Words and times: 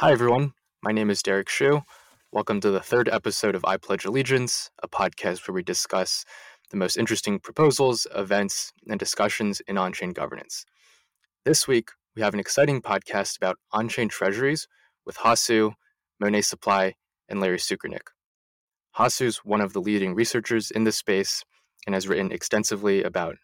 Hi, 0.00 0.12
everyone. 0.12 0.54
My 0.82 0.92
name 0.92 1.10
is 1.10 1.22
Derek 1.22 1.48
Hsue. 1.48 1.82
Welcome 2.32 2.58
to 2.62 2.70
the 2.70 2.80
third 2.80 3.06
episode 3.10 3.54
of 3.54 3.66
I 3.66 3.76
Pledge 3.76 4.06
Allegiance, 4.06 4.70
a 4.82 4.88
podcast 4.88 5.46
where 5.46 5.54
we 5.54 5.62
discuss 5.62 6.24
the 6.70 6.78
most 6.78 6.96
interesting 6.96 7.38
proposals, 7.38 8.06
events, 8.14 8.72
and 8.88 8.98
discussions 8.98 9.60
in 9.68 9.76
on 9.76 9.92
chain 9.92 10.14
governance. 10.14 10.64
This 11.44 11.68
week, 11.68 11.90
we 12.16 12.22
have 12.22 12.32
an 12.32 12.40
exciting 12.40 12.80
podcast 12.80 13.36
about 13.36 13.58
on 13.72 13.90
chain 13.90 14.08
treasuries 14.08 14.66
with 15.04 15.18
Hasu, 15.18 15.74
Monet 16.18 16.40
Supply, 16.40 16.94
and 17.28 17.38
Larry 17.38 17.58
Sukernik. 17.58 18.08
is 19.20 19.36
one 19.44 19.60
of 19.60 19.74
the 19.74 19.82
leading 19.82 20.14
researchers 20.14 20.70
in 20.70 20.84
this 20.84 20.96
space 20.96 21.44
and 21.84 21.94
has 21.94 22.08
written 22.08 22.32
extensively 22.32 23.02
about 23.02 23.36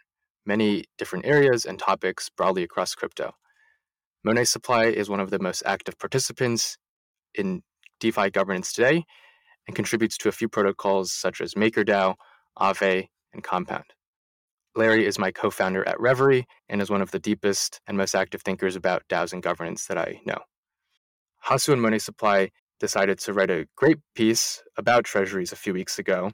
many 0.46 0.84
different 0.96 1.26
areas 1.26 1.66
and 1.66 1.78
topics 1.78 2.30
broadly 2.30 2.62
across 2.62 2.94
crypto. 2.94 3.34
Monet 4.26 4.46
Supply 4.46 4.86
is 4.86 5.08
one 5.08 5.20
of 5.20 5.30
the 5.30 5.38
most 5.38 5.62
active 5.64 6.00
participants 6.00 6.78
in 7.36 7.62
DeFi 8.00 8.28
governance 8.30 8.72
today 8.72 9.04
and 9.68 9.76
contributes 9.76 10.18
to 10.18 10.28
a 10.28 10.32
few 10.32 10.48
protocols 10.48 11.12
such 11.12 11.40
as 11.40 11.54
MakerDAO, 11.54 12.16
Aave, 12.58 13.06
and 13.32 13.44
Compound. 13.44 13.84
Larry 14.74 15.06
is 15.06 15.16
my 15.16 15.30
co 15.30 15.48
founder 15.48 15.88
at 15.88 16.00
Reverie 16.00 16.44
and 16.68 16.82
is 16.82 16.90
one 16.90 17.02
of 17.02 17.12
the 17.12 17.20
deepest 17.20 17.80
and 17.86 17.96
most 17.96 18.16
active 18.16 18.42
thinkers 18.42 18.74
about 18.74 19.04
DAOs 19.08 19.32
and 19.32 19.44
governance 19.44 19.86
that 19.86 19.96
I 19.96 20.20
know. 20.26 20.40
Hasu 21.46 21.72
and 21.72 21.80
Monet 21.80 22.00
Supply 22.00 22.50
decided 22.80 23.20
to 23.20 23.32
write 23.32 23.52
a 23.52 23.68
great 23.76 23.98
piece 24.16 24.60
about 24.76 25.04
treasuries 25.04 25.52
a 25.52 25.56
few 25.56 25.72
weeks 25.72 26.00
ago, 26.00 26.32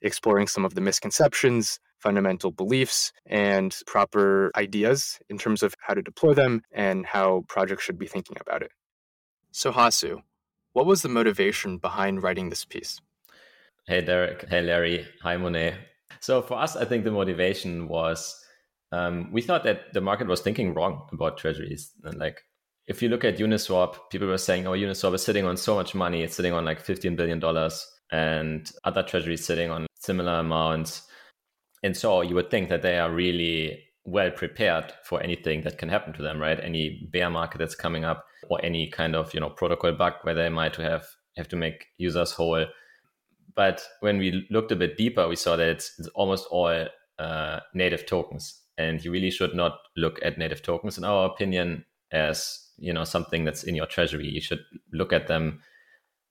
exploring 0.00 0.46
some 0.46 0.64
of 0.64 0.74
the 0.74 0.80
misconceptions, 0.80 1.78
fundamental 2.04 2.52
beliefs, 2.52 3.12
and 3.24 3.74
proper 3.86 4.52
ideas 4.56 5.18
in 5.30 5.38
terms 5.38 5.62
of 5.62 5.74
how 5.80 5.94
to 5.94 6.02
deploy 6.02 6.34
them 6.34 6.62
and 6.70 7.06
how 7.06 7.44
projects 7.48 7.82
should 7.82 7.98
be 7.98 8.06
thinking 8.06 8.36
about 8.40 8.62
it. 8.62 8.72
So, 9.52 9.72
Hasu, 9.72 10.20
what 10.74 10.84
was 10.84 11.00
the 11.00 11.08
motivation 11.08 11.78
behind 11.78 12.22
writing 12.22 12.50
this 12.50 12.66
piece? 12.66 13.00
Hey, 13.86 14.02
Derek. 14.02 14.48
Hey, 14.50 14.60
Larry. 14.60 15.06
Hi, 15.22 15.36
Monet. 15.38 15.76
So, 16.20 16.42
for 16.42 16.58
us, 16.58 16.76
I 16.76 16.84
think 16.84 17.04
the 17.04 17.10
motivation 17.10 17.88
was 17.88 18.18
um, 18.92 19.32
we 19.32 19.40
thought 19.40 19.64
that 19.64 19.94
the 19.94 20.02
market 20.02 20.26
was 20.26 20.40
thinking 20.42 20.74
wrong 20.74 21.08
about 21.10 21.38
treasuries. 21.38 21.90
And 22.04 22.18
like, 22.18 22.42
if 22.86 23.02
you 23.02 23.08
look 23.08 23.24
at 23.24 23.38
Uniswap, 23.38 23.96
people 24.10 24.28
were 24.28 24.38
saying, 24.38 24.66
oh, 24.66 24.72
Uniswap 24.72 25.14
is 25.14 25.22
sitting 25.22 25.46
on 25.46 25.56
so 25.56 25.74
much 25.74 25.94
money. 25.94 26.22
It's 26.22 26.36
sitting 26.36 26.52
on 26.52 26.66
like 26.66 26.84
$15 26.84 27.16
billion, 27.16 27.42
and 28.12 28.70
other 28.84 29.02
treasuries 29.02 29.44
sitting 29.44 29.70
on 29.70 29.86
similar 29.94 30.34
amounts. 30.34 31.08
And 31.84 31.94
so 31.94 32.22
you 32.22 32.34
would 32.34 32.50
think 32.50 32.70
that 32.70 32.80
they 32.80 32.98
are 32.98 33.12
really 33.12 33.78
well 34.06 34.30
prepared 34.30 34.94
for 35.04 35.22
anything 35.22 35.60
that 35.64 35.76
can 35.76 35.90
happen 35.90 36.14
to 36.14 36.22
them, 36.22 36.40
right? 36.40 36.58
Any 36.58 37.06
bear 37.12 37.28
market 37.28 37.58
that's 37.58 37.74
coming 37.74 38.06
up 38.06 38.24
or 38.48 38.58
any 38.64 38.88
kind 38.88 39.14
of, 39.14 39.34
you 39.34 39.40
know, 39.40 39.50
protocol 39.50 39.92
bug 39.92 40.14
where 40.22 40.34
they 40.34 40.48
might 40.48 40.76
have 40.76 41.06
have 41.36 41.48
to 41.48 41.56
make 41.56 41.84
users 41.98 42.32
whole. 42.32 42.64
But 43.54 43.86
when 44.00 44.16
we 44.16 44.46
looked 44.50 44.72
a 44.72 44.76
bit 44.76 44.96
deeper, 44.96 45.28
we 45.28 45.36
saw 45.36 45.56
that 45.56 45.68
it's, 45.68 45.92
it's 45.98 46.08
almost 46.14 46.46
all 46.50 46.86
uh, 47.18 47.60
native 47.74 48.06
tokens. 48.06 48.62
And 48.78 49.04
you 49.04 49.12
really 49.12 49.30
should 49.30 49.54
not 49.54 49.78
look 49.94 50.18
at 50.22 50.38
native 50.38 50.62
tokens, 50.62 50.96
in 50.96 51.04
our 51.04 51.26
opinion, 51.26 51.84
as 52.10 52.60
you 52.78 52.94
know 52.94 53.04
something 53.04 53.44
that's 53.44 53.62
in 53.62 53.74
your 53.74 53.86
treasury. 53.86 54.26
You 54.26 54.40
should 54.40 54.60
look 54.94 55.12
at 55.12 55.26
them 55.26 55.60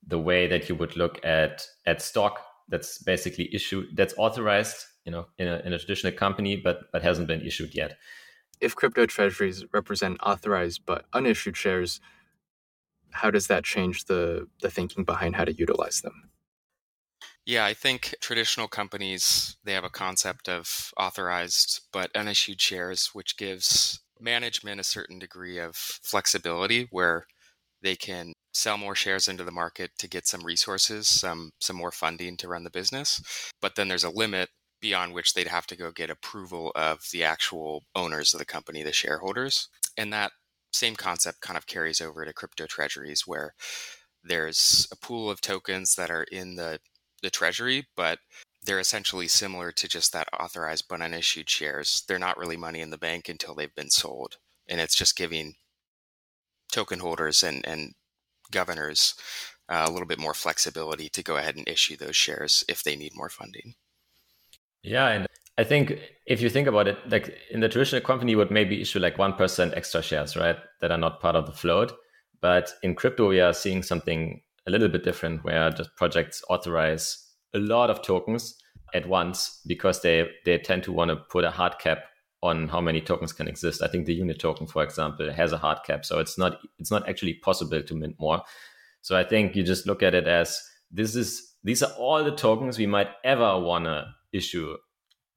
the 0.05 0.19
way 0.19 0.47
that 0.47 0.67
you 0.67 0.73
would 0.75 0.97
look 0.97 1.23
at 1.23 1.67
at 1.85 2.01
stock 2.01 2.41
that's 2.69 2.97
basically 2.97 3.53
issued 3.53 3.95
that's 3.95 4.15
authorized 4.17 4.85
you 5.05 5.11
know 5.11 5.27
in 5.37 5.47
a, 5.47 5.61
in 5.65 5.73
a 5.73 5.79
traditional 5.79 6.13
company 6.13 6.55
but 6.55 6.91
but 6.91 7.01
hasn't 7.01 7.27
been 7.27 7.41
issued 7.41 7.73
yet 7.73 7.97
if 8.59 8.75
crypto 8.75 9.05
treasuries 9.05 9.65
represent 9.73 10.17
authorized 10.23 10.81
but 10.85 11.05
unissued 11.13 11.57
shares 11.57 11.99
how 13.11 13.29
does 13.29 13.47
that 13.47 13.63
change 13.63 14.05
the 14.05 14.47
the 14.61 14.69
thinking 14.69 15.03
behind 15.03 15.35
how 15.35 15.45
to 15.45 15.53
utilize 15.53 16.01
them 16.01 16.29
yeah 17.45 17.65
i 17.65 17.73
think 17.73 18.15
traditional 18.21 18.67
companies 18.67 19.57
they 19.63 19.73
have 19.73 19.83
a 19.83 19.89
concept 19.89 20.47
of 20.49 20.91
authorized 20.97 21.81
but 21.91 22.11
unissued 22.15 22.61
shares 22.61 23.09
which 23.13 23.37
gives 23.37 23.99
management 24.19 24.79
a 24.79 24.83
certain 24.83 25.19
degree 25.19 25.59
of 25.59 25.75
flexibility 25.75 26.87
where 26.91 27.27
they 27.81 27.95
can 27.95 28.33
sell 28.53 28.77
more 28.77 28.95
shares 28.95 29.27
into 29.27 29.43
the 29.43 29.51
market 29.51 29.91
to 29.97 30.07
get 30.07 30.27
some 30.27 30.43
resources, 30.43 31.07
some 31.07 31.51
some 31.59 31.75
more 31.75 31.91
funding 31.91 32.37
to 32.37 32.47
run 32.47 32.63
the 32.63 32.69
business. 32.69 33.51
But 33.61 33.75
then 33.75 33.87
there's 33.87 34.03
a 34.03 34.09
limit 34.09 34.49
beyond 34.83 35.13
which 35.13 35.33
they'd 35.33 35.47
have 35.47 35.65
to 35.65 35.77
go 35.77 35.91
get 35.91 36.09
approval 36.09 36.73
of 36.75 37.07
the 37.13 37.23
actual 37.23 37.85
owners 37.95 38.33
of 38.33 38.39
the 38.39 38.45
company, 38.45 38.83
the 38.83 38.91
shareholders. 38.91 39.69
And 39.97 40.11
that 40.11 40.33
same 40.73 40.97
concept 40.97 41.39
kind 41.39 41.57
of 41.57 41.67
carries 41.67 42.01
over 42.01 42.25
to 42.25 42.33
crypto 42.33 42.65
treasuries 42.65 43.25
where 43.25 43.53
there's 44.25 44.85
a 44.91 44.97
pool 44.97 45.29
of 45.29 45.39
tokens 45.39 45.95
that 45.95 46.11
are 46.11 46.23
in 46.23 46.55
the 46.55 46.79
the 47.21 47.29
treasury, 47.29 47.87
but 47.95 48.19
they're 48.65 48.81
essentially 48.81 49.29
similar 49.29 49.71
to 49.71 49.87
just 49.87 50.11
that 50.11 50.27
authorized 50.37 50.85
but 50.89 51.01
unissued 51.01 51.49
shares. 51.49 52.03
They're 52.05 52.19
not 52.19 52.37
really 52.37 52.57
money 52.57 52.81
in 52.81 52.89
the 52.89 52.97
bank 52.97 53.29
until 53.29 53.55
they've 53.55 53.73
been 53.73 53.89
sold. 53.89 54.35
And 54.67 54.81
it's 54.81 54.95
just 54.95 55.15
giving 55.15 55.55
token 56.73 56.99
holders 56.99 57.41
and, 57.43 57.65
and 57.65 57.93
governors 58.51 59.15
uh, 59.69 59.85
a 59.87 59.91
little 59.91 60.07
bit 60.07 60.19
more 60.19 60.33
flexibility 60.33 61.07
to 61.07 61.23
go 61.23 61.37
ahead 61.37 61.55
and 61.55 61.65
issue 61.69 61.95
those 61.95 62.17
shares 62.17 62.65
if 62.67 62.83
they 62.83 62.97
need 62.97 63.15
more 63.15 63.29
funding. 63.29 63.75
Yeah, 64.83 65.07
and 65.07 65.27
I 65.57 65.63
think 65.63 65.97
if 66.25 66.41
you 66.41 66.49
think 66.49 66.67
about 66.67 66.87
it, 66.87 66.97
like 67.09 67.35
in 67.51 67.61
the 67.61 67.69
traditional 67.69 68.01
company, 68.01 68.35
would 68.35 68.51
maybe 68.51 68.81
issue 68.81 68.99
like 68.99 69.17
one 69.17 69.33
percent 69.33 69.73
extra 69.75 70.01
shares, 70.01 70.35
right, 70.35 70.57
that 70.81 70.91
are 70.91 70.97
not 70.97 71.21
part 71.21 71.35
of 71.35 71.45
the 71.45 71.53
float. 71.53 71.93
But 72.41 72.73
in 72.83 72.95
crypto, 72.95 73.29
we 73.29 73.39
are 73.39 73.53
seeing 73.53 73.83
something 73.83 74.41
a 74.67 74.71
little 74.71 74.89
bit 74.89 75.03
different, 75.03 75.43
where 75.43 75.69
just 75.71 75.95
projects 75.95 76.43
authorize 76.49 77.17
a 77.53 77.59
lot 77.59 77.89
of 77.89 78.01
tokens 78.01 78.55
at 78.93 79.07
once 79.07 79.61
because 79.65 80.01
they 80.01 80.29
they 80.45 80.57
tend 80.57 80.83
to 80.83 80.91
want 80.91 81.09
to 81.09 81.15
put 81.15 81.45
a 81.45 81.51
hard 81.51 81.79
cap 81.79 81.99
on 82.41 82.67
how 82.67 82.81
many 82.81 82.99
tokens 82.99 83.31
can 83.31 83.47
exist. 83.47 83.81
I 83.81 83.87
think 83.87 84.05
the 84.05 84.13
unit 84.13 84.39
token, 84.39 84.67
for 84.67 84.83
example, 84.83 85.31
has 85.31 85.53
a 85.53 85.57
hard 85.57 85.79
cap, 85.85 86.03
so 86.03 86.19
it's 86.19 86.37
not 86.37 86.59
it's 86.77 86.91
not 86.91 87.07
actually 87.07 87.35
possible 87.35 87.81
to 87.81 87.95
mint 87.95 88.15
more. 88.19 88.41
So 89.01 89.17
I 89.17 89.23
think 89.23 89.55
you 89.55 89.63
just 89.63 89.87
look 89.87 90.03
at 90.03 90.13
it 90.13 90.27
as 90.27 90.61
this 90.91 91.15
is 91.15 91.55
these 91.63 91.81
are 91.83 91.91
all 91.93 92.23
the 92.23 92.35
tokens 92.35 92.77
we 92.77 92.85
might 92.85 93.09
ever 93.23 93.57
wanna 93.59 94.13
issue 94.33 94.75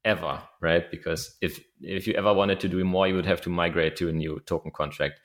ever, 0.03 0.41
right? 0.61 0.89
Because 0.89 1.37
if 1.41 1.59
if 1.81 2.07
you 2.07 2.13
ever 2.13 2.33
wanted 2.33 2.59
to 2.61 2.69
do 2.69 2.83
more, 2.83 3.07
you 3.07 3.15
would 3.15 3.25
have 3.25 3.41
to 3.41 3.49
migrate 3.49 3.95
to 3.97 4.09
a 4.09 4.13
new 4.13 4.39
token 4.45 4.71
contract. 4.71 5.19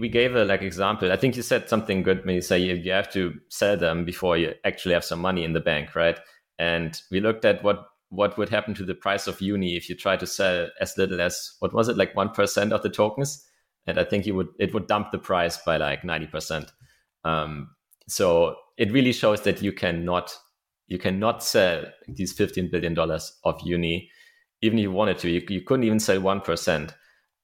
We 0.00 0.08
gave 0.08 0.34
a 0.34 0.44
like 0.44 0.62
example. 0.62 1.12
I 1.12 1.16
think 1.16 1.36
you 1.36 1.42
said 1.42 1.68
something 1.68 2.02
good 2.02 2.24
when 2.24 2.34
you 2.34 2.40
say 2.40 2.58
you 2.58 2.92
have 2.92 3.12
to 3.12 3.34
sell 3.48 3.76
them 3.76 4.04
before 4.04 4.38
you 4.38 4.54
actually 4.64 4.94
have 4.94 5.04
some 5.04 5.20
money 5.20 5.44
in 5.44 5.52
the 5.52 5.60
bank, 5.60 5.94
right? 5.94 6.18
And 6.58 6.98
we 7.10 7.20
looked 7.20 7.44
at 7.44 7.62
what 7.62 7.86
what 8.12 8.36
would 8.36 8.50
happen 8.50 8.74
to 8.74 8.84
the 8.84 8.94
price 8.94 9.26
of 9.26 9.40
uni 9.40 9.74
if 9.74 9.88
you 9.88 9.96
try 9.96 10.18
to 10.18 10.26
sell 10.26 10.68
as 10.80 10.98
little 10.98 11.20
as 11.20 11.52
what 11.60 11.72
was 11.72 11.88
it 11.88 11.96
like 11.96 12.14
1% 12.14 12.70
of 12.70 12.82
the 12.82 12.90
tokens 12.90 13.42
and 13.86 13.98
i 13.98 14.04
think 14.04 14.26
you 14.26 14.34
would 14.34 14.48
it 14.58 14.74
would 14.74 14.86
dump 14.86 15.10
the 15.10 15.18
price 15.18 15.56
by 15.56 15.78
like 15.78 16.02
90% 16.02 16.70
um, 17.24 17.70
so 18.06 18.54
it 18.76 18.92
really 18.92 19.12
shows 19.12 19.40
that 19.42 19.62
you 19.62 19.72
cannot 19.72 20.36
you 20.86 20.98
cannot 20.98 21.42
sell 21.42 21.84
these 22.08 22.32
15 22.32 22.70
billion 22.70 22.94
dollars 22.94 23.38
of 23.44 23.60
uni. 23.64 24.10
Even 24.60 24.78
if 24.78 24.82
you 24.82 24.92
wanted 24.92 25.18
to 25.18 25.30
you, 25.30 25.42
you 25.48 25.62
couldn't 25.62 25.84
even 25.84 26.00
sell 26.00 26.18
1% 26.18 26.94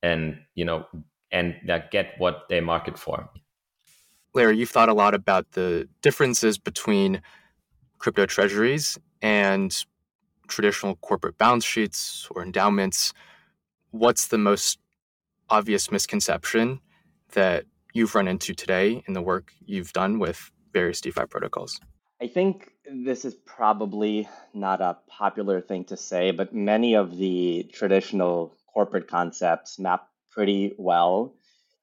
and 0.03 0.39
you 0.55 0.65
know 0.65 0.87
and 1.31 1.57
uh, 1.69 1.81
get 1.91 2.15
what 2.19 2.49
they 2.49 2.61
market 2.61 2.99
for. 2.99 3.29
Larry 4.35 4.59
you've 4.59 4.71
thought 4.71 4.89
a 4.89 4.95
lot 4.95 5.15
about 5.15 5.53
the 5.53 5.89
differences 6.03 6.59
between 6.59 7.21
crypto 7.99 8.27
treasuries 8.27 8.99
and 9.21 9.85
traditional 10.47 10.97
corporate 10.97 11.39
balance 11.39 11.65
sheets 11.65 12.29
or 12.31 12.43
endowments, 12.43 13.13
what's 13.91 14.29
the 14.29 14.39
most 14.39 14.79
obvious 15.51 15.91
misconception 15.91 16.81
that 17.33 17.65
you've 17.93 18.15
run 18.15 18.29
into 18.29 18.55
today 18.55 19.03
in 19.07 19.15
the 19.15 19.23
work 19.23 19.53
you've 19.65 19.93
done 19.93 20.19
with 20.19 20.51
various 20.73 21.01
DeFi 21.01 21.27
protocols? 21.27 21.81
I 22.21 22.27
think 22.27 22.73
this 22.85 23.25
is 23.25 23.35
probably 23.35 24.29
not 24.53 24.81
a 24.81 24.99
popular 25.07 25.61
thing 25.61 25.85
to 25.85 25.97
say, 25.97 26.33
but 26.33 26.53
many 26.53 26.95
of 26.95 27.17
the 27.17 27.71
traditional 27.73 28.57
corporate 28.75 29.07
concepts 29.07 29.79
map 29.79 30.09
pretty 30.33 30.75
well 30.79 31.37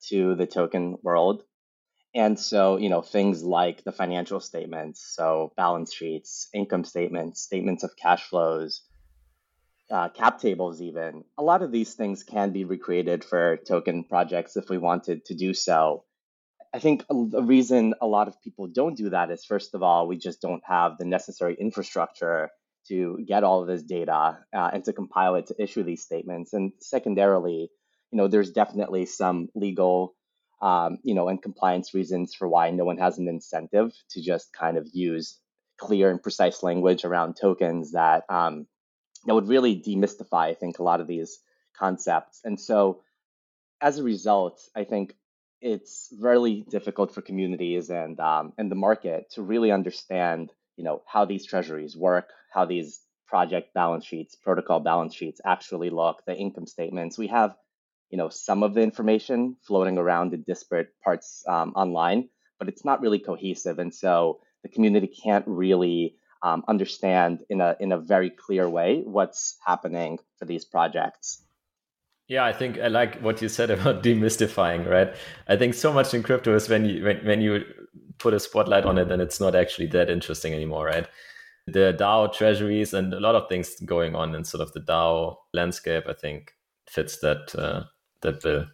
to 0.09 0.35
the 0.35 0.45
token 0.45 0.97
world. 1.01 1.43
And 2.13 2.37
so, 2.37 2.77
you 2.77 2.89
know, 2.89 3.01
things 3.01 3.43
like 3.43 3.83
the 3.83 3.91
financial 3.93 4.41
statements, 4.41 5.05
so 5.15 5.53
balance 5.55 5.93
sheets, 5.93 6.49
income 6.53 6.83
statements, 6.83 7.41
statements 7.41 7.83
of 7.83 7.95
cash 7.95 8.23
flows, 8.23 8.81
uh, 9.89 10.09
cap 10.09 10.39
tables, 10.39 10.81
even, 10.81 11.23
a 11.37 11.43
lot 11.43 11.61
of 11.61 11.71
these 11.71 11.93
things 11.93 12.23
can 12.23 12.51
be 12.51 12.65
recreated 12.65 13.23
for 13.23 13.57
token 13.57 14.03
projects 14.03 14.57
if 14.57 14.69
we 14.69 14.77
wanted 14.77 15.25
to 15.25 15.35
do 15.35 15.53
so. 15.53 16.03
I 16.73 16.79
think 16.79 17.05
the 17.07 17.43
reason 17.43 17.93
a 18.01 18.07
lot 18.07 18.27
of 18.27 18.41
people 18.41 18.67
don't 18.67 18.97
do 18.97 19.09
that 19.11 19.31
is, 19.31 19.45
first 19.45 19.73
of 19.73 19.83
all, 19.83 20.07
we 20.07 20.17
just 20.17 20.41
don't 20.41 20.63
have 20.65 20.97
the 20.97 21.05
necessary 21.05 21.55
infrastructure 21.59 22.49
to 22.87 23.23
get 23.27 23.43
all 23.43 23.61
of 23.61 23.67
this 23.67 23.83
data 23.83 24.39
uh, 24.53 24.69
and 24.73 24.83
to 24.85 24.93
compile 24.93 25.35
it 25.35 25.47
to 25.47 25.61
issue 25.61 25.83
these 25.83 26.03
statements. 26.03 26.53
And 26.53 26.73
secondarily, 26.79 27.69
you 28.11 28.17
know, 28.17 28.27
there's 28.27 28.51
definitely 28.51 29.05
some 29.05 29.49
legal 29.55 30.15
um, 30.61 30.99
you 31.03 31.13
know, 31.13 31.27
and 31.27 31.41
compliance 31.41 31.93
reasons 31.93 32.33
for 32.33 32.47
why 32.47 32.71
no 32.71 32.85
one 32.85 32.97
has 32.97 33.17
an 33.17 33.27
incentive 33.27 33.91
to 34.11 34.21
just 34.21 34.53
kind 34.53 34.77
of 34.77 34.87
use 34.93 35.37
clear 35.77 36.09
and 36.09 36.23
precise 36.23 36.63
language 36.63 37.03
around 37.03 37.35
tokens 37.35 37.91
that 37.91 38.23
um, 38.29 38.65
that 39.25 39.35
would 39.35 39.47
really 39.47 39.75
demystify, 39.75 40.47
I 40.49 40.53
think, 40.53 40.79
a 40.79 40.83
lot 40.83 41.01
of 41.01 41.07
these 41.07 41.39
concepts. 41.77 42.41
And 42.43 42.59
so, 42.59 43.01
as 43.81 43.99
a 43.99 44.03
result, 44.03 44.61
I 44.75 44.85
think 44.85 45.15
it's 45.61 46.13
really 46.19 46.65
difficult 46.69 47.13
for 47.13 47.21
communities 47.21 47.89
and 47.89 48.19
um, 48.19 48.53
and 48.57 48.69
the 48.69 48.75
market 48.75 49.31
to 49.31 49.41
really 49.41 49.71
understand, 49.71 50.51
you 50.77 50.83
know, 50.83 51.01
how 51.07 51.25
these 51.25 51.45
treasuries 51.45 51.95
work, 51.95 52.29
how 52.53 52.65
these 52.65 53.01
project 53.27 53.73
balance 53.73 54.05
sheets, 54.05 54.35
protocol 54.35 54.79
balance 54.79 55.15
sheets 55.15 55.41
actually 55.45 55.89
look, 55.89 56.21
the 56.25 56.35
income 56.35 56.67
statements. 56.67 57.17
We 57.17 57.27
have, 57.27 57.55
you 58.09 58.17
know, 58.17 58.29
some 58.29 58.63
of 58.63 58.73
the 58.73 58.81
information 58.81 59.57
floating 59.65 59.97
around 59.97 60.33
in 60.33 60.43
disparate 60.43 60.89
parts 61.03 61.43
um, 61.47 61.73
online, 61.75 62.29
but 62.59 62.69
it's 62.69 62.85
not 62.85 63.01
really 63.01 63.19
cohesive, 63.19 63.79
and 63.79 63.93
so 63.93 64.39
the 64.63 64.69
community 64.69 65.07
can't 65.07 65.45
really 65.47 66.15
um, 66.43 66.63
understand 66.67 67.39
in 67.49 67.61
a 67.61 67.75
in 67.79 67.91
a 67.91 67.97
very 67.97 68.29
clear 68.29 68.69
way 68.69 69.01
what's 69.03 69.57
happening 69.65 70.19
for 70.37 70.45
these 70.45 70.65
projects. 70.65 71.44
Yeah, 72.27 72.43
I 72.43 72.53
think 72.53 72.79
I 72.79 72.87
like 72.87 73.19
what 73.19 73.41
you 73.41 73.49
said 73.49 73.69
about 73.75 74.03
demystifying, 74.03 74.89
right? 74.89 75.13
I 75.47 75.55
think 75.55 75.73
so 75.73 75.93
much 75.93 76.13
in 76.13 76.23
crypto 76.23 76.55
is 76.55 76.69
when 76.69 76.85
you 76.85 77.03
when, 77.03 77.25
when 77.25 77.41
you 77.41 77.63
put 78.17 78.33
a 78.33 78.39
spotlight 78.39 78.85
on 78.85 78.97
it 78.97 79.09
then 79.09 79.19
it's 79.19 79.41
not 79.41 79.55
actually 79.55 79.87
that 79.87 80.09
interesting 80.09 80.53
anymore, 80.53 80.85
right? 80.85 81.07
The 81.67 81.95
DAO 81.99 82.31
treasuries 82.31 82.93
and 82.93 83.13
a 83.13 83.19
lot 83.19 83.35
of 83.35 83.49
things 83.49 83.75
going 83.83 84.15
on 84.15 84.35
in 84.35 84.43
sort 84.43 84.61
of 84.61 84.71
the 84.73 84.79
DAO 84.79 85.35
landscape, 85.53 86.05
I 86.07 86.13
think 86.13 86.53
fits 86.87 87.19
that 87.19 87.55
uh, 87.55 87.83
that 88.21 88.41
bill. 88.41 88.65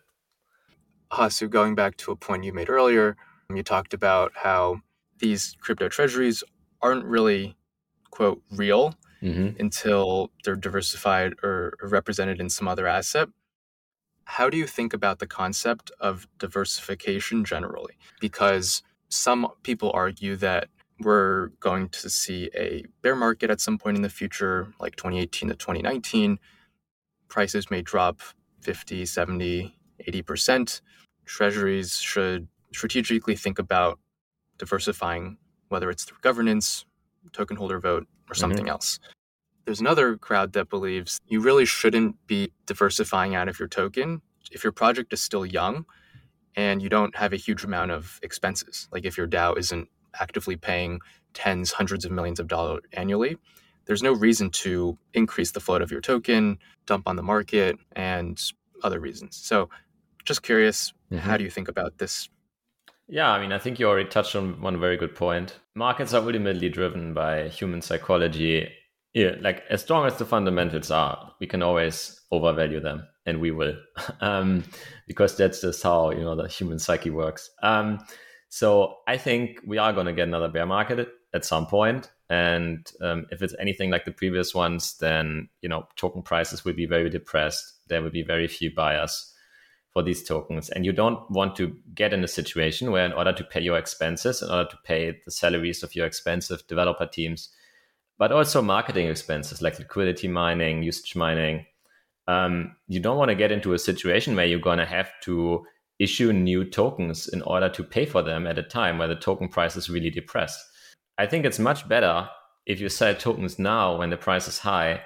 Hasu, 1.12 1.50
going 1.50 1.75
back 1.75 1.98
to 1.98 2.12
a 2.12 2.15
point 2.15 2.44
you 2.44 2.53
made 2.53 2.69
earlier, 2.69 3.18
you 3.53 3.63
talked 3.63 3.94
about 3.94 4.31
how 4.36 4.81
these 5.19 5.56
crypto 5.59 5.89
treasuries 5.89 6.44
aren't 6.81 7.03
really 7.03 7.57
quote 8.12 8.42
real 8.51 8.95
mm-hmm. 9.21 9.59
until 9.59 10.31
they're 10.44 10.56
diversified 10.56 11.33
or 11.44 11.77
represented 11.81 12.39
in 12.39 12.50
some 12.50 12.68
other 12.68 12.88
asset 12.88 13.30
how 14.31 14.50
do 14.50 14.56
you 14.56 14.66
think 14.66 14.94
about 14.94 15.19
the 15.19 15.28
concept 15.28 15.92
of 16.00 16.25
diversification 16.39 17.44
generally? 17.44 17.95
Because 18.22 18.81
some 19.10 19.45
people 19.63 19.92
argue 19.94 20.38
that 20.38 20.69
we're 21.01 21.48
going 21.60 21.89
to 21.89 22.10
see 22.10 22.50
a 22.56 22.86
bear 23.01 23.13
market 23.13 23.50
at 23.50 23.60
some 23.60 23.78
point 23.78 23.98
in 23.98 24.04
the 24.04 24.10
future, 24.10 24.74
like 24.80 24.95
2018 24.95 25.50
to 25.50 25.56
2019. 25.56 26.39
Prices 27.28 27.69
may 27.69 27.81
drop 27.81 28.22
50, 28.62 29.06
70, 29.06 29.75
80%. 30.07 30.81
Treasuries 31.25 31.98
should 31.98 32.48
strategically 32.74 33.36
think 33.36 33.60
about 33.60 34.00
diversifying, 34.57 35.38
whether 35.68 35.89
it's 35.89 36.06
through 36.06 36.19
governance, 36.22 36.86
token 37.34 37.57
holder 37.57 37.81
vote, 37.81 38.07
or 38.30 38.34
something 38.34 38.63
mm-hmm. 38.63 38.69
else. 38.69 38.98
There's 39.66 39.80
another 39.80 40.18
crowd 40.18 40.54
that 40.54 40.69
believes 40.69 41.19
you 41.28 41.40
really 41.40 41.66
shouldn't 41.66 42.16
be 42.28 42.52
diversifying 42.66 43.36
out 43.36 43.48
of 43.48 43.60
your 43.60 43.68
token 43.68 44.22
if 44.52 44.63
your 44.63 44.74
project 44.74 45.13
is 45.13 45.22
still 45.22 45.46
young 45.46 45.86
and 46.56 46.81
you 46.81 46.90
don't 46.90 47.16
have 47.16 47.34
a 47.34 47.38
huge 47.38 47.63
amount 47.63 47.92
of 47.92 48.19
expenses. 48.24 48.88
Like 48.92 49.06
if 49.06 49.18
your 49.18 49.28
DAO 49.28 49.58
isn't 49.58 49.88
actively 50.19 50.56
paying 50.56 51.00
tens, 51.34 51.72
hundreds 51.72 52.06
of 52.06 52.12
millions 52.12 52.40
of 52.40 52.48
dollars 52.48 52.84
annually, 52.94 53.38
there's 53.86 54.04
no 54.04 54.13
reason 54.13 54.50
to 54.52 54.98
increase 55.13 55.52
the 55.52 55.60
float 55.60 55.81
of 55.81 55.92
your 55.92 56.02
token, 56.02 56.58
dump 56.86 57.08
on 57.08 57.16
the 57.16 57.24
market, 57.24 57.78
and 57.96 58.42
other 58.84 59.00
reasons. 59.00 59.38
So, 59.38 59.69
just 60.24 60.44
curious, 60.44 60.94
mm-hmm. 61.12 61.18
how 61.18 61.38
do 61.38 61.44
you 61.44 61.50
think 61.50 61.68
about 61.68 61.98
this? 61.98 62.30
Yeah, 63.08 63.30
I 63.30 63.42
mean, 63.42 63.52
I 63.52 63.58
think 63.58 63.80
you 63.80 63.88
already 63.88 64.08
touched 64.08 64.36
on 64.36 64.62
one 64.62 64.80
very 64.80 64.98
good 64.98 65.16
point. 65.16 65.60
Markets 65.75 66.13
are 66.13 66.22
ultimately 66.22 66.69
driven 66.69 67.13
by 67.13 67.50
human 67.50 67.81
psychology 67.81 68.69
yeah, 69.13 69.36
like 69.42 69.63
as 69.69 69.81
strong 69.81 70.06
as 70.06 70.18
the 70.18 70.25
fundamentals 70.25 70.90
are, 70.90 71.34
we 71.40 71.48
can 71.48 71.62
always 71.62 72.22
overvalue 72.31 72.80
them, 72.80 73.08
and 73.25 73.42
we 73.42 73.52
will, 73.52 73.75
um, 74.22 74.63
because 75.08 75.36
that's 75.36 75.62
just 75.62 75.84
how 75.84 76.12
you 76.12 76.22
know 76.22 76.36
the 76.36 76.48
human 76.48 76.80
psyche 76.80 77.10
works. 77.10 77.50
Um, 77.62 78.00
so 78.50 78.98
I 79.08 79.18
think 79.18 79.60
we 79.66 79.78
are 79.78 79.94
going 79.94 80.06
to 80.08 80.13
get 80.13 80.28
another 80.28 80.48
bear 80.48 80.66
market 80.66 81.10
at 81.34 81.46
some 81.46 81.68
point, 81.68 82.10
and 82.30 82.90
um, 83.02 83.25
if 83.31 83.42
it's 83.42 83.56
anything 83.60 83.90
like 83.92 84.06
the 84.06 84.12
previous 84.12 84.56
ones, 84.56 84.98
then 85.00 85.50
you 85.62 85.68
know 85.68 85.88
token 85.98 86.22
prices 86.22 86.63
will 86.63 86.74
be 86.74 86.86
very 86.86 87.10
depressed. 87.10 87.80
There 87.88 88.02
will 88.02 88.12
be 88.12 88.24
very 88.24 88.48
few 88.48 88.74
buyers 88.74 89.34
for 89.90 90.04
these 90.04 90.24
tokens, 90.24 90.69
and 90.69 90.86
you 90.86 90.94
don't 90.94 91.30
want 91.30 91.58
to 91.58 91.75
get 91.94 92.13
in 92.13 92.24
a 92.24 92.30
situation 92.30 92.92
where, 92.92 93.06
in 93.06 93.12
order 93.12 93.34
to 93.34 93.44
pay 93.44 93.60
your 93.60 93.78
expenses, 93.78 94.42
in 94.42 94.50
order 94.50 94.69
to 94.69 94.78
pay 94.86 95.19
the 95.25 95.31
salaries 95.31 95.84
of 95.84 95.98
your 95.98 96.06
expensive 96.06 96.66
developer 96.68 97.06
teams 97.06 97.50
but 98.21 98.31
also 98.31 98.62
marketing 98.62 99.07
expenses 99.07 99.63
like 99.63 99.79
liquidity 99.79 100.27
mining, 100.27 100.83
usage 100.83 101.15
mining. 101.15 101.65
Um, 102.27 102.75
you 102.88 103.00
don't 103.00 103.18
want 103.18 103.29
to 103.29 103.35
get 103.35 103.51
into 103.51 103.73
a 103.73 103.79
situation 103.79 104.35
where 104.35 104.45
you're 104.45 104.59
going 104.59 104.77
to 104.77 104.85
have 104.85 105.09
to 105.23 105.65
issue 105.97 106.31
new 106.31 106.63
tokens 106.63 107.27
in 107.29 107.41
order 107.41 107.68
to 107.69 107.83
pay 107.83 108.06
for 108.06 108.21
them 108.21 108.45
at 108.45 108.59
a 108.59 108.63
time 108.63 109.00
where 109.00 109.07
the 109.07 109.15
token 109.15 109.47
price 109.47 109.75
is 109.75 109.89
really 109.89 110.12
depressed. 110.12 110.59
I 111.18 111.25
think 111.25 111.45
it's 111.45 111.57
much 111.57 111.89
better 111.89 112.29
if 112.68 112.79
you 112.79 112.89
sell 112.89 113.15
tokens 113.15 113.57
now 113.57 113.97
when 113.97 114.12
the 114.12 114.18
price 114.18 114.47
is 114.47 114.59
high 114.59 115.01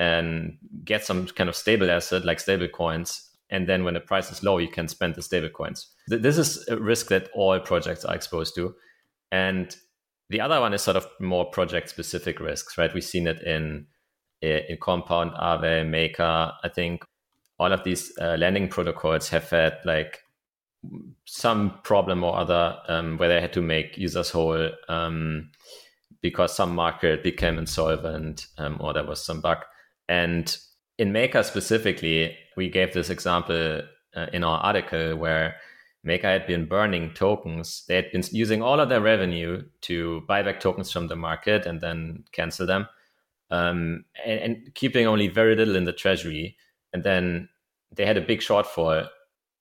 and 0.00 0.58
get 0.84 1.04
some 1.04 1.28
kind 1.28 1.48
of 1.48 1.54
stable 1.54 1.88
asset 1.88 2.24
like 2.24 2.40
stable 2.40 2.66
coins. 2.66 3.30
And 3.48 3.68
then 3.68 3.84
when 3.84 3.94
the 3.94 4.00
price 4.00 4.32
is 4.32 4.42
low, 4.42 4.58
you 4.58 4.66
can 4.66 4.88
spend 4.88 5.14
the 5.14 5.22
stable 5.22 5.50
coins. 5.50 5.86
This 6.08 6.36
is 6.36 6.66
a 6.66 6.76
risk 6.76 7.10
that 7.10 7.30
all 7.32 7.60
projects 7.60 8.04
are 8.04 8.16
exposed 8.16 8.56
to. 8.56 8.74
And 9.30 9.76
the 10.28 10.40
other 10.40 10.60
one 10.60 10.74
is 10.74 10.82
sort 10.82 10.96
of 10.96 11.06
more 11.20 11.44
project 11.50 11.88
specific 11.88 12.40
risks, 12.40 12.76
right? 12.76 12.92
We've 12.92 13.04
seen 13.04 13.26
it 13.26 13.42
in 13.42 13.86
in 14.42 14.76
Compound, 14.80 15.32
Aave, 15.32 15.88
Maker. 15.88 16.52
I 16.62 16.68
think 16.68 17.04
all 17.58 17.72
of 17.72 17.84
these 17.84 18.12
uh, 18.20 18.36
lending 18.38 18.68
protocols 18.68 19.28
have 19.30 19.48
had 19.48 19.78
like 19.84 20.20
some 21.24 21.78
problem 21.82 22.22
or 22.22 22.36
other 22.36 22.76
um, 22.88 23.16
where 23.16 23.28
they 23.28 23.40
had 23.40 23.52
to 23.54 23.62
make 23.62 23.96
users 23.96 24.30
whole 24.30 24.70
um, 24.88 25.50
because 26.20 26.54
some 26.54 26.74
market 26.74 27.22
became 27.22 27.58
insolvent 27.58 28.46
um, 28.58 28.76
or 28.80 28.92
there 28.92 29.06
was 29.06 29.24
some 29.24 29.40
bug. 29.40 29.58
And 30.08 30.56
in 30.98 31.12
Maker 31.12 31.42
specifically, 31.42 32.36
we 32.56 32.68
gave 32.68 32.92
this 32.92 33.10
example 33.10 33.82
uh, 34.14 34.26
in 34.32 34.44
our 34.44 34.58
article 34.58 35.16
where 35.16 35.56
Maker 36.06 36.28
had 36.28 36.46
been 36.46 36.66
burning 36.66 37.12
tokens. 37.14 37.84
They 37.88 37.96
had 37.96 38.12
been 38.12 38.22
using 38.30 38.62
all 38.62 38.78
of 38.78 38.88
their 38.88 39.00
revenue 39.00 39.64
to 39.82 40.22
buy 40.28 40.42
back 40.42 40.60
tokens 40.60 40.92
from 40.92 41.08
the 41.08 41.16
market 41.16 41.66
and 41.66 41.80
then 41.80 42.24
cancel 42.30 42.64
them, 42.64 42.88
um, 43.50 44.04
and, 44.24 44.40
and, 44.40 44.74
keeping 44.74 45.06
only 45.06 45.26
very 45.26 45.56
little 45.56 45.74
in 45.74 45.84
the 45.84 45.92
treasury. 45.92 46.56
And 46.92 47.02
then 47.02 47.48
they 47.94 48.06
had 48.06 48.16
a 48.16 48.20
big 48.20 48.38
shortfall 48.38 49.08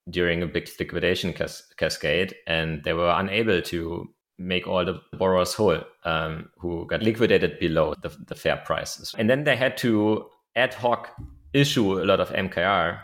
during 0.09 0.43
a 0.43 0.47
big 0.47 0.69
liquidation 0.79 1.33
cas- 1.33 1.63
cascade, 1.77 2.35
and 2.45 2.83
they 2.83 2.93
were 2.93 3.09
unable 3.09 3.61
to 3.63 4.07
make 4.37 4.67
all 4.67 4.85
the 4.85 5.01
borrowers 5.13 5.55
whole 5.55 5.81
um, 6.03 6.49
who 6.59 6.85
got 6.85 7.01
liquidated 7.01 7.57
below 7.59 7.95
the, 8.03 8.15
the 8.27 8.35
fair 8.35 8.57
prices. 8.57 9.15
And 9.17 9.29
then 9.29 9.45
they 9.45 9.55
had 9.55 9.77
to 9.77 10.29
ad 10.55 10.75
hoc 10.75 11.09
issue 11.53 11.99
a 11.99 12.05
lot 12.05 12.19
of 12.19 12.29
MKR 12.29 12.99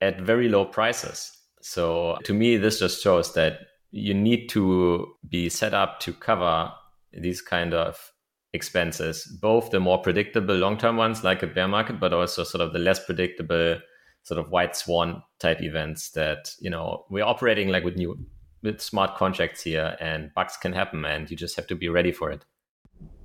at 0.00 0.20
very 0.20 0.48
low 0.48 0.64
prices 0.64 1.36
so 1.60 2.18
to 2.24 2.34
me, 2.34 2.56
this 2.56 2.78
just 2.78 3.02
shows 3.02 3.34
that 3.34 3.60
you 3.90 4.14
need 4.14 4.48
to 4.48 5.14
be 5.28 5.48
set 5.48 5.74
up 5.74 6.00
to 6.00 6.12
cover 6.12 6.72
these 7.12 7.42
kind 7.42 7.74
of 7.74 8.12
expenses, 8.52 9.26
both 9.40 9.70
the 9.70 9.80
more 9.80 9.98
predictable 9.98 10.54
long-term 10.56 10.96
ones 10.96 11.24
like 11.24 11.42
a 11.42 11.46
bear 11.46 11.68
market, 11.68 12.00
but 12.00 12.12
also 12.12 12.44
sort 12.44 12.60
of 12.60 12.72
the 12.72 12.78
less 12.78 13.04
predictable 13.04 13.78
sort 14.22 14.38
of 14.38 14.50
white 14.50 14.76
swan 14.76 15.22
type 15.38 15.62
events 15.62 16.10
that, 16.10 16.52
you 16.60 16.70
know, 16.70 17.04
we're 17.10 17.24
operating 17.24 17.68
like 17.68 17.84
with 17.84 17.96
new 17.96 18.16
with 18.62 18.80
smart 18.80 19.16
contracts 19.16 19.62
here 19.62 19.96
and 20.00 20.30
bugs 20.34 20.56
can 20.58 20.74
happen 20.74 21.02
and 21.06 21.30
you 21.30 21.36
just 21.36 21.56
have 21.56 21.66
to 21.66 21.74
be 21.74 21.88
ready 21.88 22.12
for 22.12 22.30
it. 22.30 22.44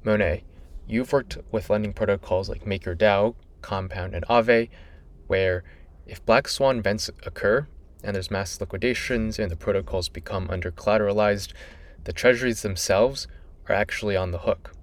Monet, 0.05 0.45
you've 0.87 1.11
worked 1.11 1.37
with 1.51 1.69
lending 1.69 1.91
protocols 1.91 2.47
like 2.47 2.63
MakerDAO, 2.63 3.35
Compound, 3.61 4.15
and 4.15 4.25
Aave, 4.27 4.69
where 5.27 5.63
if 6.05 6.25
black 6.25 6.47
swan 6.47 6.77
events 6.77 7.09
occur, 7.25 7.67
and 8.05 8.15
there's 8.15 8.31
mass 8.31 8.59
liquidations 8.61 9.39
and 9.39 9.51
the 9.51 9.55
protocols 9.55 10.09
become 10.09 10.49
under 10.49 10.71
collateralized, 10.71 11.53
the 12.03 12.13
treasuries 12.13 12.61
themselves 12.61 13.27
are 13.67 13.75
actually 13.75 14.15
on 14.15 14.31
the 14.31 14.39
hook. 14.39 14.73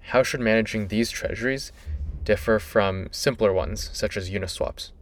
How 0.00 0.22
should 0.22 0.40
managing 0.40 0.88
these 0.88 1.10
treasuries 1.10 1.72
differ 2.22 2.58
from 2.58 3.08
simpler 3.10 3.52
ones 3.52 3.90
such 3.92 4.16
as 4.16 4.30
Uniswaps? 4.30 4.92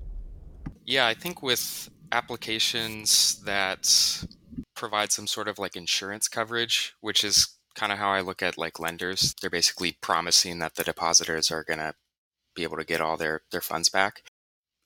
Yeah, 0.84 1.06
I 1.06 1.14
think 1.14 1.42
with 1.42 1.90
applications 2.12 3.42
that 3.44 4.24
provide 4.74 5.12
some 5.12 5.26
sort 5.26 5.48
of 5.48 5.58
like 5.58 5.76
insurance 5.76 6.28
coverage, 6.28 6.94
which 7.00 7.24
is 7.24 7.56
kind 7.74 7.92
of 7.92 7.98
how 7.98 8.10
I 8.10 8.20
look 8.20 8.42
at 8.42 8.56
like 8.56 8.78
lenders. 8.78 9.34
They're 9.40 9.50
basically 9.50 9.96
promising 10.00 10.60
that 10.60 10.76
the 10.76 10.84
depositors 10.84 11.50
are 11.50 11.64
going 11.64 11.80
to 11.80 11.94
be 12.54 12.62
able 12.62 12.76
to 12.76 12.84
get 12.84 13.00
all 13.00 13.16
their 13.16 13.42
their 13.50 13.60
funds 13.60 13.88
back 13.88 14.22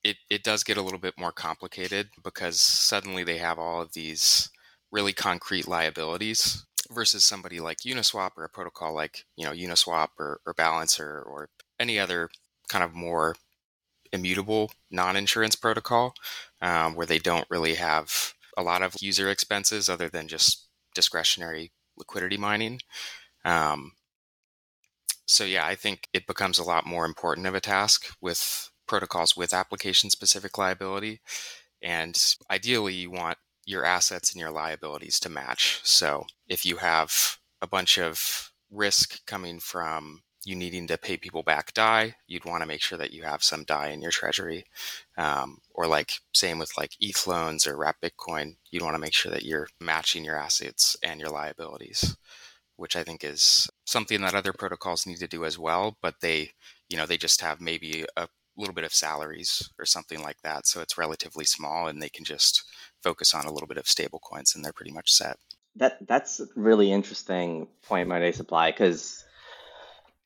it, 0.05 0.17
it 0.31 0.43
does 0.43 0.65
get 0.65 0.77
a 0.77 0.83
little 0.83 0.99
bit 0.99 1.15
more 1.19 1.33
complicated 1.33 2.09
because 2.23 2.61
suddenly 2.61 3.25
they 3.25 3.39
have 3.39 3.59
all 3.59 3.83
of 3.83 3.93
these 3.93 4.51
really 4.91 5.13
concrete 5.13 5.69
liabilities 5.69 6.65
versus 6.91 7.25
somebody 7.25 7.61
like 7.61 7.79
Uniswap 7.79 8.31
or 8.37 8.45
a 8.45 8.49
protocol 8.49 8.95
like 8.95 9.25
you 9.37 9.45
know 9.45 9.53
Uniswap 9.53 10.09
or, 10.19 10.41
or 10.47 10.55
Balancer 10.55 11.23
or 11.27 11.51
any 11.79 11.99
other 11.99 12.31
kind 12.69 12.85
of 12.85 12.95
more 12.95 13.35
immutable 14.13 14.71
non-insurance 14.91 15.55
protocol 15.57 16.15
um, 16.63 16.95
where 16.95 17.07
they 17.07 17.19
don't 17.19 17.47
really 17.51 17.75
have 17.75 18.35
a 18.57 18.63
lot 18.63 18.83
of 18.83 18.95
user 19.01 19.29
expenses 19.29 19.89
other 19.89 20.09
than 20.09 20.29
just 20.29 20.67
discretionary 20.95 21.71
liquidity 21.97 22.37
mining. 22.37 22.81
Um, 23.45 23.93
so 25.27 25.45
yeah, 25.45 25.67
I 25.67 25.75
think 25.75 26.09
it 26.13 26.27
becomes 26.27 26.59
a 26.59 26.65
lot 26.65 26.87
more 26.87 27.05
important 27.05 27.47
of 27.47 27.55
a 27.55 27.61
task 27.61 28.07
with 28.21 28.68
protocols 28.89 29.37
with 29.37 29.55
application 29.55 30.11
specific 30.11 30.59
liability. 30.59 31.21
And 31.83 32.17
ideally, 32.51 32.95
you 32.95 33.11
want 33.11 33.39
your 33.65 33.85
assets 33.85 34.33
and 34.33 34.41
your 34.41 34.51
liabilities 34.51 35.21
to 35.21 35.29
match. 35.29 35.81
So 35.85 36.27
if 36.49 36.65
you 36.65 36.77
have 36.77 37.39
a 37.61 37.67
bunch 37.67 37.99
of 37.99 38.51
risk 38.71 39.25
coming 39.27 39.61
from 39.61 40.23
you 40.45 40.57
needing 40.57 40.87
to 40.87 40.97
pay 40.97 41.17
people 41.17 41.43
back 41.43 41.75
DAI, 41.75 42.15
you'd 42.27 42.45
want 42.45 42.63
to 42.63 42.67
make 42.67 42.81
sure 42.81 42.97
that 42.97 43.13
you 43.13 43.25
have 43.25 43.43
some 43.43 43.65
DAI 43.65 43.89
in 43.89 44.01
your 44.01 44.11
treasury. 44.11 44.65
Um, 45.17 45.59
or 45.75 45.87
like 45.87 46.13
same 46.33 46.59
with 46.59 46.77
like 46.79 46.93
ETH 47.01 47.27
loans 47.27 47.67
or 47.67 47.77
Wrapped 47.77 48.03
Bitcoin, 48.03 48.57
you'd 48.71 48.83
want 48.83 48.95
to 48.95 49.01
make 49.01 49.15
sure 49.15 49.31
that 49.33 49.45
you're 49.45 49.69
matching 49.81 50.25
your 50.25 50.37
assets 50.37 50.97
and 51.03 51.21
your 51.21 51.31
liabilities, 51.31 52.17
which 52.77 52.97
I 52.97 53.03
think 53.03 53.25
is 53.25 53.69
something 53.85 54.23
that 54.23 54.35
other 54.35 54.53
protocols 54.53 55.07
need 55.07 55.19
to 55.19 55.29
do 55.29 55.45
as 55.45 55.59
well. 55.59 55.99
But 56.01 56.21
they, 56.23 56.53
you 56.89 56.97
know, 56.97 57.05
they 57.05 57.19
just 57.19 57.43
have 57.43 57.61
maybe 57.61 58.07
a 58.17 58.29
little 58.59 58.75
bit 58.75 58.85
of 58.85 58.93
salaries 58.93 59.71
or 59.79 59.87
something 59.87 60.23
like 60.23 60.41
that. 60.43 60.67
So 60.67 60.81
it's 60.81 60.99
relatively 60.99 61.45
small 61.45 61.87
and 61.87 62.03
they 62.03 62.09
can 62.09 62.25
just 62.25 62.65
focus 63.03 63.35
on 63.35 63.47
a 63.47 63.53
little 63.53 63.69
bit 63.69 63.79
of 63.79 63.87
stable 63.87 64.19
coins 64.19 64.55
and 64.55 64.65
they're 64.65 64.73
pretty 64.73 64.93
much 64.93 65.11
set. 65.13 65.39
That 65.77 66.07
that's 66.07 66.41
a 66.41 66.47
really 66.57 66.91
interesting 66.91 67.69
point, 67.83 68.09
Monet 68.09 68.33
Supply, 68.33 68.73
because 68.73 69.25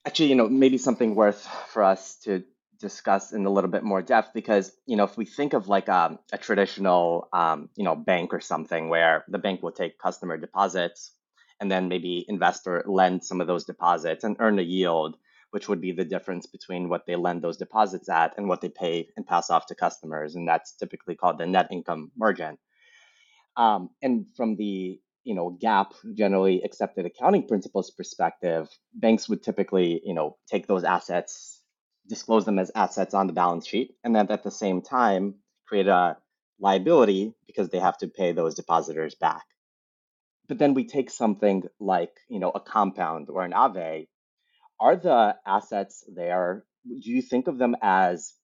actually, 0.07 0.31
you 0.31 0.35
know, 0.35 0.49
maybe 0.49 0.79
something 0.79 1.15
worth 1.15 1.47
for 1.69 1.83
us 1.83 2.17
to 2.25 2.43
discuss 2.83 3.33
in 3.33 3.47
a 3.47 3.51
little 3.51 3.71
bit 3.71 3.85
more 3.85 4.03
depth 4.03 4.35
because 4.35 4.73
you 4.87 4.97
know 4.97 5.05
if 5.05 5.17
we 5.17 5.25
think 5.25 5.53
of 5.55 5.69
like 5.69 5.89
a, 5.89 5.97
um, 5.97 6.19
a 6.33 6.37
traditional 6.37 7.29
um, 7.33 7.71
you 7.77 7.85
know 7.85 7.95
bank 7.95 8.35
or 8.35 8.41
something 8.41 8.89
where 8.89 9.25
the 9.29 9.39
bank 9.39 9.63
will 9.63 9.71
take 9.71 9.99
customer 9.99 10.37
deposits 10.37 11.13
and 11.61 11.71
then 11.71 11.89
maybe 11.89 12.27
investor 12.29 12.83
lend 12.87 13.25
some 13.25 13.41
of 13.41 13.47
those 13.47 13.65
deposits 13.65 14.25
and 14.25 14.37
earn 14.41 14.59
a 14.59 14.63
yield 14.63 15.17
which 15.53 15.69
would 15.69 15.83
be 15.83 15.93
the 15.93 16.05
difference 16.05 16.47
between 16.47 16.89
what 16.89 17.05
they 17.07 17.15
lend 17.15 17.43
those 17.43 17.59
deposits 17.59 18.09
at 18.09 18.33
and 18.39 18.49
what 18.49 18.63
they 18.63 18.71
pay 18.71 19.07
and 19.17 19.27
pass 19.27 19.51
off 19.51 19.67
to 19.67 19.75
customers. 19.75 20.35
And 20.35 20.49
that's 20.49 20.73
typically 20.73 21.15
called 21.15 21.37
the 21.37 21.47
net 21.47 21.69
income 21.71 22.11
margin. 22.17 22.57
Um, 23.57 23.91
and 24.01 24.27
from 24.35 24.57
the 24.57 24.99
you 25.25 25.35
know 25.35 25.57
GAAP 25.63 25.93
generally 26.15 26.63
accepted 26.63 27.05
accounting 27.05 27.47
principles 27.47 27.91
perspective, 27.91 28.67
banks 28.95 29.29
would 29.29 29.43
typically 29.43 30.01
you 30.05 30.15
know 30.15 30.39
take 30.51 30.67
those 30.67 30.85
assets, 30.85 31.61
disclose 32.09 32.47
them 32.47 32.59
as 32.59 32.73
assets 32.75 33.13
on 33.13 33.27
the 33.27 33.35
balance 33.35 33.67
sheet, 33.67 33.95
and 34.03 34.17
then 34.17 34.31
at 34.31 34.43
the 34.43 34.51
same 34.51 34.81
time 34.81 35.35
create 35.67 35.87
a 35.87 36.17
liability 36.61 37.35
because 37.47 37.69
they 37.69 37.79
have 37.79 37.99
to 37.99 38.09
pay 38.09 38.33
those 38.33 38.55
depositors 38.55 39.15
back. 39.15 39.45
But 40.49 40.59
then 40.59 40.73
we 40.73 40.85
take 40.87 41.11
something 41.11 41.65
like 41.79 42.17
you 42.31 42.41
know 42.41 42.51
a 42.55 42.61
Compound 42.61 43.29
or 43.29 43.45
an 43.45 43.53
Aave 43.53 44.09
are 44.83 44.97
the 44.97 45.37
assets 45.47 46.05
there, 46.13 46.65
do 46.85 47.11
you 47.11 47.23
think 47.23 47.47
of 47.47 47.57
them 47.57 47.77
as 47.81 48.35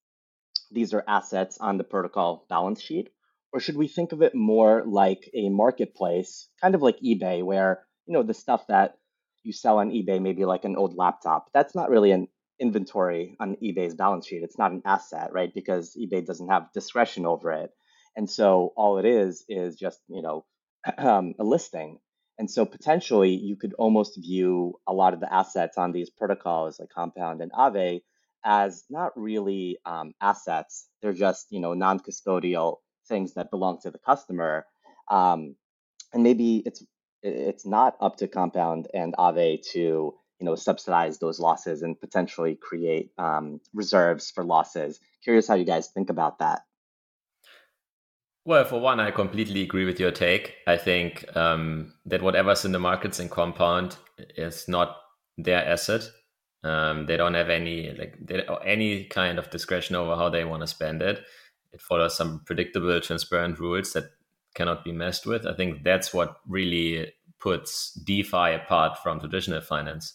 these 0.71 0.95
are 0.95 1.05
assets 1.09 1.59
on 1.59 1.79
the 1.79 1.85
protocol 1.85 2.47
balance 2.49 2.81
sheet? 2.81 3.09
Or 3.53 3.61
should 3.61 3.77
we 3.77 3.89
think 3.89 4.13
of 4.13 4.23
it 4.23 4.35
more 4.35 4.85
like 4.87 5.29
a 5.35 5.49
marketplace, 5.49 6.49
kind 6.61 6.75
of 6.75 6.83
like 6.83 7.01
eBay, 7.01 7.43
where 7.43 7.85
you 8.07 8.15
know 8.15 8.23
the 8.23 8.35
stuff 8.35 8.67
that 8.69 8.99
you 9.43 9.53
sell 9.53 9.79
on 9.79 9.91
eBay, 9.91 10.21
maybe 10.21 10.45
like 10.45 10.65
an 10.65 10.77
old 10.77 10.97
laptop, 10.97 11.49
that's 11.53 11.75
not 11.75 11.91
really 11.91 12.13
an 12.13 12.29
inventory 12.61 13.37
on 13.41 13.57
eBay's 13.63 13.95
balance 13.95 14.27
sheet. 14.27 14.43
It's 14.43 14.59
not 14.59 14.73
an 14.73 14.83
asset, 14.85 15.31
right? 15.33 15.53
Because 15.53 15.97
eBay 15.97 16.25
doesn't 16.25 16.49
have 16.49 16.73
discretion 16.73 17.27
over 17.27 17.51
it. 17.53 17.71
And 18.17 18.29
so 18.29 18.73
all 18.77 18.99
it 18.99 19.07
is 19.07 19.45
is 19.49 19.77
just, 19.77 20.01
you 20.09 20.23
know, 20.23 20.45
a 20.87 21.23
listing. 21.39 21.99
And 22.39 22.51
so 22.51 22.65
potentially 22.65 23.31
you 23.35 23.57
could 23.57 23.75
almost 23.75 24.17
view 24.17 24.79
a 24.87 24.93
lot 24.93 25.13
of 25.15 25.21
the 25.21 25.33
assets 25.33 25.77
on 25.77 25.93
these 25.93 26.11
protocols 26.11 26.79
like 26.79 26.89
Compound 26.91 27.41
and 27.41 27.53
Aave 27.53 28.03
as 28.45 28.85
not 28.89 29.13
really 29.17 29.79
um, 29.85 30.13
assets. 30.21 30.89
They're 31.03 31.13
just 31.13 31.47
you 31.51 31.61
know 31.61 31.75
non-custodial 31.75 32.77
things 33.09 33.35
that 33.35 33.51
belong 33.51 33.81
to 33.83 33.91
the 33.91 33.99
customer. 33.99 34.67
Um, 35.11 35.57
and 36.13 36.23
maybe 36.23 36.63
it's 36.65 36.85
it's 37.23 37.67
not 37.67 37.97
up 38.01 38.17
to 38.19 38.29
Compound 38.29 38.87
and 38.95 39.15
Aave 39.19 39.63
to 39.73 39.79
you 39.79 40.15
know 40.45 40.55
subsidize 40.55 41.19
those 41.19 41.41
losses 41.41 41.83
and 41.83 41.99
potentially 41.99 42.55
create 42.55 43.11
um, 43.19 43.61
reserves 43.75 44.31
for 44.31 44.45
losses. 44.45 45.01
Curious 45.25 45.49
how 45.49 45.55
you 45.57 45.65
guys 45.65 45.89
think 45.89 46.11
about 46.11 46.39
that. 46.39 46.63
Well, 48.45 48.65
for 48.65 48.81
one, 48.81 49.01
I 49.01 49.11
completely 49.11 49.63
agree 49.63 49.85
with 49.85 50.01
your 50.01 50.11
take. 50.11 50.55
I 50.67 50.77
think 50.77 51.25
um, 51.37 51.93
that 52.07 52.23
whatever's 52.23 52.65
in 52.65 52.73
the 52.73 52.79
markets 52.79 53.21
in 53.21 53.29
Compound 53.29 53.97
is 54.37 54.67
not 54.69 54.97
their 55.37 55.65
asset. 55.65 56.09
Um, 56.65 57.07
they 57.07 57.17
don't 57.17 57.35
have 57.35 57.51
any 57.51 57.93
like 57.93 58.17
any 58.65 59.05
kind 59.05 59.39
of 59.39 59.51
discretion 59.51 59.97
over 59.97 60.17
how 60.17 60.29
they 60.29 60.45
want 60.45 60.63
to 60.63 60.67
spend 60.67 61.03
it. 61.03 61.23
It 61.73 61.81
follows 61.81 62.17
some 62.17 62.43
predictable, 62.47 63.01
transparent 63.01 63.61
rules 63.61 63.93
that 63.93 64.11
cannot 64.55 64.83
be 64.85 64.93
messed 64.93 65.27
with. 65.27 65.47
I 65.47 65.55
think 65.55 65.85
that's 65.85 66.13
what 66.13 66.39
really 66.47 67.13
puts 67.39 67.93
DeFi 68.05 68.55
apart 68.55 68.99
from 69.03 69.21
traditional 69.21 69.61
finance. 69.61 70.15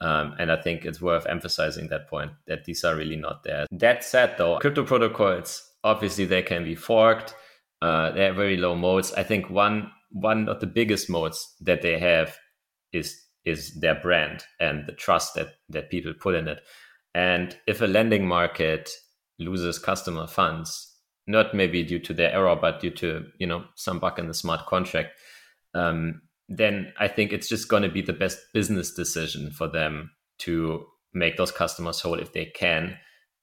Um, 0.00 0.34
and 0.38 0.50
I 0.50 0.60
think 0.60 0.84
it's 0.84 1.00
worth 1.00 1.26
emphasizing 1.26 1.88
that 1.88 2.08
point 2.08 2.32
that 2.46 2.64
these 2.64 2.84
are 2.84 2.96
really 2.96 3.16
not 3.16 3.42
there. 3.42 3.66
That 3.70 4.04
said, 4.04 4.36
though, 4.38 4.58
crypto 4.58 4.84
protocols 4.84 5.68
obviously 5.84 6.24
they 6.24 6.42
can 6.42 6.64
be 6.64 6.74
forked 6.74 7.34
uh, 7.80 8.10
they 8.12 8.24
have 8.24 8.36
very 8.36 8.56
low 8.56 8.74
moats. 8.74 9.12
I 9.14 9.22
think 9.22 9.50
one 9.50 9.90
one 10.10 10.48
of 10.48 10.60
the 10.60 10.66
biggest 10.66 11.10
moats 11.10 11.54
that 11.60 11.82
they 11.82 11.98
have 11.98 12.36
is 12.92 13.20
is 13.44 13.74
their 13.80 13.94
brand 13.94 14.44
and 14.60 14.86
the 14.86 14.92
trust 14.92 15.34
that 15.34 15.54
that 15.68 15.90
people 15.90 16.12
put 16.14 16.34
in 16.34 16.48
it. 16.48 16.60
And 17.14 17.56
if 17.66 17.80
a 17.80 17.86
lending 17.86 18.26
market 18.26 18.90
loses 19.38 19.78
customer 19.78 20.26
funds, 20.26 20.94
not 21.26 21.54
maybe 21.54 21.82
due 21.82 21.98
to 22.00 22.14
their 22.14 22.32
error, 22.32 22.56
but 22.56 22.80
due 22.80 22.90
to 22.90 23.26
you 23.38 23.46
know 23.46 23.64
some 23.76 23.98
bug 23.98 24.18
in 24.18 24.26
the 24.26 24.34
smart 24.34 24.66
contract, 24.66 25.10
um, 25.74 26.22
then 26.48 26.92
I 26.98 27.08
think 27.08 27.32
it's 27.32 27.48
just 27.48 27.68
going 27.68 27.82
to 27.82 27.88
be 27.88 28.02
the 28.02 28.12
best 28.12 28.38
business 28.52 28.92
decision 28.92 29.50
for 29.50 29.68
them 29.68 30.10
to 30.38 30.84
make 31.14 31.36
those 31.36 31.52
customers 31.52 32.00
whole 32.00 32.18
if 32.18 32.32
they 32.32 32.46
can, 32.46 32.96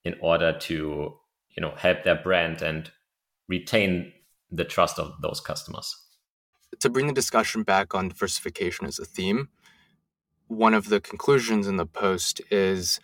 in 0.03 0.15
order 0.21 0.57
to 0.59 1.13
you 1.55 1.61
know 1.61 1.73
help 1.77 2.03
their 2.03 2.21
brand 2.21 2.61
and 2.61 2.91
retain 3.47 4.11
the 4.51 4.65
trust 4.65 4.99
of 4.99 5.21
those 5.21 5.41
customers. 5.41 5.95
To 6.79 6.89
bring 6.89 7.07
the 7.07 7.13
discussion 7.13 7.63
back 7.63 7.95
on 7.95 8.09
diversification 8.09 8.85
as 8.85 8.99
a 8.99 9.05
theme, 9.05 9.49
one 10.47 10.73
of 10.73 10.89
the 10.89 11.01
conclusions 11.01 11.67
in 11.67 11.77
the 11.77 11.85
post 11.85 12.41
is 12.51 12.99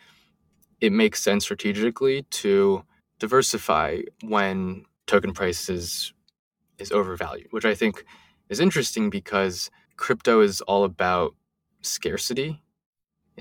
it 0.81 0.91
makes 0.91 1.21
sense 1.21 1.43
strategically 1.43 2.23
to 2.23 2.83
diversify 3.19 4.01
when 4.23 4.85
token 5.07 5.33
prices 5.33 6.13
is 6.79 6.91
overvalued, 6.91 7.47
which 7.51 7.65
I 7.65 7.75
think 7.75 8.05
is 8.49 8.59
interesting 8.59 9.09
because 9.09 9.69
crypto 9.97 10.41
is 10.41 10.61
all 10.61 10.83
about 10.83 11.35
scarcity. 11.81 12.61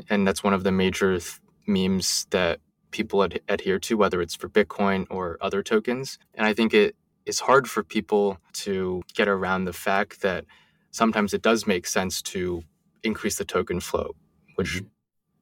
And 0.09 0.27
that's 0.27 0.45
one 0.45 0.55
of 0.55 0.65
the 0.65 0.73
major 0.73 1.19
th- 1.19 1.41
memes 1.67 2.27
that 2.31 2.61
people 2.91 3.25
ad- 3.25 3.41
adhere 3.49 3.79
to, 3.81 3.97
whether 3.97 4.23
it's 4.23 4.35
for 4.35 4.49
Bitcoin 4.49 5.07
or 5.11 5.39
other 5.41 5.63
tokens. 5.63 6.19
And 6.35 6.47
I 6.47 6.55
think 6.55 6.75
it 6.75 6.97
it's 7.31 7.39
hard 7.39 7.71
for 7.71 7.85
people 7.85 8.39
to 8.53 9.03
get 9.15 9.29
around 9.29 9.65
the 9.65 9.73
fact 9.73 10.21
that 10.23 10.45
sometimes 10.91 11.33
it 11.33 11.43
does 11.43 11.65
make 11.65 11.87
sense 11.87 12.21
to 12.21 12.65
increase 13.05 13.37
the 13.39 13.45
token 13.45 13.79
flow, 13.79 14.17
which 14.57 14.79
mm-hmm. 14.79 14.89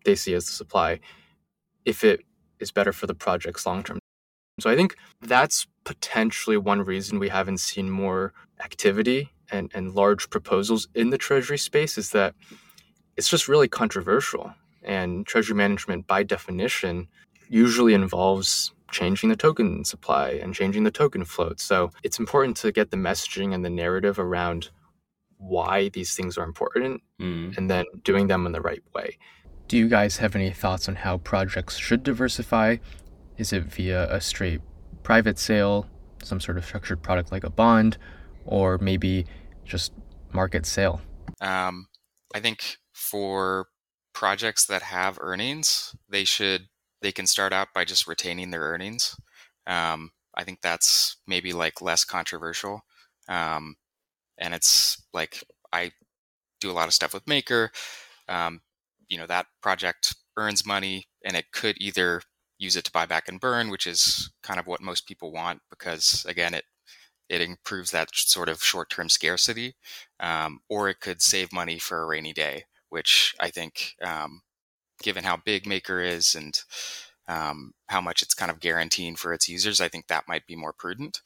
they 0.05 0.15
see 0.15 0.35
as 0.35 0.45
the 0.45 0.53
supply, 0.53 1.01
if 1.87 2.05
it 2.05 2.21
is 2.61 2.71
better 2.71 2.93
for 2.93 3.07
the 3.07 3.15
project's 3.15 3.65
long 3.65 3.83
term. 3.83 3.99
So 4.61 4.69
I 4.69 4.77
think 4.77 4.97
that's 5.23 5.67
potentially 5.85 6.59
one 6.59 6.83
reason 6.83 7.19
we 7.19 7.31
haven't 7.31 7.61
seen 7.61 7.89
more 7.89 8.35
activity 8.63 9.31
and, 9.51 9.71
and 9.73 9.95
large 9.95 10.29
proposals 10.29 10.89
in 10.95 11.09
the 11.09 11.17
treasury 11.17 11.57
space 11.57 11.97
is 11.97 12.11
that 12.11 12.35
it's 13.17 13.31
just 13.31 13.49
really 13.49 13.69
controversial. 13.69 14.53
And 14.83 15.27
treasury 15.27 15.57
management, 15.57 16.07
by 16.07 16.23
definition, 16.23 17.09
usually 17.49 17.95
involves 17.95 18.73
changing 18.91 19.29
the 19.29 19.37
token 19.37 19.85
supply 19.85 20.31
and 20.31 20.55
changing 20.55 20.85
the 20.85 20.91
token 20.91 21.25
float. 21.25 21.61
So 21.61 21.91
it's 22.03 22.19
important 22.19 22.57
to 22.59 22.73
get 22.73 22.91
the 22.91 22.97
messaging 22.97 23.55
and 23.55 23.65
the 23.65 23.71
narrative 23.71 24.19
around 24.19 24.71
why 25.37 25.89
these 25.91 26.15
things 26.15 26.37
are 26.37 26.45
important 26.45 27.03
mm. 27.21 27.57
and 27.57 27.71
then 27.71 27.85
doing 28.03 28.27
them 28.27 28.47
in 28.47 28.53
the 28.53 28.61
right 28.61 28.83
way. 28.95 29.19
Do 29.69 29.77
you 29.77 29.89
guys 29.89 30.17
have 30.17 30.35
any 30.35 30.51
thoughts 30.51 30.89
on 30.89 30.97
how 30.97 31.19
projects 31.19 31.77
should 31.77 32.03
diversify? 32.03 32.79
Is 33.37 33.53
it 33.53 33.65
via 33.65 34.11
a 34.13 34.21
straight 34.21 34.61
private 35.03 35.39
sale, 35.39 35.87
some 36.23 36.41
sort 36.41 36.57
of 36.57 36.65
structured 36.65 37.03
product 37.03 37.31
like 37.31 37.45
a 37.45 37.51
bond, 37.51 37.99
or 38.47 38.79
maybe 38.79 39.27
just 39.65 39.93
market 40.33 40.65
sale? 40.67 41.01
Um, 41.41 41.89
I 42.35 42.41
think 42.41 42.79
for 42.93 43.69
projects 44.13 44.67
that 44.67 44.83
have 44.83 45.19
earnings, 45.21 45.95
they 46.09 46.25
should 46.25 46.63
they 47.03 47.13
can 47.13 47.27
start 47.27 47.53
out 47.53 47.69
by 47.75 47.85
just 47.85 48.07
retaining 48.07 48.51
their 48.51 48.63
earnings. 48.63 49.17
Um, 49.67 50.11
I 50.37 50.45
think 50.45 50.61
that's 50.63 51.17
maybe 51.27 51.53
like 51.53 51.81
less 51.83 52.05
controversial. 52.05 52.83
Um, 53.29 53.77
and 54.39 54.55
it's 54.55 55.03
like 55.13 55.45
I 55.73 55.93
do 56.61 56.71
a 56.71 56.73
lot 56.75 56.89
of 56.89 56.95
stuff 56.95 57.15
with 57.15 57.27
Maker. 57.29 57.71
Um, 58.29 58.61
you 59.09 59.19
know, 59.19 59.27
that 59.27 59.47
project 59.63 60.17
earns 60.37 60.67
money 60.67 61.07
and 61.25 61.37
it 61.37 61.53
could 61.53 61.77
either 61.81 62.23
use 62.59 62.77
it 62.77 62.85
to 62.85 62.93
buy 62.93 63.07
back 63.07 63.29
and 63.29 63.41
burn, 63.41 63.71
which 63.71 63.87
is 63.87 64.31
kind 64.43 64.61
of 64.61 64.67
what 64.67 64.81
most 64.83 65.07
people 65.07 65.33
want 65.33 65.61
because 65.71 66.25
again, 66.29 66.55
it 66.55 66.65
it 67.29 67.41
improves 67.43 67.91
that 67.91 68.09
sort 68.15 68.49
of 68.49 68.63
short-term 68.63 69.09
scarcity, 69.09 69.75
um, 70.21 70.61
or 70.69 70.89
it 70.89 71.01
could 71.01 71.21
save 71.23 71.53
money 71.53 71.79
for 71.79 72.03
a 72.03 72.07
rainy 72.07 72.33
day, 72.33 72.65
which 72.89 73.35
I 73.41 73.51
think, 73.51 73.95
um, 74.03 74.43
given 75.03 75.25
how 75.25 75.37
big 75.37 75.67
Maker 75.67 76.01
is 76.01 76.35
and 76.35 76.59
um, 77.29 77.73
how 77.89 78.01
much 78.01 78.23
it's 78.23 78.35
kind 78.35 78.51
of 78.51 78.61
guaranteeing 78.61 79.17
for 79.17 79.33
its 79.33 79.49
users, 79.49 79.81
I 79.81 79.89
think 79.89 80.07
that 80.07 80.29
might 80.29 80.47
be 80.47 80.57
more 80.57 80.73
prudent. 80.73 81.21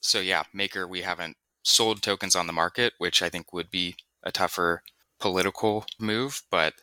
So 0.00 0.20
yeah, 0.20 0.44
Maker, 0.52 0.86
we 0.86 1.02
haven't 1.02 1.36
sold 1.64 2.02
tokens 2.02 2.36
on 2.36 2.46
the 2.46 2.52
market, 2.52 2.92
which 2.98 3.22
I 3.22 3.28
think 3.28 3.52
would 3.52 3.70
be 3.70 3.96
a 4.22 4.30
tougher 4.30 4.82
political 5.18 5.86
move, 5.98 6.42
but 6.50 6.74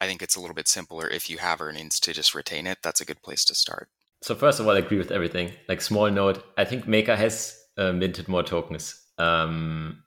I 0.00 0.06
think 0.06 0.22
it's 0.22 0.36
a 0.36 0.40
little 0.40 0.54
bit 0.54 0.68
simpler 0.68 1.08
if 1.08 1.30
you 1.30 1.38
have 1.38 1.60
earnings 1.60 1.98
to 2.00 2.12
just 2.12 2.34
retain 2.34 2.66
it. 2.66 2.78
That's 2.82 3.00
a 3.00 3.04
good 3.04 3.22
place 3.22 3.44
to 3.46 3.54
start. 3.54 3.88
So 4.22 4.34
first 4.34 4.60
of 4.60 4.66
all, 4.66 4.74
I 4.74 4.78
agree 4.78 4.98
with 4.98 5.10
everything. 5.10 5.52
Like 5.68 5.80
small 5.80 6.10
note, 6.10 6.44
I 6.56 6.64
think 6.64 6.86
Maker 6.86 7.16
has 7.16 7.58
uh, 7.78 7.92
minted 7.92 8.28
more 8.28 8.42
tokens, 8.42 9.00
um, 9.18 10.02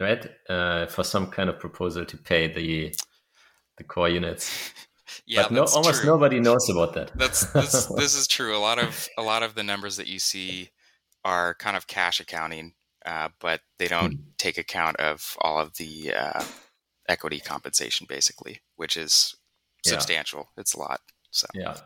right? 0.00 0.26
Uh, 0.48 0.86
for 0.86 1.04
some 1.04 1.28
kind 1.28 1.48
of 1.48 1.58
proposal 1.58 2.04
to 2.04 2.16
pay 2.16 2.52
the 2.52 2.94
the 3.76 3.84
core 3.84 4.08
units. 4.08 4.72
yeah, 5.26 5.42
but 5.42 5.52
no, 5.52 5.64
almost 5.64 6.02
true. 6.02 6.10
nobody 6.10 6.40
knows 6.40 6.68
about 6.68 6.94
that. 6.94 7.12
That's 7.14 7.44
this, 7.52 7.86
this 7.96 8.14
is 8.16 8.26
true. 8.26 8.56
A 8.56 8.58
lot 8.58 8.78
of 8.78 9.08
a 9.18 9.22
lot 9.22 9.42
of 9.42 9.54
the 9.54 9.62
numbers 9.62 9.96
that 9.96 10.06
you 10.06 10.18
see 10.18 10.70
are 11.24 11.54
kind 11.54 11.76
of 11.76 11.86
cash 11.86 12.20
accounting, 12.20 12.74
uh, 13.04 13.28
but 13.40 13.60
they 13.78 13.88
don't 13.88 14.14
hmm. 14.14 14.22
take 14.38 14.58
account 14.58 14.96
of 14.96 15.36
all 15.40 15.58
of 15.58 15.76
the 15.76 16.12
uh, 16.16 16.44
equity 17.08 17.40
compensation, 17.40 18.06
basically, 18.08 18.60
which 18.76 18.96
is 18.96 19.34
substantial. 19.84 20.48
Yeah. 20.56 20.60
It's 20.60 20.74
a 20.74 20.78
lot. 20.78 21.00
So 21.30 21.46
yeah. 21.54 21.76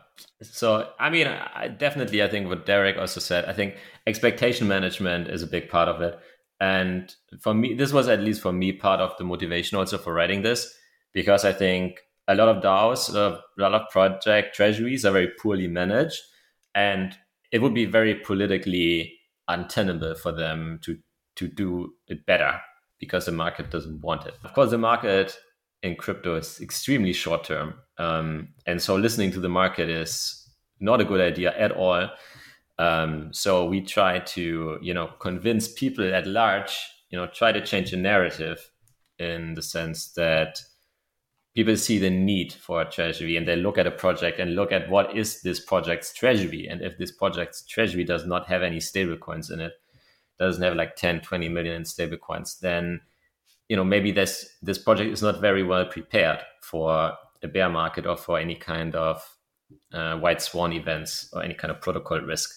So 0.41 0.89
I 0.99 1.09
mean, 1.09 1.27
I 1.27 1.67
definitely, 1.67 2.23
I 2.23 2.29
think 2.29 2.47
what 2.47 2.65
Derek 2.65 2.97
also 2.97 3.19
said. 3.19 3.45
I 3.45 3.53
think 3.53 3.75
expectation 4.07 4.67
management 4.67 5.27
is 5.27 5.43
a 5.43 5.47
big 5.47 5.69
part 5.69 5.89
of 5.89 6.01
it, 6.01 6.17
and 6.59 7.13
for 7.41 7.53
me, 7.53 7.73
this 7.73 7.91
was 7.91 8.07
at 8.07 8.21
least 8.21 8.41
for 8.41 8.53
me 8.53 8.71
part 8.71 9.01
of 9.01 9.17
the 9.17 9.23
motivation 9.23 9.77
also 9.77 9.97
for 9.97 10.13
writing 10.13 10.41
this 10.41 10.73
because 11.13 11.45
I 11.45 11.53
think 11.53 11.99
a 12.27 12.35
lot 12.35 12.47
of 12.47 12.63
DAOs, 12.63 13.13
a 13.13 13.41
lot 13.57 13.73
of 13.73 13.89
project 13.89 14.55
treasuries 14.55 15.05
are 15.05 15.11
very 15.11 15.29
poorly 15.39 15.67
managed, 15.67 16.21
and 16.73 17.15
it 17.51 17.61
would 17.61 17.73
be 17.73 17.85
very 17.85 18.15
politically 18.15 19.19
untenable 19.47 20.15
for 20.15 20.31
them 20.31 20.79
to 20.83 20.97
to 21.35 21.47
do 21.47 21.93
it 22.07 22.25
better 22.25 22.59
because 22.99 23.25
the 23.25 23.31
market 23.31 23.71
doesn't 23.71 24.01
want 24.01 24.25
it. 24.25 24.35
Of 24.43 24.53
course, 24.53 24.69
the 24.69 24.77
market 24.77 25.37
in 25.81 25.95
crypto 25.95 26.35
is 26.35 26.61
extremely 26.61 27.13
short 27.13 27.43
term, 27.43 27.75
um, 27.97 28.49
and 28.65 28.81
so 28.81 28.95
listening 28.95 29.31
to 29.31 29.39
the 29.39 29.49
market 29.49 29.89
is 29.89 30.37
not 30.79 31.01
a 31.01 31.05
good 31.05 31.21
idea 31.21 31.57
at 31.57 31.71
all. 31.71 32.09
Um, 32.79 33.33
so 33.33 33.65
we 33.65 33.81
try 33.81 34.19
to 34.19 34.79
you 34.81 34.93
know 34.93 35.07
convince 35.19 35.67
people 35.67 36.13
at 36.13 36.27
large, 36.27 36.77
you 37.09 37.17
know, 37.17 37.27
try 37.27 37.51
to 37.51 37.65
change 37.65 37.91
the 37.91 37.97
narrative 37.97 38.71
in 39.19 39.53
the 39.53 39.61
sense 39.61 40.13
that 40.13 40.59
people 41.55 41.75
see 41.75 41.99
the 41.99 42.09
need 42.09 42.53
for 42.53 42.81
a 42.81 42.89
treasury 42.89 43.35
and 43.35 43.47
they 43.47 43.55
look 43.55 43.77
at 43.77 43.87
a 43.87 43.91
project 43.91 44.39
and 44.39 44.55
look 44.55 44.71
at 44.71 44.89
what 44.89 45.15
is 45.15 45.41
this 45.41 45.59
project's 45.59 46.13
treasury. 46.13 46.67
And 46.67 46.81
if 46.81 46.97
this 46.97 47.11
project's 47.11 47.63
treasury 47.63 48.03
does 48.03 48.25
not 48.25 48.47
have 48.47 48.63
any 48.63 48.79
stable 48.79 49.17
coins 49.17 49.51
in 49.51 49.59
it 49.59 49.73
doesn't 50.39 50.63
have 50.63 50.75
like 50.75 50.95
10 50.95 51.21
20 51.21 51.49
million 51.49 51.75
in 51.75 51.85
stable 51.85 52.17
coins 52.17 52.57
then 52.61 52.99
you 53.69 53.75
know 53.75 53.83
maybe 53.83 54.11
this 54.11 54.57
this 54.63 54.79
project 54.79 55.11
is 55.11 55.21
not 55.21 55.39
very 55.39 55.61
well 55.61 55.85
prepared 55.85 56.39
for 56.61 57.13
a 57.43 57.47
bear 57.47 57.69
market 57.69 58.07
or 58.07 58.17
for 58.17 58.39
any 58.39 58.55
kind 58.55 58.95
of 58.95 59.23
uh, 59.93 60.17
white 60.17 60.41
swan 60.41 60.73
events 60.73 61.29
or 61.33 61.43
any 61.43 61.53
kind 61.53 61.71
of 61.71 61.79
protocol 61.79 62.19
risk. 62.21 62.51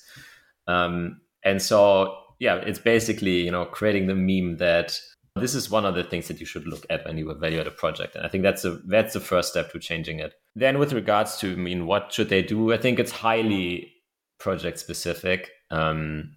Um, 0.67 1.21
and 1.45 1.61
so 1.61 2.17
yeah 2.39 2.57
it's 2.57 2.79
basically 2.79 3.43
you 3.43 3.51
know 3.51 3.67
creating 3.67 4.07
the 4.07 4.15
meme 4.15 4.57
that 4.57 4.99
this 5.37 5.55
is 5.55 5.71
one 5.71 5.85
of 5.85 5.95
the 5.95 6.05
things 6.05 6.29
that 6.29 6.39
you 6.39 6.47
should 6.47 6.67
look 6.67 6.87
at 6.91 7.05
when 7.05 7.19
you 7.19 7.31
evaluate 7.31 7.67
a 7.67 7.73
project, 7.73 8.15
and 8.15 8.25
I 8.25 8.29
think 8.29 8.43
that's 8.43 8.65
a 8.65 8.79
that's 8.87 9.15
the 9.15 9.21
first 9.21 9.51
step 9.51 9.73
to 9.73 9.79
changing 9.79 10.21
it. 10.21 10.35
Then, 10.55 10.79
with 10.79 10.93
regards 10.93 11.39
to, 11.39 11.53
I 11.53 11.57
mean, 11.57 11.87
what 11.87 12.13
should 12.13 12.29
they 12.29 12.43
do? 12.43 12.73
I 12.73 12.79
think 12.79 12.99
it's 12.99 13.11
highly 13.11 13.93
project 14.39 14.79
specific. 14.79 15.51
Um, 15.71 16.37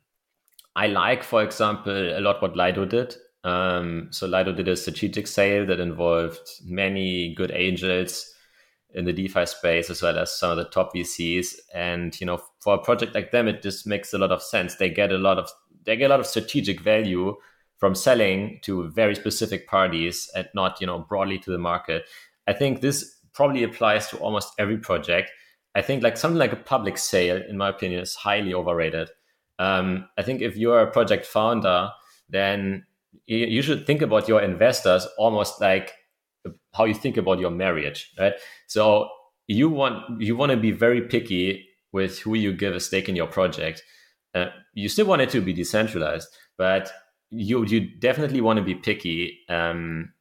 I 0.75 0.87
like, 0.87 1.23
for 1.23 1.43
example, 1.43 1.91
a 1.91 2.21
lot 2.21 2.41
what 2.41 2.55
Lido 2.55 2.85
did. 2.85 3.15
Um, 3.43 4.09
so 4.11 4.27
Lido 4.27 4.51
did 4.51 4.67
a 4.67 4.75
strategic 4.75 5.27
sale 5.27 5.65
that 5.67 5.79
involved 5.79 6.47
many 6.65 7.33
good 7.35 7.51
angels 7.51 8.31
in 8.93 9.05
the 9.05 9.13
DeFi 9.13 9.45
space 9.45 9.89
as 9.89 10.01
well 10.01 10.17
as 10.17 10.37
some 10.37 10.51
of 10.51 10.57
the 10.57 10.65
top 10.65 10.93
VCs. 10.93 11.55
And 11.73 12.19
you 12.19 12.25
know, 12.25 12.41
for 12.59 12.75
a 12.75 12.79
project 12.79 13.13
like 13.13 13.31
them, 13.31 13.47
it 13.47 13.61
just 13.61 13.85
makes 13.85 14.13
a 14.13 14.17
lot 14.17 14.31
of 14.31 14.41
sense. 14.41 14.75
They 14.75 14.89
get 14.89 15.11
a 15.11 15.17
lot 15.17 15.37
of 15.37 15.49
they 15.83 15.95
get 15.95 16.07
a 16.07 16.09
lot 16.09 16.19
of 16.19 16.25
strategic 16.27 16.81
value 16.81 17.35
from 17.77 17.95
selling 17.95 18.59
to 18.63 18.89
very 18.89 19.15
specific 19.15 19.67
parties 19.67 20.29
and 20.35 20.47
not 20.53 20.81
you 20.81 20.87
know 20.87 20.99
broadly 20.99 21.37
to 21.39 21.51
the 21.51 21.57
market. 21.57 22.05
I 22.47 22.53
think 22.53 22.81
this 22.81 23.15
probably 23.33 23.63
applies 23.63 24.07
to 24.09 24.17
almost 24.17 24.53
every 24.57 24.77
project. 24.77 25.31
I 25.75 25.81
think 25.81 26.01
like 26.01 26.17
something 26.17 26.39
like 26.39 26.53
a 26.53 26.57
public 26.57 26.97
sale 26.97 27.41
in 27.47 27.57
my 27.57 27.69
opinion 27.69 28.01
is 28.01 28.15
highly 28.15 28.53
overrated. 28.53 29.09
Um, 29.59 30.07
i 30.19 30.21
think 30.21 30.41
if 30.41 30.55
you're 30.55 30.81
a 30.81 30.91
project 30.91 31.25
founder 31.25 31.89
then 32.29 32.85
you 33.25 33.61
should 33.63 33.87
think 33.87 34.03
about 34.03 34.27
your 34.27 34.41
investors 34.41 35.07
almost 35.17 35.59
like 35.59 35.93
how 36.73 36.85
you 36.85 36.93
think 36.93 37.17
about 37.17 37.39
your 37.39 37.51
marriage 37.51 38.11
right? 38.19 38.33
So 38.67 39.09
you 39.47 39.69
want 39.69 40.21
you 40.21 40.35
want 40.35 40.51
to 40.51 40.57
be 40.57 40.71
very 40.71 41.01
picky 41.01 41.67
with 41.91 42.19
who 42.19 42.35
you 42.35 42.53
give 42.53 42.75
a 42.75 42.79
stake 42.79 43.09
in 43.09 43.15
your 43.15 43.27
project. 43.27 43.81
Uh, 44.35 44.47
you 44.73 44.89
still 44.89 45.07
want 45.07 45.21
it 45.21 45.29
to 45.31 45.41
be 45.41 45.53
decentralized 45.53 46.27
but 46.57 46.91
you 47.29 47.65
you 47.65 47.81
definitely 47.99 48.41
want 48.41 48.57
to 48.57 48.63
be 48.63 48.75
picky 48.75 49.39
um, 49.49 50.13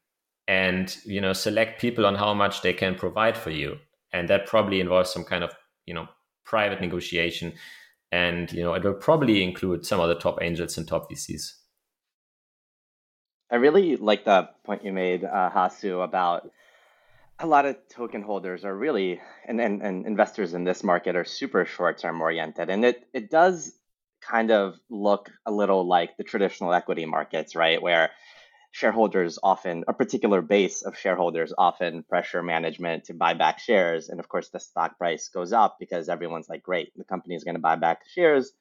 and 0.48 0.96
you 1.04 1.20
know 1.20 1.32
select 1.32 1.80
people 1.80 2.06
on 2.06 2.14
how 2.14 2.34
much 2.34 2.62
they 2.62 2.72
can 2.72 2.94
provide 2.94 3.36
for 3.36 3.50
you. 3.50 3.78
And 4.12 4.28
that 4.28 4.46
probably 4.46 4.80
involves 4.80 5.12
some 5.12 5.24
kind 5.24 5.44
of 5.44 5.52
you 5.86 5.94
know 5.94 6.08
private 6.44 6.80
negotiation. 6.80 7.52
And 8.12 8.50
you 8.52 8.62
know 8.62 8.74
it 8.74 8.84
will 8.84 8.94
probably 8.94 9.42
include 9.42 9.84
some 9.84 10.00
of 10.00 10.08
the 10.08 10.14
top 10.14 10.38
angels 10.40 10.78
and 10.78 10.86
top 10.86 11.10
vcs 11.10 11.54
i 13.50 13.56
really 13.56 13.96
like 13.96 14.24
the 14.24 14.48
point 14.64 14.84
you 14.84 14.92
made 14.92 15.24
uh, 15.24 15.50
Hasu 15.52 16.02
about 16.04 16.48
a 17.38 17.46
lot 17.46 17.66
of 17.66 17.76
token 17.88 18.22
holders 18.22 18.64
are 18.64 18.74
really 18.74 19.20
and, 19.46 19.60
and, 19.60 19.82
and 19.82 20.06
investors 20.06 20.54
in 20.54 20.64
this 20.64 20.82
market 20.82 21.16
are 21.16 21.24
super 21.24 21.64
short 21.64 21.98
term 21.98 22.20
oriented. 22.20 22.70
And 22.70 22.84
it, 22.84 23.06
it 23.12 23.30
does 23.30 23.72
kind 24.28 24.50
of 24.50 24.78
look 24.90 25.30
a 25.46 25.52
little 25.52 25.86
like 25.86 26.16
the 26.16 26.24
traditional 26.24 26.72
equity 26.72 27.06
markets, 27.06 27.54
right? 27.54 27.80
Where 27.80 28.10
shareholders 28.72 29.38
often, 29.42 29.84
a 29.88 29.94
particular 29.94 30.42
base 30.42 30.82
of 30.82 30.98
shareholders 30.98 31.52
often 31.56 32.02
pressure 32.02 32.42
management 32.42 33.04
to 33.04 33.14
buy 33.14 33.34
back 33.34 33.58
shares. 33.58 34.08
And 34.08 34.20
of 34.20 34.28
course, 34.28 34.48
the 34.50 34.60
stock 34.60 34.98
price 34.98 35.28
goes 35.28 35.52
up 35.52 35.76
because 35.80 36.08
everyone's 36.08 36.48
like, 36.48 36.62
great, 36.62 36.92
the 36.96 37.04
company 37.04 37.34
is 37.34 37.44
going 37.44 37.54
to 37.54 37.60
buy 37.60 37.76
back 37.76 38.02
shares. 38.14 38.52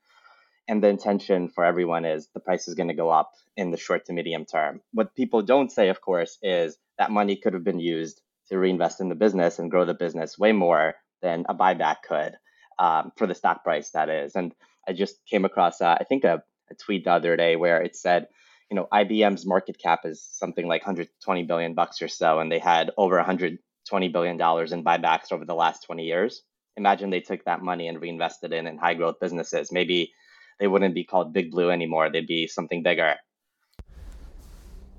And 0.68 0.82
the 0.82 0.88
intention 0.88 1.50
for 1.50 1.66
everyone 1.66 2.06
is 2.06 2.30
the 2.34 2.40
price 2.40 2.68
is 2.68 2.76
going 2.76 2.88
to 2.88 2.96
go 2.96 3.10
up 3.10 3.34
in 3.56 3.72
the 3.72 3.78
short 3.78 4.06
to 4.06 4.14
medium 4.14 4.46
term. 4.46 4.82
What 4.94 5.16
people 5.16 5.42
don't 5.42 5.72
say, 5.72 5.90
of 5.90 6.02
course, 6.02 6.38
is 6.42 6.78
that 6.98 7.12
money 7.12 7.36
could 7.36 7.54
have 7.54 7.64
been 7.64 7.80
used 7.80 8.22
to 8.50 8.58
reinvest 8.58 9.02
in 9.02 9.10
the 9.10 9.16
business 9.16 9.60
and 9.60 9.70
grow 9.70 9.86
the 9.86 9.94
business 9.94 10.40
way 10.40 10.54
more 10.54 10.96
than 11.22 11.46
a 11.50 11.56
buyback 11.56 11.98
could 12.08 12.36
um, 12.80 13.12
for 13.18 13.28
the 13.28 13.36
stock 13.36 13.64
price, 13.64 13.92
that 13.92 14.10
is. 14.10 14.36
And 14.36 14.54
I 14.88 14.94
just 14.94 15.18
came 15.26 15.46
across, 15.46 15.82
uh, 15.82 15.98
I 16.00 16.04
think, 16.04 16.24
a, 16.24 16.44
a 16.70 16.76
tweet 16.76 17.06
the 17.06 17.12
other 17.12 17.36
day 17.36 17.56
where 17.56 17.82
it 17.82 17.96
said, 17.96 18.28
you 18.70 18.76
know, 18.76 18.88
IBM's 18.92 19.46
market 19.46 19.78
cap 19.78 20.02
is 20.06 20.28
something 20.32 20.68
like 20.68 20.82
120 20.82 21.44
billion 21.44 21.74
bucks 21.74 22.02
or 22.02 22.08
so, 22.08 22.40
and 22.40 22.52
they 22.52 22.60
had 22.60 22.92
over 22.98 23.16
120 23.18 24.08
billion 24.10 24.38
dollars 24.38 24.72
in 24.72 24.84
buybacks 24.84 25.32
over 25.32 25.46
the 25.46 25.54
last 25.54 25.84
20 25.86 26.04
years. 26.04 26.42
Imagine 26.78 27.10
they 27.10 27.22
took 27.22 27.46
that 27.46 27.62
money 27.62 27.88
and 27.88 28.02
reinvested 28.02 28.52
in 28.52 28.68
in 28.68 28.78
high 28.78 28.96
growth 28.96 29.16
businesses. 29.22 29.72
Maybe 29.72 30.12
they 30.60 30.68
wouldn't 30.68 30.96
be 30.96 31.04
called 31.04 31.34
Big 31.34 31.52
Blue 31.52 31.70
anymore. 31.70 32.10
They'd 32.10 32.28
be 32.28 32.48
something 32.48 32.84
bigger. 32.84 33.16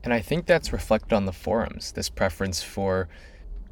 And 0.04 0.14
I 0.14 0.20
think 0.20 0.46
that's 0.46 0.72
reflected 0.72 1.12
on 1.12 1.24
the 1.24 1.32
forums. 1.32 1.92
This 1.92 2.08
preference 2.08 2.62
for 2.62 3.08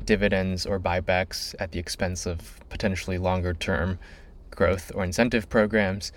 dividends 0.04 0.66
or 0.66 0.80
buybacks 0.80 1.54
at 1.58 1.72
the 1.72 1.78
expense 1.78 2.26
of 2.26 2.60
potentially 2.68 3.18
longer 3.18 3.54
term 3.54 3.98
growth 4.54 4.92
or 4.94 5.04
incentive 5.04 5.48
programs. 5.48 6.12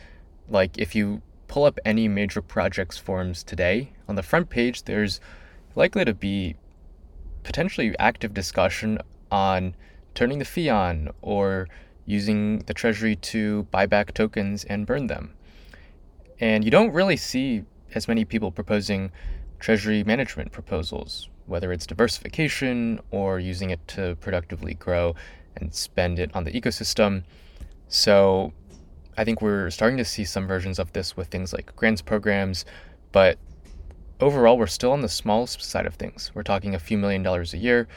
Like 0.50 0.78
if 0.78 0.96
you 0.96 1.22
pull 1.48 1.66
up 1.66 1.80
any 1.86 2.08
major 2.08 2.42
projects 2.42 2.98
forums 2.98 3.44
today, 3.44 3.94
on 4.08 4.16
the 4.16 4.24
front 4.24 4.50
page, 4.50 4.84
there's 4.84 5.20
likely 5.76 6.06
to 6.06 6.14
be 6.14 6.56
potentially 7.44 7.96
active 8.00 8.34
discussion 8.34 9.00
on 9.32 9.76
turning 10.16 10.40
the 10.40 10.46
fee 10.46 10.70
on 10.70 11.10
or 11.22 11.68
using 12.06 12.60
the 12.60 12.74
treasury 12.74 13.16
to 13.16 13.64
buy 13.64 13.86
back 13.86 14.14
tokens 14.14 14.64
and 14.66 14.86
burn 14.86 15.08
them. 15.08 15.34
And 16.40 16.64
you 16.64 16.72
don't 16.72 16.94
really 16.94 17.18
see 17.18 17.64
as 17.94 18.08
many 18.08 18.26
people 18.26 18.52
proposing 18.52 19.12
treasury 19.60 20.04
management 20.04 20.52
proposals, 20.52 21.30
whether 21.46 21.72
it's 21.72 21.86
diversification 21.86 23.00
or 23.12 23.40
using 23.40 23.70
it 23.70 23.86
to 23.90 24.16
productively 24.22 24.74
grow 24.74 25.16
and 25.56 25.74
spend 25.74 26.20
it 26.20 26.32
on 26.36 26.44
the 26.44 26.52
ecosystem. 26.52 27.24
So 27.88 28.54
I 29.18 29.24
think 29.24 29.42
we're 29.42 29.70
starting 29.70 29.98
to 29.98 30.06
see 30.06 30.26
some 30.26 30.48
versions 30.48 30.80
of 30.80 30.94
this 30.94 31.18
with 31.18 31.28
things 31.28 31.54
like 31.54 31.76
grants 31.76 32.02
programs, 32.02 32.66
but 33.12 33.38
overall, 34.20 34.58
we're 34.58 34.68
still 34.68 34.92
on 34.92 35.02
the 35.02 35.10
small 35.10 35.48
side 35.48 35.86
of 35.86 35.96
things. 35.96 36.32
We're 36.34 36.44
talking 36.44 36.76
a 36.76 36.80
few 36.80 36.98
million 36.98 37.24
dollars 37.24 37.54
a 37.54 37.58
year. 37.58 37.88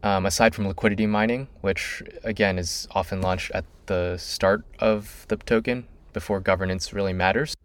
Um, 0.00 0.26
aside 0.26 0.54
from 0.54 0.68
liquidity 0.68 1.06
mining, 1.06 1.48
which 1.60 2.04
again 2.22 2.56
is 2.56 2.86
often 2.92 3.20
launched 3.20 3.50
at 3.52 3.64
the 3.86 4.16
start 4.16 4.64
of 4.78 5.26
the 5.26 5.36
token 5.36 5.88
before 6.12 6.38
governance 6.38 6.92
really 6.92 7.12
matters. 7.12 7.56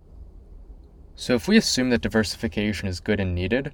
So, 1.16 1.36
if 1.36 1.48
we 1.48 1.58
assume 1.58 1.92
that 1.92 2.02
diversification 2.02 2.88
is 2.88 3.00
good 3.00 3.20
and 3.20 3.36
needed, 3.36 3.72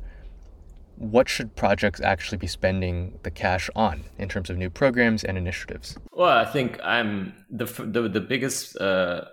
what 0.99 1.29
should 1.29 1.55
projects 1.55 2.01
actually 2.01 2.37
be 2.37 2.47
spending 2.47 3.17
the 3.23 3.31
cash 3.31 3.69
on 3.73 4.03
in 4.17 4.27
terms 4.27 4.49
of 4.49 4.57
new 4.57 4.69
programs 4.69 5.23
and 5.23 5.37
initiatives? 5.37 5.97
Well, 6.11 6.37
I 6.37 6.45
think 6.45 6.77
I'm 6.83 7.33
the 7.49 7.65
the, 7.65 8.09
the 8.09 8.19
biggest 8.19 8.75
uh, 8.77 9.25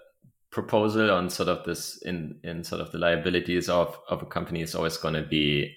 proposal 0.50 1.10
on 1.10 1.28
sort 1.28 1.48
of 1.48 1.64
this 1.64 2.00
in 2.02 2.38
in 2.44 2.62
sort 2.62 2.80
of 2.80 2.92
the 2.92 2.98
liabilities 2.98 3.68
of 3.68 3.98
of 4.08 4.22
a 4.22 4.26
company 4.26 4.62
is 4.62 4.76
always 4.76 4.96
going 4.96 5.14
to 5.14 5.22
be 5.22 5.74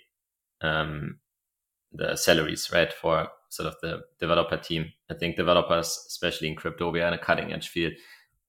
um, 0.62 1.20
the 1.92 2.16
salaries, 2.16 2.70
right, 2.72 2.94
for 2.94 3.28
sort 3.50 3.68
of 3.68 3.76
the 3.82 4.02
developer 4.20 4.58
team. 4.58 4.92
I 5.10 5.16
think 5.16 5.38
developers, 5.38 5.88
especially 6.08 6.50
in 6.50 6.56
crypto, 6.56 6.92
we 6.92 7.02
are 7.02 7.08
in 7.08 7.16
a 7.16 7.18
cutting 7.18 7.52
edge 7.52 7.70
field. 7.70 7.94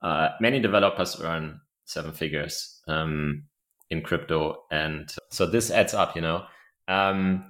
Uh, 0.02 0.28
many 0.40 0.60
developers 0.60 1.18
earn 1.22 1.60
seven 1.86 2.12
figures 2.12 2.82
um, 2.86 3.44
in 3.88 4.02
crypto, 4.02 4.64
and 4.70 5.14
so 5.30 5.46
this 5.46 5.70
adds 5.70 5.94
up, 5.94 6.14
you 6.14 6.20
know. 6.20 6.44
Um, 6.88 7.46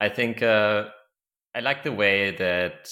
I 0.00 0.08
think 0.08 0.42
uh, 0.42 0.86
I 1.54 1.60
like 1.60 1.84
the 1.84 1.92
way 1.92 2.34
that 2.36 2.90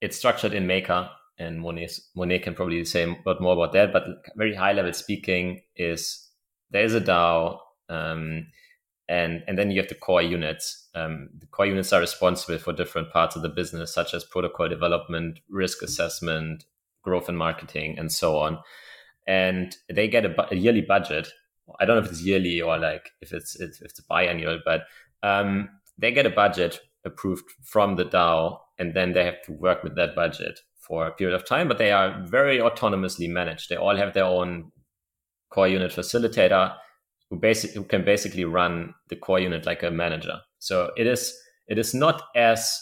it's 0.00 0.16
structured 0.16 0.54
in 0.54 0.66
Maker, 0.66 1.10
and 1.38 1.60
Monet, 1.60 1.90
Monet 2.14 2.40
can 2.40 2.54
probably 2.54 2.84
say 2.84 3.04
a 3.04 3.16
lot 3.26 3.40
more 3.40 3.54
about 3.54 3.72
that. 3.72 3.92
But 3.92 4.04
very 4.36 4.54
high 4.54 4.72
level 4.72 4.92
speaking 4.92 5.62
is 5.76 6.28
there 6.70 6.84
is 6.84 6.94
a 6.94 7.00
DAO, 7.00 7.58
um, 7.88 8.46
and 9.08 9.42
and 9.46 9.58
then 9.58 9.70
you 9.70 9.80
have 9.80 9.88
the 9.88 9.94
core 9.94 10.22
units. 10.22 10.88
Um, 10.94 11.30
the 11.38 11.46
core 11.46 11.66
units 11.66 11.92
are 11.92 12.00
responsible 12.00 12.58
for 12.58 12.72
different 12.72 13.10
parts 13.10 13.36
of 13.36 13.42
the 13.42 13.48
business, 13.48 13.92
such 13.92 14.14
as 14.14 14.24
protocol 14.24 14.68
development, 14.68 15.40
risk 15.48 15.82
assessment, 15.82 16.64
growth 17.02 17.28
and 17.28 17.38
marketing, 17.38 17.98
and 17.98 18.12
so 18.12 18.38
on. 18.38 18.58
And 19.26 19.76
they 19.88 20.08
get 20.08 20.24
a, 20.24 20.28
bu- 20.28 20.50
a 20.50 20.56
yearly 20.56 20.82
budget. 20.82 21.28
I 21.80 21.84
don't 21.84 21.96
know 21.96 22.04
if 22.04 22.10
it's 22.10 22.22
yearly 22.22 22.60
or 22.60 22.78
like 22.78 23.10
if 23.20 23.32
it's 23.32 23.58
if 23.58 23.80
it's 23.80 24.00
biannual, 24.10 24.60
but 24.64 24.82
um, 25.24 25.68
they 25.98 26.12
get 26.12 26.26
a 26.26 26.30
budget 26.30 26.80
approved 27.04 27.44
from 27.62 27.96
the 27.96 28.04
DAO, 28.04 28.58
and 28.78 28.94
then 28.94 29.12
they 29.12 29.24
have 29.24 29.42
to 29.46 29.52
work 29.52 29.82
with 29.82 29.96
that 29.96 30.14
budget 30.14 30.60
for 30.78 31.06
a 31.06 31.12
period 31.12 31.34
of 31.34 31.46
time. 31.46 31.66
But 31.66 31.78
they 31.78 31.92
are 31.92 32.22
very 32.26 32.58
autonomously 32.58 33.28
managed. 33.28 33.68
They 33.68 33.76
all 33.76 33.96
have 33.96 34.12
their 34.12 34.24
own 34.24 34.70
core 35.50 35.68
unit 35.68 35.92
facilitator 35.92 36.74
who 37.30 37.38
basic 37.38 37.72
who 37.72 37.84
can 37.84 38.04
basically 38.04 38.44
run 38.44 38.94
the 39.08 39.16
core 39.16 39.40
unit 39.40 39.64
like 39.66 39.82
a 39.82 39.90
manager. 39.90 40.40
So 40.58 40.90
it 40.96 41.06
is 41.06 41.34
it 41.68 41.78
is 41.78 41.94
not 41.94 42.22
as 42.36 42.78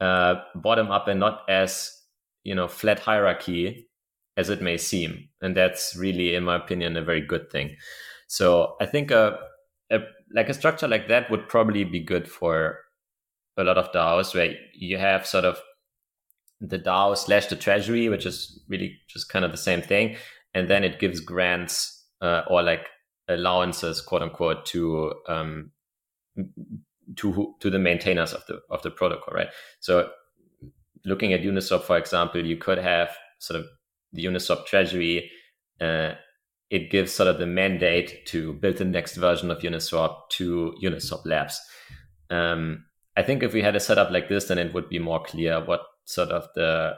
uh, 0.00 0.34
bottom 0.54 0.90
up 0.90 1.08
and 1.08 1.20
not 1.20 1.42
as 1.48 1.90
you 2.44 2.54
know 2.54 2.68
flat 2.68 3.00
hierarchy 3.00 3.86
as 4.36 4.48
it 4.48 4.62
may 4.62 4.76
seem, 4.76 5.28
and 5.42 5.56
that's 5.56 5.96
really, 5.96 6.34
in 6.34 6.44
my 6.44 6.56
opinion, 6.56 6.96
a 6.96 7.02
very 7.02 7.20
good 7.20 7.50
thing. 7.50 7.76
So 8.28 8.76
I 8.80 8.86
think 8.86 9.10
a, 9.10 9.38
a 9.90 9.98
like 10.32 10.48
a 10.48 10.54
structure 10.54 10.88
like 10.88 11.08
that 11.08 11.30
would 11.30 11.48
probably 11.48 11.84
be 11.84 12.00
good 12.00 12.28
for 12.28 12.78
a 13.56 13.64
lot 13.64 13.78
of 13.78 13.92
DAOs 13.92 14.34
where 14.34 14.54
you 14.74 14.96
have 14.96 15.26
sort 15.26 15.44
of 15.44 15.60
the 16.60 16.78
DAO 16.78 17.16
slash 17.16 17.46
the 17.46 17.56
treasury, 17.56 18.08
which 18.08 18.26
is 18.26 18.62
really 18.68 18.98
just 19.08 19.28
kind 19.28 19.44
of 19.44 19.50
the 19.50 19.56
same 19.56 19.82
thing. 19.82 20.16
And 20.54 20.68
then 20.68 20.84
it 20.84 20.98
gives 20.98 21.20
grants 21.20 22.04
uh, 22.20 22.42
or 22.48 22.62
like 22.62 22.86
allowances, 23.28 24.00
quote 24.00 24.22
unquote, 24.22 24.66
to 24.66 25.14
um, 25.28 25.70
to 27.16 27.54
to 27.60 27.70
the 27.70 27.78
maintainers 27.78 28.32
of 28.32 28.44
the 28.46 28.60
of 28.70 28.82
the 28.82 28.90
protocol, 28.90 29.34
right? 29.34 29.48
So 29.80 30.10
looking 31.04 31.32
at 31.32 31.40
Uniswap, 31.40 31.82
for 31.82 31.96
example, 31.96 32.44
you 32.44 32.56
could 32.56 32.78
have 32.78 33.16
sort 33.38 33.60
of 33.60 33.66
the 34.12 34.24
Uniswap 34.24 34.66
treasury 34.66 35.30
uh, 35.80 36.12
it 36.70 36.90
gives 36.90 37.12
sort 37.12 37.28
of 37.28 37.38
the 37.38 37.46
mandate 37.46 38.24
to 38.26 38.54
build 38.54 38.76
the 38.76 38.84
next 38.84 39.16
version 39.16 39.50
of 39.50 39.58
Uniswap 39.58 40.28
to 40.30 40.74
Uniswap 40.82 41.26
Labs. 41.26 41.60
Um, 42.30 42.84
I 43.16 43.22
think 43.22 43.42
if 43.42 43.52
we 43.52 43.60
had 43.60 43.74
a 43.74 43.80
setup 43.80 44.10
like 44.10 44.28
this, 44.28 44.44
then 44.44 44.58
it 44.58 44.72
would 44.72 44.88
be 44.88 45.00
more 45.00 45.22
clear 45.22 45.62
what 45.64 45.82
sort 46.04 46.30
of 46.30 46.46
the 46.54 46.94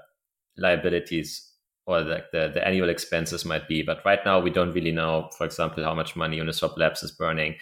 liabilities 0.58 1.48
or 1.86 2.04
the, 2.04 2.22
the, 2.32 2.50
the, 2.54 2.66
annual 2.66 2.90
expenses 2.90 3.44
might 3.44 3.66
be. 3.66 3.82
But 3.82 4.04
right 4.04 4.20
now, 4.24 4.38
we 4.40 4.50
don't 4.50 4.72
really 4.72 4.92
know, 4.92 5.30
for 5.36 5.44
example, 5.44 5.82
how 5.82 5.94
much 5.94 6.14
money 6.14 6.38
Uniswap 6.38 6.76
Labs 6.76 7.02
is 7.02 7.10
burning. 7.10 7.56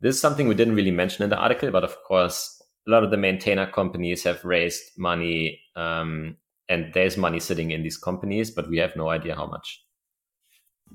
This 0.00 0.14
is 0.14 0.20
something 0.20 0.48
we 0.48 0.54
didn't 0.54 0.76
really 0.76 0.90
mention 0.92 1.24
in 1.24 1.30
the 1.30 1.36
article, 1.36 1.70
but 1.70 1.84
of 1.84 1.96
course, 2.04 2.62
a 2.86 2.90
lot 2.90 3.02
of 3.02 3.10
the 3.10 3.16
maintainer 3.16 3.66
companies 3.66 4.22
have 4.22 4.44
raised 4.44 4.82
money 4.96 5.60
um, 5.74 6.36
and 6.68 6.92
there's 6.94 7.16
money 7.16 7.40
sitting 7.40 7.72
in 7.72 7.82
these 7.82 7.98
companies, 7.98 8.50
but 8.50 8.68
we 8.68 8.78
have 8.78 8.96
no 8.96 9.08
idea 9.08 9.34
how 9.34 9.46
much. 9.46 9.84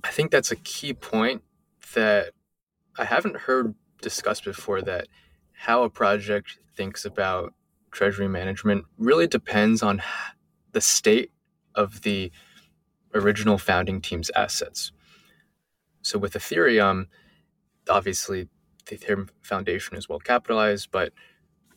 I 0.03 0.09
think 0.09 0.31
that's 0.31 0.51
a 0.51 0.55
key 0.55 0.93
point 0.93 1.43
that 1.93 2.31
I 2.97 3.05
haven't 3.05 3.37
heard 3.37 3.75
discussed 4.01 4.45
before 4.45 4.81
that 4.83 5.07
how 5.53 5.83
a 5.83 5.89
project 5.89 6.57
thinks 6.75 7.03
about 7.05 7.53
treasury 7.91 8.27
management 8.27 8.85
really 8.97 9.27
depends 9.27 9.83
on 9.83 10.01
the 10.71 10.81
state 10.81 11.31
of 11.75 12.01
the 12.03 12.31
original 13.13 13.57
founding 13.57 14.01
team's 14.01 14.31
assets. 14.35 14.91
So 16.01 16.17
with 16.17 16.33
Ethereum, 16.33 17.07
obviously 17.89 18.47
the 18.85 18.97
Ethereum 18.97 19.29
Foundation 19.41 19.97
is 19.97 20.07
well 20.07 20.19
capitalized, 20.19 20.89
but 20.91 21.11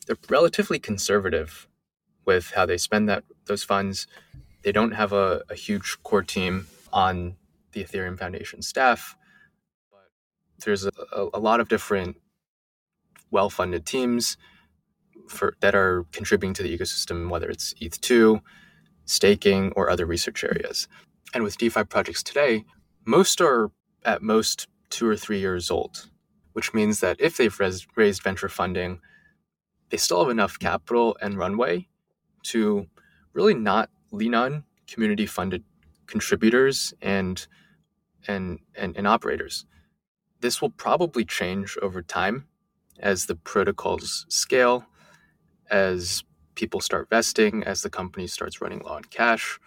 they're 0.05 0.17
relatively 0.29 0.79
conservative 0.79 1.67
with 2.25 2.51
how 2.51 2.65
they 2.65 2.77
spend 2.77 3.09
that 3.09 3.23
those 3.45 3.63
funds. 3.63 4.07
They 4.63 4.71
don't 4.71 4.93
have 4.93 5.11
a, 5.11 5.43
a 5.49 5.55
huge 5.55 5.97
core 6.03 6.23
team 6.23 6.67
on 6.93 7.35
the 7.73 7.83
Ethereum 7.83 8.17
Foundation 8.17 8.61
staff. 8.61 9.15
But 9.91 10.09
there's 10.65 10.85
a, 10.85 10.91
a 11.33 11.39
lot 11.39 11.59
of 11.59 11.69
different 11.69 12.17
well-funded 13.31 13.85
teams 13.85 14.37
for 15.27 15.55
that 15.61 15.75
are 15.75 16.05
contributing 16.11 16.53
to 16.53 16.63
the 16.63 16.77
ecosystem, 16.77 17.29
whether 17.29 17.49
it's 17.49 17.73
ETH2, 17.75 18.41
staking, 19.05 19.71
or 19.75 19.89
other 19.89 20.05
research 20.05 20.43
areas. 20.43 20.87
And 21.33 21.43
with 21.43 21.57
DeFi 21.57 21.83
projects 21.85 22.23
today, 22.23 22.65
most 23.05 23.41
are 23.41 23.71
at 24.05 24.21
most 24.21 24.67
two 24.89 25.07
or 25.07 25.15
three 25.15 25.39
years 25.39 25.71
old, 25.71 26.09
which 26.53 26.73
means 26.73 26.99
that 26.99 27.17
if 27.19 27.37
they've 27.37 27.59
res- 27.59 27.87
raised 27.95 28.21
venture 28.21 28.49
funding, 28.49 28.99
they 29.89 29.97
still 29.97 30.21
have 30.21 30.29
enough 30.29 30.59
capital 30.59 31.17
and 31.21 31.37
runway 31.37 31.87
to 32.43 32.87
really 33.33 33.53
not 33.53 33.89
lean 34.11 34.35
on 34.35 34.63
community 34.87 35.25
funded 35.25 35.63
contributors 36.05 36.93
and 37.01 37.47
and, 38.27 38.59
and, 38.75 38.95
and 38.97 39.07
operators. 39.07 39.65
This 40.41 40.61
will 40.61 40.71
probably 40.71 41.25
change 41.25 41.77
over 41.81 42.01
time 42.01 42.47
as 42.99 43.25
the 43.25 43.35
protocols 43.35 44.25
scale, 44.29 44.85
as 45.69 46.23
people 46.55 46.79
start 46.79 47.09
vesting, 47.09 47.63
as 47.63 47.81
the 47.81 47.89
company 47.89 48.27
starts 48.27 48.61
running 48.61 48.79
low 48.79 48.93
on 48.93 49.03
cash. 49.05 49.59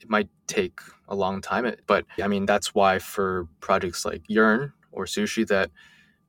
It 0.00 0.10
might 0.10 0.28
take 0.46 0.80
a 1.08 1.14
long 1.14 1.40
time, 1.40 1.72
but 1.86 2.04
I 2.22 2.26
mean, 2.28 2.46
that's 2.46 2.74
why 2.74 2.98
for 2.98 3.46
projects 3.60 4.04
like 4.04 4.22
Yearn 4.28 4.72
or 4.90 5.04
Sushi 5.04 5.46
that 5.48 5.70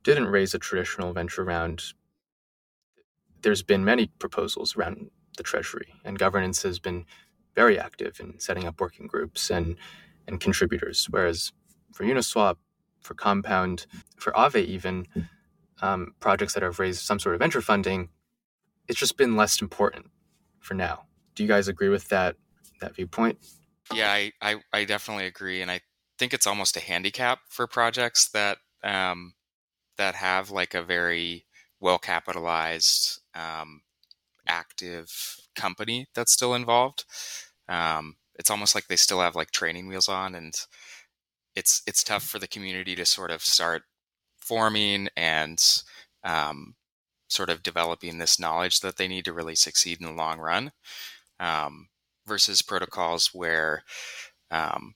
didn't 0.04 0.28
raise 0.28 0.54
a 0.54 0.58
traditional 0.58 1.12
venture 1.12 1.44
round, 1.44 1.82
there's 3.42 3.62
been 3.62 3.84
many 3.84 4.06
proposals 4.18 4.76
around 4.76 5.10
the 5.36 5.42
treasury, 5.42 5.94
and 6.04 6.18
governance 6.18 6.62
has 6.62 6.78
been 6.78 7.04
very 7.56 7.78
active 7.78 8.20
in 8.20 8.38
setting 8.38 8.66
up 8.66 8.80
working 8.80 9.06
groups 9.06 9.50
and, 9.50 9.76
and 10.28 10.40
contributors. 10.40 11.06
Whereas 11.10 11.52
for 11.94 12.04
Uniswap, 12.04 12.56
for 13.00 13.14
Compound, 13.14 13.86
for 14.16 14.32
Aave 14.32 14.64
even, 14.64 15.06
um, 15.80 16.14
projects 16.20 16.54
that 16.54 16.62
have 16.62 16.78
raised 16.78 17.00
some 17.00 17.18
sort 17.18 17.34
of 17.34 17.38
venture 17.38 17.60
funding, 17.60 18.08
it's 18.88 18.98
just 18.98 19.16
been 19.16 19.36
less 19.36 19.60
important 19.62 20.10
for 20.60 20.74
now. 20.74 21.04
Do 21.34 21.42
you 21.42 21.48
guys 21.48 21.68
agree 21.68 21.88
with 21.88 22.08
that 22.08 22.36
that 22.80 22.96
viewpoint? 22.96 23.38
Yeah, 23.92 24.10
I, 24.10 24.32
I, 24.40 24.56
I 24.72 24.84
definitely 24.84 25.26
agree. 25.26 25.62
And 25.62 25.70
I 25.70 25.80
think 26.18 26.32
it's 26.32 26.46
almost 26.46 26.76
a 26.76 26.80
handicap 26.80 27.40
for 27.48 27.66
projects 27.66 28.28
that 28.30 28.58
um, 28.82 29.34
that 29.96 30.14
have 30.14 30.50
like 30.50 30.74
a 30.74 30.82
very 30.82 31.46
well 31.80 31.98
capitalized, 31.98 33.20
um, 33.34 33.82
active 34.46 35.38
company 35.54 36.06
that's 36.14 36.32
still 36.32 36.54
involved. 36.54 37.04
Um, 37.68 38.16
it's 38.36 38.50
almost 38.50 38.74
like 38.74 38.86
they 38.88 38.96
still 38.96 39.20
have 39.20 39.36
like 39.36 39.50
training 39.50 39.88
wheels 39.88 40.08
on, 40.08 40.34
and 40.34 40.54
it's 41.56 41.82
it's 41.86 42.04
tough 42.04 42.24
for 42.24 42.38
the 42.38 42.48
community 42.48 42.94
to 42.96 43.04
sort 43.04 43.30
of 43.30 43.42
start 43.42 43.82
forming 44.38 45.08
and 45.16 45.58
um, 46.24 46.74
sort 47.28 47.50
of 47.50 47.62
developing 47.62 48.18
this 48.18 48.38
knowledge 48.40 48.80
that 48.80 48.96
they 48.96 49.08
need 49.08 49.24
to 49.24 49.32
really 49.32 49.54
succeed 49.54 50.00
in 50.00 50.06
the 50.06 50.12
long 50.12 50.38
run. 50.38 50.72
Um, 51.40 51.88
versus 52.26 52.62
protocols 52.62 53.30
where 53.32 53.82
um, 54.50 54.94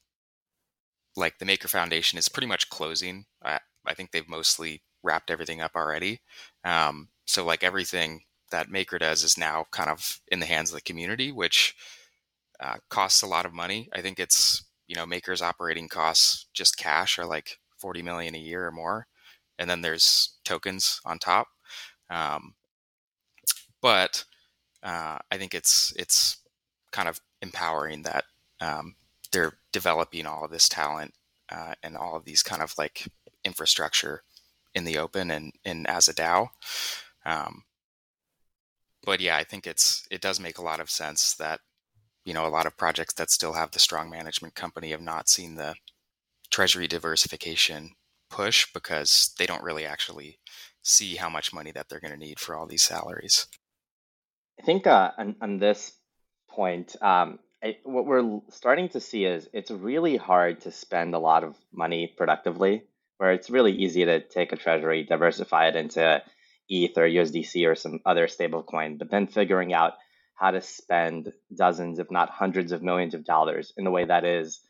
like 1.16 1.38
the 1.38 1.44
Maker 1.44 1.68
Foundation 1.68 2.18
is 2.18 2.28
pretty 2.28 2.46
much 2.46 2.70
closing. 2.70 3.26
I, 3.42 3.58
I 3.86 3.94
think 3.94 4.10
they've 4.10 4.28
mostly 4.28 4.82
wrapped 5.02 5.30
everything 5.30 5.60
up 5.60 5.72
already. 5.74 6.20
Um, 6.64 7.08
so 7.26 7.44
like 7.44 7.62
everything 7.64 8.22
that 8.50 8.70
Maker 8.70 8.98
does 8.98 9.22
is 9.22 9.36
now 9.36 9.66
kind 9.70 9.90
of 9.90 10.20
in 10.28 10.40
the 10.40 10.46
hands 10.46 10.70
of 10.70 10.74
the 10.74 10.82
community, 10.82 11.32
which 11.32 11.74
uh, 12.60 12.76
costs 12.88 13.22
a 13.22 13.26
lot 13.26 13.46
of 13.46 13.52
money. 13.52 13.88
I 13.92 14.00
think 14.00 14.18
it's 14.18 14.64
you 14.88 14.96
know 14.96 15.06
Maker's 15.06 15.42
operating 15.42 15.88
costs 15.88 16.46
just 16.52 16.76
cash 16.76 17.18
are 17.18 17.26
like 17.26 17.58
40 17.78 18.02
million 18.02 18.34
a 18.34 18.38
year 18.38 18.66
or 18.66 18.72
more, 18.72 19.06
and 19.58 19.68
then 19.70 19.82
there's 19.82 20.38
tokens 20.44 21.00
on 21.04 21.18
top. 21.18 21.48
Um, 22.10 22.54
but 23.80 24.24
uh, 24.82 25.18
I 25.30 25.36
think 25.36 25.54
it's 25.54 25.92
it's 25.96 26.38
kind 26.90 27.08
of 27.08 27.20
empowering 27.42 28.02
that 28.02 28.24
um, 28.60 28.96
they're 29.32 29.54
developing 29.72 30.26
all 30.26 30.44
of 30.44 30.50
this 30.50 30.68
talent 30.68 31.14
uh, 31.50 31.74
and 31.82 31.96
all 31.96 32.16
of 32.16 32.24
these 32.24 32.42
kind 32.42 32.62
of 32.62 32.74
like 32.78 33.06
infrastructure 33.44 34.22
in 34.74 34.84
the 34.84 34.98
open 34.98 35.30
and, 35.30 35.52
and 35.64 35.86
as 35.86 36.08
a 36.08 36.14
DAO. 36.14 36.48
Um, 37.24 37.64
but 39.04 39.20
yeah, 39.20 39.36
I 39.36 39.44
think 39.44 39.66
it's 39.66 40.06
it 40.10 40.20
does 40.20 40.40
make 40.40 40.58
a 40.58 40.62
lot 40.62 40.80
of 40.80 40.90
sense 40.90 41.34
that 41.34 41.60
you 42.28 42.34
know 42.34 42.46
a 42.46 42.56
lot 42.58 42.66
of 42.66 42.76
projects 42.76 43.14
that 43.14 43.30
still 43.30 43.54
have 43.54 43.70
the 43.70 43.78
strong 43.78 44.10
management 44.10 44.54
company 44.54 44.90
have 44.90 45.00
not 45.00 45.30
seen 45.30 45.54
the 45.54 45.74
treasury 46.50 46.86
diversification 46.86 47.92
push 48.28 48.70
because 48.74 49.34
they 49.38 49.46
don't 49.46 49.62
really 49.62 49.86
actually 49.86 50.38
see 50.82 51.16
how 51.16 51.30
much 51.30 51.54
money 51.54 51.72
that 51.72 51.88
they're 51.88 52.00
going 52.00 52.12
to 52.12 52.18
need 52.18 52.38
for 52.38 52.54
all 52.54 52.66
these 52.66 52.82
salaries. 52.82 53.46
I 54.60 54.62
think 54.62 54.86
uh, 54.86 55.12
on, 55.16 55.36
on 55.40 55.58
this 55.58 55.92
point, 56.50 56.96
um, 57.00 57.38
I, 57.64 57.78
what 57.84 58.04
we're 58.04 58.40
starting 58.50 58.90
to 58.90 59.00
see 59.00 59.24
is 59.24 59.48
it's 59.54 59.70
really 59.70 60.18
hard 60.18 60.60
to 60.62 60.70
spend 60.70 61.14
a 61.14 61.18
lot 61.18 61.44
of 61.44 61.56
money 61.72 62.12
productively, 62.14 62.82
where 63.16 63.32
it's 63.32 63.48
really 63.48 63.72
easy 63.72 64.04
to 64.04 64.20
take 64.20 64.52
a 64.52 64.56
treasury, 64.56 65.04
diversify 65.04 65.68
it 65.68 65.76
into 65.76 66.22
ETH 66.68 66.98
or 66.98 67.08
USDC 67.08 67.66
or 67.66 67.74
some 67.74 68.00
other 68.04 68.26
stablecoin, 68.26 68.98
but 68.98 69.10
then 69.10 69.28
figuring 69.28 69.72
out 69.72 69.94
how 70.38 70.52
to 70.52 70.60
spend 70.60 71.32
dozens, 71.54 71.98
if 71.98 72.10
not 72.10 72.30
hundreds 72.30 72.72
of 72.72 72.82
millions 72.82 73.14
of 73.14 73.24
dollars 73.24 73.72
in 73.76 73.86
a 73.86 73.90
way 73.90 74.04
that 74.04 74.24
is 74.24 74.60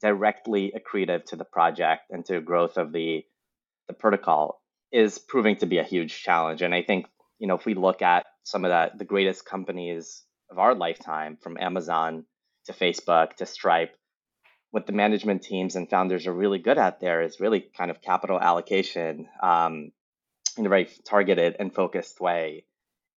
directly 0.00 0.72
accretive 0.76 1.24
to 1.24 1.36
the 1.36 1.44
project 1.44 2.02
and 2.10 2.24
to 2.26 2.40
growth 2.40 2.76
of 2.76 2.92
the 2.92 3.24
the 3.88 3.94
protocol 3.94 4.60
is 4.92 5.18
proving 5.18 5.56
to 5.56 5.66
be 5.66 5.78
a 5.78 5.82
huge 5.84 6.22
challenge. 6.22 6.62
And 6.62 6.74
I 6.74 6.82
think, 6.82 7.06
you 7.38 7.48
know, 7.48 7.56
if 7.56 7.64
we 7.64 7.74
look 7.74 8.02
at 8.02 8.26
some 8.44 8.64
of 8.64 8.70
the, 8.70 8.98
the 8.98 9.04
greatest 9.04 9.46
companies 9.46 10.22
of 10.50 10.58
our 10.58 10.74
lifetime, 10.74 11.38
from 11.40 11.56
Amazon 11.58 12.24
to 12.66 12.72
Facebook 12.72 13.36
to 13.36 13.46
Stripe, 13.46 13.96
what 14.70 14.86
the 14.86 14.92
management 14.92 15.42
teams 15.42 15.74
and 15.74 15.88
founders 15.88 16.26
are 16.26 16.32
really 16.32 16.58
good 16.58 16.76
at 16.76 17.00
there 17.00 17.22
is 17.22 17.40
really 17.40 17.60
kind 17.60 17.90
of 17.90 18.02
capital 18.02 18.38
allocation 18.38 19.26
um, 19.42 19.90
in 20.58 20.66
a 20.66 20.68
very 20.68 20.88
targeted 21.06 21.56
and 21.58 21.74
focused 21.74 22.20
way. 22.20 22.66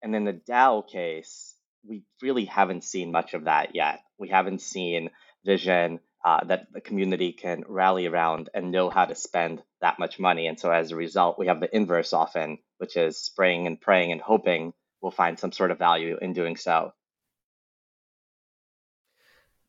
And 0.03 0.15
in 0.15 0.25
the 0.25 0.33
DAO 0.33 0.88
case, 0.88 1.55
we 1.87 2.03
really 2.21 2.45
haven't 2.45 2.83
seen 2.83 3.11
much 3.11 3.33
of 3.33 3.45
that 3.45 3.75
yet. 3.75 4.01
We 4.17 4.29
haven't 4.29 4.61
seen 4.61 5.09
vision 5.45 5.99
uh, 6.25 6.43
that 6.45 6.67
the 6.73 6.81
community 6.81 7.31
can 7.31 7.63
rally 7.67 8.05
around 8.05 8.49
and 8.53 8.71
know 8.71 8.89
how 8.89 9.05
to 9.05 9.15
spend 9.15 9.61
that 9.81 9.99
much 9.99 10.19
money. 10.19 10.47
And 10.47 10.59
so 10.59 10.71
as 10.71 10.91
a 10.91 10.95
result, 10.95 11.39
we 11.39 11.47
have 11.47 11.59
the 11.59 11.73
inverse 11.73 12.11
often, 12.11 12.59
which 12.77 12.97
is 12.97 13.17
spraying 13.17 13.67
and 13.67 13.79
praying 13.79 14.11
and 14.11 14.21
hoping 14.21 14.73
we'll 15.01 15.11
find 15.11 15.39
some 15.39 15.51
sort 15.51 15.71
of 15.71 15.79
value 15.79 16.17
in 16.21 16.33
doing 16.33 16.57
so. 16.57 16.91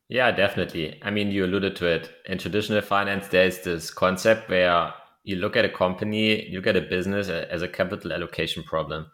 Yeah, 0.08 0.32
definitely. 0.32 0.98
I 1.02 1.10
mean, 1.12 1.30
you 1.30 1.44
alluded 1.44 1.76
to 1.76 1.86
it. 1.86 2.10
In 2.26 2.38
traditional 2.38 2.80
finance, 2.80 3.28
there's 3.28 3.60
this 3.60 3.92
concept 3.92 4.50
where 4.50 4.92
you 5.22 5.36
look 5.36 5.56
at 5.56 5.64
a 5.64 5.68
company, 5.68 6.48
you 6.48 6.56
look 6.56 6.66
at 6.66 6.76
a 6.76 6.80
business 6.80 7.28
as 7.28 7.62
a 7.62 7.68
capital 7.68 8.12
allocation 8.12 8.64
problem, 8.64 9.06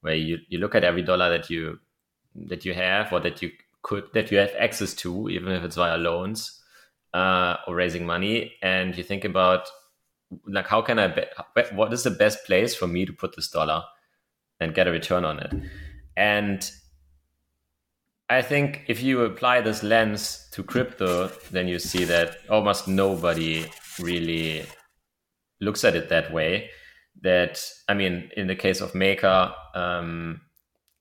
where 0.00 0.16
you, 0.16 0.38
you 0.48 0.58
look 0.58 0.74
at 0.74 0.82
every 0.82 1.02
dollar 1.02 1.30
that 1.30 1.48
you 1.48 1.78
that 2.34 2.64
you 2.64 2.74
have 2.74 3.12
or 3.12 3.20
that 3.20 3.42
you 3.42 3.50
could 3.82 4.04
that 4.14 4.30
you 4.30 4.38
have 4.38 4.52
access 4.58 4.94
to, 4.94 5.28
even 5.28 5.52
if 5.52 5.64
it's 5.64 5.76
via 5.76 5.96
loans 5.96 6.60
uh, 7.14 7.56
or 7.66 7.74
raising 7.74 8.06
money, 8.06 8.54
and 8.62 8.96
you 8.96 9.02
think 9.02 9.24
about 9.24 9.68
like 10.46 10.66
how 10.66 10.80
can 10.80 10.98
I 10.98 11.08
be, 11.08 11.22
what 11.72 11.92
is 11.92 12.04
the 12.04 12.10
best 12.10 12.44
place 12.46 12.74
for 12.74 12.86
me 12.86 13.04
to 13.04 13.12
put 13.12 13.36
this 13.36 13.48
dollar 13.48 13.82
and 14.60 14.74
get 14.74 14.86
a 14.86 14.92
return 14.92 15.24
on 15.24 15.40
it, 15.40 15.52
and 16.16 16.70
I 18.30 18.40
think 18.40 18.84
if 18.86 19.02
you 19.02 19.22
apply 19.22 19.60
this 19.60 19.82
lens 19.82 20.48
to 20.52 20.62
crypto, 20.62 21.30
then 21.50 21.68
you 21.68 21.78
see 21.78 22.04
that 22.04 22.38
almost 22.48 22.88
nobody 22.88 23.66
really 24.00 24.64
looks 25.60 25.84
at 25.84 25.94
it 25.94 26.08
that 26.08 26.32
way. 26.32 26.70
That 27.20 27.62
I 27.88 27.94
mean, 27.94 28.30
in 28.34 28.46
the 28.46 28.56
case 28.56 28.80
of 28.80 28.94
Maker, 28.94 29.52
um, 29.74 30.40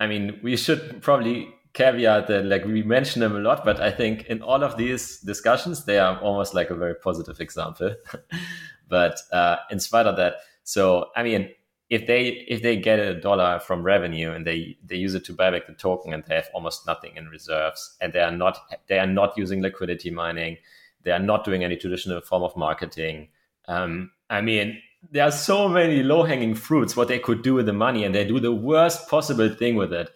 I 0.02 0.08
mean, 0.08 0.40
we 0.42 0.58
should 0.58 1.04
probably 1.04 1.54
caveat 1.74 2.26
that 2.28 2.46
like 2.46 2.66
we 2.66 2.82
mention 2.82 3.20
them 3.20 3.36
a 3.36 3.40
lot, 3.40 3.64
but 3.64 3.80
I 3.80 3.92
think 3.92 4.24
in 4.26 4.42
all 4.42 4.64
of 4.64 4.76
these 4.76 5.20
discussions, 5.20 5.86
they 5.86 6.00
are 6.00 6.20
almost 6.20 6.56
like 6.56 6.72
a 6.72 6.76
very 6.76 6.96
positive 6.96 7.40
example. 7.40 7.94
but 8.90 9.20
uh, 9.32 9.58
in 9.70 9.80
spite 9.80 10.08
of 10.08 10.18
that, 10.18 10.38
so 10.64 11.12
I 11.16 11.22
mean, 11.22 11.52
if 11.92 12.08
they 12.08 12.30
if 12.48 12.64
they 12.64 12.78
get 12.78 12.98
a 12.98 13.14
dollar 13.14 13.60
from 13.60 13.84
revenue 13.84 14.32
and 14.32 14.48
they 14.48 14.76
they 14.84 14.96
use 14.96 15.14
it 15.14 15.24
to 15.26 15.34
buy 15.34 15.52
back 15.52 15.68
the 15.68 15.74
token 15.74 16.14
and 16.14 16.24
they 16.24 16.36
have 16.36 16.50
almost 16.56 16.88
nothing 16.88 17.16
in 17.16 17.28
reserves 17.28 17.96
and 18.02 18.12
they 18.12 18.22
are 18.22 18.32
not 18.32 18.58
they 18.88 18.98
are 18.98 19.06
not 19.06 19.38
using 19.38 19.62
liquidity 19.62 20.10
mining 20.10 20.58
they 21.04 21.12
are 21.12 21.20
not 21.20 21.44
doing 21.44 21.64
any 21.64 21.76
traditional 21.76 22.22
form 22.22 22.44
of 22.44 22.56
marketing 22.56 23.28
um, 23.68 24.10
i 24.30 24.40
mean 24.40 24.82
there 25.10 25.24
are 25.24 25.32
so 25.32 25.68
many 25.68 26.04
low 26.04 26.24
hanging 26.24 26.54
fruits 26.54 26.96
what 26.96 27.08
they 27.08 27.20
could 27.20 27.42
do 27.42 27.54
with 27.54 27.66
the 27.66 27.74
money 27.74 28.04
and 28.04 28.14
they 28.14 28.26
do 28.26 28.40
the 28.40 28.52
worst 28.52 29.10
possible 29.10 29.50
thing 29.50 29.76
with 29.76 29.92
it 29.92 30.10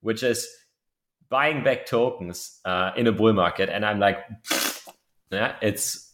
which 0.00 0.22
is 0.22 0.48
buying 1.28 1.62
back 1.62 1.86
tokens 1.86 2.60
uh, 2.64 2.90
in 2.96 3.06
a 3.06 3.12
bull 3.12 3.32
market. 3.32 3.68
And 3.68 3.84
i'm 3.84 4.00
like 4.00 4.18
yeah 5.30 5.56
it's 5.62 6.12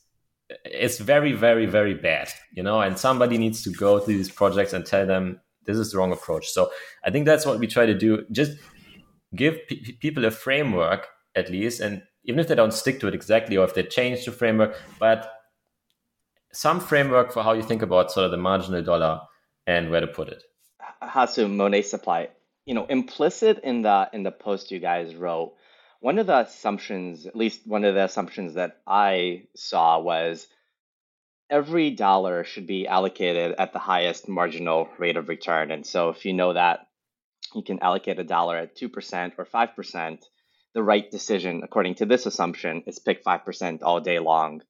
it's 0.65 0.99
very 0.99 1.33
very 1.33 1.67
very 1.67 1.95
bad 1.95 2.29
you 2.53 2.63
know? 2.63 2.81
And 2.81 2.99
somebody 2.99 3.39
needs 3.39 3.63
to 3.63 3.71
go 3.71 3.99
to 4.01 4.07
these 4.07 4.31
projects 4.31 4.73
and 4.73 4.85
tell 4.85 5.07
them 5.07 5.41
this 5.65 5.77
is 5.77 5.93
the 5.93 5.99
wrong 5.99 6.13
approach. 6.13 6.51
So 6.51 6.71
i 7.05 7.11
think 7.11 7.25
that's 7.27 7.47
what 7.47 7.59
we 7.59 7.67
try 7.67 7.87
to 7.87 7.95
do. 7.95 8.25
Just 8.31 8.53
give 9.35 9.59
pe- 9.69 9.93
people 10.01 10.25
a 10.25 10.31
framework 10.31 11.07
at 11.37 11.49
least. 11.49 11.81
And 11.81 12.03
even 12.25 12.41
if 12.41 12.49
they 12.49 12.55
don't 12.55 12.73
stick 12.75 13.01
to 13.01 13.09
it 13.09 13.15
exactly 13.15 13.57
or 13.57 13.65
if 13.65 13.75
they 13.75 13.83
change 13.83 14.25
the 14.25 14.33
framework 14.33 14.77
but 14.99 15.33
some 16.53 16.81
framework 16.81 17.33
for 17.33 17.43
how 17.43 17.53
you 17.53 17.63
think 17.63 17.83
about 17.83 18.11
sort 18.11 18.25
of 18.25 18.31
the 18.31 18.37
marginal 18.37 18.83
dollar 18.83 19.21
and 19.67 19.91
where 19.91 20.01
to 20.01 20.07
put 20.07 20.29
it 20.29 20.43
Hasu 21.03 21.51
Monet 21.51 21.83
Supply 21.83 22.29
you 22.67 22.75
know 22.75 22.87
implicit 22.87 23.61
in 23.63 23.83
the 23.83 24.09
in 24.13 24.23
the 24.23 24.31
post 24.33 24.71
you 24.71 24.79
guys 24.79 25.15
wrote 25.15 25.55
one 26.01 26.19
of 26.19 26.27
the 26.27 26.39
assumptions, 26.41 27.27
at 27.27 27.37
least 27.37 27.67
one 27.67 27.85
of 27.85 27.95
the 27.95 28.05
assumptions 28.05 28.55
that 28.55 28.79
I 28.87 29.45
saw 29.55 30.01
was 30.01 30.49
every 31.51 31.91
dollar 31.91 32.45
should 32.45 32.67
be 32.67 32.89
allocated 32.89 33.55
at 33.59 33.73
the 33.73 33.79
highest 33.79 34.27
marginal 34.27 34.89
rate 34.99 35.17
of 35.17 35.29
return. 35.29 35.71
And 35.71 35.87
so 35.87 36.09
if 36.09 36.25
you 36.25 36.33
know 36.33 36.55
that 36.55 36.89
you 37.55 37.63
can 37.63 37.81
allocate 37.81 38.19
a 38.19 38.25
dollar 38.25 38.57
at 38.57 38.77
2% 38.77 39.33
or 39.37 39.45
5%, 39.45 40.19
the 40.73 40.83
right 40.83 41.11
decision, 41.11 41.63
according 41.65 41.97
to 41.97 42.07
this 42.07 42.25
assumption, 42.25 42.85
is 42.87 42.99
pick 42.99 43.23
5% 43.23 43.81
all 43.83 44.01
day 44.01 44.21
long. 44.21 44.63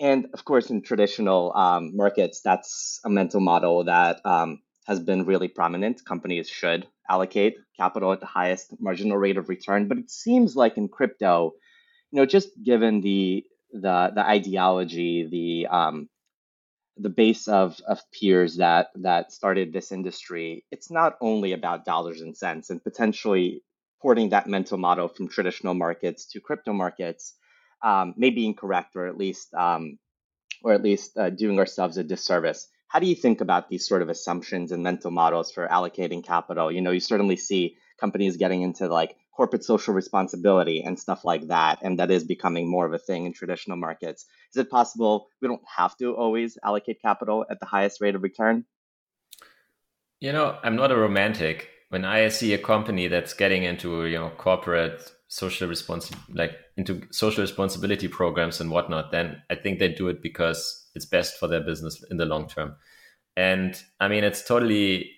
And 0.00 0.28
of 0.32 0.44
course, 0.44 0.70
in 0.70 0.80
traditional 0.80 1.54
um, 1.54 1.94
markets, 1.94 2.40
that's 2.40 3.00
a 3.04 3.10
mental 3.10 3.40
model 3.40 3.84
that 3.84 4.24
um, 4.24 4.62
has 4.86 4.98
been 4.98 5.26
really 5.26 5.48
prominent. 5.48 6.04
Companies 6.04 6.48
should 6.48 6.86
allocate 7.08 7.56
capital 7.76 8.12
at 8.12 8.20
the 8.20 8.26
highest 8.26 8.74
marginal 8.80 9.18
rate 9.18 9.36
of 9.36 9.50
return. 9.50 9.88
But 9.88 9.98
it 9.98 10.10
seems 10.10 10.56
like 10.56 10.78
in 10.78 10.88
crypto, 10.88 11.52
you 12.10 12.20
know, 12.20 12.26
just 12.26 12.48
given 12.62 13.02
the 13.02 13.44
the 13.72 14.10
the 14.14 14.26
ideology, 14.26 15.28
the 15.30 15.66
um, 15.68 16.08
the 16.96 17.10
base 17.10 17.48
of, 17.48 17.78
of 17.86 18.00
peers 18.12 18.56
that 18.56 18.88
that 18.96 19.32
started 19.32 19.72
this 19.72 19.92
industry, 19.92 20.64
it's 20.70 20.90
not 20.90 21.16
only 21.20 21.52
about 21.52 21.84
dollars 21.84 22.20
and 22.20 22.36
cents 22.36 22.70
and 22.70 22.82
potentially 22.82 23.62
porting 24.00 24.30
that 24.30 24.46
mental 24.46 24.78
model 24.78 25.08
from 25.08 25.28
traditional 25.28 25.74
markets 25.74 26.26
to 26.26 26.40
crypto 26.40 26.72
markets. 26.72 27.34
Um, 27.82 28.14
may 28.16 28.30
be 28.30 28.46
incorrect 28.46 28.96
or 28.96 29.06
at 29.06 29.16
least 29.16 29.52
um, 29.54 29.98
or 30.62 30.72
at 30.72 30.82
least 30.82 31.16
uh, 31.16 31.30
doing 31.30 31.58
ourselves 31.58 31.96
a 31.96 32.04
disservice. 32.04 32.68
How 32.88 32.98
do 32.98 33.06
you 33.06 33.14
think 33.14 33.40
about 33.40 33.68
these 33.68 33.86
sort 33.86 34.02
of 34.02 34.08
assumptions 34.08 34.72
and 34.72 34.82
mental 34.82 35.10
models 35.10 35.52
for 35.52 35.66
allocating 35.68 36.24
capital? 36.24 36.72
You 36.72 36.80
know, 36.80 36.90
you 36.90 37.00
certainly 37.00 37.36
see 37.36 37.76
companies 37.98 38.36
getting 38.36 38.62
into 38.62 38.88
like 38.88 39.16
corporate 39.34 39.64
social 39.64 39.94
responsibility 39.94 40.82
and 40.82 40.98
stuff 40.98 41.24
like 41.24 41.46
that, 41.48 41.78
and 41.82 41.98
that 41.98 42.10
is 42.10 42.24
becoming 42.24 42.68
more 42.68 42.86
of 42.86 42.92
a 42.92 42.98
thing 42.98 43.26
in 43.26 43.32
traditional 43.32 43.76
markets. 43.76 44.26
Is 44.52 44.60
it 44.60 44.70
possible 44.70 45.28
we 45.40 45.48
don't 45.48 45.62
have 45.76 45.96
to 45.98 46.14
always 46.14 46.58
allocate 46.64 47.00
capital 47.00 47.46
at 47.48 47.60
the 47.60 47.66
highest 47.66 48.00
rate 48.00 48.14
of 48.14 48.22
return? 48.22 48.64
You 50.18 50.32
know, 50.32 50.58
I'm 50.62 50.76
not 50.76 50.92
a 50.92 50.96
romantic. 50.96 51.70
When 51.90 52.04
I 52.04 52.28
see 52.28 52.54
a 52.54 52.58
company 52.58 53.08
that's 53.08 53.34
getting 53.34 53.64
into 53.64 54.06
you 54.06 54.18
know 54.18 54.30
corporate 54.30 55.12
social 55.28 55.68
responsi- 55.68 56.16
like 56.34 56.52
into 56.76 57.02
social 57.10 57.42
responsibility 57.42 58.08
programs 58.08 58.60
and 58.60 58.70
whatnot, 58.70 59.12
then 59.12 59.42
I 59.50 59.54
think 59.54 59.78
they 59.78 59.88
do 59.88 60.08
it 60.08 60.22
because 60.22 60.88
it's 60.94 61.06
best 61.06 61.38
for 61.38 61.46
their 61.46 61.60
business 61.60 62.02
in 62.10 62.16
the 62.16 62.26
long 62.26 62.48
term. 62.48 62.76
And 63.36 63.80
I 64.00 64.08
mean, 64.08 64.24
it's 64.24 64.42
totally 64.42 65.10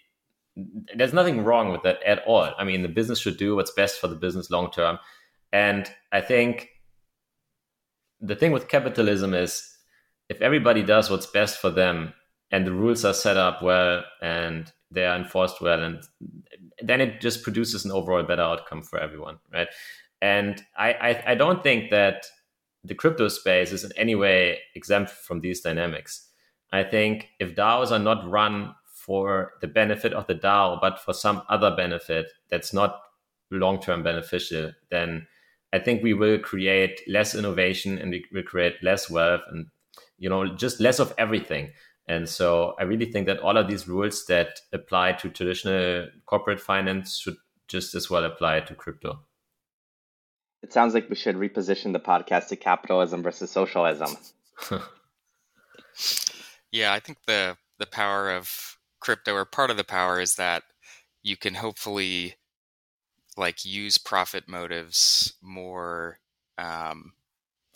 there's 0.95 1.15
nothing 1.15 1.45
wrong 1.45 1.73
with 1.73 1.83
that 1.83 2.03
at 2.03 2.23
all. 2.27 2.53
I 2.59 2.65
mean, 2.65 2.83
the 2.83 2.89
business 2.89 3.19
should 3.19 3.39
do 3.39 3.57
what's 3.57 3.71
best 3.73 4.01
for 4.01 4.09
the 4.09 4.17
business 4.17 4.51
long 4.51 4.71
term. 4.71 4.99
And 5.53 5.91
I 6.13 6.21
think 6.21 6.69
the 8.21 8.37
thing 8.37 8.53
with 8.53 8.69
capitalism 8.69 9.35
is 9.35 9.67
if 10.29 10.41
everybody 10.41 10.83
does 10.83 11.11
what's 11.11 11.27
best 11.27 11.59
for 11.59 11.71
them 11.71 12.13
and 12.51 12.67
the 12.67 12.73
rules 12.73 13.05
are 13.05 13.15
set 13.15 13.37
up 13.37 13.63
well 13.63 14.05
and 14.21 14.71
they 14.91 15.05
are 15.07 15.17
enforced 15.17 15.61
well 15.61 15.83
and 15.83 16.03
then 16.83 17.01
it 17.01 17.21
just 17.21 17.42
produces 17.42 17.85
an 17.85 17.90
overall 17.90 18.23
better 18.23 18.42
outcome 18.42 18.83
for 18.83 18.99
everyone 18.99 19.38
right? 19.53 19.68
And 20.21 20.62
I, 20.77 20.92
I, 20.92 21.25
I 21.33 21.35
don't 21.35 21.62
think 21.62 21.90
that 21.90 22.27
the 22.85 22.95
crypto 22.95 23.29
space 23.29 23.73
is 23.73 23.85
in 23.85 23.90
any 23.97 24.14
way 24.14 24.59
exempt 24.75 25.11
from 25.11 25.40
these 25.40 25.61
dynamics. 25.61 26.29
I 26.73 26.85
think 26.85 27.29
if 27.38 27.55
daos 27.55 27.90
are 27.90 27.99
not 27.99 28.29
run 28.29 28.75
for 29.03 29.55
the 29.61 29.66
benefit 29.66 30.12
of 30.12 30.27
the 30.29 30.35
dao 30.35 30.81
but 30.81 31.01
for 31.01 31.12
some 31.12 31.42
other 31.49 31.75
benefit 31.75 32.27
that's 32.49 32.73
not 32.73 33.01
long-term 33.51 34.03
beneficial 34.03 34.73
then 34.90 35.27
i 35.73 35.79
think 35.79 36.03
we 36.03 36.14
will 36.14 36.38
create 36.38 37.01
less 37.09 37.35
innovation 37.35 37.99
and 37.99 38.12
we 38.12 38.25
will 38.33 38.45
create 38.45 38.75
less 38.83 39.11
wealth 39.11 39.40
and 39.51 39.66
you 40.18 40.31
know 40.31 40.55
just 40.55 40.81
less 40.81 41.01
of 41.01 41.12
everything 41.18 41.71
and 42.07 42.29
so 42.29 42.75
I 42.79 42.83
really 42.83 43.11
think 43.11 43.27
that 43.27 43.38
all 43.41 43.57
of 43.57 43.69
these 43.69 43.88
rules 43.88 44.27
that 44.27 44.61
apply 44.73 45.12
to 45.12 45.29
traditional 45.29 46.09
corporate 46.27 46.61
finance 46.61 47.19
should 47.19 47.37
just 47.69 47.95
as 47.95 48.11
well 48.11 48.25
apply 48.25 48.61
to 48.61 48.75
crypto. 48.75 49.21
It 50.62 50.73
sounds 50.73 50.95
like 50.95 51.09
we 51.09 51.17
should 51.17 51.37
reposition 51.37 51.93
the 51.93 52.01
podcast 52.01 52.49
to 52.49 52.57
capitalism 52.57 53.23
versus 53.23 53.51
socialism. 53.51 54.17
yeah, 56.73 56.93
I 56.93 57.01
think 57.01 57.19
the 57.27 57.57
the 57.79 57.87
power 57.87 58.31
of 58.31 58.77
crypto 59.01 59.35
or 59.35 59.45
part 59.45 59.71
of 59.71 59.77
the 59.77 59.85
power 59.85 60.21
is 60.21 60.37
that 60.37 60.62
you 61.23 61.37
can 61.37 61.55
hopefully 61.55 62.37
like 63.37 63.65
use 63.65 63.99
profit 63.99 64.49
motives 64.49 65.35
more 65.43 66.19
um, 66.59 67.12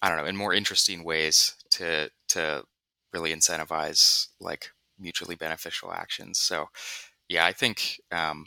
I 0.02 0.08
don't 0.08 0.18
know 0.18 0.26
in 0.26 0.36
more 0.36 0.54
interesting 0.54 1.02
ways 1.04 1.56
to 1.72 2.10
to 2.28 2.64
really 3.12 3.34
incentivize 3.34 4.28
like 4.40 4.70
mutually 4.98 5.36
beneficial 5.36 5.92
actions. 5.92 6.38
So, 6.38 6.68
yeah, 7.28 7.44
I 7.46 7.52
think 7.52 8.00
um, 8.12 8.46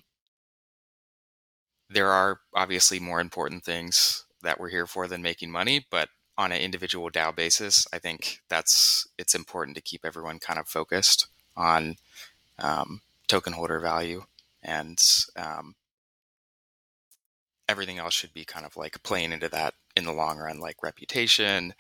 there 1.90 2.12
are 2.12 2.40
obviously 2.56 3.00
more 3.00 3.20
important 3.20 3.64
things 3.64 4.26
that 4.42 4.60
we're 4.60 4.70
here 4.70 4.88
for 4.88 5.08
than 5.08 5.22
making 5.22 5.52
money, 5.52 5.86
but 5.92 6.10
on 6.38 6.52
an 6.54 6.62
individual 6.62 7.10
DAO 7.10 7.36
basis, 7.36 7.86
I 7.92 8.00
think 8.00 8.40
that's 8.50 9.06
it's 9.18 9.36
important 9.36 9.76
to 9.76 9.84
keep 9.84 10.06
everyone 10.06 10.40
kind 10.40 10.60
of 10.60 10.68
focused 10.68 11.28
on 11.58 11.96
um, 12.60 13.02
token 13.28 13.54
holder 13.54 13.80
value 13.80 14.24
and 14.64 14.98
um, 15.36 15.76
everything 17.68 17.98
else 18.00 18.14
should 18.14 18.34
be 18.34 18.46
kind 18.46 18.66
of 18.66 18.78
like 18.78 19.02
playing 19.04 19.32
into 19.32 19.50
that 19.50 19.74
in 19.96 20.06
the 20.06 20.14
long 20.14 20.38
run, 20.38 20.60
like 20.60 20.82
reputation, 20.82 21.74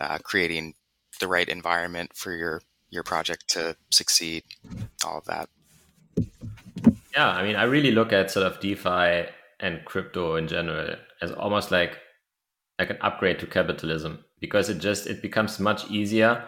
uh, 0.00 0.18
creating 0.22 0.74
the 1.18 1.28
right 1.28 1.48
environment 1.48 2.12
for 2.14 2.32
your 2.32 2.62
your 2.90 3.02
project 3.02 3.48
to 3.48 3.76
succeed 3.90 4.44
all 5.04 5.18
of 5.18 5.24
that. 5.24 5.48
Yeah 7.14 7.28
i 7.28 7.42
mean 7.42 7.56
i 7.56 7.64
really 7.64 7.90
look 7.90 8.12
at 8.12 8.30
sort 8.30 8.46
of 8.46 8.60
defi 8.60 9.30
and 9.60 9.84
crypto 9.84 10.36
in 10.36 10.48
general 10.48 10.96
as 11.22 11.32
almost 11.32 11.70
like 11.70 11.98
like 12.78 12.90
an 12.90 12.98
upgrade 13.00 13.38
to 13.38 13.46
capitalism 13.46 14.24
because 14.40 14.68
it 14.68 14.78
just 14.78 15.06
it 15.06 15.22
becomes 15.22 15.60
much 15.60 15.88
easier 15.90 16.44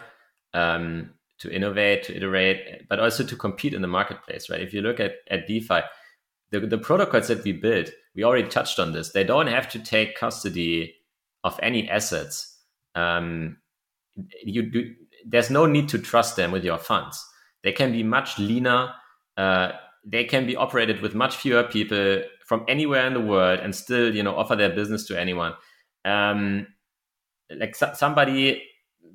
um, 0.53 1.11
to 1.39 1.49
innovate 1.53 2.03
to 2.03 2.15
iterate 2.15 2.87
but 2.89 2.99
also 2.99 3.23
to 3.23 3.35
compete 3.35 3.73
in 3.73 3.81
the 3.81 3.87
marketplace 3.87 4.49
right? 4.49 4.61
If 4.61 4.73
you 4.73 4.81
look 4.81 4.99
at, 4.99 5.13
at 5.29 5.47
defi 5.47 5.81
the, 6.49 6.61
the 6.61 6.77
protocols 6.77 7.27
that 7.27 7.43
we 7.43 7.53
build 7.53 7.89
we 8.17 8.23
already 8.23 8.49
touched 8.49 8.79
on 8.79 8.91
this. 8.91 9.11
They 9.11 9.23
don't 9.23 9.47
have 9.47 9.69
to 9.69 9.79
take 9.79 10.17
custody 10.17 10.95
of 11.43 11.57
any 11.61 11.87
assets 11.87 12.57
um, 12.95 13.57
you 14.43 14.63
do 14.63 14.93
there's 15.25 15.49
no 15.49 15.65
need 15.65 15.89
to 15.89 15.99
trust 15.99 16.35
them 16.35 16.51
with 16.51 16.63
your 16.63 16.77
funds. 16.77 17.25
They 17.63 17.71
can 17.71 17.91
be 17.91 18.03
much 18.03 18.37
leaner 18.39 18.93
uh, 19.37 19.71
they 20.05 20.23
can 20.23 20.45
be 20.47 20.55
operated 20.55 21.01
with 21.01 21.13
much 21.13 21.35
fewer 21.35 21.63
people 21.63 22.21
from 22.45 22.63
anywhere 22.67 23.05
in 23.05 23.13
the 23.13 23.19
world 23.21 23.59
and 23.59 23.75
still 23.75 24.15
you 24.15 24.23
know 24.23 24.35
offer 24.35 24.55
their 24.55 24.69
business 24.69 25.05
to 25.07 25.19
anyone. 25.19 25.53
Um, 26.05 26.67
like 27.49 27.75
so- 27.75 27.93
somebody 27.93 28.63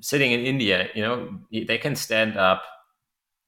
sitting 0.01 0.31
in 0.31 0.39
india 0.41 0.89
you 0.95 1.01
know 1.01 1.39
they 1.51 1.77
can 1.77 1.95
stand 1.95 2.37
up 2.37 2.63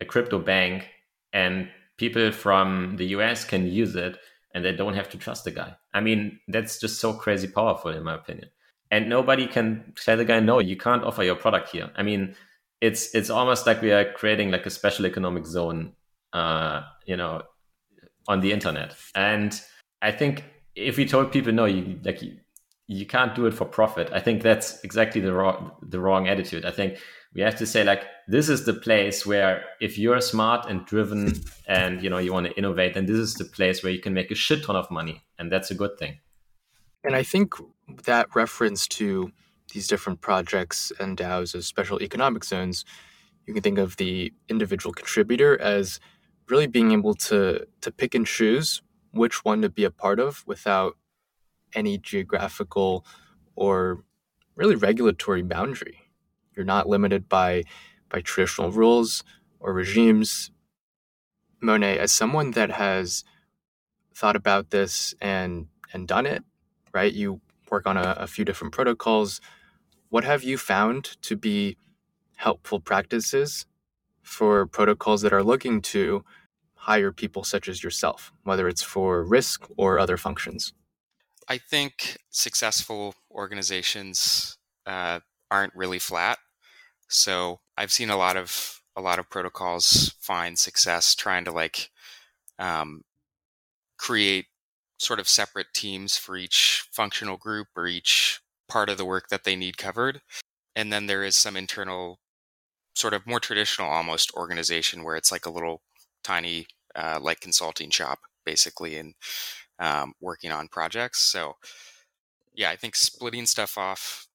a 0.02 0.06
crypto 0.06 0.40
bank 0.40 0.88
and 1.34 1.70
people 1.98 2.32
from 2.32 2.96
the 2.98 3.06
us 3.08 3.44
can 3.46 3.68
use 3.68 3.96
it 3.96 4.18
and 4.54 4.64
they 4.64 4.72
don't 4.72 4.94
have 4.96 5.10
to 5.10 5.18
trust 5.18 5.44
the 5.44 5.52
guy. 5.52 5.76
I 5.94 6.00
mean 6.02 6.40
that's 6.48 6.80
just 6.80 7.00
so 7.00 7.14
crazy 7.14 7.48
powerful 7.48 7.92
in 7.92 8.04
my 8.04 8.16
opinion 8.16 8.50
and 8.92 9.10
nobody 9.10 9.48
can 9.48 9.94
tell 9.96 10.18
the 10.18 10.26
guy 10.26 10.40
no 10.40 10.60
you 10.60 10.78
can't 10.78 11.04
offer 11.04 11.24
your 11.24 11.36
product 11.36 11.70
here. 11.70 11.92
I 11.96 12.04
mean 12.04 12.36
it's 12.82 13.14
it's 13.16 13.30
almost 13.30 13.66
like 13.66 13.82
we 13.82 13.92
are 13.92 14.12
creating 14.14 14.52
like 14.52 14.66
a 14.66 14.70
special 14.70 15.06
economic 15.06 15.46
zone 15.46 15.94
uh 16.34 16.82
you 17.06 17.18
know 17.18 17.42
on 18.28 18.42
the 18.42 18.52
internet. 18.52 18.96
And 19.14 19.60
i 20.02 20.12
think 20.12 20.44
if 20.76 20.98
we 20.98 21.06
told 21.06 21.32
people 21.32 21.54
no 21.54 21.66
you 21.66 22.00
like 22.04 22.22
you, 22.22 22.38
you 22.88 23.06
can't 23.06 23.34
do 23.34 23.48
it 23.48 23.54
for 23.54 23.66
profit 23.66 24.10
i 24.14 24.20
think 24.20 24.44
that's 24.44 24.84
exactly 24.84 25.22
the 25.22 25.34
wrong 25.34 25.72
the 25.82 26.00
wrong 26.00 26.28
attitude. 26.28 26.66
I 26.66 26.72
think 26.72 27.00
we 27.34 27.42
have 27.42 27.58
to 27.58 27.66
say 27.66 27.84
like 27.84 28.04
this 28.28 28.50
is 28.50 28.66
the 28.66 28.74
place 28.74 29.26
where 29.26 29.64
if 29.82 29.98
you're 29.98 30.22
smart 30.22 30.68
and 30.70 30.86
driven 30.86 31.34
and 31.68 32.02
you 32.02 32.10
know 32.10 32.18
you 32.18 32.34
want 32.34 32.48
to 32.48 32.58
innovate 32.58 32.94
then 32.94 33.06
this 33.06 33.18
is 33.18 33.34
the 33.36 33.46
place 33.46 33.84
where 33.84 33.92
you 33.92 34.00
can 34.00 34.14
make 34.14 34.32
a 34.32 34.36
shit 34.36 34.64
ton 34.64 34.76
of 34.76 34.90
money. 34.90 35.24
And 35.38 35.52
that's 35.52 35.70
a 35.70 35.76
good 35.76 35.98
thing 36.00 36.20
and 37.06 37.16
I 37.16 37.24
think 37.24 37.54
that 38.06 38.36
reference 38.36 38.88
to 38.88 39.32
these 39.74 39.88
different 39.88 40.22
projects 40.22 40.92
and 41.00 41.18
DAOs 41.18 41.56
as 41.56 41.68
special 41.68 42.02
economic 42.02 42.44
zones, 42.44 42.84
you 43.46 43.54
can 43.54 43.62
think 43.64 43.78
of 43.78 43.98
the 43.98 44.34
individual 44.50 44.94
contributor 44.94 45.60
as 45.62 46.00
really 46.50 46.68
being 46.68 46.92
able 46.92 47.14
to 47.16 47.66
to 47.82 47.92
pick 47.92 48.16
and 48.16 48.26
choose 48.26 48.82
which 49.12 49.46
one 49.46 49.62
to 49.62 49.70
be 49.70 49.84
a 49.84 49.92
part 49.92 50.20
of 50.20 50.44
without 50.48 50.98
any 51.74 51.98
geographical 51.98 53.06
or 53.56 54.04
really 54.56 54.76
regulatory 54.76 55.42
boundary. 55.42 56.00
You're 56.56 56.66
not 56.66 56.90
limited 56.90 57.30
by 57.30 57.64
by 58.10 58.22
traditional 58.22 58.72
rules 58.72 59.24
or 59.60 59.74
regimes. 59.74 60.52
Monet, 61.62 61.98
as 62.00 62.12
someone 62.12 62.52
that 62.52 62.72
has 62.72 63.24
thought 64.16 64.36
about 64.36 64.72
this 64.72 65.14
and 65.22 65.68
and 65.94 66.08
done 66.08 66.26
it, 66.26 66.44
right? 66.96 67.14
You 67.14 67.42
work 67.70 67.86
on 67.86 67.98
a, 67.98 68.16
a 68.18 68.28
few 68.28 68.46
different 68.46 68.74
protocols. 68.74 69.42
What 70.10 70.24
have 70.24 70.44
you 70.44 70.58
found 70.58 71.22
to 71.24 71.36
be 71.36 71.78
helpful 72.38 72.80
practices 72.80 73.66
for 74.24 74.66
protocols 74.66 75.22
that 75.22 75.34
are 75.34 75.44
looking 75.44 75.82
to 75.82 76.24
hire 76.76 77.12
people 77.12 77.44
such 77.44 77.68
as 77.68 77.84
yourself, 77.84 78.32
whether 78.44 78.68
it's 78.68 78.82
for 78.82 79.24
risk 79.24 79.68
or 79.78 80.00
other 80.00 80.18
functions? 80.18 80.74
I 81.48 81.58
think 81.58 82.18
successful 82.30 83.14
organizations 83.30 84.58
uh, 84.86 85.20
aren't 85.52 85.76
really 85.76 86.00
flat. 86.00 86.40
So 87.08 87.60
I've 87.78 87.92
seen 87.92 88.10
a 88.10 88.18
lot 88.18 88.38
of 88.38 88.82
a 88.96 89.02
lot 89.02 89.20
of 89.20 89.30
protocols 89.30 90.16
find 90.22 90.58
success 90.58 91.16
trying 91.16 91.44
to 91.46 91.52
like 91.52 91.92
um, 92.58 93.02
create 93.98 94.46
sort 94.98 95.20
of 95.20 95.28
separate 95.28 95.68
teams 95.74 96.18
for 96.18 96.38
each 96.38 96.88
functional 96.92 97.38
group 97.38 97.68
or 97.76 97.88
each 97.88 98.40
part 98.68 98.90
of 98.90 98.98
the 98.98 99.06
work 99.06 99.30
that 99.30 99.44
they 99.44 99.56
need 99.56 99.78
covered. 99.78 100.22
And 100.76 100.92
then 100.92 101.08
there 101.08 101.24
is 101.24 101.36
some 101.36 101.56
internal, 101.56 102.20
sort 102.96 103.14
of 103.14 103.28
more 103.28 103.40
traditional 103.40 103.90
almost 103.90 104.34
organization 104.34 105.04
where 105.04 105.16
it's 105.16 105.32
like 105.32 105.46
a 105.46 105.52
little 105.52 105.82
tiny, 106.24 106.68
uh, 106.96 107.20
like 107.22 107.42
consulting 107.42 107.90
shop 107.90 108.20
basically 108.46 108.98
and 108.98 109.14
um, 109.80 110.14
working 110.22 110.52
on 110.52 110.68
projects. 110.68 111.20
So, 111.20 111.56
yeah, 112.54 112.70
I 112.70 112.76
think 112.76 112.96
splitting 112.96 113.46
stuff 113.46 113.78
off 113.78 114.28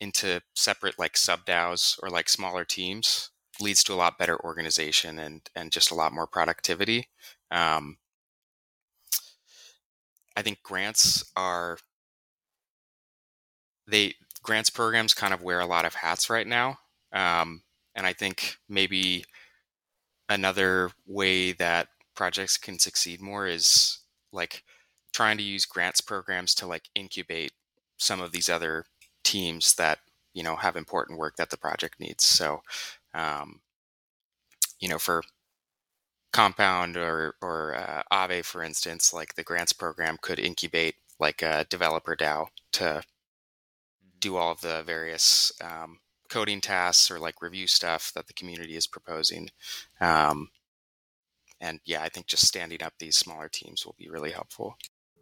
into 0.00 0.40
separate 0.54 0.98
like 0.98 1.16
sub 1.16 1.44
DAOs 1.46 1.98
or 2.02 2.10
like 2.10 2.28
smaller 2.28 2.64
teams 2.64 3.30
leads 3.60 3.82
to 3.84 3.94
a 3.94 3.96
lot 3.96 4.18
better 4.18 4.38
organization 4.44 5.18
and 5.18 5.40
and 5.56 5.72
just 5.72 5.90
a 5.90 5.94
lot 5.94 6.12
more 6.12 6.26
productivity. 6.26 7.08
Um, 7.50 7.96
I 10.36 10.42
think 10.42 10.62
grants 10.62 11.24
are 11.36 11.78
they 13.86 14.14
grants 14.42 14.70
programs 14.70 15.14
kind 15.14 15.32
of 15.34 15.42
wear 15.42 15.60
a 15.60 15.66
lot 15.66 15.84
of 15.84 15.94
hats 15.94 16.28
right 16.28 16.46
now, 16.46 16.78
um, 17.12 17.62
and 17.94 18.06
I 18.06 18.12
think 18.12 18.58
maybe 18.68 19.24
another 20.28 20.90
way 21.06 21.52
that 21.52 21.88
projects 22.14 22.56
can 22.56 22.78
succeed 22.78 23.20
more 23.20 23.46
is 23.46 23.98
like 24.32 24.62
trying 25.12 25.36
to 25.38 25.42
use 25.42 25.64
grants 25.66 26.00
programs 26.00 26.54
to 26.54 26.66
like 26.66 26.88
incubate 26.94 27.52
some 27.98 28.20
of 28.20 28.32
these 28.32 28.48
other 28.48 28.84
teams 29.24 29.74
that 29.74 29.98
you 30.34 30.42
know 30.42 30.56
have 30.56 30.76
important 30.76 31.18
work 31.18 31.36
that 31.36 31.50
the 31.50 31.56
project 31.56 31.98
needs. 32.00 32.24
So 32.24 32.62
um, 33.14 33.60
you 34.80 34.88
know 34.88 34.98
for 34.98 35.22
compound 36.32 36.96
or 36.96 37.34
or 37.40 37.74
uh, 37.74 38.02
Aave 38.12 38.44
for 38.44 38.62
instance 38.62 39.12
like 39.12 39.34
the 39.34 39.44
grants 39.44 39.72
program 39.72 40.16
could 40.20 40.38
incubate 40.38 40.96
like 41.18 41.42
a 41.42 41.66
developer 41.70 42.16
dao 42.16 42.46
to 42.72 42.84
mm-hmm. 42.84 43.00
do 44.20 44.36
all 44.36 44.52
of 44.52 44.60
the 44.60 44.82
various 44.84 45.52
um, 45.62 45.98
coding 46.28 46.60
tasks 46.60 47.10
or 47.10 47.18
like 47.18 47.40
review 47.40 47.66
stuff 47.66 48.12
that 48.14 48.26
the 48.26 48.34
community 48.34 48.76
is 48.76 48.86
proposing 48.86 49.48
um, 50.00 50.48
and 51.60 51.80
yeah 51.84 52.02
i 52.02 52.08
think 52.08 52.26
just 52.26 52.46
standing 52.46 52.82
up 52.82 52.92
these 52.98 53.16
smaller 53.16 53.48
teams 53.48 53.86
will 53.86 53.94
be 53.98 54.08
really 54.08 54.32
helpful 54.32 54.76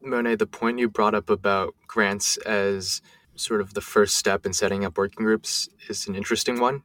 Monet, 0.05 0.37
the 0.37 0.47
point 0.47 0.79
you 0.79 0.89
brought 0.89 1.15
up 1.15 1.31
about 1.31 1.75
grants 1.87 2.37
as 2.39 3.01
sort 3.37 3.61
of 3.61 3.75
the 3.75 3.81
first 3.81 4.17
step 4.17 4.47
in 4.47 4.53
setting 4.53 4.85
up 4.85 4.97
working 4.99 5.25
groups 5.25 5.69
is 5.89 6.07
an 6.07 6.15
interesting 6.15 6.61
one. 6.61 6.83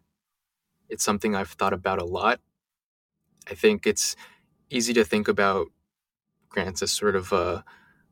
It's 0.88 1.04
something 1.04 1.36
I've 1.36 1.52
thought 1.52 1.74
about 1.74 2.02
a 2.02 2.06
lot. 2.06 2.40
I 3.50 3.56
think 3.56 3.88
it's 3.88 4.16
easy 4.70 4.94
to 4.94 5.04
think 5.04 5.28
about 5.28 5.68
grants 6.50 6.82
as 6.82 6.92
sort 6.92 7.16
of 7.16 7.32
a, 7.32 7.64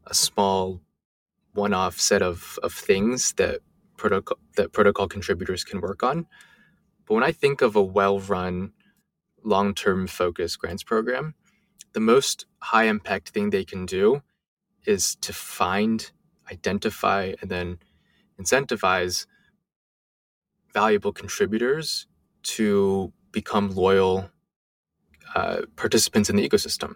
a 0.06 0.14
small 0.14 0.82
one 1.54 1.74
off 1.74 2.00
set 2.00 2.22
of, 2.22 2.60
of 2.64 2.74
things 2.74 3.34
that 3.34 3.62
protocol 3.98 4.38
that 4.56 4.72
protocol 4.72 5.08
contributors 5.08 5.64
can 5.64 5.82
work 5.82 6.04
on. 6.04 6.28
But 7.06 7.16
when 7.16 7.24
I 7.24 7.32
think 7.32 7.62
of 7.62 7.76
a 7.76 7.84
well 7.84 8.20
run, 8.20 8.74
long 9.44 9.74
term 9.74 10.08
focused 10.08 10.60
grants 10.60 10.84
program, 10.84 11.34
the 11.94 12.00
most 12.00 12.46
high 12.60 12.86
impact 12.86 13.30
thing 13.30 13.50
they 13.50 13.66
can 13.66 13.86
do 13.86 14.22
is 14.86 15.16
to 15.16 15.34
find, 15.34 16.12
identify, 16.52 17.34
and 17.42 17.50
then 17.52 17.80
incentivize 18.40 19.26
valuable 20.74 21.12
contributors 21.12 22.08
to 22.44 23.12
become 23.32 23.72
loyal 23.72 24.30
uh, 25.38 25.62
participants 25.76 26.30
in 26.30 26.38
the 26.38 26.48
ecosystem. 26.48 26.96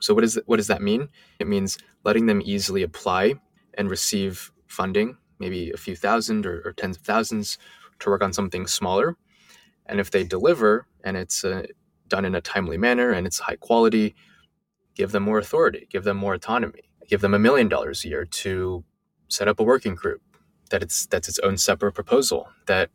So 0.00 0.14
what 0.14 0.24
is 0.24 0.40
what 0.46 0.58
does 0.58 0.68
that 0.68 0.82
mean? 0.82 1.08
It 1.40 1.48
means 1.48 1.78
letting 2.04 2.26
them 2.26 2.42
easily 2.44 2.82
apply 2.82 3.34
and 3.78 3.90
receive 3.90 4.52
funding, 4.68 5.18
maybe 5.38 5.70
a 5.72 5.78
few 5.78 5.96
thousand 5.96 6.46
or, 6.46 6.62
or 6.66 6.72
tens 6.72 6.96
of 6.98 7.02
thousands, 7.04 7.58
to 8.00 8.10
work 8.10 8.22
on 8.22 8.32
something 8.32 8.66
smaller. 8.66 9.16
And 9.86 10.00
if 10.00 10.10
they 10.10 10.24
deliver 10.24 10.86
and 11.04 11.16
it's 11.16 11.44
uh, 11.44 11.66
done 12.08 12.24
in 12.26 12.34
a 12.34 12.40
timely 12.40 12.78
manner 12.78 13.10
and 13.12 13.26
it's 13.26 13.40
high 13.40 13.56
quality, 13.56 14.14
give 14.94 15.12
them 15.12 15.24
more 15.24 15.38
authority, 15.38 15.88
give 15.90 16.04
them 16.04 16.18
more 16.18 16.34
autonomy 16.34 16.82
give 17.08 17.20
them 17.20 17.34
a 17.34 17.38
million 17.38 17.68
dollars 17.68 18.04
a 18.04 18.08
year 18.08 18.24
to 18.24 18.84
set 19.28 19.48
up 19.48 19.60
a 19.60 19.64
working 19.64 19.94
group 19.94 20.22
that 20.70 20.82
it's 20.82 21.06
that's 21.06 21.28
its 21.28 21.38
own 21.40 21.56
separate 21.56 21.92
proposal 21.92 22.48
that 22.66 22.90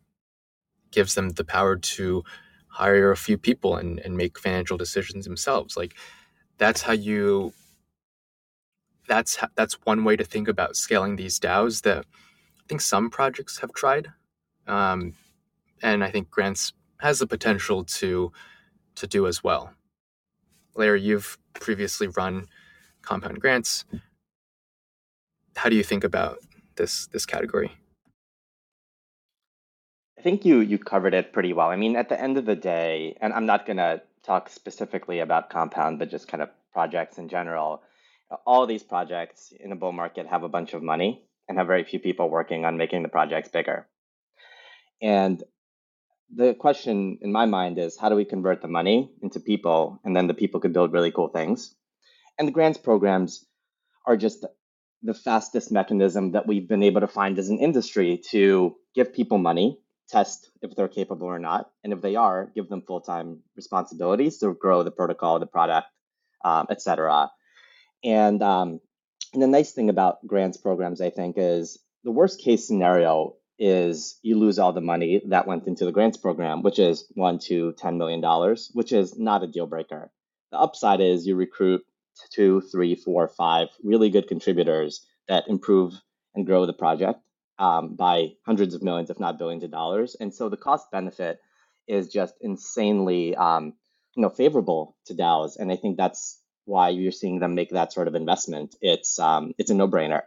gives 0.91 1.15
them 1.15 1.29
the 1.29 1.45
power 1.45 1.75
to 1.77 2.23
hire 2.71 3.11
a 3.11 3.17
few 3.17 3.37
people 3.37 3.75
and, 3.75 3.99
and 3.99 4.17
make 4.17 4.39
financial 4.39 4.77
decisions 4.77 5.25
themselves 5.25 5.77
like 5.77 5.95
that's 6.57 6.81
how 6.83 6.93
you 6.93 7.53
that's 9.07 9.35
how, 9.35 9.47
that's 9.55 9.73
one 9.83 10.03
way 10.03 10.15
to 10.15 10.23
think 10.23 10.47
about 10.47 10.75
scaling 10.75 11.15
these 11.15 11.39
DAOs 11.39 11.81
that 11.81 12.05
I 12.59 12.63
think 12.69 12.81
some 12.81 13.09
projects 13.09 13.59
have 13.59 13.73
tried, 13.73 14.09
um, 14.67 15.15
and 15.81 16.03
I 16.03 16.11
think 16.11 16.29
Grants 16.29 16.73
has 16.99 17.19
the 17.19 17.27
potential 17.27 17.83
to 17.83 18.31
to 18.95 19.07
do 19.07 19.27
as 19.27 19.43
well. 19.43 19.73
Larry, 20.75 21.01
you've 21.01 21.37
previously 21.53 22.07
run 22.07 22.47
compound 23.01 23.41
grants. 23.41 23.83
How 25.55 25.69
do 25.69 25.75
you 25.75 25.83
think 25.83 26.03
about 26.03 26.37
this 26.75 27.07
this 27.07 27.25
category? 27.25 27.80
I 30.21 30.23
think 30.23 30.45
you 30.45 30.59
you 30.59 30.77
covered 30.77 31.15
it 31.15 31.33
pretty 31.33 31.51
well. 31.51 31.69
I 31.69 31.75
mean, 31.75 31.95
at 31.95 32.07
the 32.07 32.21
end 32.21 32.37
of 32.37 32.45
the 32.45 32.55
day, 32.55 33.17
and 33.19 33.33
I'm 33.33 33.47
not 33.47 33.65
going 33.65 33.77
to 33.77 34.03
talk 34.23 34.49
specifically 34.49 35.17
about 35.19 35.49
compound, 35.49 35.97
but 35.97 36.11
just 36.11 36.27
kind 36.27 36.43
of 36.43 36.49
projects 36.71 37.17
in 37.17 37.27
general. 37.27 37.81
All 38.45 38.67
these 38.67 38.83
projects 38.83 39.51
in 39.59 39.71
a 39.71 39.75
bull 39.75 39.93
market 39.93 40.27
have 40.27 40.43
a 40.43 40.47
bunch 40.47 40.75
of 40.75 40.83
money 40.83 41.23
and 41.49 41.57
have 41.57 41.65
very 41.65 41.83
few 41.83 41.97
people 41.97 42.29
working 42.29 42.65
on 42.65 42.77
making 42.77 43.01
the 43.01 43.09
projects 43.09 43.49
bigger. 43.49 43.87
And 45.01 45.43
the 46.31 46.53
question 46.53 47.17
in 47.23 47.31
my 47.31 47.47
mind 47.47 47.79
is 47.79 47.97
how 47.97 48.09
do 48.09 48.15
we 48.15 48.23
convert 48.23 48.61
the 48.61 48.67
money 48.67 49.09
into 49.23 49.39
people 49.39 49.99
and 50.03 50.15
then 50.15 50.27
the 50.27 50.35
people 50.35 50.59
could 50.59 50.71
build 50.71 50.93
really 50.93 51.11
cool 51.11 51.29
things? 51.29 51.73
And 52.37 52.47
the 52.47 52.51
grants 52.51 52.77
programs 52.77 53.43
are 54.05 54.17
just 54.17 54.45
the 55.01 55.15
fastest 55.15 55.71
mechanism 55.71 56.33
that 56.33 56.45
we've 56.45 56.69
been 56.69 56.83
able 56.83 57.01
to 57.01 57.07
find 57.07 57.39
as 57.39 57.49
an 57.49 57.57
industry 57.57 58.21
to 58.29 58.75
give 58.93 59.15
people 59.15 59.39
money, 59.39 59.79
test 60.11 60.49
if 60.61 60.75
they're 60.75 60.87
capable 60.87 61.27
or 61.27 61.39
not, 61.39 61.69
and 61.83 61.93
if 61.93 62.01
they 62.01 62.15
are, 62.15 62.51
give 62.53 62.69
them 62.69 62.81
full 62.81 63.01
time 63.01 63.39
responsibilities 63.55 64.37
to 64.39 64.53
grow 64.53 64.83
the 64.83 64.91
protocol, 64.91 65.39
the 65.39 65.45
product, 65.45 65.87
um, 66.43 66.67
etc. 66.69 67.31
And 68.03 68.41
um, 68.43 68.79
and 69.33 69.41
the 69.41 69.47
nice 69.47 69.71
thing 69.71 69.89
about 69.89 70.25
grants 70.27 70.57
programs, 70.57 71.01
I 71.01 71.09
think, 71.09 71.35
is 71.37 71.79
the 72.03 72.11
worst 72.11 72.41
case 72.41 72.67
scenario 72.67 73.35
is 73.57 74.19
you 74.23 74.37
lose 74.37 74.57
all 74.59 74.73
the 74.73 74.81
money 74.81 75.21
that 75.27 75.47
went 75.47 75.67
into 75.67 75.85
the 75.85 75.91
grants 75.91 76.17
program, 76.17 76.63
which 76.63 76.79
is 76.79 77.05
one 77.13 77.39
to 77.39 77.73
ten 77.73 77.97
million 77.97 78.21
dollars, 78.21 78.69
which 78.73 78.91
is 78.91 79.17
not 79.17 79.43
a 79.43 79.47
deal 79.47 79.67
breaker. 79.67 80.11
The 80.51 80.59
upside 80.59 80.99
is 80.99 81.25
you 81.25 81.35
recruit 81.35 81.83
two, 82.31 82.61
three, 82.61 82.95
four, 82.95 83.27
five 83.27 83.69
really 83.83 84.09
good 84.09 84.27
contributors 84.27 85.05
that 85.27 85.47
improve 85.47 85.93
and 86.35 86.45
grow 86.45 86.65
the 86.65 86.73
project 86.73 87.19
um, 87.61 87.95
by 87.95 88.33
hundreds 88.43 88.73
of 88.73 88.81
millions, 88.81 89.11
if 89.11 89.19
not 89.19 89.37
billions 89.37 89.63
of 89.63 89.69
dollars. 89.69 90.15
And 90.19 90.33
so 90.33 90.49
the 90.49 90.57
cost 90.57 90.89
benefit 90.91 91.39
is 91.87 92.07
just 92.07 92.33
insanely, 92.41 93.35
um, 93.35 93.73
you 94.15 94.23
know, 94.23 94.29
favorable 94.29 94.97
to 95.05 95.13
DAOs. 95.13 95.57
And 95.57 95.71
I 95.71 95.75
think 95.75 95.95
that's 95.95 96.41
why 96.65 96.89
you're 96.89 97.11
seeing 97.11 97.39
them 97.39 97.53
make 97.53 97.69
that 97.69 97.93
sort 97.93 98.07
of 98.07 98.15
investment. 98.15 98.75
It's 98.81 99.19
um, 99.19 99.53
it's 99.59 99.69
a 99.69 99.75
no 99.75 99.87
brainer. 99.87 100.23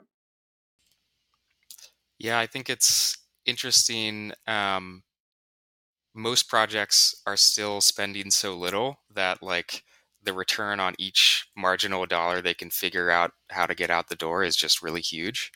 Yeah, 2.18 2.38
I 2.38 2.46
think 2.46 2.70
it's 2.70 3.18
interesting. 3.44 4.32
Um, 4.46 5.02
most 6.14 6.48
projects 6.48 7.20
are 7.26 7.36
still 7.36 7.80
spending 7.80 8.30
so 8.30 8.54
little 8.54 9.00
that 9.12 9.42
like 9.42 9.82
the 10.22 10.32
return 10.32 10.78
on 10.78 10.94
each 10.98 11.48
marginal 11.56 12.06
dollar 12.06 12.40
they 12.40 12.54
can 12.54 12.70
figure 12.70 13.10
out 13.10 13.32
how 13.50 13.66
to 13.66 13.74
get 13.74 13.90
out 13.90 14.08
the 14.08 14.14
door 14.14 14.44
is 14.44 14.54
just 14.54 14.82
really 14.82 15.00
huge. 15.00 15.50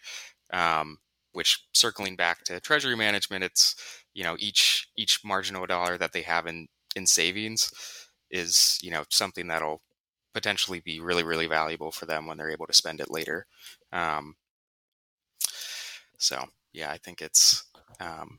Um, 0.52 0.98
which 1.32 1.64
circling 1.72 2.16
back 2.16 2.44
to 2.44 2.60
treasury 2.60 2.96
management, 2.96 3.44
it's 3.44 3.74
you 4.14 4.24
know 4.24 4.36
each 4.38 4.88
each 4.96 5.20
marginal 5.24 5.66
dollar 5.66 5.98
that 5.98 6.12
they 6.12 6.22
have 6.22 6.46
in 6.46 6.68
in 6.96 7.06
savings 7.06 7.70
is 8.30 8.78
you 8.82 8.90
know 8.90 9.04
something 9.10 9.46
that'll 9.48 9.80
potentially 10.34 10.80
be 10.80 11.00
really 11.00 11.24
really 11.24 11.46
valuable 11.46 11.90
for 11.90 12.06
them 12.06 12.26
when 12.26 12.36
they're 12.38 12.50
able 12.50 12.66
to 12.66 12.72
spend 12.72 13.00
it 13.00 13.10
later. 13.10 13.46
Um, 13.92 14.36
so 16.18 16.44
yeah, 16.72 16.90
I 16.90 16.98
think 16.98 17.22
it's 17.22 17.64
um, 18.00 18.38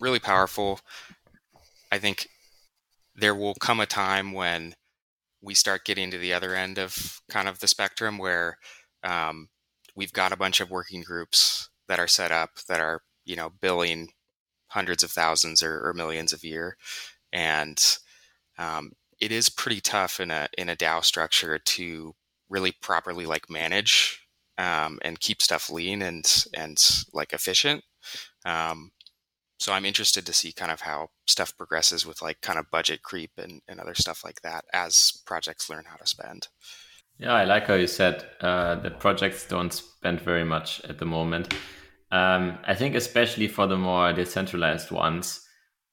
really 0.00 0.20
powerful. 0.20 0.80
I 1.90 1.98
think 1.98 2.28
there 3.14 3.34
will 3.34 3.54
come 3.54 3.80
a 3.80 3.86
time 3.86 4.32
when 4.32 4.74
we 5.42 5.54
start 5.54 5.84
getting 5.84 6.10
to 6.10 6.18
the 6.18 6.32
other 6.32 6.54
end 6.54 6.78
of 6.78 7.20
kind 7.28 7.48
of 7.48 7.60
the 7.60 7.68
spectrum 7.68 8.18
where 8.18 8.58
um, 9.04 9.48
we've 9.94 10.12
got 10.12 10.32
a 10.32 10.36
bunch 10.36 10.60
of 10.60 10.70
working 10.70 11.02
groups 11.02 11.67
that 11.88 11.98
are 11.98 12.08
set 12.08 12.30
up 12.30 12.50
that 12.68 12.80
are 12.80 13.02
you 13.24 13.36
know 13.36 13.50
billing 13.60 14.10
hundreds 14.68 15.02
of 15.02 15.10
thousands 15.10 15.62
or, 15.62 15.86
or 15.86 15.92
millions 15.94 16.32
a 16.32 16.46
year 16.46 16.76
and 17.32 17.98
um, 18.58 18.92
it 19.20 19.32
is 19.32 19.48
pretty 19.48 19.80
tough 19.80 20.20
in 20.20 20.30
a 20.30 20.48
in 20.56 20.68
a 20.68 20.76
DAO 20.76 21.04
structure 21.04 21.58
to 21.58 22.14
really 22.48 22.72
properly 22.72 23.26
like 23.26 23.50
manage 23.50 24.26
um, 24.58 24.98
and 25.02 25.20
keep 25.20 25.42
stuff 25.42 25.70
lean 25.70 26.02
and 26.02 26.44
and 26.54 26.78
like 27.12 27.32
efficient. 27.32 27.84
Um, 28.44 28.92
so 29.60 29.72
I'm 29.72 29.84
interested 29.84 30.24
to 30.26 30.32
see 30.32 30.52
kind 30.52 30.70
of 30.70 30.82
how 30.82 31.08
stuff 31.26 31.56
progresses 31.56 32.06
with 32.06 32.22
like 32.22 32.40
kind 32.40 32.58
of 32.58 32.70
budget 32.70 33.02
creep 33.02 33.32
and, 33.38 33.60
and 33.68 33.80
other 33.80 33.94
stuff 33.94 34.22
like 34.24 34.40
that 34.42 34.64
as 34.72 35.20
projects 35.26 35.68
learn 35.68 35.84
how 35.86 35.96
to 35.96 36.06
spend. 36.06 36.48
Yeah, 37.18 37.32
I 37.34 37.44
like 37.44 37.66
how 37.66 37.74
you 37.74 37.88
said 37.88 38.24
uh, 38.40 38.76
that 38.76 39.00
projects 39.00 39.46
don't 39.46 39.72
spend 39.72 40.20
very 40.20 40.44
much 40.44 40.80
at 40.84 40.98
the 40.98 41.04
moment. 41.04 41.52
Um, 42.12 42.58
I 42.64 42.74
think 42.74 42.94
especially 42.94 43.48
for 43.48 43.66
the 43.66 43.76
more 43.76 44.12
decentralized 44.12 44.92
ones, 44.92 45.44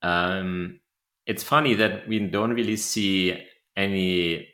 um, 0.03 0.79
it's 1.25 1.43
funny 1.43 1.73
that 1.73 2.07
we 2.07 2.19
don't 2.19 2.53
really 2.53 2.77
see 2.77 3.43
any 3.75 4.47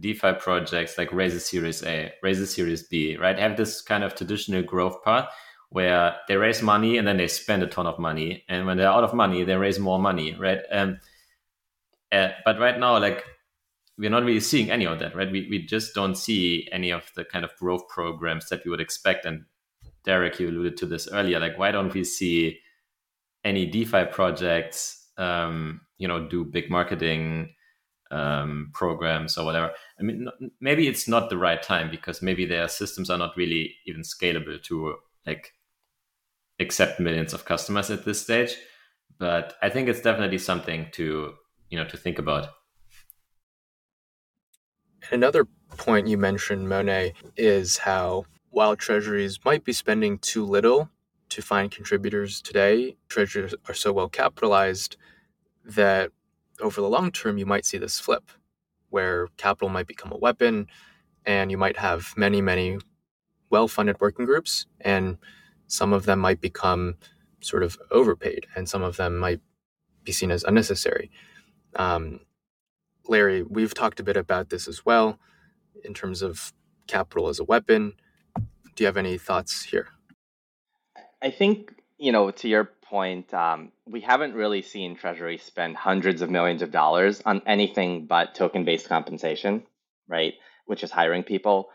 DeFi 0.00 0.32
projects 0.34 0.98
like 0.98 1.12
raise 1.12 1.34
a 1.34 1.40
Series 1.40 1.84
A, 1.84 2.12
raise 2.22 2.40
a 2.40 2.46
Series 2.46 2.82
B, 2.88 3.16
right? 3.16 3.38
Have 3.38 3.56
this 3.56 3.80
kind 3.80 4.02
of 4.02 4.16
traditional 4.16 4.62
growth 4.62 5.02
path 5.04 5.28
where 5.68 6.16
they 6.26 6.36
raise 6.36 6.60
money 6.60 6.98
and 6.98 7.06
then 7.06 7.18
they 7.18 7.28
spend 7.28 7.62
a 7.62 7.68
ton 7.68 7.86
of 7.86 8.00
money, 8.00 8.44
and 8.48 8.66
when 8.66 8.76
they're 8.76 8.88
out 8.88 9.04
of 9.04 9.14
money, 9.14 9.44
they 9.44 9.54
raise 9.54 9.78
more 9.78 10.00
money, 10.00 10.34
right? 10.34 10.58
Um, 10.72 10.98
uh, 12.10 12.30
but 12.44 12.58
right 12.58 12.78
now, 12.78 12.98
like 12.98 13.24
we're 14.00 14.10
not 14.10 14.24
really 14.24 14.40
seeing 14.40 14.70
any 14.70 14.86
of 14.86 14.98
that, 14.98 15.14
right? 15.14 15.30
We 15.30 15.46
we 15.50 15.64
just 15.64 15.94
don't 15.94 16.16
see 16.16 16.68
any 16.72 16.90
of 16.90 17.10
the 17.14 17.24
kind 17.24 17.44
of 17.44 17.54
growth 17.56 17.86
programs 17.88 18.48
that 18.48 18.64
we 18.64 18.70
would 18.70 18.80
expect. 18.80 19.26
And 19.26 19.44
Derek, 20.04 20.40
you 20.40 20.48
alluded 20.48 20.76
to 20.78 20.86
this 20.86 21.08
earlier. 21.12 21.38
Like, 21.38 21.58
why 21.58 21.70
don't 21.70 21.94
we 21.94 22.04
see 22.04 22.58
any 23.44 23.66
DeFi 23.66 24.06
projects, 24.06 25.08
um, 25.18 25.82
you 25.98 26.08
know, 26.08 26.26
do 26.26 26.44
big 26.44 26.70
marketing? 26.70 27.54
um, 28.10 28.70
programs 28.72 29.38
or 29.38 29.44
whatever. 29.44 29.72
I 29.98 30.02
mean, 30.02 30.28
maybe 30.60 30.88
it's 30.88 31.06
not 31.06 31.30
the 31.30 31.36
right 31.36 31.62
time 31.62 31.90
because 31.90 32.22
maybe 32.22 32.44
their 32.44 32.68
systems 32.68 33.10
are 33.10 33.18
not 33.18 33.36
really 33.36 33.76
even 33.86 34.02
scalable 34.02 34.62
to 34.64 34.96
like 35.26 35.52
accept 36.58 37.00
millions 37.00 37.32
of 37.32 37.44
customers 37.44 37.90
at 37.90 38.04
this 38.04 38.20
stage. 38.20 38.56
But 39.18 39.54
I 39.62 39.70
think 39.70 39.88
it's 39.88 40.00
definitely 40.00 40.38
something 40.38 40.88
to 40.92 41.34
you 41.68 41.78
know 41.78 41.84
to 41.86 41.96
think 41.96 42.18
about. 42.18 42.48
Another 45.10 45.46
point 45.76 46.06
you 46.06 46.16
mentioned, 46.16 46.68
Monet, 46.68 47.14
is 47.36 47.78
how 47.78 48.26
while 48.50 48.76
treasuries 48.76 49.40
might 49.44 49.64
be 49.64 49.72
spending 49.72 50.18
too 50.18 50.44
little 50.44 50.88
to 51.30 51.42
find 51.42 51.70
contributors 51.70 52.40
today, 52.40 52.96
treasuries 53.08 53.54
are 53.68 53.74
so 53.74 53.92
well 53.92 54.08
capitalized 54.08 54.96
that 55.64 56.10
over 56.60 56.80
the 56.80 56.88
long 56.88 57.10
term, 57.10 57.38
you 57.38 57.46
might 57.46 57.66
see 57.66 57.78
this 57.78 57.98
flip 57.98 58.30
where 58.90 59.28
capital 59.36 59.68
might 59.68 59.86
become 59.86 60.12
a 60.12 60.16
weapon 60.16 60.66
and 61.26 61.50
you 61.50 61.58
might 61.58 61.76
have 61.78 62.14
many, 62.16 62.40
many 62.40 62.78
well 63.50 63.68
funded 63.68 64.00
working 64.00 64.26
groups, 64.26 64.66
and 64.80 65.18
some 65.66 65.92
of 65.92 66.06
them 66.06 66.20
might 66.20 66.40
become 66.40 66.94
sort 67.40 67.62
of 67.64 67.78
overpaid 67.90 68.46
and 68.54 68.68
some 68.68 68.82
of 68.82 68.96
them 68.96 69.18
might 69.18 69.40
be 70.04 70.12
seen 70.12 70.30
as 70.30 70.44
unnecessary. 70.44 71.10
Um, 71.76 72.20
Larry, 73.10 73.42
we've 73.42 73.74
talked 73.74 73.98
a 73.98 74.04
bit 74.04 74.16
about 74.16 74.50
this 74.50 74.68
as 74.68 74.86
well 74.86 75.18
in 75.84 75.94
terms 75.94 76.22
of 76.22 76.52
capital 76.86 77.28
as 77.28 77.40
a 77.40 77.44
weapon. 77.44 77.94
Do 78.36 78.84
you 78.84 78.86
have 78.86 78.96
any 78.96 79.18
thoughts 79.18 79.64
here? 79.64 79.88
I 81.20 81.30
think, 81.32 81.74
you 81.98 82.12
know, 82.12 82.30
to 82.30 82.48
your 82.48 82.70
point, 82.82 83.34
um, 83.34 83.72
we 83.84 84.00
haven't 84.00 84.34
really 84.34 84.62
seen 84.62 84.94
Treasury 84.94 85.38
spend 85.38 85.76
hundreds 85.76 86.22
of 86.22 86.30
millions 86.30 86.62
of 86.62 86.70
dollars 86.70 87.20
on 87.26 87.42
anything 87.46 88.06
but 88.06 88.36
token 88.36 88.64
based 88.64 88.88
compensation, 88.88 89.64
right? 90.06 90.34
Which 90.66 90.84
is 90.84 90.92
hiring 90.92 91.24
people. 91.24 91.70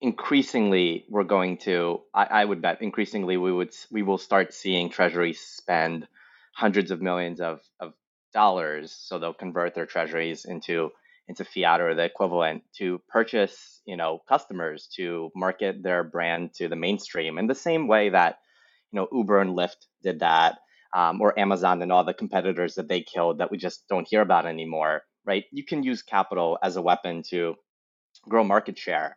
Increasingly, 0.00 1.04
we're 1.10 1.24
going 1.24 1.58
to, 1.58 2.02
I, 2.14 2.26
I 2.26 2.44
would 2.44 2.62
bet, 2.62 2.80
increasingly 2.80 3.36
we 3.36 3.50
would 3.50 3.74
we 3.90 4.02
will 4.02 4.18
start 4.18 4.54
seeing 4.54 4.88
Treasury 4.88 5.32
spend 5.32 6.06
hundreds 6.52 6.92
of 6.92 7.02
millions 7.02 7.40
of, 7.40 7.60
of 7.80 7.92
dollars. 8.34 8.92
So 8.92 9.18
they'll 9.18 9.32
convert 9.32 9.74
their 9.74 9.86
treasuries 9.86 10.44
into 10.44 10.90
into 11.26 11.44
fiat 11.44 11.80
or 11.80 11.94
the 11.94 12.04
equivalent 12.04 12.62
to 12.76 13.00
purchase, 13.08 13.80
you 13.86 13.96
know, 13.96 14.20
customers 14.28 14.88
to 14.96 15.30
market 15.34 15.82
their 15.82 16.04
brand 16.04 16.52
to 16.54 16.68
the 16.68 16.76
mainstream 16.76 17.38
in 17.38 17.46
the 17.46 17.54
same 17.54 17.88
way 17.88 18.10
that 18.10 18.40
you 18.92 19.00
know 19.00 19.08
Uber 19.10 19.40
and 19.40 19.56
Lyft 19.56 19.86
did 20.02 20.20
that, 20.20 20.58
um, 20.94 21.20
or 21.22 21.38
Amazon 21.38 21.80
and 21.80 21.90
all 21.90 22.04
the 22.04 22.12
competitors 22.14 22.74
that 22.74 22.88
they 22.88 23.00
killed 23.00 23.38
that 23.38 23.50
we 23.50 23.56
just 23.56 23.88
don't 23.88 24.08
hear 24.08 24.20
about 24.20 24.46
anymore. 24.46 25.02
Right? 25.24 25.44
You 25.52 25.64
can 25.64 25.82
use 25.82 26.02
capital 26.02 26.58
as 26.62 26.76
a 26.76 26.82
weapon 26.82 27.22
to 27.30 27.54
grow 28.28 28.44
market 28.44 28.78
share, 28.78 29.16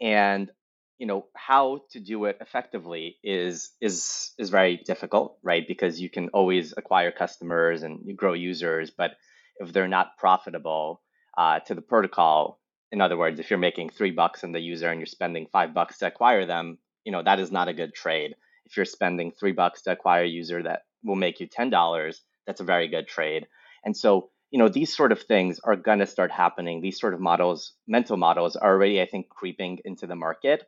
and 0.00 0.50
you 0.98 1.06
know 1.06 1.26
how 1.34 1.80
to 1.90 2.00
do 2.00 2.24
it 2.26 2.38
effectively 2.40 3.16
is 3.22 3.70
is 3.80 4.32
is 4.38 4.50
very 4.50 4.76
difficult, 4.76 5.38
right? 5.42 5.66
Because 5.66 6.00
you 6.00 6.10
can 6.10 6.28
always 6.30 6.74
acquire 6.76 7.12
customers 7.12 7.82
and 7.82 8.16
grow 8.16 8.32
users, 8.32 8.90
but 8.90 9.12
if 9.58 9.72
they're 9.72 9.88
not 9.88 10.16
profitable 10.18 11.02
uh, 11.36 11.60
to 11.60 11.74
the 11.74 11.82
protocol, 11.82 12.60
in 12.92 13.00
other 13.00 13.16
words, 13.16 13.40
if 13.40 13.50
you're 13.50 13.58
making 13.58 13.90
three 13.90 14.12
bucks 14.12 14.44
on 14.44 14.52
the 14.52 14.60
user 14.60 14.88
and 14.88 15.00
you're 15.00 15.06
spending 15.06 15.46
five 15.52 15.74
bucks 15.74 15.98
to 15.98 16.06
acquire 16.06 16.46
them, 16.46 16.78
you 17.04 17.12
know 17.12 17.22
that 17.22 17.40
is 17.40 17.52
not 17.52 17.68
a 17.68 17.74
good 17.74 17.94
trade 17.94 18.34
if 18.68 18.76
you're 18.76 18.86
spending 18.86 19.32
three 19.32 19.52
bucks 19.52 19.82
to 19.82 19.92
acquire 19.92 20.24
a 20.24 20.28
user 20.28 20.62
that 20.62 20.82
will 21.02 21.16
make 21.16 21.40
you 21.40 21.46
ten 21.46 21.70
dollars, 21.70 22.22
that's 22.46 22.60
a 22.60 22.64
very 22.64 22.88
good 22.88 23.08
trade. 23.08 23.46
And 23.84 23.96
so, 23.96 24.30
you 24.50 24.58
know, 24.58 24.68
these 24.68 24.94
sort 24.94 25.12
of 25.12 25.22
things 25.22 25.58
are 25.60 25.76
going 25.76 26.00
to 26.00 26.06
start 26.06 26.30
happening. 26.30 26.80
These 26.80 27.00
sort 27.00 27.14
of 27.14 27.20
models, 27.20 27.72
mental 27.86 28.16
models, 28.16 28.56
are 28.56 28.72
already, 28.72 29.00
I 29.00 29.06
think, 29.06 29.28
creeping 29.28 29.78
into 29.84 30.06
the 30.06 30.16
market. 30.16 30.64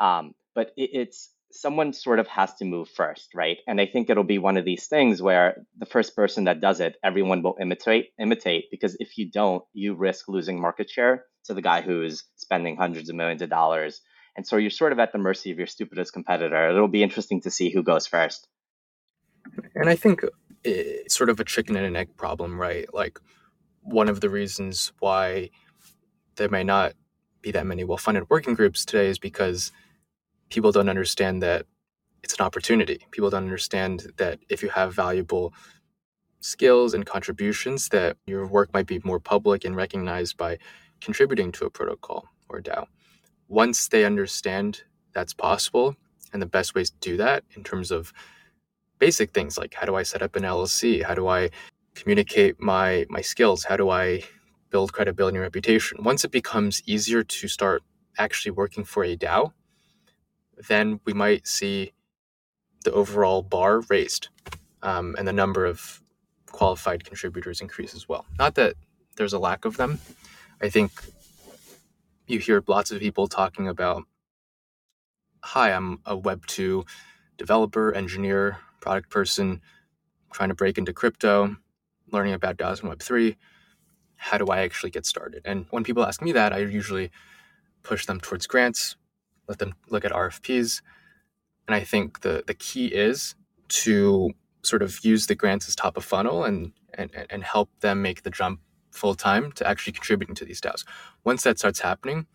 Um, 0.00 0.34
but 0.54 0.72
it, 0.76 0.90
it's 0.92 1.30
someone 1.52 1.92
sort 1.92 2.18
of 2.18 2.26
has 2.28 2.54
to 2.54 2.64
move 2.64 2.88
first, 2.88 3.34
right? 3.34 3.58
And 3.66 3.80
I 3.80 3.86
think 3.86 4.08
it'll 4.08 4.24
be 4.24 4.38
one 4.38 4.56
of 4.56 4.64
these 4.64 4.86
things 4.86 5.20
where 5.20 5.62
the 5.78 5.86
first 5.86 6.16
person 6.16 6.44
that 6.44 6.60
does 6.60 6.80
it, 6.80 6.96
everyone 7.04 7.42
will 7.42 7.56
imitate, 7.60 8.10
imitate, 8.18 8.64
because 8.70 8.96
if 8.98 9.18
you 9.18 9.30
don't, 9.30 9.62
you 9.72 9.94
risk 9.94 10.28
losing 10.28 10.60
market 10.60 10.90
share 10.90 11.24
to 11.44 11.54
the 11.54 11.62
guy 11.62 11.80
who's 11.80 12.24
spending 12.36 12.76
hundreds 12.76 13.08
of 13.08 13.16
millions 13.16 13.42
of 13.42 13.50
dollars 13.50 14.00
and 14.36 14.46
so 14.46 14.56
you're 14.56 14.70
sort 14.70 14.92
of 14.92 14.98
at 14.98 15.12
the 15.12 15.18
mercy 15.18 15.50
of 15.50 15.58
your 15.58 15.66
stupidest 15.66 16.12
competitor. 16.12 16.70
It'll 16.70 16.88
be 16.88 17.02
interesting 17.02 17.40
to 17.42 17.50
see 17.50 17.70
who 17.70 17.82
goes 17.82 18.06
first. 18.06 18.46
And 19.74 19.88
I 19.88 19.96
think 19.96 20.22
it's 20.64 21.14
sort 21.14 21.30
of 21.30 21.40
a 21.40 21.44
chicken 21.44 21.76
and 21.76 21.86
an 21.86 21.96
egg 21.96 22.16
problem, 22.16 22.60
right? 22.60 22.92
Like 22.94 23.18
one 23.82 24.08
of 24.08 24.20
the 24.20 24.30
reasons 24.30 24.92
why 25.00 25.50
there 26.36 26.48
may 26.48 26.64
not 26.64 26.94
be 27.42 27.50
that 27.50 27.66
many 27.66 27.84
well 27.84 27.98
funded 27.98 28.28
working 28.30 28.54
groups 28.54 28.84
today 28.84 29.08
is 29.08 29.18
because 29.18 29.72
people 30.50 30.72
don't 30.72 30.88
understand 30.90 31.42
that 31.42 31.66
it's 32.22 32.34
an 32.34 32.44
opportunity. 32.44 33.06
People 33.12 33.30
don't 33.30 33.44
understand 33.44 34.12
that 34.18 34.40
if 34.50 34.62
you 34.62 34.70
have 34.70 34.94
valuable 34.94 35.54
skills 36.40 36.94
and 36.94 37.06
contributions, 37.06 37.88
that 37.90 38.16
your 38.26 38.46
work 38.46 38.72
might 38.74 38.86
be 38.86 39.00
more 39.04 39.20
public 39.20 39.64
and 39.64 39.76
recognized 39.76 40.36
by 40.36 40.58
contributing 41.00 41.52
to 41.52 41.66
a 41.66 41.70
protocol 41.70 42.26
or 42.48 42.60
DAO 42.60 42.86
once 43.48 43.88
they 43.88 44.04
understand 44.04 44.82
that's 45.12 45.34
possible 45.34 45.96
and 46.32 46.40
the 46.40 46.46
best 46.46 46.74
ways 46.74 46.90
to 46.90 46.96
do 47.00 47.16
that 47.16 47.44
in 47.56 47.64
terms 47.64 47.90
of 47.90 48.12
basic 48.98 49.32
things 49.32 49.58
like 49.58 49.74
how 49.74 49.84
do 49.86 49.96
I 49.96 50.04
set 50.04 50.22
up 50.22 50.36
an 50.36 50.44
LLC? 50.44 51.04
How 51.04 51.14
do 51.14 51.28
I 51.28 51.50
communicate 51.94 52.60
my 52.60 53.06
my 53.10 53.20
skills? 53.20 53.64
How 53.64 53.76
do 53.76 53.90
I 53.90 54.22
build 54.70 54.92
credibility 54.92 55.36
and 55.36 55.42
reputation? 55.42 56.04
Once 56.04 56.24
it 56.24 56.30
becomes 56.30 56.82
easier 56.86 57.24
to 57.24 57.48
start 57.48 57.82
actually 58.18 58.52
working 58.52 58.84
for 58.84 59.04
a 59.04 59.16
DAO, 59.16 59.52
then 60.68 61.00
we 61.04 61.12
might 61.12 61.46
see 61.46 61.92
the 62.84 62.92
overall 62.92 63.42
bar 63.42 63.80
raised 63.88 64.28
um, 64.82 65.14
and 65.18 65.28
the 65.28 65.32
number 65.32 65.64
of 65.66 66.02
qualified 66.46 67.04
contributors 67.04 67.60
increase 67.60 67.94
as 67.94 68.08
well. 68.08 68.26
Not 68.38 68.54
that 68.56 68.74
there's 69.16 69.32
a 69.32 69.38
lack 69.38 69.64
of 69.64 69.76
them. 69.76 69.98
I 70.62 70.68
think 70.68 70.90
you 72.30 72.38
hear 72.38 72.62
lots 72.68 72.92
of 72.92 73.00
people 73.00 73.26
talking 73.26 73.66
about 73.66 74.04
hi 75.42 75.72
i'm 75.72 75.98
a 76.06 76.16
web 76.16 76.46
2 76.46 76.84
developer 77.38 77.92
engineer 77.92 78.58
product 78.80 79.10
person 79.10 79.60
trying 80.32 80.48
to 80.48 80.54
break 80.54 80.78
into 80.78 80.92
crypto 80.92 81.56
learning 82.12 82.32
about 82.32 82.56
DAOs 82.56 82.80
and 82.80 82.88
web 82.88 83.00
3 83.00 83.36
how 84.16 84.38
do 84.38 84.46
i 84.46 84.60
actually 84.60 84.90
get 84.90 85.04
started 85.06 85.42
and 85.44 85.66
when 85.70 85.82
people 85.82 86.04
ask 86.04 86.22
me 86.22 86.30
that 86.30 86.52
i 86.52 86.58
usually 86.58 87.10
push 87.82 88.06
them 88.06 88.20
towards 88.20 88.46
grants 88.46 88.96
let 89.50 89.60
them 89.60 89.74
look 89.90 90.06
at 90.06 90.12
rfps 90.12 90.82
and 91.68 91.74
i 91.76 91.84
think 91.84 92.22
the 92.22 92.44
the 92.46 92.54
key 92.54 92.86
is 92.86 93.36
to 93.68 94.32
sort 94.62 94.82
of 94.82 95.04
use 95.04 95.26
the 95.26 95.36
grants 95.36 95.68
as 95.68 95.76
top 95.76 95.98
of 95.98 96.04
funnel 96.04 96.44
and 96.44 96.72
and, 96.94 97.10
and 97.30 97.44
help 97.44 97.70
them 97.80 98.02
make 98.02 98.22
the 98.24 98.30
jump 98.30 98.60
full 98.92 99.14
time 99.14 99.52
to 99.52 99.66
actually 99.66 99.92
contributing 99.92 100.34
to 100.36 100.44
these 100.44 100.60
DAOs. 100.60 100.84
Once 101.24 101.44
that 101.44 101.58
starts 101.58 101.80
happening, 101.80 102.26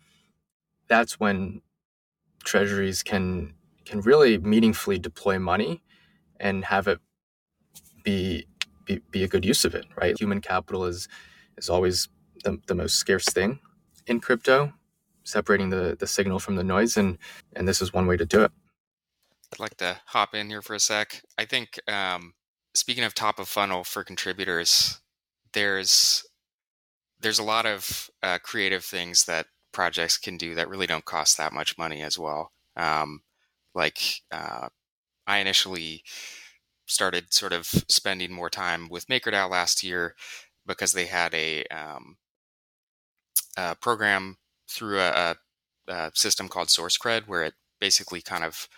that's 0.88 1.20
when 1.20 1.62
treasuries 2.44 3.02
can 3.02 3.54
can 3.84 4.00
really 4.00 4.38
meaningfully 4.38 4.98
deploy 4.98 5.38
money 5.38 5.82
and 6.40 6.64
have 6.66 6.88
it 6.88 7.00
be 8.04 8.46
be, 8.84 9.00
be 9.10 9.24
a 9.24 9.28
good 9.28 9.44
use 9.44 9.64
of 9.64 9.74
it, 9.74 9.86
right? 10.00 10.18
Human 10.18 10.40
capital 10.40 10.86
is 10.86 11.08
is 11.58 11.70
always 11.70 12.08
the, 12.44 12.58
the 12.68 12.74
most 12.74 12.96
scarce 12.96 13.26
thing 13.26 13.60
in 14.06 14.20
crypto, 14.20 14.72
separating 15.26 15.70
the, 15.70 15.96
the 15.98 16.06
signal 16.06 16.38
from 16.38 16.56
the 16.56 16.64
noise 16.64 16.96
and 16.96 17.18
and 17.54 17.68
this 17.68 17.82
is 17.82 17.92
one 17.92 18.06
way 18.06 18.16
to 18.16 18.24
do 18.24 18.42
it. 18.42 18.52
I'd 19.52 19.60
like 19.60 19.76
to 19.78 19.98
hop 20.06 20.34
in 20.34 20.48
here 20.48 20.62
for 20.62 20.74
a 20.74 20.80
sec. 20.80 21.22
I 21.38 21.44
think 21.44 21.78
um, 21.88 22.34
speaking 22.74 23.04
of 23.04 23.14
top 23.14 23.38
of 23.38 23.48
funnel 23.48 23.84
for 23.84 24.04
contributors, 24.04 25.00
there's 25.52 26.24
there's 27.20 27.38
a 27.38 27.44
lot 27.44 27.66
of 27.66 28.10
uh, 28.22 28.38
creative 28.42 28.84
things 28.84 29.24
that 29.24 29.46
projects 29.72 30.18
can 30.18 30.36
do 30.36 30.54
that 30.54 30.68
really 30.68 30.86
don't 30.86 31.04
cost 31.04 31.38
that 31.38 31.52
much 31.52 31.78
money 31.78 32.02
as 32.02 32.18
well. 32.18 32.52
Um, 32.76 33.22
like 33.74 33.98
uh, 34.30 34.68
I 35.26 35.38
initially 35.38 36.02
started 36.86 37.32
sort 37.32 37.52
of 37.52 37.66
spending 37.88 38.32
more 38.32 38.50
time 38.50 38.88
with 38.88 39.08
MakerDAO 39.08 39.50
last 39.50 39.82
year 39.82 40.14
because 40.66 40.92
they 40.92 41.06
had 41.06 41.34
a, 41.34 41.64
um, 41.64 42.16
a 43.56 43.74
program 43.74 44.36
through 44.68 45.00
a, 45.00 45.36
a, 45.88 46.10
system 46.14 46.48
called 46.48 46.68
SourceCred 46.68 47.26
where 47.26 47.44
it 47.44 47.54
basically 47.80 48.20
kind 48.20 48.44
of 48.44 48.68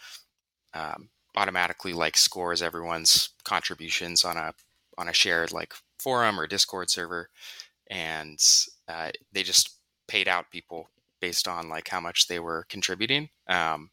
um, 0.74 1.08
automatically 1.36 1.92
like 1.92 2.16
scores 2.16 2.62
everyone's 2.62 3.30
contributions 3.44 4.24
on 4.24 4.36
a 4.36 4.52
on 4.98 5.08
a 5.08 5.12
shared 5.12 5.52
like 5.52 5.72
forum 5.98 6.38
or 6.38 6.46
Discord 6.46 6.90
server, 6.90 7.28
and 7.88 8.38
uh, 8.88 9.10
they 9.32 9.42
just 9.42 9.76
paid 10.08 10.28
out 10.28 10.50
people 10.50 10.88
based 11.20 11.48
on 11.48 11.68
like 11.68 11.88
how 11.88 12.00
much 12.00 12.28
they 12.28 12.38
were 12.38 12.66
contributing. 12.68 13.28
Um, 13.48 13.90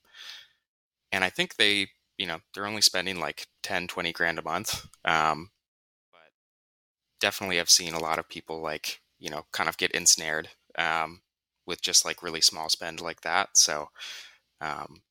and 1.12 1.24
I 1.24 1.30
think 1.30 1.56
they, 1.56 1.88
you 2.18 2.26
know, 2.26 2.40
they're 2.54 2.66
only 2.66 2.82
spending 2.82 3.20
like 3.20 3.48
10, 3.64 3.88
20 3.88 4.12
grand 4.14 4.40
a 4.40 4.44
month. 4.44 4.88
Um, 5.04 5.50
but 6.12 6.32
definitely 7.20 7.60
I've 7.60 7.70
seen 7.70 7.94
a 7.94 8.00
lot 8.00 8.20
of 8.20 8.30
people 8.30 8.62
like, 8.62 9.02
you 9.20 9.30
know, 9.30 9.46
kind 9.52 9.70
of 9.70 9.78
get 9.78 9.92
ensnared 9.92 10.50
um, 10.78 11.22
with 11.66 11.82
just 11.82 12.06
like 12.06 12.24
really 12.24 12.42
small 12.42 12.70
spend 12.70 13.02
like 13.02 13.22
that. 13.22 13.58
So 13.58 13.90
um, 14.62 15.02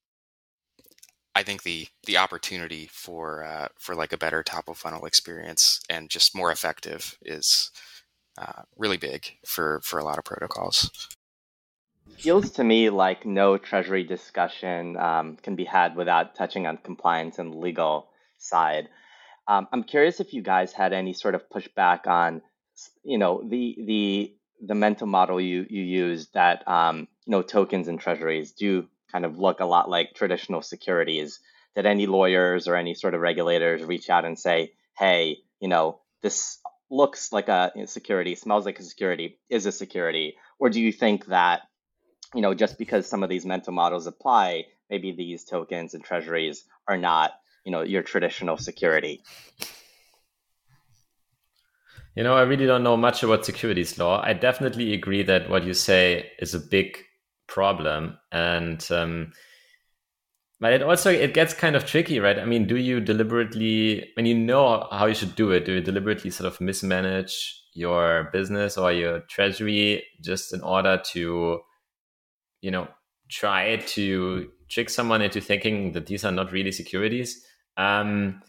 I 1.34 1.42
think 1.42 1.62
the 1.62 1.88
the 2.06 2.16
opportunity 2.16 2.88
for 2.92 3.44
uh, 3.44 3.68
for 3.76 3.94
like 3.94 4.12
a 4.12 4.18
better 4.18 4.42
top 4.42 4.68
of 4.68 4.78
funnel 4.78 5.04
experience 5.04 5.80
and 5.90 6.08
just 6.08 6.36
more 6.36 6.52
effective 6.52 7.18
is 7.22 7.70
uh, 8.38 8.62
really 8.76 8.96
big 8.96 9.36
for 9.44 9.80
for 9.82 9.98
a 9.98 10.04
lot 10.04 10.18
of 10.18 10.24
protocols. 10.24 10.90
Feels 12.18 12.50
to 12.52 12.64
me 12.64 12.90
like 12.90 13.26
no 13.26 13.58
treasury 13.58 14.04
discussion 14.04 14.96
um, 14.96 15.36
can 15.42 15.56
be 15.56 15.64
had 15.64 15.96
without 15.96 16.36
touching 16.36 16.66
on 16.66 16.76
compliance 16.76 17.38
and 17.38 17.54
legal 17.54 18.08
side. 18.38 18.88
Um, 19.48 19.66
I'm 19.72 19.82
curious 19.82 20.20
if 20.20 20.32
you 20.32 20.42
guys 20.42 20.72
had 20.72 20.92
any 20.92 21.12
sort 21.12 21.34
of 21.34 21.48
pushback 21.48 22.06
on, 22.06 22.42
you 23.02 23.18
know, 23.18 23.42
the 23.46 23.76
the 23.86 24.36
the 24.60 24.74
mental 24.74 25.06
model 25.06 25.40
you 25.40 25.66
you 25.68 25.82
use 25.82 26.28
that 26.34 26.66
um, 26.68 27.08
you 27.26 27.30
know 27.30 27.42
tokens 27.42 27.88
and 27.88 28.00
treasuries 28.00 28.52
do 28.52 28.86
kind 29.10 29.24
of 29.24 29.38
look 29.38 29.60
a 29.60 29.64
lot 29.64 29.88
like 29.88 30.14
traditional 30.14 30.62
securities. 30.62 31.40
Did 31.74 31.86
any 31.86 32.06
lawyers 32.06 32.68
or 32.68 32.76
any 32.76 32.94
sort 32.94 33.14
of 33.14 33.20
regulators 33.20 33.82
reach 33.82 34.08
out 34.10 34.24
and 34.24 34.38
say, 34.38 34.72
"Hey, 34.96 35.38
you 35.60 35.68
know, 35.68 36.00
this 36.22 36.58
looks 36.90 37.32
like 37.32 37.48
a 37.48 37.72
security, 37.86 38.34
smells 38.34 38.64
like 38.64 38.78
a 38.78 38.82
security, 38.84 39.38
is 39.48 39.66
a 39.66 39.72
security," 39.72 40.36
or 40.58 40.70
do 40.70 40.80
you 40.80 40.92
think 40.92 41.26
that 41.26 41.62
you 42.34 42.42
know 42.42 42.54
just 42.54 42.78
because 42.78 43.06
some 43.06 43.22
of 43.22 43.28
these 43.28 43.44
mental 43.44 43.72
models 43.72 44.06
apply, 44.06 44.66
maybe 44.88 45.12
these 45.12 45.44
tokens 45.44 45.94
and 45.94 46.04
treasuries 46.04 46.64
are 46.86 46.96
not 46.96 47.32
you 47.64 47.72
know 47.72 47.82
your 47.82 48.02
traditional 48.02 48.56
security? 48.56 49.22
You 52.14 52.22
know, 52.22 52.34
I 52.34 52.42
really 52.42 52.66
don't 52.66 52.84
know 52.84 52.96
much 52.96 53.22
about 53.22 53.44
securities 53.44 53.98
law. 53.98 54.22
I 54.22 54.34
definitely 54.34 54.94
agree 54.94 55.22
that 55.24 55.50
what 55.50 55.64
you 55.64 55.74
say 55.74 56.30
is 56.38 56.54
a 56.54 56.60
big 56.60 56.96
problem 57.46 58.18
and 58.32 58.86
um, 58.90 59.32
but 60.60 60.72
it 60.72 60.82
also 60.82 61.10
it 61.10 61.34
gets 61.34 61.52
kind 61.52 61.76
of 61.76 61.84
tricky 61.84 62.18
right 62.18 62.38
i 62.38 62.44
mean 62.44 62.66
do 62.66 62.76
you 62.76 63.00
deliberately 63.00 64.08
when 64.14 64.24
you 64.24 64.34
know 64.34 64.86
how 64.90 65.06
you 65.06 65.14
should 65.14 65.34
do 65.34 65.50
it 65.50 65.64
do 65.64 65.74
you 65.74 65.80
deliberately 65.80 66.30
sort 66.30 66.50
of 66.50 66.60
mismanage 66.60 67.62
your 67.74 68.30
business 68.32 68.78
or 68.78 68.92
your 68.92 69.20
treasury 69.20 70.02
just 70.22 70.54
in 70.54 70.60
order 70.62 71.00
to 71.04 71.60
you 72.60 72.70
know 72.70 72.88
try 73.28 73.76
to 73.76 74.48
trick 74.68 74.88
someone 74.88 75.20
into 75.20 75.40
thinking 75.40 75.92
that 75.92 76.06
these 76.06 76.24
are 76.24 76.32
not 76.32 76.52
really 76.52 76.72
securities 76.72 77.44
um 77.76 78.40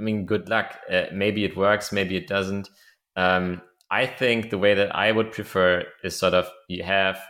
i 0.00 0.02
mean 0.02 0.24
good 0.26 0.48
luck 0.48 0.78
uh, 0.90 1.04
maybe 1.12 1.44
it 1.44 1.56
works 1.56 1.92
maybe 1.92 2.16
it 2.16 2.26
doesn't 2.26 2.68
um 3.16 3.60
i 3.90 4.06
think 4.06 4.50
the 4.50 4.58
way 4.58 4.74
that 4.74 4.94
i 4.94 5.12
would 5.12 5.30
prefer 5.30 5.84
is 6.02 6.16
sort 6.16 6.34
of 6.34 6.48
you 6.68 6.82
have 6.82 7.20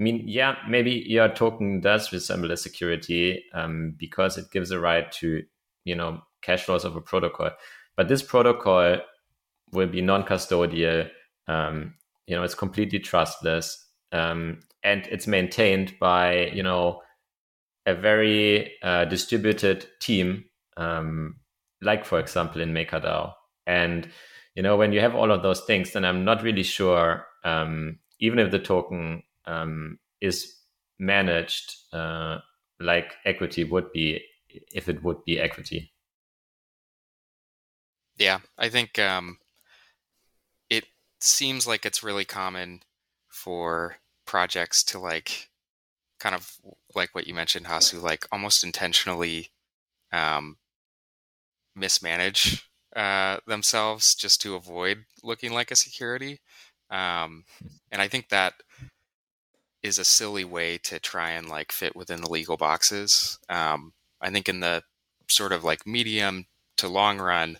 I 0.00 0.02
mean, 0.02 0.24
yeah, 0.26 0.56
maybe 0.66 1.04
your 1.06 1.28
token 1.28 1.80
does 1.80 2.10
resemble 2.10 2.50
a 2.50 2.56
security 2.56 3.44
um, 3.52 3.94
because 3.98 4.38
it 4.38 4.50
gives 4.50 4.70
a 4.70 4.80
right 4.80 5.10
to, 5.12 5.42
you 5.84 5.94
know, 5.94 6.22
cash 6.40 6.64
flows 6.64 6.86
of 6.86 6.96
a 6.96 7.02
protocol. 7.02 7.50
But 7.98 8.08
this 8.08 8.22
protocol 8.22 8.98
will 9.72 9.88
be 9.88 10.00
non-custodial. 10.00 11.10
Um, 11.48 11.94
you 12.26 12.34
know, 12.34 12.42
it's 12.44 12.54
completely 12.54 13.00
trustless, 13.00 13.88
um, 14.12 14.60
and 14.82 15.06
it's 15.08 15.26
maintained 15.26 15.94
by, 16.00 16.46
you 16.46 16.62
know, 16.62 17.02
a 17.84 17.94
very 17.94 18.72
uh, 18.82 19.04
distributed 19.04 19.86
team, 20.00 20.44
um, 20.78 21.39
like 21.82 22.04
for 22.04 22.18
example 22.18 22.60
in 22.60 22.72
MakerDAO. 22.72 23.32
And 23.66 24.08
you 24.54 24.62
know, 24.62 24.76
when 24.76 24.92
you 24.92 25.00
have 25.00 25.14
all 25.14 25.30
of 25.30 25.42
those 25.42 25.60
things, 25.62 25.92
then 25.92 26.04
I'm 26.04 26.24
not 26.24 26.42
really 26.42 26.64
sure, 26.64 27.26
um, 27.44 27.98
even 28.18 28.38
if 28.38 28.50
the 28.50 28.58
token 28.58 29.22
um, 29.46 29.98
is 30.20 30.54
managed 30.98 31.74
uh, 31.92 32.38
like 32.80 33.14
equity 33.24 33.64
would 33.64 33.92
be 33.92 34.20
if 34.72 34.88
it 34.88 35.02
would 35.02 35.24
be 35.24 35.38
equity. 35.38 35.92
Yeah, 38.16 38.40
I 38.58 38.68
think 38.68 38.98
um, 38.98 39.38
it 40.68 40.84
seems 41.20 41.66
like 41.66 41.86
it's 41.86 42.02
really 42.02 42.24
common 42.24 42.82
for 43.28 43.96
projects 44.26 44.82
to 44.84 44.98
like 44.98 45.48
kind 46.18 46.34
of 46.34 46.56
like 46.94 47.14
what 47.14 47.26
you 47.26 47.34
mentioned, 47.34 47.66
Hasu, 47.66 48.02
like 48.02 48.26
almost 48.30 48.62
intentionally 48.62 49.50
um, 50.12 50.56
mismanage 51.74 52.68
uh, 52.96 53.38
themselves 53.46 54.14
just 54.14 54.40
to 54.42 54.54
avoid 54.54 55.04
looking 55.22 55.52
like 55.52 55.70
a 55.70 55.76
security. 55.76 56.40
Um, 56.90 57.44
and 57.92 58.02
I 58.02 58.08
think 58.08 58.28
that 58.28 58.54
is 59.82 59.98
a 59.98 60.04
silly 60.04 60.44
way 60.44 60.78
to 60.78 60.98
try 60.98 61.30
and 61.30 61.48
like 61.48 61.72
fit 61.72 61.96
within 61.96 62.20
the 62.20 62.30
legal 62.30 62.56
boxes. 62.56 63.38
Um, 63.48 63.92
I 64.20 64.30
think 64.30 64.48
in 64.48 64.60
the 64.60 64.82
sort 65.28 65.52
of 65.52 65.64
like 65.64 65.86
medium 65.86 66.46
to 66.78 66.88
long 66.88 67.18
run, 67.18 67.58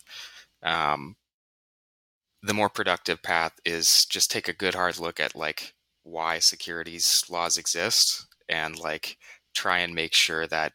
um, 0.63 1.17
the 2.43 2.55
more 2.55 2.69
productive 2.69 3.23
path 3.23 3.53
is 3.65 4.07
just 4.07 4.31
take 4.31 4.49
a 4.49 4.53
good 4.53 4.75
hard 4.75 4.99
look 4.99 5.21
at 5.21 5.37
like 5.37 5.75
why 6.03 6.39
securities 6.39 7.25
laws 7.29 7.59
exist 7.59 8.27
and 8.49 8.79
like 8.79 9.19
try 9.55 9.79
and 9.79 9.95
make 9.95 10.15
sure 10.15 10.47
that 10.47 10.73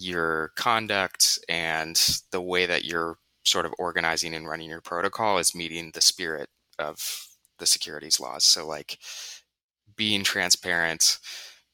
your 0.00 0.52
conduct 0.56 1.38
and 1.48 2.20
the 2.32 2.40
way 2.40 2.64
that 2.64 2.84
you're 2.84 3.18
sort 3.44 3.66
of 3.66 3.74
organizing 3.78 4.34
and 4.34 4.48
running 4.48 4.70
your 4.70 4.80
protocol 4.80 5.36
is 5.36 5.54
meeting 5.54 5.90
the 5.92 6.00
spirit 6.00 6.48
of 6.78 6.96
the 7.58 7.66
securities 7.66 8.18
laws. 8.18 8.44
So 8.44 8.66
like 8.66 8.98
being 9.96 10.24
transparent, 10.24 11.18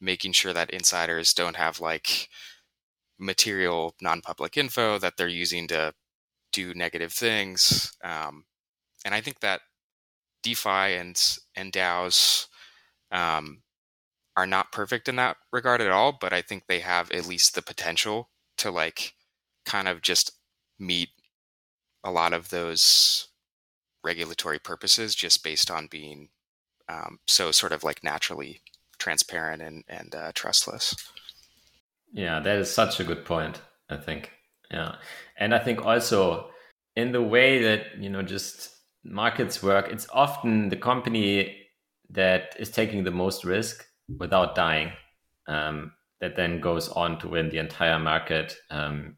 making 0.00 0.32
sure 0.32 0.52
that 0.52 0.70
insiders 0.70 1.34
don't 1.34 1.54
have 1.54 1.80
like 1.80 2.28
material 3.18 3.94
non-public 4.02 4.56
info 4.56 4.98
that 4.98 5.16
they're 5.16 5.28
using 5.28 5.68
to 5.68 5.92
do 6.52 6.74
negative 6.74 7.12
things. 7.12 7.92
Um, 8.02 8.44
and 9.04 9.14
I 9.14 9.20
think 9.20 9.38
that 9.40 9.60
DeFi 10.42 10.96
and 10.96 11.38
and 11.54 11.72
DAOs 11.72 12.46
um, 13.12 13.62
are 14.36 14.46
not 14.46 14.72
perfect 14.72 15.08
in 15.08 15.16
that 15.16 15.38
regard 15.52 15.80
at 15.80 15.90
all, 15.90 16.16
but 16.20 16.32
I 16.32 16.42
think 16.42 16.64
they 16.66 16.80
have 16.80 17.10
at 17.10 17.26
least 17.26 17.54
the 17.54 17.62
potential 17.62 18.28
to 18.58 18.70
like 18.70 19.14
kind 19.64 19.88
of 19.88 20.02
just 20.02 20.32
meet 20.78 21.08
a 22.04 22.10
lot 22.10 22.32
of 22.32 22.50
those 22.50 23.28
regulatory 24.04 24.58
purposes 24.58 25.14
just 25.14 25.42
based 25.42 25.70
on 25.70 25.88
being 25.90 26.28
um, 26.88 27.18
so 27.26 27.50
sort 27.50 27.72
of 27.72 27.82
like 27.82 28.04
naturally 28.04 28.60
transparent 28.98 29.62
and 29.62 29.84
and 29.88 30.14
uh, 30.14 30.32
trustless. 30.34 30.94
Yeah, 32.12 32.40
that 32.40 32.58
is 32.58 32.72
such 32.72 33.00
a 33.00 33.04
good 33.04 33.24
point. 33.24 33.60
I 33.88 33.96
think. 33.96 34.30
Yeah, 34.70 34.96
and 35.38 35.54
I 35.54 35.58
think 35.58 35.84
also 35.84 36.50
in 36.94 37.12
the 37.12 37.22
way 37.22 37.62
that 37.62 37.98
you 37.98 38.10
know 38.10 38.22
just 38.22 38.70
markets 39.04 39.62
work, 39.62 39.88
it's 39.90 40.06
often 40.12 40.68
the 40.68 40.76
company 40.76 41.56
that 42.10 42.54
is 42.58 42.70
taking 42.70 43.04
the 43.04 43.10
most 43.10 43.44
risk 43.44 43.85
without 44.18 44.54
dying 44.54 44.92
um, 45.48 45.92
that 46.20 46.36
then 46.36 46.60
goes 46.60 46.88
on 46.88 47.18
to 47.18 47.28
win 47.28 47.48
the 47.48 47.58
entire 47.58 47.98
market. 47.98 48.56
Um, 48.70 49.16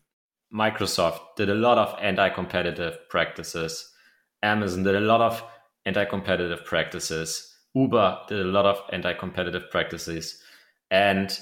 Microsoft 0.52 1.20
did 1.36 1.50
a 1.50 1.54
lot 1.54 1.78
of 1.78 1.94
anti-competitive 2.00 3.08
practices. 3.10 3.92
Amazon 4.42 4.82
did 4.82 4.94
a 4.94 5.00
lot 5.00 5.20
of 5.20 5.42
anti-competitive 5.84 6.64
practices. 6.64 7.54
Uber 7.74 8.20
did 8.28 8.40
a 8.40 8.44
lot 8.44 8.64
of 8.64 8.80
anti-competitive 8.92 9.70
practices, 9.70 10.42
and 10.90 11.38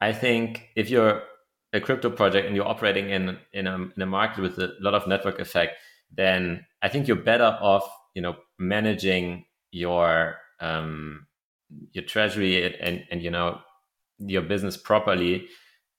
I 0.00 0.12
think 0.12 0.68
if 0.76 0.88
you're 0.88 1.22
a 1.72 1.80
crypto 1.80 2.10
project 2.10 2.46
and 2.46 2.56
you're 2.56 2.66
operating 2.66 3.10
in 3.10 3.38
in 3.52 3.66
a, 3.66 3.74
in 3.74 4.02
a 4.02 4.06
market 4.06 4.40
with 4.40 4.58
a 4.58 4.72
lot 4.80 4.94
of 4.94 5.06
network 5.06 5.38
effect, 5.38 5.76
then 6.10 6.64
I 6.82 6.88
think 6.88 7.06
you're 7.06 7.16
better 7.16 7.58
off, 7.60 7.88
you 8.14 8.22
know, 8.22 8.36
managing 8.58 9.44
your 9.70 10.36
um, 10.60 11.26
your 11.92 12.04
treasury 12.04 12.74
and 12.80 13.04
and 13.10 13.22
you 13.22 13.30
know 13.30 13.60
your 14.18 14.42
business 14.42 14.76
properly 14.76 15.46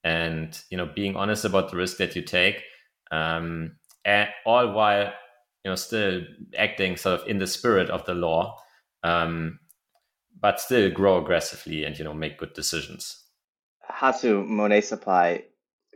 and 0.03 0.61
you 0.69 0.77
know 0.77 0.89
being 0.95 1.15
honest 1.15 1.45
about 1.45 1.69
the 1.71 1.77
risk 1.77 1.97
that 1.97 2.15
you 2.15 2.21
take 2.21 2.61
um, 3.11 3.75
and 4.05 4.29
all 4.45 4.71
while 4.71 5.11
you 5.63 5.71
know 5.71 5.75
still 5.75 6.21
acting 6.57 6.97
sort 6.97 7.21
of 7.21 7.27
in 7.27 7.37
the 7.37 7.47
spirit 7.47 7.89
of 7.89 8.05
the 8.05 8.13
law 8.13 8.57
um, 9.03 9.59
but 10.39 10.59
still 10.59 10.89
grow 10.89 11.21
aggressively 11.21 11.83
and 11.83 11.97
you 11.97 12.03
know 12.03 12.13
make 12.13 12.37
good 12.37 12.53
decisions. 12.53 13.23
Hasu 13.89 14.45
monet 14.45 14.81
supply 14.81 15.43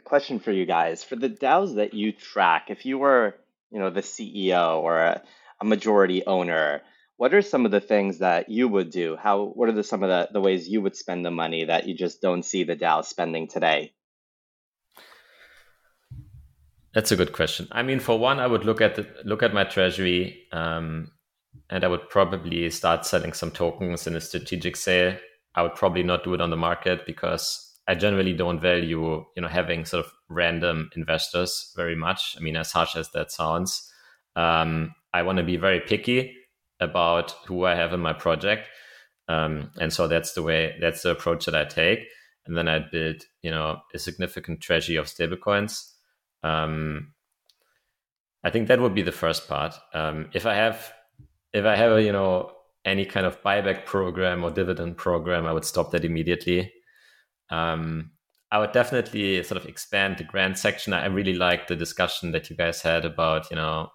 question 0.04 0.40
for 0.40 0.52
you 0.52 0.66
guys. 0.66 1.04
For 1.04 1.16
the 1.16 1.30
daos 1.30 1.76
that 1.76 1.94
you 1.94 2.12
track 2.12 2.66
if 2.70 2.86
you 2.86 2.98
were 2.98 3.36
you 3.72 3.80
know 3.80 3.90
the 3.90 4.02
ceo 4.02 4.82
or 4.82 5.00
a, 5.00 5.22
a 5.62 5.66
majority 5.66 6.26
owner 6.26 6.82
what 7.24 7.34
are 7.34 7.42
some 7.42 7.64
of 7.64 7.72
the 7.72 7.80
things 7.80 8.18
that 8.18 8.50
you 8.50 8.68
would 8.68 8.90
do 8.90 9.16
how 9.16 9.46
what 9.56 9.70
are 9.70 9.72
the, 9.72 9.82
some 9.82 10.04
of 10.04 10.10
the, 10.10 10.28
the 10.34 10.42
ways 10.42 10.68
you 10.68 10.82
would 10.82 10.94
spend 10.94 11.26
the 11.26 11.32
money 11.32 11.64
that 11.64 11.88
you 11.88 11.96
just 11.96 12.22
don't 12.22 12.44
see 12.44 12.66
the 12.66 12.76
dao 12.76 13.04
spending 13.06 13.48
today 13.48 13.94
that's 16.94 17.14
a 17.14 17.16
good 17.16 17.32
question. 17.32 17.68
I 17.72 17.82
mean, 17.82 18.00
for 18.00 18.20
one, 18.20 18.40
I 18.40 18.46
would 18.46 18.66
look 18.66 18.80
at 18.80 18.94
the, 18.94 19.08
look 19.26 19.42
at 19.42 19.52
my 19.52 19.64
treasury, 19.64 20.44
um, 20.52 21.10
and 21.72 21.84
I 21.84 21.88
would 21.88 22.08
probably 22.08 22.70
start 22.70 23.04
selling 23.08 23.34
some 23.34 23.50
tokens 23.50 24.06
in 24.06 24.16
a 24.16 24.22
strategic 24.22 24.76
sale. 24.76 25.18
I 25.56 25.64
would 25.64 25.74
probably 25.74 26.04
not 26.04 26.24
do 26.24 26.36
it 26.36 26.42
on 26.42 26.52
the 26.52 26.56
market 26.56 27.08
because 27.08 27.80
I 27.88 27.96
generally 27.96 28.34
don't 28.34 28.60
value, 28.62 29.26
you 29.36 29.42
know, 29.42 29.48
having 29.48 29.86
sort 29.86 30.06
of 30.06 30.12
random 30.30 30.92
investors 30.96 31.74
very 31.76 31.96
much. 31.96 32.36
I 32.38 32.42
mean, 32.42 32.56
as 32.56 32.72
harsh 32.72 32.96
as 32.96 33.10
that 33.14 33.32
sounds, 33.32 33.92
um, 34.36 34.94
I 35.16 35.24
want 35.24 35.40
to 35.40 35.44
be 35.44 35.58
very 35.58 35.80
picky 35.80 36.36
about 36.84 37.32
who 37.48 37.66
I 37.66 37.76
have 37.76 37.94
in 37.94 38.00
my 38.00 38.14
project, 38.14 38.68
um, 39.28 39.72
and 39.80 39.92
so 39.92 40.08
that's 40.08 40.34
the 40.34 40.44
way 40.44 40.78
that's 40.80 41.04
the 41.04 41.12
approach 41.12 41.46
that 41.46 41.56
I 41.56 41.66
take. 41.66 42.06
And 42.46 42.58
then 42.58 42.68
I 42.68 42.80
build, 42.80 43.24
you 43.42 43.52
know, 43.52 43.80
a 43.94 44.00
significant 44.00 44.60
treasury 44.60 44.98
of 44.98 45.06
stablecoins 45.06 45.94
um, 46.44 47.14
I 48.44 48.50
think 48.50 48.68
that 48.68 48.82
would 48.82 48.94
be 48.94 49.02
the 49.02 49.12
first 49.12 49.48
part. 49.48 49.76
Um, 49.94 50.30
if 50.34 50.46
I 50.46 50.56
have, 50.56 50.94
if 51.54 51.66
I 51.66 51.76
have 51.76 51.94
a, 51.94 52.04
you 52.04 52.12
know, 52.12 52.52
any 52.86 53.06
kind 53.06 53.26
of 53.26 53.42
buyback 53.42 53.86
program 53.86 54.44
or 54.44 54.52
dividend 54.52 54.98
program, 54.98 55.46
I 55.46 55.54
would 55.54 55.66
stop 55.66 55.92
that 55.92 56.04
immediately. 56.04 56.74
Um, 57.50 58.12
I 58.52 58.60
would 58.60 58.74
definitely 58.74 59.42
sort 59.44 59.62
of 59.62 59.68
expand 59.68 60.18
the 60.18 60.26
grant 60.26 60.58
section. 60.58 60.94
I 60.94 61.06
really 61.06 61.34
like 61.34 61.68
the 61.68 61.76
discussion 61.76 62.34
that 62.34 62.50
you 62.50 62.56
guys 62.56 62.82
had 62.82 63.06
about, 63.06 63.50
you 63.50 63.56
know, 63.56 63.90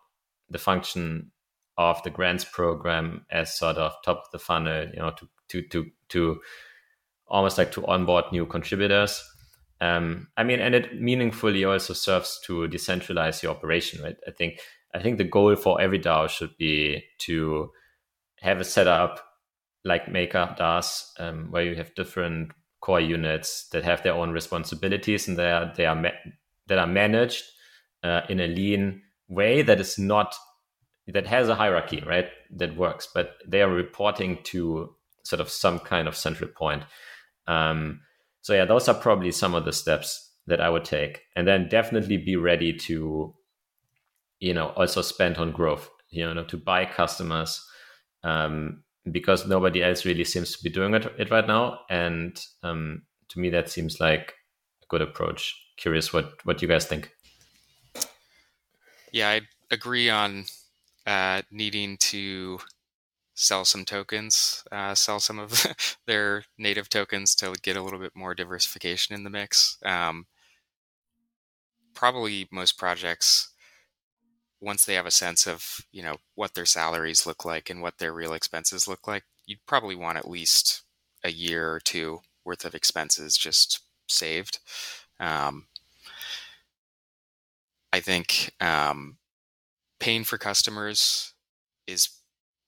the 0.49 0.59
function 0.59 1.31
of 1.79 2.03
the 2.03 2.11
grants 2.11 2.45
program 2.45 3.25
as 3.31 3.57
sort 3.57 3.77
of 3.77 3.95
top 4.05 4.19
of 4.19 4.31
the 4.33 4.39
funnel, 4.39 4.89
you 4.93 4.99
know, 4.99 5.13
to 5.13 5.29
to 5.49 5.63
to 5.69 5.91
to 6.11 6.41
almost 7.29 7.57
like 7.57 7.73
to 7.73 7.87
onboard 7.87 8.25
new 8.33 8.45
contributors. 8.45 9.25
Um, 9.81 10.29
I 10.37 10.43
mean, 10.43 10.59
and 10.59 10.75
it 10.75 11.01
meaningfully 11.01 11.65
also 11.65 11.95
serves 11.95 12.41
to 12.47 12.67
decentralize 12.67 13.43
your 13.43 13.53
operation, 13.53 14.03
right? 14.03 14.17
I 14.27 14.33
think 14.33 14.59
I 14.93 14.99
think 14.99 15.19
the 15.19 15.25
goal 15.25 15.55
for 15.55 15.81
every 15.81 16.01
DAO 16.01 16.29
should 16.29 16.57
be 16.59 17.05
to 17.21 17.71
have 18.41 18.61
a 18.61 18.65
setup 18.65 19.25
like 19.85 20.11
Maker 20.11 20.55
does, 20.59 21.13
um, 21.19 21.51
where 21.51 21.63
you 21.63 21.77
have 21.77 21.95
different 21.95 22.51
core 22.81 23.01
units 23.01 23.69
that 23.69 23.85
have 23.85 24.03
their 24.03 24.15
own 24.15 24.33
responsibilities 24.33 25.29
and 25.29 25.37
they 25.37 25.51
are 25.51 25.73
they 25.77 25.87
are 25.87 25.95
ma- 25.95 26.11
that 26.67 26.79
are 26.79 26.87
managed 26.87 27.45
uh, 28.03 28.23
in 28.29 28.41
a 28.41 28.47
lean 28.49 29.03
way 29.29 29.63
that 29.63 29.81
is 29.81 29.99
not 29.99 30.35
that 31.13 31.27
has 31.27 31.49
a 31.49 31.55
hierarchy, 31.55 32.03
right? 32.07 32.29
That 32.51 32.77
works, 32.77 33.09
but 33.13 33.35
they 33.47 33.63
are 33.63 33.71
reporting 33.71 34.39
to 34.45 34.95
sort 35.25 35.41
of 35.41 35.51
some 35.51 35.79
kind 35.79 36.09
of 36.09 36.17
central 36.17 36.51
point. 36.51 36.85
Um, 37.47 38.01
so 38.43 38.55
yeah, 38.55 38.65
those 38.65 38.89
are 38.89 38.95
probably 38.95 39.33
some 39.33 39.55
of 39.55 39.65
the 39.65 39.73
steps 39.73 40.33
that 40.47 40.61
I 40.61 40.71
would 40.71 40.85
take, 40.85 41.23
and 41.37 41.47
then 41.47 41.69
definitely 41.69 42.17
be 42.17 42.37
ready 42.37 42.73
to, 42.73 43.35
you 44.41 44.55
know, 44.55 44.69
also 44.69 45.03
spend 45.03 45.37
on 45.37 45.53
growth. 45.53 45.91
You 46.11 46.33
know, 46.33 46.45
to 46.45 46.57
buy 46.57 46.87
customers, 46.87 47.63
um, 48.25 48.83
because 49.13 49.47
nobody 49.47 49.83
else 49.83 50.07
really 50.07 50.25
seems 50.25 50.57
to 50.57 50.63
be 50.63 50.71
doing 50.71 50.95
it, 50.95 51.07
it 51.19 51.31
right 51.31 51.47
now, 51.47 51.81
and 51.91 52.43
um, 52.63 53.03
to 53.29 53.41
me 53.41 53.51
that 53.51 53.69
seems 53.69 54.01
like 54.01 54.33
a 54.83 54.87
good 54.89 55.03
approach. 55.03 55.55
Curious 55.77 56.13
what 56.13 56.33
what 56.45 56.63
you 56.63 56.69
guys 56.69 56.87
think. 56.87 57.11
Yeah, 59.13 59.29
I 59.29 59.41
agree 59.71 60.09
on 60.09 60.45
uh, 61.09 61.43
needing 61.51 61.97
to 61.99 62.61
sell 63.35 63.65
some 63.65 63.85
tokens, 63.85 64.65
uh, 64.73 64.95
sell 64.95 65.21
some 65.21 65.39
of 65.39 65.67
their 66.07 66.45
native 66.59 66.89
tokens 66.89 67.35
to 67.37 67.55
get 67.63 67.77
a 67.77 67.83
little 67.83 68.01
bit 68.01 68.13
more 68.17 68.35
diversification 68.35 69.15
in 69.15 69.25
the 69.25 69.31
mix. 69.31 69.79
Um, 69.85 70.27
probably 71.95 72.49
most 72.51 72.79
projects, 72.79 73.51
once 74.61 74.85
they 74.85 74.95
have 74.95 75.07
a 75.07 75.11
sense 75.11 75.47
of 75.47 75.81
you 75.93 76.03
know 76.03 76.17
what 76.35 76.55
their 76.55 76.67
salaries 76.67 77.27
look 77.27 77.45
like 77.45 77.71
and 77.71 77.81
what 77.83 77.99
their 77.99 78.13
real 78.13 78.33
expenses 78.33 78.89
look 78.89 79.07
like, 79.07 79.25
you'd 79.47 79.65
probably 79.67 79.95
want 79.95 80.19
at 80.19 80.29
least 80.29 80.83
a 81.25 81.31
year 81.31 81.71
or 81.73 81.81
two 81.81 82.21
worth 82.45 82.65
of 82.65 82.75
expenses 82.75 83.37
just 83.37 83.81
saved. 84.09 84.59
Um, 85.21 85.67
I 87.93 88.01
think 88.01 88.53
um, 88.61 89.18
paying 90.01 90.25
for 90.25 90.39
customers 90.39 91.35
is 91.87 92.09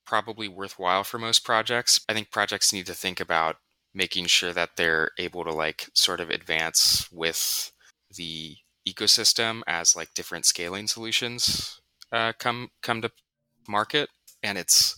probably 0.05 0.49
worthwhile 0.49 1.05
for 1.05 1.18
most 1.18 1.45
projects. 1.45 2.01
I 2.09 2.14
think 2.14 2.31
projects 2.31 2.72
need 2.72 2.87
to 2.87 2.95
think 2.95 3.20
about 3.20 3.57
making 3.95 4.26
sure 4.26 4.53
that 4.53 4.70
they're 4.76 5.11
able 5.18 5.45
to 5.45 5.53
like 5.53 5.89
sort 5.95 6.20
of 6.20 6.31
advance 6.31 7.09
with 7.12 7.72
the 8.16 8.57
ecosystem 8.89 9.62
as 9.66 9.95
like 9.95 10.14
different 10.14 10.47
scaling 10.47 10.87
solutions 10.87 11.81
uh, 12.12 12.33
come 12.39 12.70
come 12.83 13.03
to 13.03 13.11
market 13.68 14.09
and 14.43 14.57
it's 14.59 14.97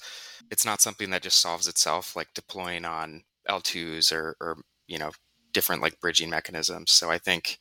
it's 0.50 0.64
not 0.64 0.80
something 0.80 1.10
that 1.10 1.22
just 1.22 1.40
solves 1.40 1.66
itself 1.66 2.14
like 2.14 2.28
deploying 2.34 2.84
on 2.84 3.22
l2s 3.48 4.12
or 4.12 4.36
or 4.40 4.58
you 4.86 4.98
know 4.98 5.10
different 5.52 5.82
like 5.82 6.00
bridging 6.00 6.30
mechanisms 6.30 6.92
so 6.92 7.10
i 7.10 7.18
think 7.18 7.58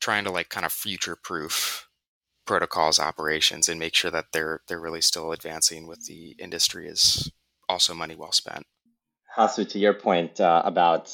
trying 0.00 0.24
to 0.24 0.30
like 0.30 0.48
kind 0.48 0.64
of 0.64 0.72
future 0.72 1.16
proof 1.16 1.88
protocols 2.46 2.98
operations 2.98 3.68
and 3.68 3.78
make 3.78 3.94
sure 3.94 4.10
that 4.10 4.26
they're 4.32 4.60
they're 4.68 4.80
really 4.80 5.00
still 5.00 5.32
advancing 5.32 5.86
with 5.86 6.06
the 6.06 6.36
industry 6.38 6.88
is 6.88 7.30
also 7.68 7.94
money 7.94 8.14
well 8.14 8.32
spent. 8.32 8.64
Hasu, 9.36 9.68
to 9.68 9.78
your 9.78 9.94
point 9.94 10.40
uh, 10.40 10.62
about 10.64 11.12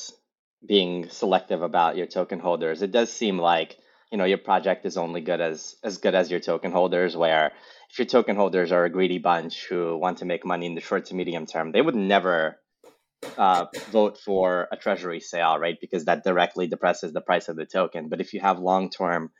being 0.66 1.09
selective 1.09 1.62
about 1.62 1.97
your 1.97 2.07
token 2.07 2.39
holders, 2.39 2.83
it 2.83 2.93
does 2.93 3.12
seem 3.12 3.39
like 3.39 3.78
you 4.12 4.18
know 4.18 4.24
your 4.24 4.39
project 4.39 4.87
is 4.87 4.97
only 4.97 5.20
good 5.20 5.41
as 5.41 5.74
as 5.83 5.99
good 5.99 6.14
as 6.14 6.30
your 6.30 6.41
token 6.41 6.70
holders. 6.70 7.16
Where 7.16 7.53
if 7.91 7.99
your 7.99 8.07
token 8.07 8.37
holders 8.37 8.70
are 8.70 8.85
a 8.85 8.91
greedy 8.91 9.18
bunch 9.18 9.66
who 9.68 9.99
want 9.99 10.18
to 10.18 10.24
make 10.24 10.47
money 10.47 10.66
in 10.66 10.74
the 10.74 10.80
short 10.80 11.07
to 11.07 11.14
medium 11.14 11.47
term, 11.47 11.72
they 11.72 11.83
would 11.83 11.97
never 11.97 12.59
uh, 13.37 13.66
vote 13.91 14.18
for 14.18 14.68
a 14.72 14.76
treasury 14.76 15.20
sale, 15.20 15.59
right? 15.59 15.76
Because 15.80 16.05
that 16.05 16.24
directly 16.24 16.66
depresses 16.66 17.12
the 17.12 17.20
price 17.20 17.49
of 17.49 17.57
the 17.57 17.66
token. 17.66 18.09
But 18.09 18.20
if 18.20 18.35
you 18.35 18.41
have 18.41 18.59
long 18.59 18.91
term 18.91 19.30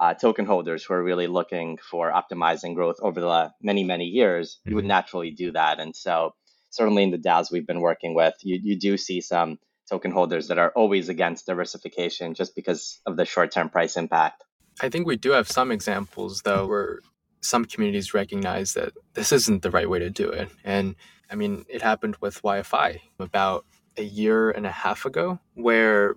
uh, 0.00 0.14
token 0.14 0.46
holders 0.46 0.84
who 0.84 0.94
are 0.94 1.02
really 1.02 1.26
looking 1.26 1.78
for 1.78 2.12
optimizing 2.12 2.74
growth 2.74 2.96
over 3.00 3.20
the 3.20 3.52
many, 3.62 3.84
many 3.84 4.04
years, 4.04 4.56
mm-hmm. 4.60 4.70
you 4.70 4.76
would 4.76 4.82
mm-hmm. 4.82 4.88
naturally 4.88 5.30
do 5.30 5.52
that. 5.52 5.80
And 5.80 5.94
so, 5.94 6.34
certainly 6.70 7.02
in 7.02 7.10
the 7.10 7.18
DAOs 7.18 7.50
we've 7.50 7.66
been 7.66 7.80
working 7.80 8.14
with, 8.14 8.34
you, 8.42 8.58
you 8.62 8.78
do 8.78 8.96
see 8.96 9.20
some 9.20 9.58
token 9.88 10.10
holders 10.10 10.48
that 10.48 10.58
are 10.58 10.72
always 10.74 11.08
against 11.08 11.46
diversification 11.46 12.34
just 12.34 12.54
because 12.54 13.00
of 13.06 13.16
the 13.16 13.24
short 13.24 13.52
term 13.52 13.68
price 13.68 13.96
impact. 13.96 14.44
I 14.80 14.90
think 14.90 15.06
we 15.06 15.16
do 15.16 15.30
have 15.30 15.50
some 15.50 15.72
examples, 15.72 16.42
though, 16.42 16.66
where 16.66 17.00
some 17.40 17.64
communities 17.64 18.12
recognize 18.12 18.74
that 18.74 18.92
this 19.14 19.32
isn't 19.32 19.62
the 19.62 19.70
right 19.70 19.88
way 19.88 19.98
to 20.00 20.10
do 20.10 20.28
it. 20.28 20.50
And 20.64 20.96
I 21.30 21.34
mean, 21.34 21.64
it 21.68 21.82
happened 21.82 22.16
with 22.20 22.42
YFI 22.42 23.00
about 23.18 23.64
a 23.96 24.02
year 24.02 24.50
and 24.50 24.66
a 24.66 24.70
half 24.70 25.06
ago, 25.06 25.38
where 25.54 26.16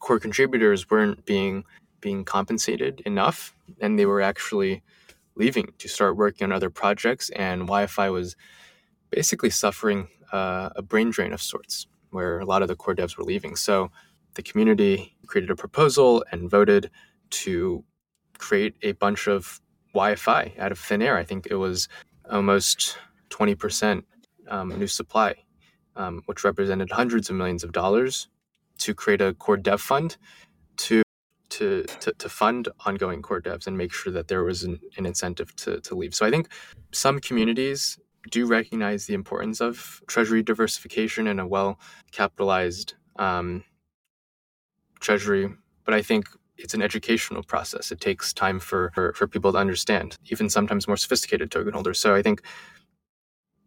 core 0.00 0.18
contributors 0.18 0.90
weren't 0.90 1.24
being 1.24 1.64
being 2.00 2.24
compensated 2.24 3.00
enough, 3.06 3.54
and 3.80 3.98
they 3.98 4.06
were 4.06 4.20
actually 4.20 4.82
leaving 5.36 5.72
to 5.78 5.88
start 5.88 6.16
working 6.16 6.44
on 6.44 6.52
other 6.52 6.70
projects. 6.70 7.30
And 7.30 7.68
YFI 7.68 8.12
was 8.12 8.36
basically 9.10 9.50
suffering 9.50 10.08
uh, 10.32 10.70
a 10.76 10.82
brain 10.82 11.10
drain 11.10 11.32
of 11.32 11.42
sorts, 11.42 11.86
where 12.10 12.40
a 12.40 12.44
lot 12.44 12.62
of 12.62 12.68
the 12.68 12.76
core 12.76 12.94
devs 12.94 13.16
were 13.16 13.24
leaving. 13.24 13.56
So 13.56 13.90
the 14.34 14.42
community 14.42 15.16
created 15.26 15.50
a 15.50 15.56
proposal 15.56 16.24
and 16.30 16.50
voted 16.50 16.90
to 17.30 17.84
create 18.38 18.74
a 18.82 18.92
bunch 18.92 19.26
of 19.28 19.60
YFI 19.94 20.58
out 20.58 20.72
of 20.72 20.78
thin 20.78 21.02
air. 21.02 21.16
I 21.16 21.24
think 21.24 21.46
it 21.50 21.56
was 21.56 21.88
almost 22.30 22.96
20% 23.30 24.02
um, 24.48 24.68
new 24.78 24.86
supply, 24.86 25.34
um, 25.96 26.22
which 26.26 26.44
represented 26.44 26.90
hundreds 26.90 27.30
of 27.30 27.36
millions 27.36 27.64
of 27.64 27.72
dollars 27.72 28.28
to 28.78 28.94
create 28.94 29.20
a 29.20 29.34
core 29.34 29.56
dev 29.56 29.80
fund 29.80 30.16
to 30.76 31.02
to, 31.60 31.84
to, 32.00 32.12
to 32.12 32.28
fund 32.28 32.68
ongoing 32.86 33.20
core 33.20 33.40
devs 33.40 33.66
and 33.66 33.76
make 33.76 33.92
sure 33.92 34.12
that 34.12 34.28
there 34.28 34.42
was 34.42 34.64
an, 34.64 34.80
an 34.96 35.04
incentive 35.04 35.54
to, 35.56 35.80
to 35.82 35.94
leave. 35.94 36.14
So 36.14 36.24
I 36.24 36.30
think 36.30 36.48
some 36.90 37.20
communities 37.20 37.98
do 38.30 38.46
recognize 38.46 39.06
the 39.06 39.14
importance 39.14 39.60
of 39.60 40.00
treasury 40.06 40.42
diversification 40.42 41.26
and 41.26 41.38
a 41.38 41.46
well 41.46 41.78
capitalized 42.12 42.94
um, 43.18 43.62
treasury, 45.00 45.50
but 45.84 45.92
I 45.92 46.00
think 46.00 46.28
it's 46.56 46.74
an 46.74 46.82
educational 46.82 47.42
process. 47.42 47.92
It 47.92 48.00
takes 48.00 48.32
time 48.32 48.58
for, 48.58 48.90
for, 48.94 49.12
for 49.12 49.26
people 49.26 49.52
to 49.52 49.58
understand, 49.58 50.16
even 50.30 50.48
sometimes 50.48 50.86
more 50.86 50.96
sophisticated 50.96 51.50
token 51.50 51.74
holders. 51.74 52.00
So 52.00 52.14
I 52.14 52.22
think, 52.22 52.42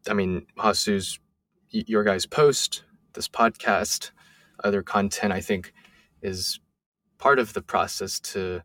I 0.09 0.13
mean, 0.13 0.47
Hasu's, 0.57 1.19
your 1.69 2.03
guys' 2.03 2.25
post, 2.25 2.83
this 3.13 3.27
podcast, 3.27 4.11
other 4.63 4.81
content, 4.81 5.33
I 5.33 5.41
think 5.41 5.73
is 6.21 6.59
part 7.24 7.39
of 7.39 7.53
the 7.53 7.61
process 7.61 8.19
to 8.19 8.61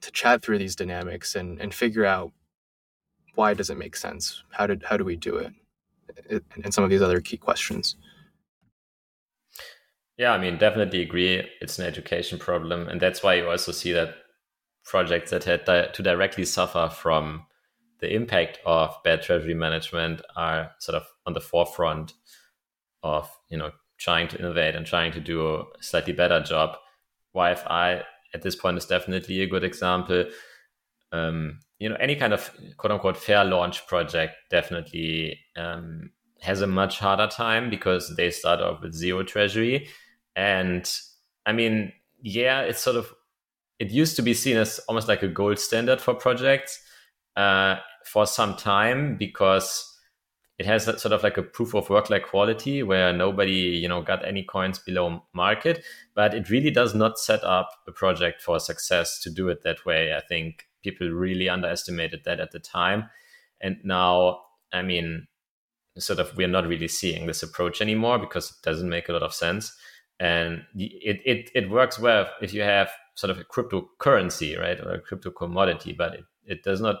to 0.00 0.10
chat 0.12 0.40
through 0.40 0.56
these 0.56 0.74
dynamics 0.74 1.34
and, 1.34 1.60
and 1.60 1.74
figure 1.74 2.06
out 2.06 2.32
why 3.34 3.52
does 3.52 3.68
it 3.68 3.76
make 3.76 3.94
sense? 3.94 4.42
How 4.50 4.66
did 4.66 4.82
how 4.88 4.96
do 4.96 5.04
we 5.04 5.16
do 5.16 5.36
it? 5.36 5.52
and 6.64 6.74
some 6.74 6.84
of 6.84 6.90
these 6.90 7.02
other 7.02 7.20
key 7.20 7.36
questions. 7.36 7.96
Yeah, 10.16 10.32
I 10.32 10.38
mean, 10.38 10.58
definitely 10.58 11.02
agree. 11.02 11.46
It's 11.60 11.78
an 11.78 11.86
education 11.86 12.38
problem, 12.38 12.88
and 12.88 13.00
that's 13.00 13.22
why 13.22 13.34
you 13.34 13.48
also 13.48 13.72
see 13.72 13.92
that 13.92 14.14
projects 14.84 15.30
that 15.30 15.44
had 15.44 15.64
di- 15.64 15.90
to 15.92 16.02
directly 16.02 16.44
suffer 16.44 16.90
from 16.92 17.46
the 18.00 18.12
impact 18.12 18.58
of 18.66 18.96
bad 19.04 19.22
treasury 19.22 19.54
management 19.54 20.20
are 20.36 20.72
sort 20.78 20.96
of 20.96 21.06
on 21.26 21.32
the 21.32 21.40
forefront 21.40 22.14
of 23.02 23.30
you 23.50 23.58
know 23.58 23.70
trying 23.98 24.28
to 24.28 24.38
innovate 24.38 24.74
and 24.74 24.86
trying 24.86 25.12
to 25.12 25.20
do 25.20 25.38
a 25.56 25.64
slightly 25.80 26.12
better 26.12 26.40
job. 26.40 26.76
YFI 27.34 28.02
at 28.34 28.42
this 28.42 28.56
point 28.56 28.78
is 28.78 28.86
definitely 28.86 29.40
a 29.42 29.46
good 29.46 29.64
example. 29.64 30.24
Um, 31.12 31.58
you 31.78 31.88
know, 31.88 31.96
any 31.96 32.14
kind 32.14 32.32
of 32.32 32.50
quote 32.76 32.92
unquote 32.92 33.16
fair 33.16 33.44
launch 33.44 33.86
project 33.86 34.34
definitely 34.50 35.38
um, 35.56 36.10
has 36.40 36.60
a 36.60 36.66
much 36.66 36.98
harder 36.98 37.26
time 37.26 37.70
because 37.70 38.14
they 38.16 38.30
start 38.30 38.60
off 38.60 38.80
with 38.82 38.94
zero 38.94 39.22
treasury 39.22 39.88
and 40.36 40.90
I 41.46 41.52
mean, 41.52 41.92
yeah, 42.22 42.60
it's 42.62 42.80
sort 42.80 42.96
of 42.96 43.12
it 43.78 43.90
used 43.90 44.16
to 44.16 44.22
be 44.22 44.34
seen 44.34 44.56
as 44.56 44.78
almost 44.88 45.08
like 45.08 45.22
a 45.22 45.28
gold 45.28 45.58
standard 45.58 46.00
for 46.00 46.14
projects 46.14 46.80
uh, 47.36 47.76
for 48.04 48.26
some 48.26 48.54
time 48.56 49.16
because 49.16 49.89
it 50.60 50.66
has 50.66 50.84
that 50.84 51.00
sort 51.00 51.12
of 51.14 51.22
like 51.22 51.38
a 51.38 51.42
proof 51.42 51.74
of 51.74 51.88
work 51.88 52.10
like 52.10 52.28
quality 52.28 52.82
where 52.82 53.14
nobody 53.14 53.80
you 53.82 53.88
know 53.88 54.02
got 54.02 54.22
any 54.28 54.42
coins 54.42 54.78
below 54.78 55.24
market. 55.32 55.82
But 56.14 56.34
it 56.34 56.50
really 56.50 56.70
does 56.70 56.94
not 56.94 57.18
set 57.18 57.42
up 57.44 57.70
a 57.88 57.92
project 57.92 58.42
for 58.42 58.60
success 58.60 59.22
to 59.22 59.30
do 59.30 59.48
it 59.48 59.62
that 59.62 59.86
way. 59.86 60.14
I 60.14 60.20
think 60.20 60.66
people 60.82 61.08
really 61.08 61.48
underestimated 61.48 62.24
that 62.24 62.40
at 62.40 62.50
the 62.50 62.60
time. 62.60 63.08
And 63.62 63.78
now 63.84 64.42
i 64.72 64.82
mean 64.82 65.26
sort 65.98 66.20
of 66.20 66.36
we're 66.36 66.46
not 66.46 66.66
really 66.66 66.88
seeing 66.88 67.26
this 67.26 67.42
approach 67.42 67.80
anymore 67.80 68.18
because 68.18 68.50
it 68.50 68.62
doesn't 68.62 68.90
make 68.90 69.08
a 69.08 69.12
lot 69.12 69.22
of 69.22 69.32
sense. 69.32 69.74
And 70.18 70.64
it, 70.74 71.22
it, 71.24 71.50
it 71.54 71.70
works 71.70 71.98
well 71.98 72.28
if 72.42 72.52
you 72.52 72.60
have 72.60 72.90
sort 73.14 73.30
of 73.30 73.38
a 73.38 73.44
cryptocurrency 73.44 74.60
right 74.60 74.78
or 74.78 74.92
a 74.92 75.00
crypto 75.00 75.30
commodity 75.30 75.94
but 75.94 76.14
it, 76.14 76.24
it 76.44 76.62
does 76.62 76.82
not 76.82 76.96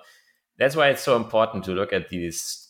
that's 0.56 0.76
why 0.76 0.88
it's 0.88 1.02
so 1.02 1.16
important 1.16 1.64
to 1.64 1.72
look 1.72 1.92
at 1.92 2.08
these 2.08 2.69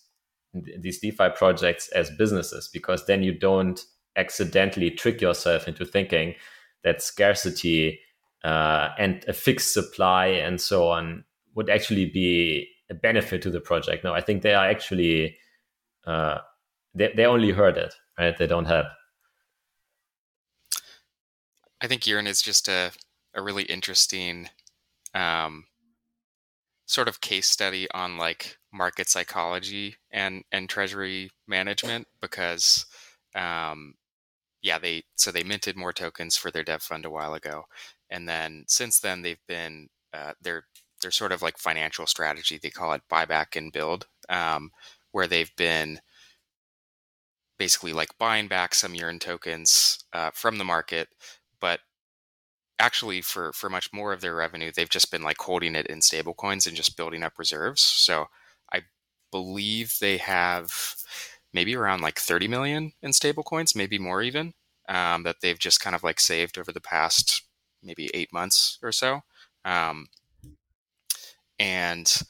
these 0.53 0.99
defi 0.99 1.29
projects 1.37 1.89
as 1.91 2.11
businesses 2.11 2.69
because 2.73 3.07
then 3.07 3.23
you 3.23 3.33
don't 3.33 3.85
accidentally 4.17 4.91
trick 4.91 5.21
yourself 5.21 5.69
into 5.69 5.85
thinking 5.85 6.35
that 6.83 7.01
scarcity 7.01 8.01
uh, 8.43 8.89
and 8.99 9.25
a 9.29 9.33
fixed 9.33 9.73
supply 9.73 10.27
and 10.27 10.61
so 10.61 10.89
on 10.89 11.25
would 11.55 11.71
actually 11.71 12.07
be 12.07 12.69
a 12.91 12.95
benefit 12.95 13.43
to 13.43 13.51
the 13.51 13.61
project. 13.61 14.03
No 14.03 14.13
i 14.13 14.21
think 14.21 14.43
they 14.43 14.55
are 14.55 14.67
actually 14.67 15.37
uh, 16.07 16.39
they, 16.95 17.13
they 17.15 17.27
only 17.27 17.53
hurt 17.53 17.77
it 17.77 17.95
right? 18.21 18.37
They 18.37 18.47
don't 18.47 18.67
help. 18.67 18.87
I 21.81 21.87
think 21.87 22.07
Yearn 22.07 22.27
is 22.27 22.43
just 22.43 22.69
a, 22.69 22.93
a 23.35 23.43
really 23.43 23.63
interesting 23.63 24.51
um, 25.15 25.65
sort 26.87 27.09
of 27.09 27.23
case 27.23 27.49
study 27.49 27.91
on 27.93 28.19
like 28.19 28.59
market 28.73 29.09
psychology 29.09 29.97
and 30.11 30.45
and 30.53 30.69
treasury 30.69 31.31
management 31.47 32.07
because 32.21 32.87
um, 33.35 33.95
yeah 34.63 34.79
they 34.79 35.03
so 35.17 35.31
they 35.31 35.43
minted 35.43 35.77
more 35.77 35.93
tokens 35.93 36.37
for 36.37 36.51
their 36.51 36.65
dev 36.65 36.83
fund 36.83 37.05
a 37.05 37.11
while 37.11 37.35
ago. 37.35 37.65
And 38.11 38.29
then 38.29 38.65
since 38.69 39.01
then 39.01 39.23
they've 39.23 39.45
been 39.49 39.89
uh, 40.13 40.33
their 40.41 40.65
their 41.03 41.11
sort 41.11 41.33
of 41.33 41.43
like 41.43 41.59
financial 41.59 42.07
strategy 42.07 42.59
they 42.63 42.71
call 42.71 42.93
it 42.93 43.03
buyback 43.11 43.57
and 43.57 43.73
build 43.73 44.07
um, 44.29 44.71
where 45.13 45.27
they've 45.27 45.55
been 45.57 46.01
basically 47.59 47.93
like 47.93 48.17
buying 48.19 48.49
back 48.49 48.75
some 48.75 48.95
Yearn 48.95 49.19
tokens 49.19 50.05
uh, 50.13 50.31
from 50.33 50.59
the 50.59 50.65
market 50.65 51.09
but 51.61 51.81
actually 52.79 53.21
for 53.21 53.53
for 53.53 53.69
much 53.71 53.93
more 53.93 54.13
of 54.13 54.21
their 54.21 54.35
revenue 54.35 54.73
they've 54.75 54.89
just 54.89 55.11
been 55.11 55.23
like 55.23 55.39
holding 55.39 55.75
it 55.77 55.87
in 55.87 56.01
stable 56.01 56.35
coins 56.35 56.67
and 56.67 56.77
just 56.77 56.97
building 56.97 57.23
up 57.23 57.39
reserves. 57.39 57.83
So 57.83 58.27
believe 59.31 59.95
they 60.01 60.17
have 60.17 60.73
maybe 61.53 61.75
around 61.77 62.01
like 62.01 62.19
30 62.19 62.49
million 62.49 62.93
in 63.03 63.13
stable 63.13 63.43
coins 63.43 63.75
maybe 63.75 63.99
more 63.99 64.23
even 64.23 64.53
um, 64.89 65.23
that 65.23 65.37
they've 65.41 65.59
just 65.59 65.81
kind 65.81 65.95
of 65.95 66.03
like 66.03 66.21
saved 66.21 66.59
over 66.59 66.73
the 66.73 66.81
past 66.81 67.43
maybe 67.83 68.11
eight 68.15 68.33
months 68.33 68.79
or 68.83 68.93
so 68.93 69.21
um, 69.65 70.07
and 71.59 72.23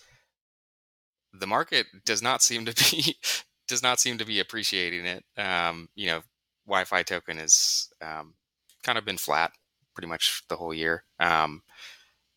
the 1.33 1.47
market 1.47 1.87
does 2.05 2.23
not 2.23 2.43
seem 2.43 2.65
to 2.65 2.75
be 2.75 3.17
does 3.69 3.83
not 3.83 4.01
seem 4.01 4.19
to 4.19 4.25
be 4.25 4.41
appreciating 4.41 5.07
it 5.07 5.25
um, 5.37 5.89
you 5.95 6.07
know 6.07 6.21
YFI 6.69 7.05
token 7.05 7.39
is 7.39 7.89
um, 8.01 8.35
kind 8.83 8.99
of 8.99 9.05
been 9.05 9.17
flat 9.17 9.53
pretty 9.95 10.09
much 10.09 10.43
the 10.49 10.57
whole 10.57 10.73
year. 10.73 11.05
Um, 11.19 11.63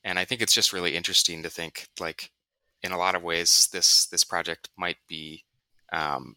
and 0.03 0.19
I 0.19 0.25
think 0.25 0.41
it's 0.41 0.53
just 0.53 0.73
really 0.73 0.95
interesting 0.95 1.43
to 1.43 1.49
think 1.49 1.87
like 1.99 2.31
in 2.83 2.91
a 2.91 2.97
lot 2.97 3.15
of 3.15 3.23
ways 3.23 3.69
this 3.71 4.07
this 4.07 4.23
project 4.23 4.69
might 4.77 4.97
be 5.07 5.43
um, 5.91 6.35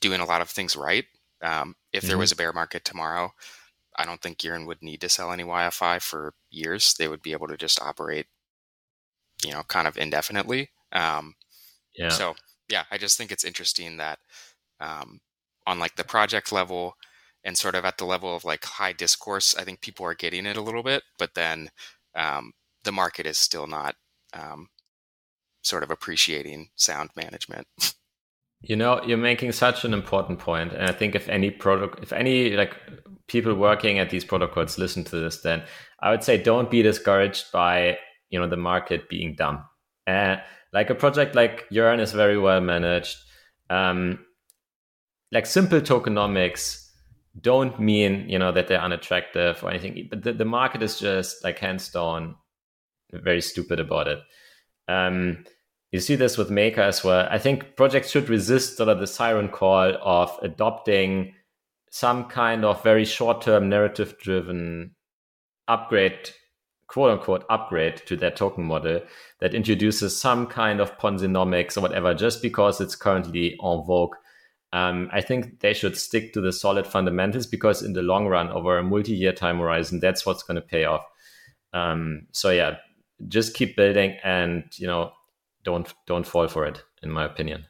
doing 0.00 0.20
a 0.20 0.26
lot 0.26 0.40
of 0.40 0.50
things 0.50 0.76
right. 0.76 1.04
Um, 1.42 1.76
if 1.92 2.02
mm-hmm. 2.02 2.08
there 2.08 2.18
was 2.18 2.32
a 2.32 2.36
bear 2.36 2.52
market 2.52 2.84
tomorrow, 2.84 3.32
I 3.96 4.04
don't 4.04 4.20
think 4.20 4.42
Yearn 4.42 4.66
would 4.66 4.82
need 4.82 5.00
to 5.02 5.08
sell 5.08 5.32
any 5.32 5.44
YFI 5.44 6.02
for 6.02 6.34
years. 6.50 6.94
They 6.94 7.08
would 7.08 7.22
be 7.22 7.32
able 7.32 7.48
to 7.48 7.56
just 7.56 7.80
operate, 7.80 8.26
you 9.44 9.52
know, 9.52 9.62
kind 9.62 9.86
of 9.86 9.96
indefinitely. 9.96 10.70
Um, 10.92 11.34
yeah. 11.96 12.10
So 12.10 12.34
yeah, 12.68 12.84
I 12.90 12.98
just 12.98 13.16
think 13.16 13.32
it's 13.32 13.44
interesting 13.44 13.96
that 13.96 14.18
um, 14.80 15.20
on 15.66 15.78
like 15.78 15.96
the 15.96 16.04
project 16.04 16.52
level, 16.52 16.94
and 17.44 17.56
sort 17.56 17.74
of 17.74 17.84
at 17.84 17.98
the 17.98 18.04
level 18.04 18.34
of 18.34 18.44
like 18.44 18.64
high 18.64 18.92
discourse, 18.92 19.54
I 19.56 19.64
think 19.64 19.80
people 19.80 20.04
are 20.04 20.14
getting 20.14 20.44
it 20.44 20.56
a 20.56 20.62
little 20.62 20.82
bit, 20.82 21.02
but 21.18 21.34
then 21.34 21.70
um, 22.14 22.52
the 22.84 22.92
market 22.92 23.26
is 23.26 23.38
still 23.38 23.66
not 23.66 23.94
um, 24.34 24.68
sort 25.62 25.82
of 25.82 25.90
appreciating 25.90 26.70
sound 26.76 27.10
management. 27.16 27.66
You 28.60 28.74
know, 28.74 29.00
you're 29.04 29.18
making 29.18 29.52
such 29.52 29.84
an 29.84 29.94
important 29.94 30.40
point, 30.40 30.72
and 30.72 30.82
I 30.82 30.90
think 30.90 31.14
if 31.14 31.28
any 31.28 31.48
product, 31.48 32.02
if 32.02 32.12
any 32.12 32.56
like 32.56 32.74
people 33.28 33.54
working 33.54 34.00
at 34.00 34.10
these 34.10 34.24
protocols 34.24 34.78
listen 34.78 35.04
to 35.04 35.16
this, 35.16 35.42
then 35.42 35.62
I 36.00 36.10
would 36.10 36.24
say 36.24 36.42
don't 36.42 36.68
be 36.68 36.82
discouraged 36.82 37.52
by 37.52 37.98
you 38.30 38.40
know 38.40 38.48
the 38.48 38.56
market 38.56 39.08
being 39.08 39.36
dumb. 39.36 39.62
Uh, 40.08 40.38
like 40.72 40.90
a 40.90 40.96
project 40.96 41.36
like 41.36 41.66
Yearn 41.70 42.00
is 42.00 42.10
very 42.10 42.36
well 42.36 42.60
managed. 42.60 43.16
Um, 43.70 44.26
like 45.30 45.46
simple 45.46 45.80
tokenomics 45.80 46.88
don't 47.40 47.78
mean 47.78 48.28
you 48.28 48.38
know 48.38 48.52
that 48.52 48.68
they're 48.68 48.80
unattractive 48.80 49.62
or 49.62 49.70
anything 49.70 50.06
but 50.10 50.22
the, 50.22 50.32
the 50.32 50.44
market 50.44 50.82
is 50.82 50.98
just 50.98 51.44
like 51.44 51.58
hands 51.58 51.88
down 51.90 52.34
very 53.12 53.40
stupid 53.40 53.78
about 53.78 54.08
it 54.08 54.18
um, 54.88 55.44
you 55.92 56.00
see 56.00 56.16
this 56.16 56.36
with 56.36 56.50
maker 56.50 56.82
as 56.82 57.02
well 57.02 57.26
i 57.30 57.38
think 57.38 57.76
projects 57.76 58.10
should 58.10 58.28
resist 58.28 58.76
sort 58.76 58.88
of 58.88 59.00
the 59.00 59.06
siren 59.06 59.48
call 59.48 59.96
of 60.02 60.36
adopting 60.42 61.34
some 61.90 62.24
kind 62.24 62.64
of 62.64 62.82
very 62.82 63.04
short-term 63.04 63.68
narrative 63.68 64.14
driven 64.20 64.90
upgrade 65.66 66.30
quote 66.86 67.10
unquote 67.10 67.44
upgrade 67.50 67.96
to 68.06 68.16
their 68.16 68.30
token 68.30 68.64
model 68.64 69.00
that 69.40 69.54
introduces 69.54 70.18
some 70.18 70.46
kind 70.46 70.80
of 70.80 70.96
ponzinomics 70.98 71.76
or 71.76 71.80
whatever 71.80 72.14
just 72.14 72.42
because 72.42 72.80
it's 72.80 72.96
currently 72.96 73.52
en 73.62 73.82
vogue 73.86 74.14
um, 74.72 75.08
I 75.12 75.20
think 75.22 75.60
they 75.60 75.72
should 75.72 75.96
stick 75.96 76.32
to 76.34 76.40
the 76.40 76.52
solid 76.52 76.86
fundamentals 76.86 77.46
because 77.46 77.82
in 77.82 77.94
the 77.94 78.02
long 78.02 78.26
run, 78.26 78.50
over 78.50 78.78
a 78.78 78.82
multi-year 78.82 79.32
time 79.32 79.58
horizon, 79.58 80.00
that's 80.00 80.26
what's 80.26 80.42
going 80.42 80.56
to 80.56 80.60
pay 80.60 80.84
off. 80.84 81.04
Um, 81.72 82.26
so 82.32 82.50
yeah, 82.50 82.76
just 83.26 83.54
keep 83.54 83.76
building, 83.76 84.16
and 84.22 84.64
you 84.76 84.86
know, 84.86 85.12
don't 85.64 85.92
don't 86.06 86.26
fall 86.26 86.48
for 86.48 86.66
it. 86.66 86.82
In 87.02 87.10
my 87.10 87.24
opinion. 87.24 87.66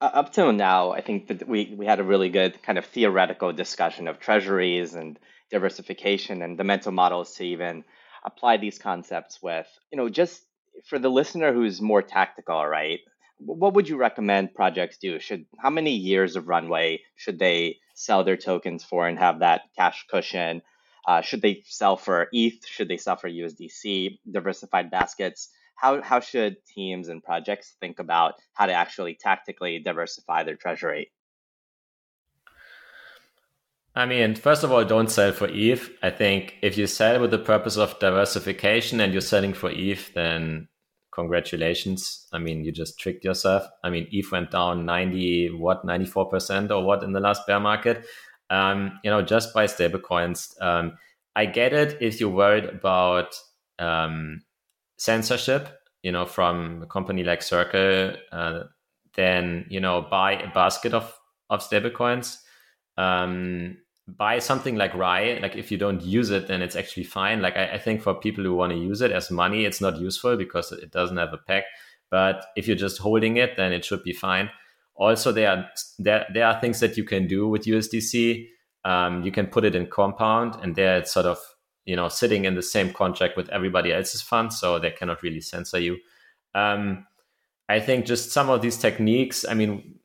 Uh, 0.00 0.10
up 0.12 0.32
till 0.32 0.52
now, 0.52 0.90
I 0.92 1.00
think 1.00 1.28
that 1.28 1.48
we 1.48 1.74
we 1.76 1.86
had 1.86 2.00
a 2.00 2.04
really 2.04 2.28
good 2.28 2.62
kind 2.62 2.78
of 2.78 2.84
theoretical 2.86 3.52
discussion 3.52 4.08
of 4.08 4.20
treasuries 4.20 4.94
and 4.94 5.18
diversification 5.50 6.42
and 6.42 6.58
the 6.58 6.64
mental 6.64 6.92
models 6.92 7.34
to 7.36 7.44
even 7.44 7.84
apply 8.24 8.56
these 8.56 8.78
concepts 8.78 9.42
with. 9.42 9.66
You 9.90 9.98
know, 9.98 10.08
just 10.08 10.42
for 10.86 10.98
the 10.98 11.10
listener 11.10 11.52
who's 11.52 11.80
more 11.80 12.02
tactical, 12.02 12.66
right? 12.66 13.00
what 13.38 13.74
would 13.74 13.88
you 13.88 13.96
recommend 13.96 14.54
projects 14.54 14.98
do? 14.98 15.18
Should 15.18 15.46
how 15.58 15.70
many 15.70 15.92
years 15.92 16.36
of 16.36 16.48
runway 16.48 17.02
should 17.16 17.38
they 17.38 17.78
sell 17.94 18.24
their 18.24 18.36
tokens 18.36 18.84
for 18.84 19.06
and 19.06 19.18
have 19.18 19.40
that 19.40 19.62
cash 19.76 20.06
cushion? 20.08 20.62
Uh, 21.06 21.20
should 21.20 21.42
they 21.42 21.62
sell 21.66 21.96
for 21.96 22.28
ETH? 22.32 22.66
Should 22.66 22.88
they 22.88 22.96
sell 22.96 23.16
for 23.16 23.28
USDC? 23.28 24.18
Diversified 24.30 24.90
baskets. 24.90 25.50
How, 25.76 26.00
how 26.02 26.20
should 26.20 26.56
teams 26.66 27.08
and 27.08 27.22
projects 27.22 27.76
think 27.80 27.98
about 27.98 28.34
how 28.54 28.66
to 28.66 28.72
actually 28.72 29.18
tactically 29.20 29.80
diversify 29.80 30.44
their 30.44 30.56
treasury? 30.56 31.10
I 33.96 34.06
mean, 34.06 34.34
first 34.34 34.64
of 34.64 34.72
all, 34.72 34.84
don't 34.84 35.10
sell 35.10 35.32
for 35.32 35.48
ETH. 35.48 35.88
I 36.02 36.10
think 36.10 36.56
if 36.62 36.76
you 36.76 36.86
sell 36.86 37.20
with 37.20 37.30
the 37.30 37.38
purpose 37.38 37.76
of 37.76 37.98
diversification 38.00 39.00
and 39.00 39.12
you're 39.12 39.20
selling 39.20 39.52
for 39.52 39.70
ETH, 39.70 40.12
then 40.14 40.68
congratulations. 41.12 42.26
I 42.32 42.38
mean, 42.38 42.64
you 42.64 42.72
just 42.72 42.98
tricked 42.98 43.24
yourself. 43.24 43.64
I 43.84 43.90
mean, 43.90 44.08
ETH 44.10 44.32
went 44.32 44.50
down 44.50 44.84
90, 44.84 45.50
what, 45.50 45.86
94% 45.86 46.70
or 46.70 46.84
what 46.84 47.04
in 47.04 47.12
the 47.12 47.20
last 47.20 47.46
bear 47.46 47.60
market. 47.60 48.04
Um, 48.54 49.00
you 49.02 49.10
know, 49.10 49.20
just 49.20 49.52
buy 49.52 49.66
stablecoins. 49.66 50.54
Um, 50.62 50.96
I 51.34 51.46
get 51.46 51.72
it 51.72 51.98
if 52.00 52.20
you're 52.20 52.30
worried 52.30 52.66
about 52.66 53.34
um, 53.80 54.42
censorship, 54.96 55.68
you 56.02 56.12
know, 56.12 56.24
from 56.24 56.82
a 56.82 56.86
company 56.86 57.24
like 57.24 57.42
Circle, 57.42 58.14
uh, 58.30 58.60
then, 59.14 59.66
you 59.68 59.80
know, 59.80 60.06
buy 60.08 60.32
a 60.32 60.52
basket 60.52 60.94
of, 60.94 61.12
of 61.50 61.68
stablecoins. 61.68 62.38
Um, 62.96 63.78
buy 64.06 64.38
something 64.38 64.76
like 64.76 64.94
RAI. 64.94 65.40
Like 65.42 65.56
if 65.56 65.72
you 65.72 65.78
don't 65.78 66.02
use 66.02 66.30
it, 66.30 66.46
then 66.46 66.62
it's 66.62 66.76
actually 66.76 67.04
fine. 67.04 67.42
Like 67.42 67.56
I, 67.56 67.72
I 67.72 67.78
think 67.78 68.02
for 68.02 68.14
people 68.14 68.44
who 68.44 68.54
want 68.54 68.72
to 68.72 68.78
use 68.78 69.00
it 69.00 69.10
as 69.10 69.30
money, 69.32 69.64
it's 69.64 69.80
not 69.80 69.98
useful 69.98 70.36
because 70.36 70.70
it 70.70 70.92
doesn't 70.92 71.16
have 71.16 71.32
a 71.32 71.38
peg. 71.38 71.64
But 72.10 72.46
if 72.56 72.68
you're 72.68 72.76
just 72.76 72.98
holding 72.98 73.36
it, 73.36 73.56
then 73.56 73.72
it 73.72 73.84
should 73.84 74.04
be 74.04 74.12
fine. 74.12 74.50
Also, 74.96 75.32
there 75.32 75.50
are 75.50 75.70
there 75.98 76.26
there 76.32 76.46
are 76.46 76.60
things 76.60 76.80
that 76.80 76.96
you 76.96 77.04
can 77.04 77.26
do 77.26 77.48
with 77.48 77.64
USDC. 77.64 78.48
Um, 78.84 79.22
you 79.22 79.32
can 79.32 79.46
put 79.46 79.64
it 79.64 79.74
in 79.74 79.86
Compound, 79.86 80.56
and 80.62 80.76
there 80.76 80.98
it's 80.98 81.12
sort 81.12 81.26
of 81.26 81.38
you 81.84 81.96
know 81.96 82.08
sitting 82.08 82.44
in 82.44 82.54
the 82.54 82.62
same 82.62 82.92
contract 82.92 83.36
with 83.36 83.48
everybody 83.50 83.92
else's 83.92 84.22
funds, 84.22 84.58
so 84.58 84.78
they 84.78 84.90
cannot 84.90 85.22
really 85.22 85.40
censor 85.40 85.78
you. 85.78 85.98
Um, 86.54 87.06
I 87.68 87.80
think 87.80 88.06
just 88.06 88.30
some 88.30 88.50
of 88.50 88.62
these 88.62 88.76
techniques, 88.76 89.44
I 89.48 89.54
mean, 89.54 89.98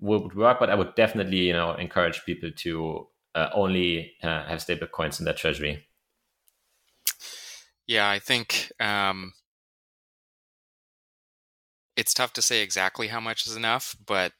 would 0.00 0.34
work, 0.36 0.60
but 0.60 0.70
I 0.70 0.74
would 0.74 0.94
definitely 0.94 1.38
you 1.38 1.52
know 1.52 1.74
encourage 1.74 2.24
people 2.24 2.50
to 2.56 3.08
uh, 3.36 3.50
only 3.52 4.12
uh, 4.22 4.44
have 4.46 4.62
stable 4.62 4.86
coins 4.86 5.20
in 5.20 5.26
their 5.26 5.34
treasury? 5.34 5.86
Yeah, 7.86 8.08
I 8.08 8.18
think 8.18 8.72
um, 8.80 9.34
it's 11.96 12.14
tough 12.14 12.32
to 12.34 12.42
say 12.42 12.62
exactly 12.62 13.08
how 13.08 13.20
much 13.20 13.46
is 13.46 13.56
enough, 13.56 13.96
but 14.04 14.32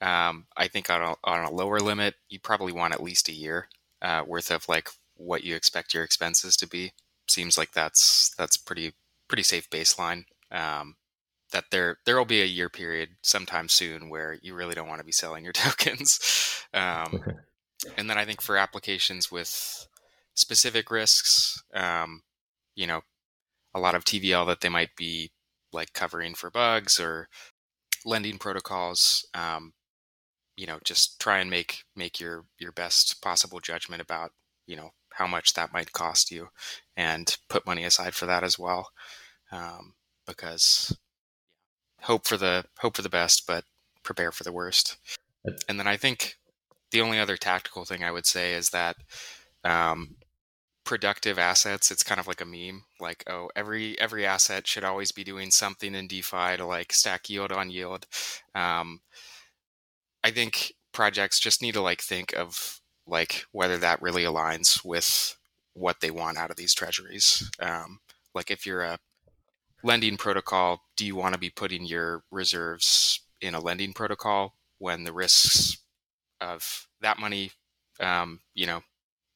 um, 0.00 0.46
I 0.56 0.68
think 0.68 0.90
on 0.90 1.02
a, 1.02 1.14
on 1.24 1.44
a 1.44 1.50
lower 1.50 1.80
limit, 1.80 2.14
you 2.28 2.38
probably 2.40 2.72
want 2.72 2.94
at 2.94 3.02
least 3.02 3.28
a 3.28 3.32
year 3.32 3.68
uh, 4.02 4.22
worth 4.26 4.50
of 4.50 4.68
like 4.68 4.88
what 5.16 5.44
you 5.44 5.54
expect 5.54 5.94
your 5.94 6.04
expenses 6.04 6.56
to 6.56 6.66
be. 6.66 6.92
Seems 7.28 7.58
like 7.58 7.72
that's 7.72 8.34
that's 8.38 8.56
pretty 8.56 8.92
pretty 9.28 9.42
safe 9.42 9.68
baseline. 9.70 10.24
Um, 10.50 10.96
that 11.52 11.64
there 11.70 11.98
there 12.04 12.16
will 12.16 12.24
be 12.24 12.42
a 12.42 12.46
year 12.46 12.68
period 12.68 13.10
sometime 13.22 13.68
soon 13.68 14.08
where 14.08 14.38
you 14.42 14.54
really 14.54 14.74
don't 14.74 14.88
want 14.88 15.00
to 15.00 15.04
be 15.04 15.12
selling 15.12 15.44
your 15.44 15.52
tokens. 15.54 16.64
Um, 16.72 17.22
and 17.96 18.08
then 18.08 18.18
I 18.18 18.24
think 18.24 18.40
for 18.40 18.56
applications 18.56 19.30
with 19.30 19.86
specific 20.34 20.90
risks, 20.90 21.62
um, 21.74 22.22
you 22.74 22.86
know, 22.86 23.02
a 23.74 23.80
lot 23.80 23.94
of 23.94 24.04
TVL 24.04 24.46
that 24.46 24.60
they 24.60 24.68
might 24.68 24.94
be 24.96 25.30
like 25.72 25.92
covering 25.92 26.34
for 26.34 26.50
bugs 26.50 26.98
or 27.00 27.28
lending 28.04 28.38
protocols, 28.38 29.26
um, 29.34 29.72
you 30.56 30.66
know, 30.66 30.78
just 30.84 31.20
try 31.20 31.38
and 31.38 31.50
make 31.50 31.84
make 31.96 32.20
your 32.20 32.44
your 32.58 32.72
best 32.72 33.22
possible 33.22 33.60
judgment 33.60 34.02
about 34.02 34.32
you 34.66 34.76
know 34.76 34.90
how 35.14 35.26
much 35.26 35.54
that 35.54 35.72
might 35.72 35.92
cost 35.92 36.30
you, 36.30 36.48
and 36.96 37.36
put 37.48 37.66
money 37.66 37.84
aside 37.84 38.14
for 38.14 38.26
that 38.26 38.44
as 38.44 38.58
well, 38.58 38.90
um, 39.52 39.94
because 40.26 40.96
hope 42.02 42.26
for 42.26 42.36
the 42.36 42.64
hope 42.78 42.96
for 42.96 43.02
the 43.02 43.08
best, 43.08 43.46
but 43.46 43.64
prepare 44.02 44.32
for 44.32 44.44
the 44.44 44.52
worst. 44.52 44.96
And 45.68 45.78
then 45.78 45.86
I 45.86 45.96
think 45.96 46.36
the 46.90 47.00
only 47.00 47.18
other 47.18 47.36
tactical 47.36 47.84
thing 47.84 48.02
I 48.02 48.12
would 48.12 48.26
say 48.26 48.54
is 48.54 48.70
that 48.70 48.96
um, 49.64 50.16
productive 50.88 51.38
assets 51.38 51.90
it's 51.90 52.02
kind 52.02 52.18
of 52.18 52.26
like 52.26 52.40
a 52.40 52.46
meme 52.46 52.82
like 52.98 53.22
oh 53.28 53.50
every 53.54 54.00
every 54.00 54.24
asset 54.24 54.66
should 54.66 54.84
always 54.84 55.12
be 55.12 55.22
doing 55.22 55.50
something 55.50 55.94
in 55.94 56.08
defi 56.08 56.56
to 56.56 56.64
like 56.64 56.94
stack 56.94 57.28
yield 57.28 57.52
on 57.52 57.68
yield. 57.68 58.06
Um, 58.54 59.02
i 60.24 60.30
think 60.30 60.72
projects 60.92 61.38
just 61.40 61.60
need 61.60 61.74
to 61.74 61.82
like 61.82 62.00
think 62.00 62.32
of 62.32 62.80
like 63.06 63.44
whether 63.52 63.76
that 63.76 64.00
really 64.00 64.22
aligns 64.22 64.82
with 64.82 65.36
what 65.74 66.00
they 66.00 66.10
want 66.10 66.38
out 66.38 66.50
of 66.50 66.56
these 66.56 66.72
treasuries. 66.72 67.50
Um, 67.60 68.00
like 68.34 68.50
if 68.50 68.64
you're 68.64 68.82
a 68.82 68.98
lending 69.84 70.16
protocol 70.16 70.80
do 70.96 71.04
you 71.04 71.14
want 71.14 71.34
to 71.34 71.38
be 71.38 71.50
putting 71.50 71.84
your 71.84 72.22
reserves 72.30 73.20
in 73.42 73.54
a 73.54 73.60
lending 73.60 73.92
protocol 73.92 74.54
when 74.78 75.04
the 75.04 75.12
risks 75.12 75.76
of 76.40 76.88
that 77.02 77.18
money, 77.18 77.50
um, 78.00 78.40
you 78.54 78.66
know, 78.66 78.80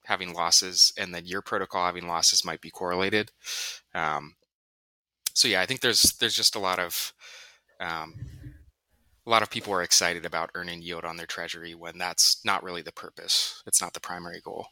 having 0.05 0.33
losses, 0.33 0.93
and 0.99 1.15
then 1.15 1.27
your 1.27 1.43
protocol 1.43 1.87
having 1.87 2.07
losses 2.07 2.45
might 2.45 2.61
be 2.61 2.71
correlated. 2.71 3.31
Um, 3.95 4.35
so 5.35 5.49
yeah, 5.49 5.61
I 5.61 5.67
think 5.67 5.81
there's 5.81 6.15
there's 6.21 6.35
just 6.35 6.57
a 6.57 6.61
lot 6.61 6.79
of 6.79 7.13
um, 7.81 8.15
a 9.27 9.31
lot 9.31 9.43
of 9.43 9.51
people 9.51 9.73
are 9.73 9.83
excited 9.83 10.27
about 10.27 10.51
earning 10.55 10.83
yield 10.83 11.05
on 11.05 11.17
their 11.17 11.27
treasury 11.27 11.75
when 11.75 11.99
that's 11.99 12.45
not 12.45 12.63
really 12.63 12.83
the 12.83 12.93
purpose. 12.93 13.63
It's 13.67 13.81
not 13.81 13.95
the 13.95 14.01
primary 14.01 14.41
goal. 14.45 14.67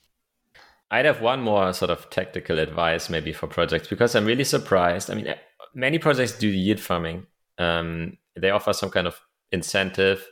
I'd 0.90 1.04
have 1.04 1.20
one 1.20 1.40
more 1.40 1.72
sort 1.72 1.90
of 1.90 2.10
tactical 2.10 2.58
advice 2.58 3.08
maybe 3.08 3.32
for 3.32 3.46
projects 3.46 3.86
because 3.86 4.16
I'm 4.16 4.26
really 4.26 4.44
surprised. 4.44 5.08
I 5.10 5.14
mean, 5.14 5.28
eh, 5.28 5.36
many 5.72 5.98
projects 5.98 6.32
do 6.32 6.48
yield 6.48 6.80
farming. 6.80 7.26
Um, 7.58 8.18
they 8.36 8.50
offer 8.50 8.72
some 8.72 8.90
kind 8.90 9.06
of 9.06 9.20
incentive. 9.52 10.26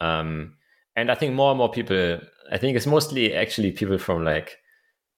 Um, 0.00 0.56
and 0.94 1.10
I 1.10 1.14
think 1.14 1.34
more 1.34 1.50
and 1.50 1.58
more 1.58 1.70
people, 1.70 2.20
I 2.50 2.58
think 2.58 2.76
it's 2.76 2.86
mostly 2.86 3.34
actually 3.34 3.72
people 3.72 3.98
from 3.98 4.24
like 4.24 4.58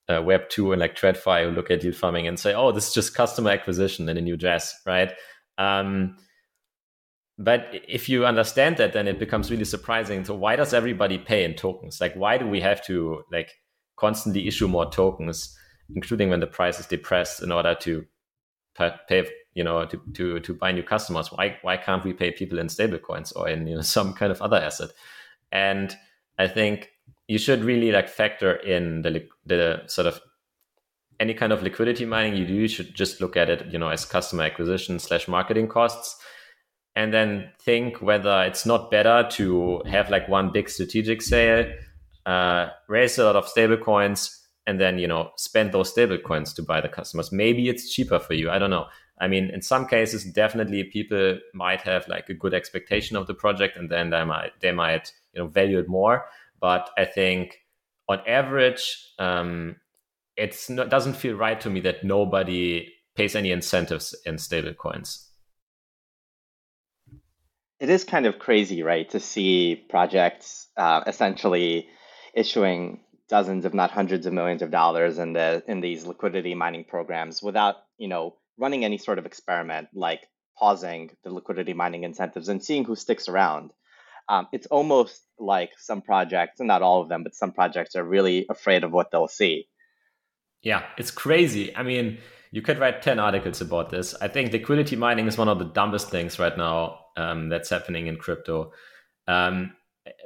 uh, 0.09 0.23
Web 0.23 0.49
two 0.49 0.73
and 0.73 0.81
like 0.81 0.97
TradFi 0.97 1.45
who 1.45 1.51
look 1.51 1.71
at 1.71 1.83
yield 1.83 1.97
farming 1.97 2.27
and 2.27 2.39
say, 2.39 2.55
"Oh, 2.55 2.73
this 2.73 2.89
is 2.89 2.95
just 2.95 3.15
customer 3.15 3.51
acquisition 3.51 4.09
in 4.09 4.17
a 4.17 4.21
new 4.21 4.37
dress," 4.37 4.81
right? 4.87 5.13
Um, 5.59 6.17
but 7.39 7.69
if 7.87 8.09
you 8.09 8.25
understand 8.25 8.79
that, 8.79 8.93
then 8.93 9.09
it 9.09 9.19
becomes 9.19 9.51
really 9.51 9.65
surprising. 9.65 10.25
So 10.25 10.35
why 10.35 10.57
does 10.57 10.73
everybody 10.73 11.19
pay 11.19 11.45
in 11.45 11.55
tokens? 11.55 12.01
Like, 12.01 12.15
why 12.15 12.39
do 12.39 12.47
we 12.47 12.61
have 12.61 12.85
to 12.87 13.23
like 13.33 13.53
constantly 13.97 14.47
issue 14.49 14.69
more 14.69 14.91
tokens, 14.91 15.57
including 15.95 16.31
when 16.31 16.41
the 16.41 16.47
price 16.47 16.81
is 16.81 16.87
depressed, 16.87 17.43
in 17.43 17.53
order 17.53 17.75
to 17.81 18.07
pay, 19.09 19.27
you 19.55 19.65
know, 19.65 19.85
to 19.87 20.01
to 20.15 20.41
to 20.41 20.55
buy 20.55 20.73
new 20.73 20.83
customers? 20.83 21.33
Why 21.33 21.59
why 21.63 21.77
can't 21.77 22.05
we 22.05 22.13
pay 22.13 22.31
people 22.31 22.59
in 22.59 22.69
stablecoins 22.69 23.35
or 23.37 23.49
in 23.49 23.67
you 23.67 23.75
know 23.75 23.83
some 23.97 24.15
kind 24.15 24.33
of 24.33 24.41
other 24.41 24.57
asset? 24.57 24.91
and 25.53 25.97
i 26.39 26.47
think 26.49 26.91
you 27.29 27.39
should 27.39 27.65
really 27.65 27.91
like 27.93 28.09
factor 28.09 28.55
in 28.55 29.03
the 29.03 29.27
the 29.45 29.83
sort 29.87 30.07
of 30.07 30.21
any 31.19 31.35
kind 31.35 31.53
of 31.53 31.63
liquidity 31.63 32.05
mining 32.05 32.37
you 32.37 32.47
do 32.47 32.55
you 32.55 32.69
should 32.69 32.95
just 32.95 33.21
look 33.21 33.37
at 33.37 33.49
it 33.49 33.67
you 33.73 33.79
know 33.79 33.89
as 33.89 34.05
customer 34.05 34.45
acquisition 34.45 34.99
slash 34.99 35.27
marketing 35.29 35.67
costs 35.69 36.17
and 36.95 37.13
then 37.13 37.51
think 37.61 38.01
whether 38.01 38.43
it's 38.43 38.65
not 38.65 38.91
better 38.91 39.27
to 39.31 39.83
have 39.87 40.11
like 40.11 40.29
one 40.29 40.51
big 40.53 40.69
strategic 40.69 41.23
sale 41.23 41.71
uh, 42.27 42.69
raise 42.89 43.19
a 43.19 43.25
lot 43.25 43.37
of 43.37 43.49
stable 43.49 43.77
coins 43.77 44.43
and 44.67 44.81
then 44.81 44.99
you 44.99 45.07
know 45.07 45.31
spend 45.37 45.73
those 45.73 45.91
stable 45.91 46.19
coins 46.19 46.53
to 46.53 46.63
buy 46.63 46.81
the 46.81 46.89
customers 46.89 47.33
maybe 47.33 47.69
it's 47.69 47.93
cheaper 47.93 48.19
for 48.19 48.35
you 48.35 48.51
i 48.51 48.59
don't 48.59 48.71
know 48.71 48.87
i 49.21 49.29
mean 49.29 49.49
in 49.51 49.63
some 49.63 49.87
cases 49.87 50.25
definitely 50.25 50.85
people 50.85 51.39
might 51.55 51.81
have 51.81 52.07
like 52.09 52.29
a 52.29 52.35
good 52.35 52.53
expectation 52.53 53.17
of 53.17 53.27
the 53.27 53.35
project 53.35 53.77
and 53.77 53.91
then 53.91 54.11
they 54.11 54.25
might 54.25 54.53
they 54.61 54.73
might 54.73 55.13
you 55.37 55.43
know 55.43 55.49
value 55.49 55.79
it 55.79 55.89
more. 55.89 56.25
But 56.61 56.91
I 56.97 57.05
think 57.05 57.57
on 58.09 58.21
average, 58.27 59.13
um, 59.19 59.77
it 60.37 60.57
doesn't 60.69 61.15
feel 61.15 61.37
right 61.37 61.61
to 61.61 61.71
me 61.71 61.81
that 61.81 62.05
nobody 62.05 62.93
pays 63.15 63.35
any 63.35 63.51
incentives 63.51 64.15
in 64.25 64.37
stablecoins. 64.37 65.27
It 67.81 67.91
is 67.91 68.05
kind 68.05 68.27
of 68.27 68.39
crazy, 68.39 68.83
right, 68.83 69.09
to 69.11 69.21
see 69.21 69.85
projects 69.89 70.69
uh, 70.77 71.03
essentially 71.07 71.89
issuing 72.35 73.01
dozens, 73.29 73.65
if 73.65 73.75
not 73.75 73.91
hundreds 73.91 74.27
of 74.27 74.33
millions 74.33 74.63
of 74.63 74.71
dollars 74.71 75.19
in 75.19 75.33
the 75.33 75.63
in 75.67 75.81
these 75.81 76.07
liquidity 76.07 76.55
mining 76.55 76.85
programs 76.85 77.43
without, 77.43 77.77
you 77.99 78.09
know, 78.09 78.37
running 78.59 78.85
any 78.85 78.99
sort 78.99 79.19
of 79.19 79.27
experiment 79.27 79.89
like 79.95 80.29
pausing 80.59 81.11
the 81.23 81.31
liquidity 81.31 81.75
mining 81.75 82.05
incentives 82.05 82.49
and 82.49 82.65
seeing 82.65 82.85
who 82.85 82.97
sticks 82.97 83.29
around 83.29 83.73
um, 84.29 84.49
it's 84.53 84.67
almost 84.67 85.23
like 85.39 85.71
some 85.79 86.03
projects, 86.03 86.61
and 86.61 86.69
not 86.69 86.83
all 86.83 87.03
of 87.03 87.09
them, 87.09 87.23
but 87.23 87.35
some 87.35 87.53
projects 87.53 87.95
are 87.95 88.05
really 88.05 88.47
afraid 88.51 88.85
of 88.85 88.93
what 88.93 89.11
they'll 89.11 89.29
see. 89.29 89.69
Yeah, 90.63 90.83
it's 90.99 91.11
crazy. 91.11 91.75
I 91.77 91.83
mean, 91.83 92.19
you 92.51 92.63
could 92.63 92.79
write 92.79 93.03
10 93.03 93.19
articles 93.19 93.61
about 93.61 93.91
this. 93.91 94.15
I 94.21 94.29
think 94.29 94.53
liquidity 94.53 94.97
mining 94.97 95.27
is 95.27 95.39
one 95.39 95.49
of 95.49 95.59
the 95.59 95.65
dumbest 95.65 96.11
things 96.11 96.39
right 96.39 96.57
now 96.57 96.99
um, 97.17 97.49
that's 97.49 97.71
happening 97.71 98.07
in 98.07 98.17
crypto. 98.17 98.73
Um, 99.29 99.75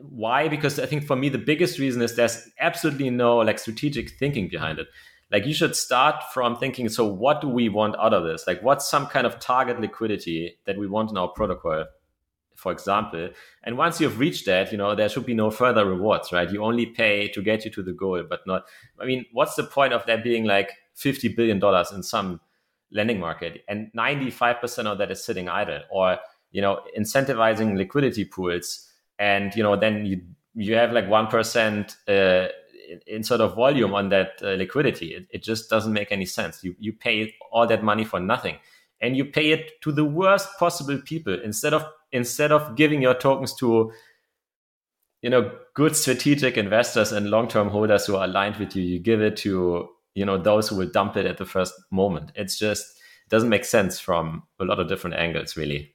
why? 0.00 0.48
Because 0.48 0.78
I 0.78 0.86
think 0.86 1.06
for 1.06 1.16
me 1.16 1.28
the 1.28 1.38
biggest 1.38 1.78
reason 1.78 2.02
is 2.02 2.16
there's 2.16 2.48
absolutely 2.58 3.10
no 3.10 3.38
like 3.38 3.58
strategic 3.58 4.10
thinking 4.18 4.48
behind 4.48 4.78
it. 4.78 4.88
Like 5.32 5.46
you 5.46 5.54
should 5.54 5.76
start 5.76 6.22
from 6.34 6.56
thinking, 6.56 6.88
so 6.88 7.06
what 7.06 7.40
do 7.40 7.48
we 7.48 7.68
want 7.68 7.96
out 7.98 8.12
of 8.12 8.24
this? 8.24 8.46
Like 8.46 8.62
what's 8.62 8.90
some 8.90 9.06
kind 9.06 9.26
of 9.26 9.38
target 9.38 9.80
liquidity 9.80 10.56
that 10.66 10.78
we 10.78 10.86
want 10.86 11.10
in 11.10 11.16
our 11.16 11.28
protocol? 11.28 11.86
For 12.60 12.70
example. 12.72 13.30
And 13.64 13.78
once 13.78 14.00
you've 14.00 14.18
reached 14.18 14.46
that, 14.46 14.70
you 14.70 14.78
know, 14.78 14.94
there 14.94 15.08
should 15.08 15.24
be 15.24 15.34
no 15.34 15.50
further 15.50 15.84
rewards, 15.86 16.30
right? 16.30 16.50
You 16.50 16.62
only 16.62 16.86
pay 16.86 17.28
to 17.28 17.42
get 17.42 17.64
you 17.64 17.70
to 17.72 17.82
the 17.82 17.92
goal, 17.92 18.22
but 18.28 18.40
not, 18.46 18.64
I 19.00 19.06
mean, 19.06 19.24
what's 19.32 19.54
the 19.54 19.64
point 19.64 19.94
of 19.94 20.04
there 20.06 20.18
being 20.18 20.44
like 20.44 20.70
$50 20.96 21.34
billion 21.34 21.60
in 21.94 22.02
some 22.02 22.40
lending 22.92 23.18
market 23.18 23.62
and 23.66 23.90
95% 23.96 24.86
of 24.86 24.98
that 24.98 25.10
is 25.10 25.24
sitting 25.24 25.48
idle 25.48 25.80
or, 25.90 26.18
you 26.52 26.60
know, 26.60 26.80
incentivizing 26.98 27.76
liquidity 27.76 28.24
pools. 28.24 28.86
And, 29.18 29.54
you 29.54 29.62
know, 29.62 29.76
then 29.76 30.04
you, 30.04 30.20
you 30.54 30.74
have 30.74 30.92
like 30.92 31.06
1% 31.06 31.96
uh, 32.08 32.48
in, 32.90 33.00
in 33.06 33.22
sort 33.22 33.40
of 33.40 33.54
volume 33.54 33.94
on 33.94 34.10
that 34.10 34.32
uh, 34.42 34.48
liquidity. 34.50 35.14
It, 35.14 35.28
it 35.30 35.42
just 35.42 35.70
doesn't 35.70 35.92
make 35.92 36.12
any 36.12 36.26
sense. 36.26 36.62
You, 36.62 36.74
you 36.78 36.92
pay 36.92 37.34
all 37.50 37.66
that 37.68 37.82
money 37.82 38.04
for 38.04 38.20
nothing 38.20 38.58
and 39.00 39.16
you 39.16 39.24
pay 39.24 39.50
it 39.50 39.80
to 39.82 39.92
the 39.92 40.04
worst 40.04 40.48
possible 40.58 41.00
people 41.04 41.38
instead 41.42 41.74
of 41.74 41.84
instead 42.12 42.52
of 42.52 42.76
giving 42.76 43.00
your 43.02 43.14
tokens 43.14 43.54
to 43.54 43.92
you 45.22 45.30
know 45.30 45.50
good 45.74 45.96
strategic 45.96 46.56
investors 46.56 47.12
and 47.12 47.30
long-term 47.30 47.68
holders 47.68 48.06
who 48.06 48.16
are 48.16 48.24
aligned 48.24 48.56
with 48.56 48.74
you. 48.74 48.82
You 48.82 48.98
give 48.98 49.20
it 49.20 49.36
to 49.38 49.88
you 50.14 50.24
know 50.24 50.38
those 50.38 50.68
who 50.68 50.76
will 50.76 50.90
dump 50.90 51.16
it 51.16 51.26
at 51.26 51.38
the 51.38 51.46
first 51.46 51.74
moment. 51.90 52.32
It's 52.34 52.58
just 52.58 52.84
it 53.26 53.30
doesn't 53.30 53.48
make 53.48 53.64
sense 53.64 53.98
from 53.98 54.42
a 54.58 54.64
lot 54.64 54.80
of 54.80 54.88
different 54.88 55.16
angles 55.16 55.56
really. 55.56 55.94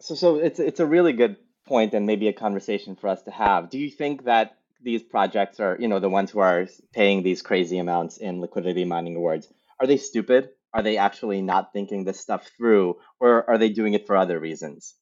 So 0.00 0.14
so 0.14 0.36
it's 0.36 0.60
it's 0.60 0.80
a 0.80 0.86
really 0.86 1.12
good 1.12 1.36
point 1.66 1.94
and 1.94 2.06
maybe 2.06 2.28
a 2.28 2.32
conversation 2.32 2.94
for 2.96 3.08
us 3.08 3.22
to 3.22 3.30
have. 3.30 3.70
Do 3.70 3.78
you 3.78 3.90
think 3.90 4.24
that 4.24 4.58
these 4.82 5.02
projects 5.02 5.60
are 5.60 5.76
you 5.80 5.88
know 5.88 5.98
the 5.98 6.10
ones 6.10 6.30
who 6.30 6.40
are 6.40 6.66
paying 6.92 7.22
these 7.22 7.42
crazy 7.42 7.78
amounts 7.78 8.18
in 8.18 8.40
liquidity 8.40 8.84
mining 8.84 9.16
awards 9.16 9.48
are 9.80 9.86
they 9.86 9.96
stupid 9.96 10.50
are 10.74 10.82
they 10.82 10.98
actually 10.98 11.40
not 11.40 11.72
thinking 11.72 12.04
this 12.04 12.20
stuff 12.20 12.50
through 12.56 12.96
or 13.20 13.48
are 13.48 13.56
they 13.56 13.70
doing 13.70 13.94
it 13.94 14.06
for 14.06 14.16
other 14.16 14.38
reasons 14.38 14.94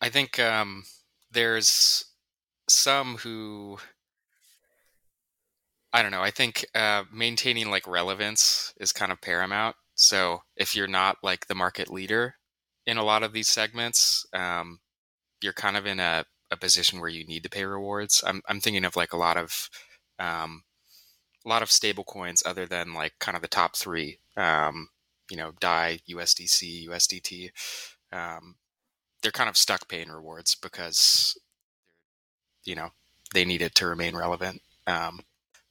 I 0.00 0.08
think 0.08 0.38
um, 0.38 0.84
there's 1.30 2.04
some 2.68 3.16
who 3.18 3.78
I 5.92 6.02
don't 6.02 6.12
know. 6.12 6.22
I 6.22 6.30
think 6.30 6.64
uh, 6.74 7.04
maintaining 7.12 7.68
like 7.70 7.86
relevance 7.86 8.72
is 8.78 8.92
kind 8.92 9.10
of 9.10 9.20
paramount. 9.20 9.76
So 9.96 10.42
if 10.56 10.76
you're 10.76 10.86
not 10.86 11.18
like 11.22 11.46
the 11.46 11.54
market 11.54 11.90
leader 11.90 12.36
in 12.86 12.96
a 12.96 13.04
lot 13.04 13.22
of 13.22 13.32
these 13.32 13.48
segments, 13.48 14.24
um, 14.32 14.78
you're 15.42 15.52
kind 15.52 15.76
of 15.76 15.86
in 15.86 15.98
a, 16.00 16.24
a 16.50 16.56
position 16.56 17.00
where 17.00 17.10
you 17.10 17.26
need 17.26 17.42
to 17.42 17.50
pay 17.50 17.64
rewards. 17.64 18.22
I'm 18.24 18.40
I'm 18.48 18.60
thinking 18.60 18.84
of 18.84 18.96
like 18.96 19.12
a 19.12 19.18
lot 19.18 19.36
of 19.36 19.68
um, 20.18 20.62
a 21.44 21.48
lot 21.48 21.62
of 21.62 21.70
stable 21.70 22.04
coins 22.04 22.42
other 22.44 22.66
than 22.66 22.94
like 22.94 23.14
kind 23.18 23.36
of 23.36 23.42
the 23.42 23.48
top 23.48 23.76
three. 23.76 24.18
Um, 24.36 24.88
you 25.30 25.36
know, 25.36 25.52
DAI, 25.60 26.00
USDC, 26.08 26.88
USDT. 26.88 27.50
Um, 28.12 28.56
they're 29.22 29.30
kind 29.30 29.48
of 29.48 29.56
stuck 29.56 29.88
paying 29.88 30.08
rewards 30.08 30.54
because 30.54 31.38
you 32.64 32.74
know 32.74 32.90
they 33.34 33.44
need 33.44 33.62
it 33.62 33.74
to 33.76 33.86
remain 33.86 34.16
relevant. 34.16 34.60
Um, 34.86 35.20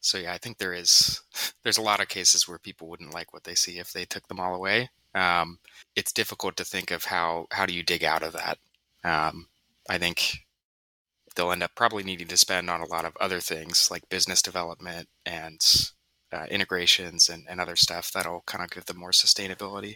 so 0.01 0.17
yeah, 0.17 0.33
I 0.33 0.37
think 0.37 0.57
there 0.57 0.73
is 0.73 1.21
there's 1.63 1.77
a 1.77 1.83
lot 1.83 1.99
of 2.01 2.07
cases 2.07 2.47
where 2.47 2.59
people 2.59 2.87
wouldn't 2.87 3.13
like 3.13 3.33
what 3.33 3.43
they 3.43 3.55
see 3.55 3.79
if 3.79 3.91
they 3.91 4.05
took 4.05 4.27
them 4.27 4.39
all 4.39 4.55
away. 4.55 4.89
Um, 5.15 5.59
it's 5.95 6.13
difficult 6.13 6.55
to 6.57 6.65
think 6.65 6.91
of 6.91 7.05
how 7.05 7.47
how 7.51 7.65
do 7.65 7.73
you 7.73 7.83
dig 7.83 8.03
out 8.03 8.23
of 8.23 8.33
that. 8.33 8.57
Um, 9.03 9.47
I 9.89 9.97
think 9.97 10.39
they'll 11.39 11.53
end 11.53 11.63
up 11.63 11.71
probably 11.73 12.03
needing 12.03 12.27
to 12.27 12.35
spend 12.35 12.69
on 12.69 12.81
a 12.81 12.85
lot 12.87 13.05
of 13.05 13.15
other 13.21 13.39
things 13.39 13.87
like 13.89 14.09
business 14.09 14.41
development 14.41 15.07
and 15.25 15.61
uh, 16.33 16.45
integrations 16.51 17.29
and, 17.29 17.45
and 17.49 17.61
other 17.61 17.77
stuff 17.77 18.11
that'll 18.11 18.43
kind 18.45 18.61
of 18.61 18.69
give 18.69 18.85
them 18.85 18.97
more 18.97 19.11
sustainability. 19.11 19.95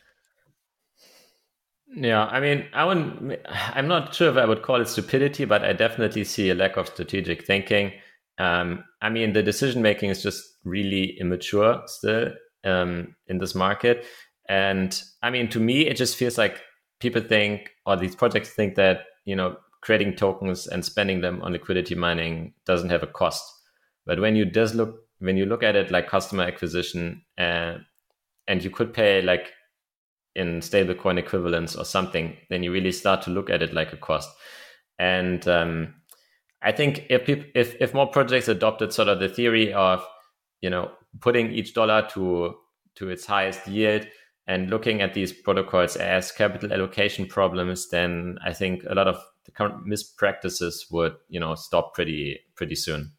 Yeah, 1.93 2.23
I 2.25 2.39
mean, 2.39 2.65
I 2.73 2.85
wouldn't. 2.85 3.41
I'm 3.73 3.89
not 3.89 4.15
sure 4.15 4.29
if 4.29 4.37
I 4.37 4.45
would 4.45 4.61
call 4.63 4.81
it 4.81 4.87
stupidity, 4.87 5.43
but 5.43 5.65
I 5.65 5.73
definitely 5.73 6.23
see 6.23 6.49
a 6.49 6.55
lack 6.55 6.77
of 6.77 6.87
strategic 6.87 7.45
thinking. 7.45 7.91
Um, 8.39 8.85
I 9.01 9.09
mean, 9.09 9.33
the 9.33 9.43
decision 9.43 9.81
making 9.81 10.09
is 10.09 10.23
just 10.23 10.41
really 10.63 11.17
immature 11.19 11.83
still 11.87 12.31
um, 12.63 13.15
in 13.27 13.37
this 13.37 13.53
market, 13.53 14.05
and 14.47 14.99
I 15.21 15.29
mean, 15.29 15.49
to 15.49 15.59
me, 15.59 15.87
it 15.87 15.97
just 15.97 16.15
feels 16.15 16.37
like 16.37 16.61
people 16.99 17.21
think, 17.21 17.69
or 17.85 17.97
these 17.97 18.15
projects 18.15 18.49
think 18.49 18.75
that 18.75 19.01
you 19.25 19.35
know, 19.35 19.57
creating 19.83 20.15
tokens 20.15 20.65
and 20.65 20.83
spending 20.83 21.19
them 21.19 21.41
on 21.41 21.51
liquidity 21.51 21.93
mining 21.93 22.53
doesn't 22.65 22.89
have 22.89 23.03
a 23.03 23.07
cost. 23.07 23.43
But 24.05 24.19
when 24.19 24.35
you 24.35 24.45
does 24.45 24.73
look, 24.73 25.01
when 25.19 25.35
you 25.35 25.45
look 25.45 25.61
at 25.61 25.75
it 25.75 25.91
like 25.91 26.07
customer 26.07 26.43
acquisition, 26.43 27.23
uh, 27.37 27.75
and 28.47 28.63
you 28.63 28.69
could 28.69 28.93
pay 28.93 29.21
like 29.21 29.51
in 30.35 30.61
stablecoin 30.61 31.19
equivalents 31.19 31.75
or 31.75 31.83
something, 31.83 32.37
then 32.49 32.63
you 32.63 32.71
really 32.71 32.93
start 32.93 33.21
to 33.23 33.29
look 33.29 33.49
at 33.49 33.61
it 33.61 33.73
like 33.73 33.91
a 33.91 33.97
cost. 33.97 34.29
And 34.99 35.45
um, 35.49 35.95
I 36.61 36.71
think 36.71 37.05
if 37.09 37.25
people, 37.25 37.45
if 37.53 37.75
if 37.81 37.93
more 37.93 38.07
projects 38.07 38.47
adopted 38.47 38.93
sort 38.93 39.09
of 39.09 39.19
the 39.19 39.27
theory 39.27 39.73
of 39.73 40.05
you 40.61 40.69
know 40.69 40.91
putting 41.19 41.51
each 41.51 41.73
dollar 41.73 42.07
to 42.11 42.55
to 42.95 43.09
its 43.09 43.25
highest 43.25 43.67
yield 43.67 44.07
and 44.47 44.69
looking 44.69 45.01
at 45.01 45.13
these 45.13 45.33
protocols 45.33 45.97
as 45.97 46.31
capital 46.31 46.71
allocation 46.71 47.25
problems, 47.25 47.89
then 47.89 48.37
I 48.45 48.53
think 48.53 48.83
a 48.89 48.95
lot 48.95 49.07
of 49.07 49.17
the 49.45 49.51
current 49.51 49.85
mispractices 49.87 50.91
would 50.91 51.15
you 51.29 51.39
know 51.39 51.55
stop 51.55 51.93
pretty 51.93 52.39
pretty 52.55 52.75
soon. 52.75 53.13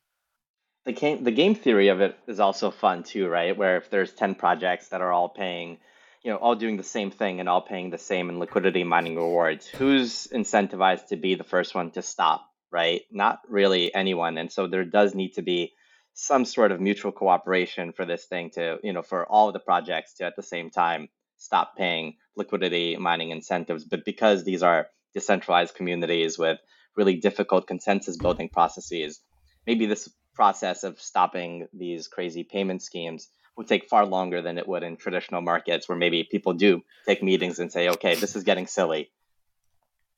The 0.85 0.93
game 0.93 1.25
the 1.25 1.31
game 1.31 1.55
theory 1.55 1.89
of 1.89 2.01
it 2.01 2.19
is 2.27 2.41
also 2.41 2.71
fun 2.71 3.03
too, 3.03 3.29
right? 3.29 3.57
Where 3.57 3.77
if 3.77 3.91
there's 3.91 4.13
ten 4.13 4.35
projects 4.35 4.89
that 4.89 5.01
are 5.01 5.13
all 5.13 5.29
paying 5.29 5.79
you 6.25 6.31
know 6.31 6.39
all 6.39 6.57
doing 6.57 6.77
the 6.77 6.83
same 6.83 7.11
thing 7.11 7.39
and 7.39 7.49
all 7.49 7.61
paying 7.61 7.91
the 7.91 7.99
same 7.99 8.31
in 8.31 8.41
liquidity 8.41 8.83
mining 8.83 9.15
rewards 9.15 9.69
who's 9.69 10.27
incentivized 10.29 11.07
to 11.09 11.17
be 11.17 11.35
the 11.35 11.45
first 11.45 11.75
one 11.75 11.91
to 11.91 12.03
stop 12.03 12.49
right 12.73 13.03
not 13.13 13.41
really 13.49 13.95
anyone 13.95 14.39
and 14.39 14.51
so 14.51 14.67
there 14.67 14.85
does 14.85 15.15
need 15.15 15.35
to 15.35 15.43
be 15.43 15.73
some 16.15 16.45
sort 16.45 16.73
of 16.73 16.81
mutual 16.81 17.13
cooperation 17.13 17.93
for 17.93 18.07
this 18.07 18.25
thing 18.25 18.51
to 18.51 18.79
you 18.83 18.93
know 18.93 19.03
for 19.03 19.27
all 19.27 19.49
of 19.49 19.53
the 19.53 19.61
projects 19.61 20.15
to 20.15 20.25
at 20.25 20.35
the 20.35 20.43
same 20.43 20.71
time 20.71 21.09
stop 21.37 21.77
paying 21.77 22.15
liquidity 22.37 22.97
mining 22.97 23.31
incentives 23.31 23.85
but 23.85 24.05
because 24.05 24.45
these 24.45 24.63
are 24.63 24.87
decentralized 25.15 25.75
communities 25.75 26.39
with 26.39 26.59
really 26.97 27.17
difficult 27.17 27.67
consensus 27.67 28.17
building 28.17 28.49
processes 28.49 29.21
maybe 29.67 29.87
this 29.87 30.09
process 30.35 30.85
of 30.85 31.01
stopping 31.01 31.67
these 31.73 32.09
crazy 32.09 32.45
payment 32.45 32.83
schemes 32.83 33.29
would 33.57 33.69
take 33.69 33.89
far 33.89 34.05
longer 34.05 34.43
than 34.43 34.59
it 34.59 34.67
would 34.67 34.83
in 34.83 34.97
traditional 34.97 35.41
markets 35.41 35.89
where 35.89 35.97
maybe 35.97 36.25
people 36.25 36.53
do 36.53 36.83
take 37.07 37.23
meetings 37.23 37.59
and 37.59 37.71
say, 37.71 37.89
okay, 37.89 38.15
this 38.17 38.35
is 38.35 38.43
getting 38.43 38.67
silly. 38.67 39.11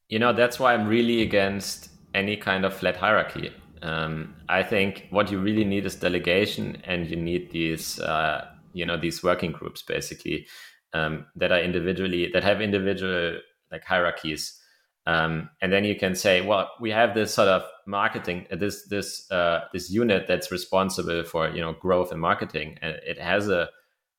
You 0.09 0.19
know, 0.19 0.33
that's 0.33 0.59
why 0.59 0.73
I'm 0.73 0.87
really 0.87 1.21
against 1.23 1.91
any 2.15 2.37
kind 2.37 2.65
of 2.65 2.73
flat 2.73 2.97
hierarchy. 2.97 3.53
Um, 3.83 4.35
I 4.49 4.63
think 4.63 5.07
what 5.11 5.31
you 5.31 5.39
really 5.39 5.65
need 5.65 5.85
is 5.85 5.97
delegation, 5.97 6.81
and 6.85 7.11
you 7.11 7.17
need 7.17 7.51
these, 7.51 8.01
uh, 8.01 8.47
you 8.73 8.87
know, 8.87 8.97
these 8.97 9.23
working 9.23 9.53
groups 9.53 9.83
basically 9.83 10.47
um, 10.95 11.27
that 11.37 11.53
are 11.53 11.61
individually 11.61 12.31
that 12.33 12.43
have 12.43 12.63
individual 12.63 13.39
like 13.71 13.85
hierarchies 13.85 14.59
um, 15.07 15.51
and 15.63 15.73
then 15.73 15.85
you 15.85 15.95
can 15.95 16.15
say, 16.17 16.41
well, 16.41 16.73
we 16.81 16.91
have 16.91 17.15
this 17.15 17.33
sort 17.33 17.49
of 17.49 17.63
marketing, 17.87 18.47
uh, 18.51 18.57
this 18.57 18.87
this 18.89 19.31
uh, 19.31 19.61
this 19.73 19.89
unit 19.89 20.27
that's 20.27 20.51
responsible 20.51 21.23
for 21.23 21.49
you 21.49 21.61
know 21.61 21.75
growth 21.75 22.11
and 22.11 22.21
marketing, 22.21 22.77
and 22.83 22.97
it 23.07 23.19
has 23.19 23.49
a, 23.49 23.69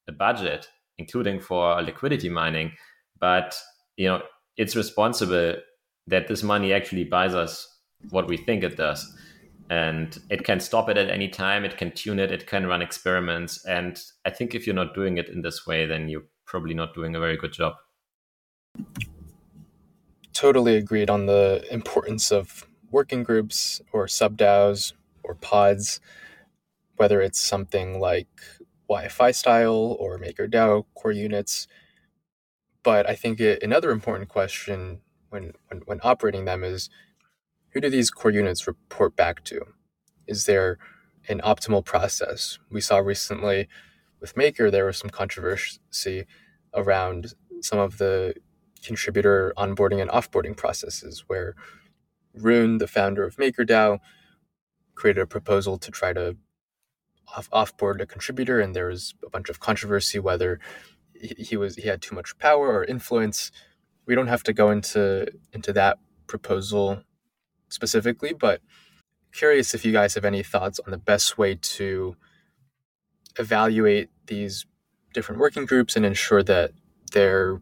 a 0.07 0.13
budget, 0.13 0.69
including 0.97 1.41
for 1.41 1.81
liquidity 1.81 2.29
mining, 2.29 2.71
but 3.19 3.59
you 3.97 4.07
know 4.07 4.21
it's 4.55 4.75
responsible 4.77 5.55
that 6.07 6.29
this 6.29 6.41
money 6.41 6.71
actually 6.71 7.03
buys 7.03 7.35
us 7.35 7.67
what 8.09 8.29
we 8.29 8.37
think 8.37 8.63
it 8.63 8.77
does, 8.77 9.13
and 9.69 10.17
it 10.29 10.45
can 10.45 10.61
stop 10.61 10.87
it 10.87 10.97
at 10.97 11.09
any 11.09 11.27
time, 11.27 11.65
it 11.65 11.77
can 11.77 11.91
tune 11.91 12.17
it, 12.17 12.31
it 12.31 12.47
can 12.47 12.65
run 12.65 12.81
experiments, 12.81 13.65
and 13.65 14.01
I 14.23 14.29
think 14.29 14.55
if 14.55 14.65
you're 14.65 14.73
not 14.73 14.95
doing 14.95 15.17
it 15.17 15.27
in 15.27 15.41
this 15.41 15.67
way, 15.67 15.85
then 15.85 16.07
you're 16.07 16.27
probably 16.45 16.73
not 16.73 16.93
doing 16.93 17.13
a 17.13 17.19
very 17.19 17.35
good 17.35 17.51
job 17.51 17.73
totally 20.37 20.75
agreed 20.75 21.09
on 21.09 21.25
the 21.25 21.65
importance 21.71 22.31
of 22.31 22.67
working 22.91 23.23
groups 23.23 23.81
or 23.91 24.07
sub 24.07 24.37
DAOs 24.37 24.93
or 25.23 25.33
pods, 25.33 25.99
whether 26.95 27.21
it's 27.21 27.41
something 27.41 27.99
like 27.99 28.27
YFI 28.87 29.33
style 29.33 29.97
or 29.99 30.19
MakerDAO 30.19 30.85
core 30.93 31.11
units. 31.11 31.67
But 32.83 33.09
I 33.09 33.15
think 33.15 33.39
it, 33.39 33.63
another 33.63 33.89
important 33.89 34.29
question 34.29 35.01
when, 35.29 35.53
when, 35.69 35.81
when 35.85 35.99
operating 36.03 36.45
them 36.45 36.63
is 36.63 36.91
who 37.69 37.81
do 37.81 37.89
these 37.89 38.11
core 38.11 38.29
units 38.29 38.67
report 38.67 39.15
back 39.15 39.43
to? 39.45 39.61
Is 40.27 40.45
there 40.45 40.77
an 41.27 41.41
optimal 41.43 41.83
process? 41.83 42.59
We 42.69 42.81
saw 42.81 42.99
recently 42.99 43.67
with 44.21 44.37
Maker, 44.37 44.69
there 44.69 44.85
was 44.85 44.97
some 44.97 45.09
controversy 45.09 46.27
around 46.75 47.33
some 47.61 47.79
of 47.79 47.97
the 47.97 48.35
contributor 48.87 49.53
onboarding 49.57 50.01
and 50.01 50.11
offboarding 50.11 50.57
processes 50.57 51.25
where 51.27 51.55
Rune, 52.33 52.79
the 52.79 52.87
founder 52.87 53.25
of 53.25 53.37
MakerDAO, 53.37 53.99
created 54.95 55.21
a 55.21 55.27
proposal 55.27 55.77
to 55.79 55.91
try 55.91 56.13
to 56.13 56.37
off 57.35 57.49
offboard 57.51 58.01
a 58.01 58.05
contributor, 58.05 58.59
and 58.61 58.75
there 58.75 58.87
was 58.87 59.15
a 59.25 59.29
bunch 59.29 59.49
of 59.49 59.59
controversy 59.59 60.19
whether 60.19 60.59
he 61.15 61.57
was 61.57 61.75
he 61.77 61.87
had 61.89 62.01
too 62.01 62.15
much 62.15 62.37
power 62.39 62.67
or 62.73 62.85
influence. 62.85 63.51
We 64.07 64.15
don't 64.15 64.27
have 64.27 64.43
to 64.43 64.53
go 64.53 64.71
into 64.71 65.27
into 65.53 65.73
that 65.73 65.99
proposal 66.27 67.03
specifically, 67.69 68.33
but 68.33 68.61
curious 69.33 69.73
if 69.75 69.85
you 69.85 69.93
guys 69.93 70.15
have 70.15 70.25
any 70.25 70.43
thoughts 70.43 70.79
on 70.79 70.91
the 70.91 70.97
best 70.97 71.37
way 71.37 71.55
to 71.55 72.15
evaluate 73.39 74.09
these 74.27 74.65
different 75.13 75.39
working 75.41 75.65
groups 75.65 75.95
and 75.95 76.05
ensure 76.05 76.43
that 76.43 76.71
they're 77.13 77.61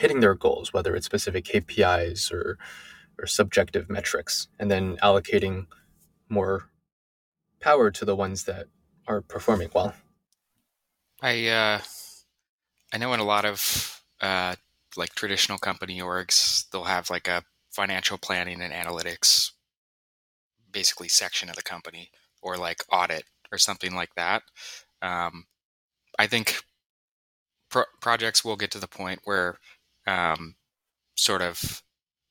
hitting 0.00 0.20
their 0.20 0.34
goals, 0.34 0.72
whether 0.72 0.96
it's 0.96 1.06
specific 1.06 1.44
KPIs 1.44 2.32
or 2.32 2.58
or 3.18 3.26
subjective 3.26 3.90
metrics, 3.90 4.48
and 4.58 4.70
then 4.70 4.96
allocating 4.98 5.66
more 6.30 6.70
power 7.60 7.90
to 7.90 8.04
the 8.06 8.16
ones 8.16 8.44
that 8.44 8.66
are 9.06 9.20
performing 9.20 9.68
well. 9.74 9.94
I 11.20 11.48
uh, 11.48 11.80
I 12.92 12.98
know 12.98 13.12
in 13.12 13.20
a 13.20 13.24
lot 13.24 13.44
of 13.44 14.02
uh, 14.22 14.56
like 14.96 15.14
traditional 15.14 15.58
company 15.58 16.00
orgs, 16.00 16.68
they'll 16.70 16.84
have 16.84 17.10
like 17.10 17.28
a 17.28 17.44
financial 17.70 18.16
planning 18.16 18.62
and 18.62 18.72
analytics 18.72 19.50
basically 20.72 21.08
section 21.08 21.50
of 21.50 21.56
the 21.56 21.62
company 21.62 22.10
or 22.40 22.56
like 22.56 22.78
audit 22.90 23.24
or 23.52 23.58
something 23.58 23.94
like 23.94 24.14
that. 24.14 24.42
Um, 25.02 25.44
I 26.18 26.26
think 26.26 26.62
pro- 27.70 27.84
projects 28.00 28.44
will 28.44 28.56
get 28.56 28.70
to 28.72 28.78
the 28.78 28.88
point 28.88 29.20
where 29.24 29.58
um, 30.06 30.56
sort 31.16 31.42
of 31.42 31.82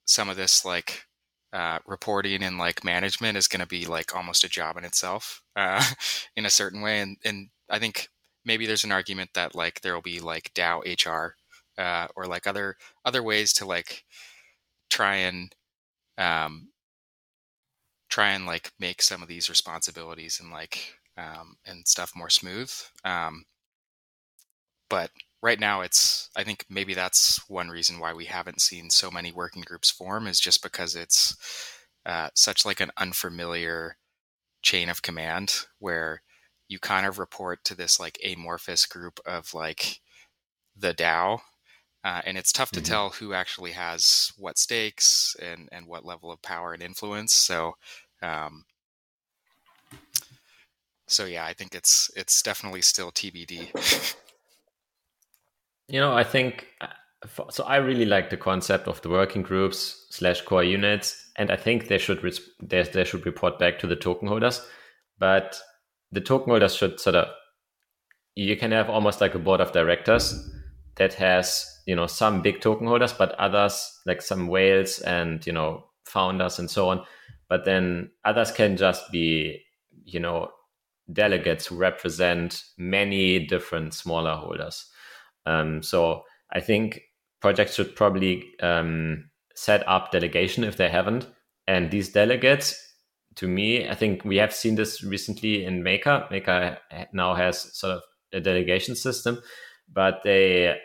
some 0.06 0.30
of 0.30 0.38
this 0.38 0.66
like 0.66 1.06
uh, 1.54 1.80
reporting 1.86 2.44
and 2.44 2.58
like 2.58 2.84
management 2.84 3.38
is 3.38 3.48
going 3.48 3.62
to 3.62 3.68
be 3.68 3.86
like 3.86 4.16
almost 4.16 4.44
a 4.44 4.50
job 4.50 4.78
in 4.78 4.86
itself 4.86 5.42
uh, 5.56 5.84
in 6.36 6.46
a 6.46 6.50
certain 6.50 6.82
way, 6.82 7.00
and 7.02 7.18
and 7.26 7.50
I 7.70 7.80
think 7.80 8.10
maybe 8.46 8.66
there's 8.66 8.84
an 8.84 8.92
argument 8.92 9.32
that 9.36 9.56
like 9.56 9.82
there 9.82 9.94
will 9.94 10.02
be 10.02 10.20
like 10.20 10.54
DAO 10.54 10.82
HR 10.86 11.36
uh, 11.82 12.08
or 12.16 12.26
like 12.26 12.48
other 12.48 12.78
other 13.06 13.24
ways 13.24 13.54
to 13.54 13.66
like 13.66 14.04
try 14.90 15.16
and 15.18 15.56
um, 16.18 16.70
try 18.10 18.30
and 18.30 18.46
like 18.46 18.72
make 18.80 19.02
some 19.02 19.22
of 19.22 19.28
these 19.28 19.50
responsibilities 19.50 20.40
and 20.42 20.52
like 20.52 20.96
um, 21.18 21.58
and 21.66 21.88
stuff 21.88 22.14
more 22.16 22.30
smooth. 22.30 22.72
Um, 23.04 23.46
but 24.90 25.12
right 25.42 25.60
now, 25.60 25.82
it's 25.82 26.30
I 26.36 26.44
think 26.44 26.66
maybe 26.70 26.94
that's 26.94 27.42
one 27.50 27.70
reason 27.70 28.00
why 28.00 28.14
we 28.14 28.26
haven't 28.26 28.62
seen 28.62 28.90
so 28.90 29.10
many 29.10 29.32
working 29.32 29.64
groups 29.64 29.90
form 29.90 30.28
is 30.28 30.40
just 30.40 30.62
because 30.62 30.96
it's 30.96 31.36
uh, 32.06 32.30
such 32.34 32.66
like 32.66 32.80
an 32.80 32.92
unfamiliar 32.98 33.98
chain 34.62 34.90
of 34.90 35.02
command 35.02 35.66
where 35.80 36.22
you 36.68 36.80
kind 36.80 37.06
of 37.06 37.20
report 37.20 37.64
to 37.64 37.76
this 37.76 38.00
like 38.00 38.20
amorphous 38.24 38.86
group 38.86 39.20
of 39.26 39.54
like 39.54 40.02
the 40.76 40.94
DAO. 40.94 41.40
Uh, 42.04 42.22
and 42.26 42.38
it's 42.38 42.54
tough 42.54 42.72
to 42.72 42.80
mm-hmm. 42.80 42.92
tell 42.92 43.10
who 43.10 43.34
actually 43.34 43.72
has 43.72 44.32
what 44.38 44.58
stakes 44.58 45.36
and, 45.42 45.68
and 45.72 45.86
what 45.86 46.06
level 46.06 46.32
of 46.32 46.42
power 46.42 46.72
and 46.74 46.82
influence. 46.82 47.34
So, 47.34 47.74
um, 48.22 48.64
so 51.08 51.26
yeah, 51.26 51.44
I 51.44 51.54
think 51.54 51.76
it's 51.76 52.10
it's 52.16 52.42
definitely 52.42 52.82
still 52.82 53.12
TBD. 53.12 54.16
you 55.90 56.00
know, 56.00 56.14
I 56.14 56.24
think 56.24 56.68
uh, 56.82 56.88
so. 57.50 57.64
I 57.66 57.78
really 57.78 58.06
like 58.06 58.30
the 58.30 58.38
concept 58.38 58.88
of 58.88 59.02
the 59.02 59.10
working 59.10 59.42
groups 59.42 60.08
slash 60.10 60.42
core 60.42 60.64
units, 60.64 61.32
and 61.36 61.52
I 61.52 61.56
think 61.56 61.88
they 61.88 61.98
should 61.98 62.22
they, 62.62 62.84
they 62.84 63.04
should 63.04 63.26
report 63.26 63.60
back 63.60 63.80
to 63.80 63.88
the 63.88 63.96
token 63.96 64.28
holders. 64.28 64.66
But 65.18 65.60
the 66.12 66.22
token 66.22 66.52
holders 66.52 66.76
should 66.76 67.00
sort 67.00 67.16
of 67.16 67.28
you 68.36 68.56
can 68.56 68.72
have 68.72 68.90
almost 68.90 69.22
like 69.22 69.36
a 69.36 69.40
board 69.40 69.60
of 69.60 69.72
directors 69.72 70.50
that 70.96 71.14
has 71.14 71.66
you 71.86 71.96
know 71.96 72.08
some 72.08 72.42
big 72.42 72.62
token 72.62 72.88
holders 72.88 73.14
but 73.14 73.34
others 73.34 74.00
like 74.06 74.22
some 74.22 74.48
whales 74.48 75.00
and 75.00 75.46
you 75.46 75.54
know 75.54 75.84
founders 76.06 76.60
and 76.60 76.70
so 76.70 76.90
on 76.90 77.04
but 77.48 77.66
then 77.66 78.10
others 78.26 78.52
can 78.52 78.78
just 78.78 79.12
be 79.12 79.62
you 80.06 80.20
know 80.20 80.50
delegates 81.12 81.68
who 81.68 81.76
represent 81.76 82.64
many 82.78 83.46
different 83.46 83.94
smaller 83.94 84.36
holders 84.36 84.90
um, 85.50 85.82
so 85.84 86.24
i 86.52 86.60
think 86.60 87.02
projects 87.42 87.76
should 87.76 87.96
probably 87.96 88.44
um, 88.62 89.30
set 89.56 89.88
up 89.88 90.12
delegation 90.12 90.64
if 90.64 90.78
they 90.78 90.90
haven't 90.90 91.28
and 91.68 91.92
these 91.92 92.10
delegates 92.10 92.76
to 93.40 93.48
me, 93.48 93.88
I 93.88 93.96
think 93.96 94.26
we 94.26 94.36
have 94.36 94.54
seen 94.54 94.76
this 94.76 95.02
recently 95.02 95.64
in 95.64 95.82
Maker. 95.82 96.28
Maker 96.30 96.78
now 97.14 97.36
has 97.36 97.78
sort 97.78 97.94
of 97.94 98.02
a 98.34 98.42
delegation 98.42 98.96
system, 98.96 99.42
but 99.92 100.22
they 100.24 100.76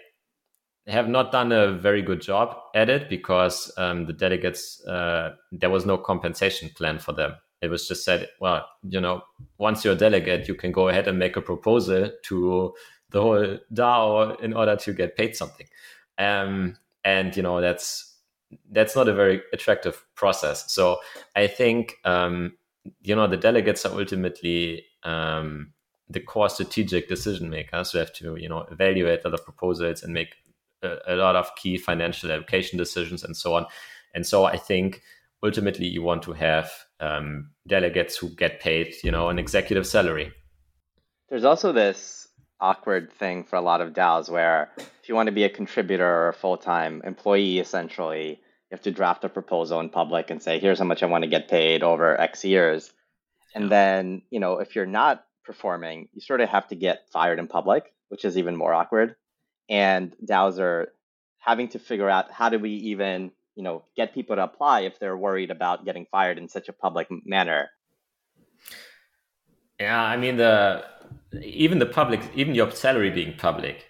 have 0.87 1.09
not 1.09 1.33
done 1.33 1.51
a 1.51 1.73
very 1.73 2.01
good 2.01 2.21
job 2.21 2.57
at 2.75 2.89
it 2.89 3.09
because 3.09 3.73
um, 3.77 4.07
the 4.07 4.13
delegates 4.13 4.85
uh, 4.87 5.31
there 5.51 5.71
was 5.71 5.85
no 5.85 5.99
compensation 5.99 6.71
plan 6.77 7.01
for 7.01 7.13
them. 7.13 7.35
It 7.61 7.71
was 7.71 7.89
just 7.89 8.05
said, 8.05 8.29
well, 8.41 8.65
you 8.83 9.01
know, 9.01 9.23
once 9.59 9.85
you're 9.85 9.95
a 9.95 9.97
delegate, 9.97 10.47
you 10.47 10.55
can 10.55 10.71
go 10.71 10.89
ahead 10.89 11.09
and 11.09 11.19
make 11.19 11.37
a 11.37 11.41
proposal 11.41 12.11
to 12.25 12.75
the 13.15 13.23
whole 13.23 13.59
DAO 13.73 14.39
in 14.41 14.53
order 14.53 14.75
to 14.75 14.93
get 14.93 15.17
paid 15.17 15.37
something. 15.37 15.67
Um, 16.19 16.77
and 17.05 17.35
you 17.37 17.43
know 17.43 17.61
that's 17.61 18.17
that's 18.71 18.97
not 18.97 19.09
a 19.09 19.15
very 19.15 19.41
attractive 19.53 20.05
process. 20.17 20.73
So 20.73 20.99
I 21.37 21.47
think 21.47 21.95
um, 22.05 22.55
you 23.03 23.15
know 23.15 23.29
the 23.29 23.37
delegates 23.37 23.87
are 23.87 23.97
ultimately 23.97 24.85
um, 25.05 25.73
the 26.11 26.21
core 26.21 26.49
strategic 26.49 27.09
decision 27.09 27.49
makers 27.49 27.93
who 27.93 27.99
have 27.99 28.13
to 28.15 28.37
you 28.37 28.49
know 28.49 28.67
evaluate 28.71 29.25
other 29.25 29.39
proposals 29.39 30.03
and 30.03 30.13
make 30.13 30.35
a, 30.83 30.97
a 31.07 31.15
lot 31.15 31.37
of 31.37 31.55
key 31.55 31.79
financial 31.79 32.33
allocation 32.33 32.77
decisions 32.77 33.23
and 33.23 33.37
so 33.37 33.55
on. 33.55 33.65
And 34.13 34.27
so 34.27 34.45
I 34.45 34.57
think 34.57 35.03
ultimately 35.43 35.87
you 35.87 36.03
want 36.03 36.25
to 36.25 36.33
have 36.33 36.71
um, 36.99 37.51
delegates 37.69 38.17
who 38.17 38.31
get 38.31 38.61
paid 38.61 38.95
you 39.05 39.13
know 39.13 39.29
an 39.29 39.39
executive 39.39 39.87
salary. 39.87 40.33
There's 41.29 41.45
also 41.45 41.73
this 41.73 42.24
awkward 42.61 43.13
thing 43.13 43.45
for 43.45 43.57
a 43.57 43.61
lot 43.61 43.81
of 43.81 43.93
DAOs 43.93 44.31
where 44.31 44.71
if 44.77 45.09
you 45.09 45.15
want 45.15 45.27
to 45.27 45.33
be 45.33 45.45
a 45.45 45.51
contributor 45.51 46.07
or 46.07 46.29
a 46.29 46.35
full 46.35 46.57
time 46.57 47.03
employee, 47.05 47.59
essentially, 47.59 48.31
you 48.31 48.37
have 48.71 48.83
to 48.83 48.91
draft 48.91 49.25
a 49.25 49.29
proposal 49.29 49.81
in 49.81 49.89
public 49.89 50.31
and 50.31 50.43
say, 50.43 50.59
here's 50.59 50.79
how 50.79 50.85
much 50.85 51.03
I 51.03 51.07
want 51.07 51.25
to 51.25 51.31
get 51.31 51.49
paid 51.49 51.83
over 51.83 52.19
X 52.21 52.45
years. 52.45 52.93
And 53.55 53.71
then, 53.71 54.23
you 54.31 54.41
know, 54.41 54.59
if 54.59 54.75
you're 54.75 54.87
not 54.87 55.25
performing, 55.45 56.09
you 56.13 56.21
sort 56.21 56.41
of 56.41 56.49
have 56.49 56.69
to 56.69 56.75
get 56.75 57.07
fired 57.13 57.39
in 57.39 57.47
public, 57.47 57.93
which 58.09 58.25
is 58.25 58.39
even 58.39 58.57
more 58.57 58.73
awkward. 58.73 59.15
And 59.69 60.15
DAOs 60.25 60.59
are 60.59 60.93
having 61.39 61.69
to 61.69 61.79
figure 61.79 62.09
out 62.09 62.33
how 62.33 62.49
do 62.49 62.59
we 62.59 62.71
even, 62.71 63.31
you 63.55 63.63
know, 63.63 63.85
get 63.97 64.15
people 64.15 64.37
to 64.37 64.43
apply 64.43 64.81
if 64.81 64.99
they're 64.99 65.17
worried 65.17 65.51
about 65.51 65.85
getting 65.85 66.07
fired 66.11 66.39
in 66.39 66.49
such 66.49 66.69
a 66.69 66.73
public 66.73 67.09
manner. 67.25 67.69
Yeah, 69.79 70.03
I 70.03 70.17
mean 70.17 70.37
the 70.37 70.85
even 71.43 71.79
the 71.79 71.87
public, 71.87 72.21
even 72.35 72.55
your 72.55 72.71
salary 72.71 73.11
being 73.11 73.35
public, 73.37 73.87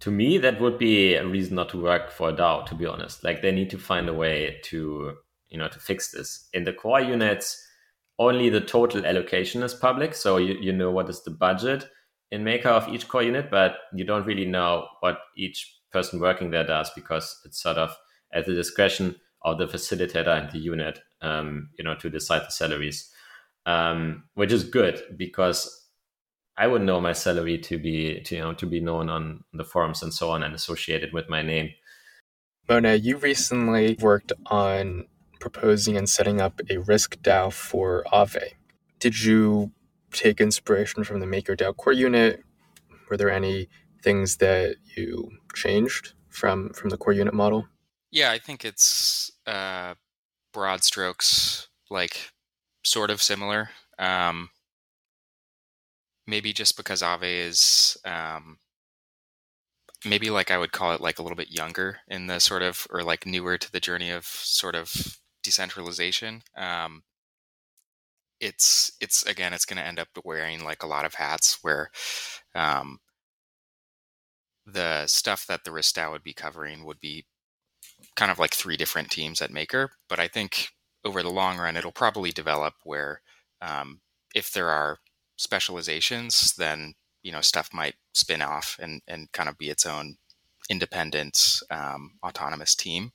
to 0.00 0.10
me 0.10 0.38
that 0.38 0.60
would 0.60 0.78
be 0.78 1.14
a 1.14 1.26
reason 1.26 1.56
not 1.56 1.68
to 1.70 1.80
work 1.80 2.10
for 2.10 2.30
a 2.30 2.32
DAO. 2.32 2.66
To 2.66 2.74
be 2.74 2.86
honest, 2.86 3.24
like 3.24 3.42
they 3.42 3.52
need 3.52 3.70
to 3.70 3.78
find 3.78 4.08
a 4.08 4.14
way 4.14 4.58
to 4.64 5.16
you 5.48 5.58
know 5.58 5.68
to 5.68 5.78
fix 5.78 6.10
this. 6.10 6.48
In 6.52 6.64
the 6.64 6.72
core 6.72 7.00
units, 7.00 7.64
only 8.18 8.48
the 8.48 8.60
total 8.60 9.06
allocation 9.06 9.62
is 9.62 9.74
public, 9.74 10.14
so 10.14 10.36
you 10.36 10.54
you 10.60 10.72
know 10.72 10.90
what 10.90 11.08
is 11.08 11.22
the 11.22 11.30
budget 11.30 11.88
in 12.30 12.42
Maker 12.42 12.68
of 12.68 12.88
each 12.88 13.08
core 13.08 13.22
unit, 13.22 13.50
but 13.50 13.76
you 13.94 14.04
don't 14.04 14.26
really 14.26 14.46
know 14.46 14.88
what 15.00 15.18
each 15.36 15.78
person 15.92 16.18
working 16.20 16.50
there 16.50 16.66
does 16.66 16.90
because 16.90 17.40
it's 17.44 17.62
sort 17.62 17.78
of 17.78 17.96
at 18.32 18.46
the 18.46 18.54
discretion 18.54 19.14
of 19.42 19.58
the 19.58 19.66
facilitator 19.66 20.42
and 20.42 20.50
the 20.50 20.58
unit, 20.58 20.98
um, 21.22 21.68
you 21.78 21.84
know, 21.84 21.94
to 21.94 22.10
decide 22.10 22.42
the 22.42 22.50
salaries, 22.50 23.10
um, 23.66 24.24
which 24.34 24.50
is 24.50 24.64
good 24.64 25.00
because 25.16 25.83
I 26.56 26.66
would 26.66 26.82
know 26.82 27.00
my 27.00 27.12
salary 27.12 27.58
to 27.58 27.78
be 27.78 28.20
to, 28.20 28.36
you 28.36 28.42
know 28.42 28.54
to 28.54 28.66
be 28.66 28.80
known 28.80 29.08
on 29.08 29.44
the 29.52 29.64
forums 29.64 30.02
and 30.02 30.14
so 30.14 30.30
on 30.30 30.42
and 30.42 30.54
associated 30.54 31.12
with 31.12 31.28
my 31.28 31.42
name. 31.42 31.70
Monet, 32.68 32.96
you 32.98 33.16
recently 33.18 33.96
worked 34.00 34.32
on 34.46 35.06
proposing 35.40 35.96
and 35.96 36.08
setting 36.08 36.40
up 36.40 36.60
a 36.70 36.78
risk 36.78 37.16
DAO 37.20 37.52
for 37.52 38.04
Aave. 38.12 38.52
Did 38.98 39.22
you 39.22 39.72
take 40.12 40.40
inspiration 40.40 41.04
from 41.04 41.20
the 41.20 41.26
MakerDAO 41.26 41.76
core 41.76 41.92
unit? 41.92 42.42
Were 43.10 43.16
there 43.16 43.30
any 43.30 43.68
things 44.02 44.36
that 44.38 44.76
you 44.96 45.30
changed 45.54 46.14
from 46.28 46.70
from 46.70 46.90
the 46.90 46.96
core 46.96 47.12
unit 47.12 47.34
model? 47.34 47.66
Yeah, 48.10 48.30
I 48.30 48.38
think 48.38 48.64
it's 48.64 49.30
uh, 49.46 49.94
broad 50.52 50.84
strokes, 50.84 51.68
like 51.90 52.30
sort 52.84 53.10
of 53.10 53.20
similar. 53.20 53.70
Um, 53.98 54.50
maybe 56.26 56.52
just 56.52 56.76
because 56.76 57.02
Aave 57.02 57.46
is 57.48 57.96
um, 58.04 58.58
maybe 60.04 60.30
like 60.30 60.50
I 60.50 60.58
would 60.58 60.72
call 60.72 60.92
it 60.92 61.00
like 61.00 61.18
a 61.18 61.22
little 61.22 61.36
bit 61.36 61.50
younger 61.50 61.98
in 62.08 62.26
the 62.26 62.40
sort 62.40 62.62
of 62.62 62.86
or 62.90 63.02
like 63.02 63.26
newer 63.26 63.58
to 63.58 63.72
the 63.72 63.80
journey 63.80 64.10
of 64.10 64.24
sort 64.26 64.74
of 64.74 65.18
decentralization. 65.42 66.42
Um, 66.56 67.02
it's 68.40 68.92
it's 69.00 69.24
again 69.24 69.52
it's 69.52 69.64
going 69.64 69.78
to 69.78 69.86
end 69.86 69.98
up 69.98 70.08
wearing 70.24 70.64
like 70.64 70.82
a 70.82 70.86
lot 70.86 71.04
of 71.04 71.14
hats 71.14 71.58
where 71.62 71.90
um, 72.54 72.98
the 74.66 75.06
stuff 75.06 75.46
that 75.46 75.64
the 75.64 75.70
DAO 75.70 76.10
would 76.10 76.22
be 76.22 76.32
covering 76.32 76.84
would 76.84 77.00
be 77.00 77.24
kind 78.16 78.30
of 78.30 78.38
like 78.38 78.54
three 78.54 78.76
different 78.76 79.10
teams 79.10 79.40
at 79.42 79.50
Maker. 79.52 79.90
But 80.08 80.18
I 80.20 80.28
think 80.28 80.68
over 81.04 81.22
the 81.22 81.30
long 81.30 81.58
run, 81.58 81.76
it'll 81.76 81.92
probably 81.92 82.30
develop 82.32 82.74
where 82.84 83.20
um, 83.60 84.00
if 84.34 84.52
there 84.52 84.70
are 84.70 84.98
specializations, 85.36 86.54
then 86.56 86.94
you 87.22 87.32
know 87.32 87.40
stuff 87.40 87.70
might 87.72 87.94
spin 88.12 88.42
off 88.42 88.78
and 88.80 89.02
and 89.08 89.30
kind 89.32 89.48
of 89.48 89.58
be 89.58 89.70
its 89.70 89.86
own 89.86 90.16
independent 90.68 91.62
um, 91.70 92.12
autonomous 92.24 92.74
team. 92.74 93.12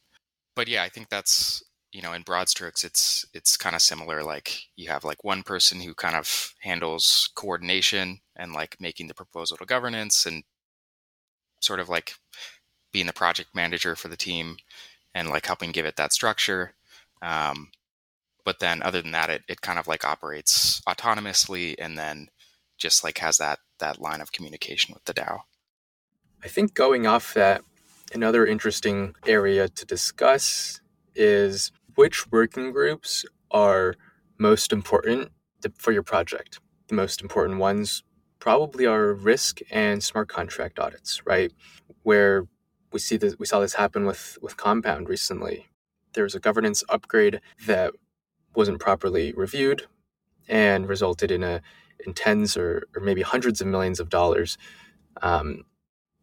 But 0.56 0.68
yeah, 0.68 0.84
I 0.84 0.90
think 0.90 1.10
that's 1.10 1.64
you 1.92 2.02
know 2.02 2.14
in 2.14 2.22
broad 2.22 2.50
strokes 2.50 2.84
it's 2.84 3.26
it's 3.34 3.58
kind 3.58 3.76
of 3.76 3.82
similar 3.82 4.24
like 4.24 4.62
you 4.76 4.90
have 4.90 5.04
like 5.04 5.24
one 5.24 5.44
person 5.44 5.80
who 5.80 5.94
kind 5.94 6.16
of 6.16 6.54
handles 6.62 7.30
coordination 7.36 8.20
and 8.36 8.54
like 8.54 8.76
making 8.80 9.08
the 9.08 9.14
proposal 9.14 9.58
to 9.58 9.66
governance 9.66 10.26
and 10.26 10.44
sort 11.62 11.80
of 11.80 11.90
like 11.90 12.14
being 12.92 13.08
the 13.08 13.14
project 13.14 13.50
manager 13.56 13.96
for 13.96 14.08
the 14.08 14.18
team 14.18 14.58
and 15.16 15.30
like 15.30 15.46
helping 15.46 15.72
give 15.72 15.86
it 15.86 15.96
that 15.96 16.14
structure 16.14 16.74
um, 17.22 17.70
but 18.50 18.58
then 18.58 18.82
other 18.82 19.00
than 19.00 19.12
that 19.12 19.30
it, 19.30 19.44
it 19.48 19.62
kind 19.62 19.78
of 19.78 19.88
like 19.88 20.04
operates 20.04 20.82
autonomously 20.90 21.76
and 21.78 22.00
then 22.00 22.30
just 22.80 23.04
like 23.04 23.20
has 23.20 23.38
that 23.38 23.60
that 23.78 24.02
line 24.02 24.22
of 24.22 24.32
communication 24.32 24.92
with 24.92 25.06
the 25.06 25.14
dao. 25.14 25.42
I 26.44 26.48
think 26.48 26.74
going 26.74 27.06
off 27.06 27.36
that 27.36 27.62
another 28.12 28.48
interesting 28.48 29.14
area 29.28 29.70
to 29.70 29.86
discuss 29.86 30.82
is 31.14 31.72
which 31.94 32.32
working 32.32 32.72
groups 32.72 33.24
are 33.52 33.94
most 34.40 34.74
important 34.74 35.32
for 35.78 35.92
your 35.92 36.02
project. 36.02 36.60
The 36.88 36.96
most 36.96 37.22
important 37.22 37.60
ones 37.60 38.02
probably 38.40 38.88
are 38.88 39.14
risk 39.14 39.60
and 39.70 40.04
smart 40.04 40.28
contract 40.28 40.80
audits 40.80 41.22
right? 41.24 41.52
Where 42.02 42.48
we 42.92 42.98
see 42.98 43.18
this 43.18 43.36
we 43.38 43.46
saw 43.46 43.60
this 43.60 43.76
happen 43.76 44.08
with 44.08 44.40
with 44.42 44.58
Compound 44.58 45.08
recently. 45.08 45.68
There 46.14 46.24
was 46.24 46.34
a 46.34 46.40
governance 46.40 46.84
upgrade 46.90 47.42
that 47.68 47.94
wasn't 48.56 48.80
properly 48.80 49.34
reviewed 49.34 49.88
and 50.48 50.88
resulted 50.90 51.32
in 51.32 51.44
a 51.44 51.62
in 52.06 52.14
tens 52.14 52.58
or, 52.58 52.88
or 52.96 53.02
maybe 53.02 53.22
hundreds 53.22 53.62
of 53.62 53.68
millions 53.68 54.00
of 54.00 54.10
dollars 54.10 54.58
um, 55.22 55.66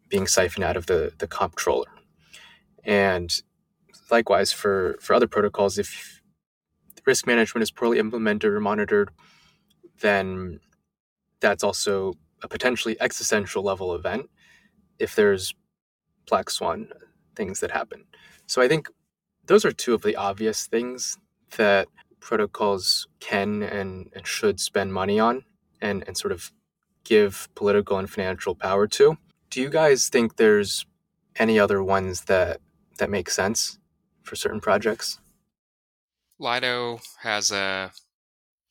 being 0.09 0.27
siphoned 0.27 0.65
out 0.65 0.77
of 0.77 0.87
the 0.87 1.13
the 1.19 1.27
comptroller. 1.29 1.91
And 2.85 3.31
likewise 4.11 4.53
for 4.53 4.97
for 5.01 5.15
other 5.15 5.29
protocols, 5.29 5.79
if 5.79 6.23
risk 7.07 7.27
management 7.27 7.63
is 7.63 7.71
poorly 7.71 7.99
implemented 7.99 8.53
or 8.53 8.61
monitored, 8.61 9.11
then 10.01 10.61
that's 11.41 11.65
also 11.65 12.15
a 12.43 12.49
potentially 12.49 12.97
existential 13.01 13.63
level 13.63 13.95
event 13.95 14.29
if 14.99 15.15
there's 15.15 15.55
black 16.29 16.51
swan 16.51 16.89
things 17.37 17.61
that 17.61 17.71
happen. 17.71 18.05
So 18.47 18.63
I 18.63 18.69
think 18.69 18.89
those 19.47 19.65
are 19.65 19.73
two 19.73 19.95
of 19.95 20.03
the 20.03 20.17
obvious 20.17 20.67
things 20.67 21.19
that 21.57 21.89
protocols 22.27 23.07
can 23.21 23.63
and, 23.63 24.11
and 24.13 24.27
should 24.27 24.59
spend 24.59 24.93
money 24.93 25.21
on 25.21 25.45
and, 25.81 26.03
and 26.09 26.19
sort 26.19 26.33
of 26.33 26.51
give 27.05 27.49
political 27.55 27.99
and 27.99 28.11
financial 28.11 28.53
power 28.53 28.89
to. 28.89 29.17
Do 29.49 29.63
you 29.63 29.71
guys 29.71 30.09
think 30.09 30.35
there's 30.35 30.85
any 31.37 31.57
other 31.57 31.85
ones 31.85 32.23
that 32.23 32.61
that 32.99 33.11
make 33.11 33.31
sense 33.31 33.79
for 34.25 34.35
certain 34.35 34.61
projects? 34.61 35.21
Lido 36.41 36.99
has 37.21 37.53
a 37.53 37.93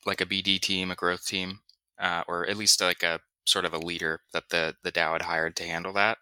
like 0.04 0.20
a 0.20 0.26
BD 0.26 0.60
team, 0.60 0.90
a 0.90 0.94
growth 0.94 1.26
team, 1.26 1.60
uh, 1.98 2.24
or 2.28 2.46
at 2.46 2.58
least 2.58 2.82
like 2.82 3.02
a 3.02 3.20
sort 3.46 3.64
of 3.64 3.72
a 3.72 3.78
leader 3.78 4.20
that 4.34 4.50
the 4.50 4.74
the 4.82 4.92
DAO 4.92 5.12
had 5.12 5.22
hired 5.22 5.56
to 5.56 5.64
handle 5.64 5.94
that. 5.94 6.18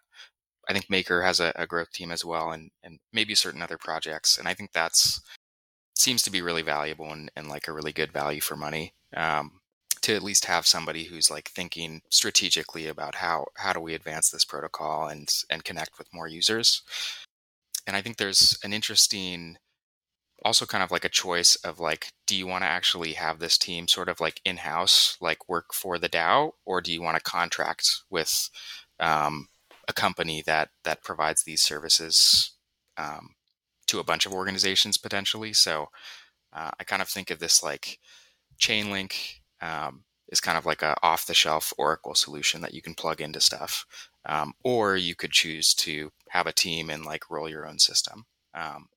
I 0.69 0.73
think 0.73 0.89
Maker 0.89 1.21
has 1.21 1.41
a, 1.41 1.51
a 1.57 1.67
growth 1.67 1.91
team 1.91 2.11
as 2.11 2.23
well, 2.23 2.51
and 2.51 2.71
and 2.81 2.99
maybe 3.11 3.35
certain 3.35 3.61
other 3.61 3.77
projects. 3.77 4.37
And 4.37 4.47
I 4.47 4.53
think 4.53 4.71
that's 4.71 5.19
seems 5.95 6.21
to 6.23 6.31
be 6.31 6.41
really 6.41 6.61
valuable 6.61 7.11
and, 7.11 7.31
and 7.35 7.47
like 7.47 7.67
a 7.67 7.73
really 7.73 7.93
good 7.93 8.11
value 8.11 8.41
for 8.41 8.55
money 8.55 8.93
um, 9.15 9.59
to 10.01 10.15
at 10.15 10.23
least 10.23 10.45
have 10.45 10.67
somebody 10.67 11.05
who's 11.05 11.31
like 11.31 11.49
thinking 11.49 12.01
strategically 12.09 12.87
about 12.87 13.15
how 13.15 13.45
how 13.55 13.73
do 13.73 13.79
we 13.79 13.93
advance 13.93 14.29
this 14.29 14.45
protocol 14.45 15.07
and 15.07 15.29
and 15.49 15.63
connect 15.63 15.97
with 15.97 16.13
more 16.13 16.27
users. 16.27 16.81
And 17.87 17.95
i 17.95 18.01
think 18.01 18.17
there's 18.17 18.57
an 18.63 18.73
interesting 18.73 19.57
also 20.43 20.65
kind 20.65 20.83
of 20.83 20.91
like 20.91 21.05
a 21.05 21.09
choice 21.09 21.55
of 21.57 21.79
like 21.79 22.09
do 22.27 22.35
you 22.35 22.45
want 22.45 22.63
to 22.63 22.67
actually 22.67 23.13
have 23.13 23.39
this 23.39 23.57
team 23.57 23.87
sort 23.87 24.09
of 24.09 24.19
like 24.19 24.41
in-house 24.45 25.17
like 25.21 25.49
work 25.49 25.73
for 25.73 25.97
the 25.97 26.09
dao 26.09 26.51
or 26.65 26.81
do 26.81 26.91
you 26.91 27.01
want 27.01 27.17
to 27.17 27.23
contract 27.23 28.01
with 28.09 28.49
um, 28.99 29.47
a 29.87 29.93
company 29.93 30.43
that 30.45 30.69
that 30.83 31.03
provides 31.03 31.43
these 31.43 31.61
services 31.61 32.51
um, 32.97 33.35
to 33.87 33.99
a 33.99 34.03
bunch 34.03 34.25
of 34.25 34.33
organizations 34.33 34.97
potentially. 34.97 35.53
So 35.53 35.89
uh, 36.53 36.71
I 36.79 36.83
kind 36.83 37.01
of 37.01 37.09
think 37.09 37.29
of 37.31 37.39
this 37.39 37.63
like 37.63 37.99
Chainlink 38.59 39.13
um, 39.61 40.03
is 40.29 40.39
kind 40.39 40.57
of 40.57 40.65
like 40.65 40.81
a 40.81 40.95
off 41.03 41.25
the 41.25 41.33
shelf 41.33 41.73
Oracle 41.77 42.15
solution 42.15 42.61
that 42.61 42.73
you 42.73 42.81
can 42.81 42.95
plug 42.95 43.21
into 43.21 43.41
stuff, 43.41 43.85
um, 44.25 44.53
or 44.63 44.95
you 44.95 45.15
could 45.15 45.31
choose 45.31 45.73
to 45.75 46.11
have 46.29 46.47
a 46.47 46.53
team 46.53 46.89
and 46.89 47.05
like 47.05 47.29
roll 47.29 47.49
your 47.49 47.67
own 47.67 47.79
system. 47.79 48.25
Um, 48.53 48.87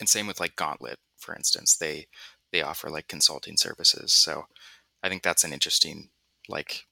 and 0.00 0.08
same 0.08 0.26
with 0.26 0.40
like 0.40 0.56
Gauntlet, 0.56 0.98
for 1.18 1.34
instance, 1.34 1.76
they 1.76 2.06
they 2.52 2.62
offer 2.62 2.90
like 2.90 3.08
consulting 3.08 3.56
services. 3.56 4.12
So 4.12 4.46
I 5.02 5.08
think 5.08 5.22
that's 5.22 5.44
an 5.44 5.52
interesting 5.52 6.10
like 6.48 6.86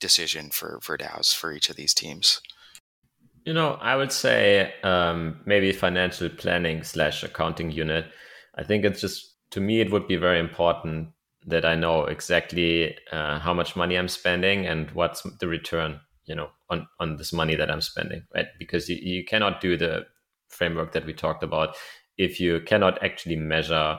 decision 0.00 0.50
for 0.50 0.78
for 0.82 0.96
DAOs 0.98 1.34
for 1.34 1.52
each 1.52 1.70
of 1.70 1.76
these 1.76 1.94
teams. 1.94 2.40
You 3.44 3.52
know, 3.52 3.74
I 3.74 3.94
would 3.96 4.12
say 4.12 4.72
um, 4.82 5.40
maybe 5.44 5.70
financial 5.72 6.30
planning 6.30 6.82
slash 6.82 7.22
accounting 7.22 7.70
unit. 7.70 8.06
I 8.54 8.64
think 8.64 8.84
it's 8.84 9.00
just 9.00 9.34
to 9.50 9.60
me 9.60 9.80
it 9.80 9.92
would 9.92 10.08
be 10.08 10.16
very 10.16 10.40
important 10.40 11.10
that 11.46 11.64
I 11.64 11.74
know 11.74 12.06
exactly 12.06 12.96
uh, 13.12 13.38
how 13.38 13.52
much 13.52 13.76
money 13.76 13.96
I'm 13.96 14.08
spending 14.08 14.66
and 14.66 14.90
what's 14.92 15.22
the 15.40 15.46
return, 15.46 16.00
you 16.24 16.34
know, 16.34 16.48
on 16.70 16.86
on 17.00 17.16
this 17.16 17.32
money 17.32 17.54
that 17.56 17.70
I'm 17.70 17.82
spending, 17.82 18.22
right? 18.34 18.46
Because 18.58 18.88
you, 18.88 18.96
you 18.96 19.24
cannot 19.24 19.60
do 19.60 19.76
the 19.76 20.06
framework 20.48 20.92
that 20.92 21.04
we 21.04 21.12
talked 21.12 21.42
about 21.42 21.76
if 22.16 22.40
you 22.40 22.60
cannot 22.60 23.02
actually 23.02 23.36
measure, 23.36 23.98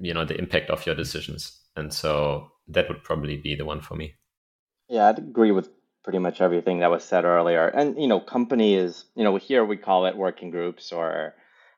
you 0.00 0.12
know, 0.12 0.24
the 0.24 0.38
impact 0.38 0.70
of 0.70 0.84
your 0.86 0.94
decisions. 0.96 1.60
And 1.76 1.92
so 1.92 2.50
that 2.66 2.88
would 2.88 3.04
probably 3.04 3.36
be 3.36 3.54
the 3.54 3.64
one 3.64 3.80
for 3.80 3.94
me. 3.94 4.14
Yeah, 4.88 5.08
I'd 5.08 5.18
agree 5.18 5.52
with 5.52 5.70
pretty 6.02 6.18
much 6.18 6.40
everything 6.40 6.80
that 6.80 6.90
was 6.90 7.04
said 7.04 7.24
earlier. 7.24 7.66
And 7.66 8.00
you 8.00 8.08
know, 8.08 8.20
company 8.20 8.74
is 8.74 9.04
you 9.14 9.24
know 9.24 9.36
here 9.36 9.64
we 9.64 9.76
call 9.76 10.06
it 10.06 10.16
working 10.16 10.50
groups 10.50 10.92
or 10.92 11.34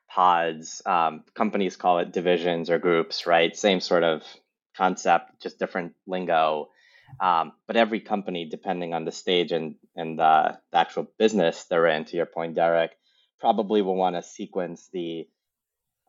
pods. 0.09 0.81
Um, 0.85 1.23
companies 1.33 1.75
call 1.75 1.99
it 1.99 2.11
divisions 2.11 2.69
or 2.69 2.79
groups, 2.79 3.25
right? 3.25 3.55
Same 3.55 3.79
sort 3.79 4.03
of 4.03 4.23
concept, 4.75 5.41
just 5.41 5.59
different 5.59 5.93
lingo. 6.07 6.69
Um, 7.19 7.53
but 7.67 7.75
every 7.75 7.99
company, 7.99 8.47
depending 8.49 8.93
on 8.93 9.05
the 9.05 9.11
stage 9.11 9.51
and 9.51 9.75
and 9.95 10.17
the, 10.17 10.57
the 10.71 10.77
actual 10.77 11.07
business 11.19 11.65
they're 11.65 11.87
in, 11.87 12.05
to 12.05 12.17
your 12.17 12.25
point, 12.25 12.55
Derek, 12.55 12.91
probably 13.39 13.81
will 13.81 13.95
want 13.95 14.15
to 14.15 14.23
sequence 14.23 14.89
the 14.91 15.27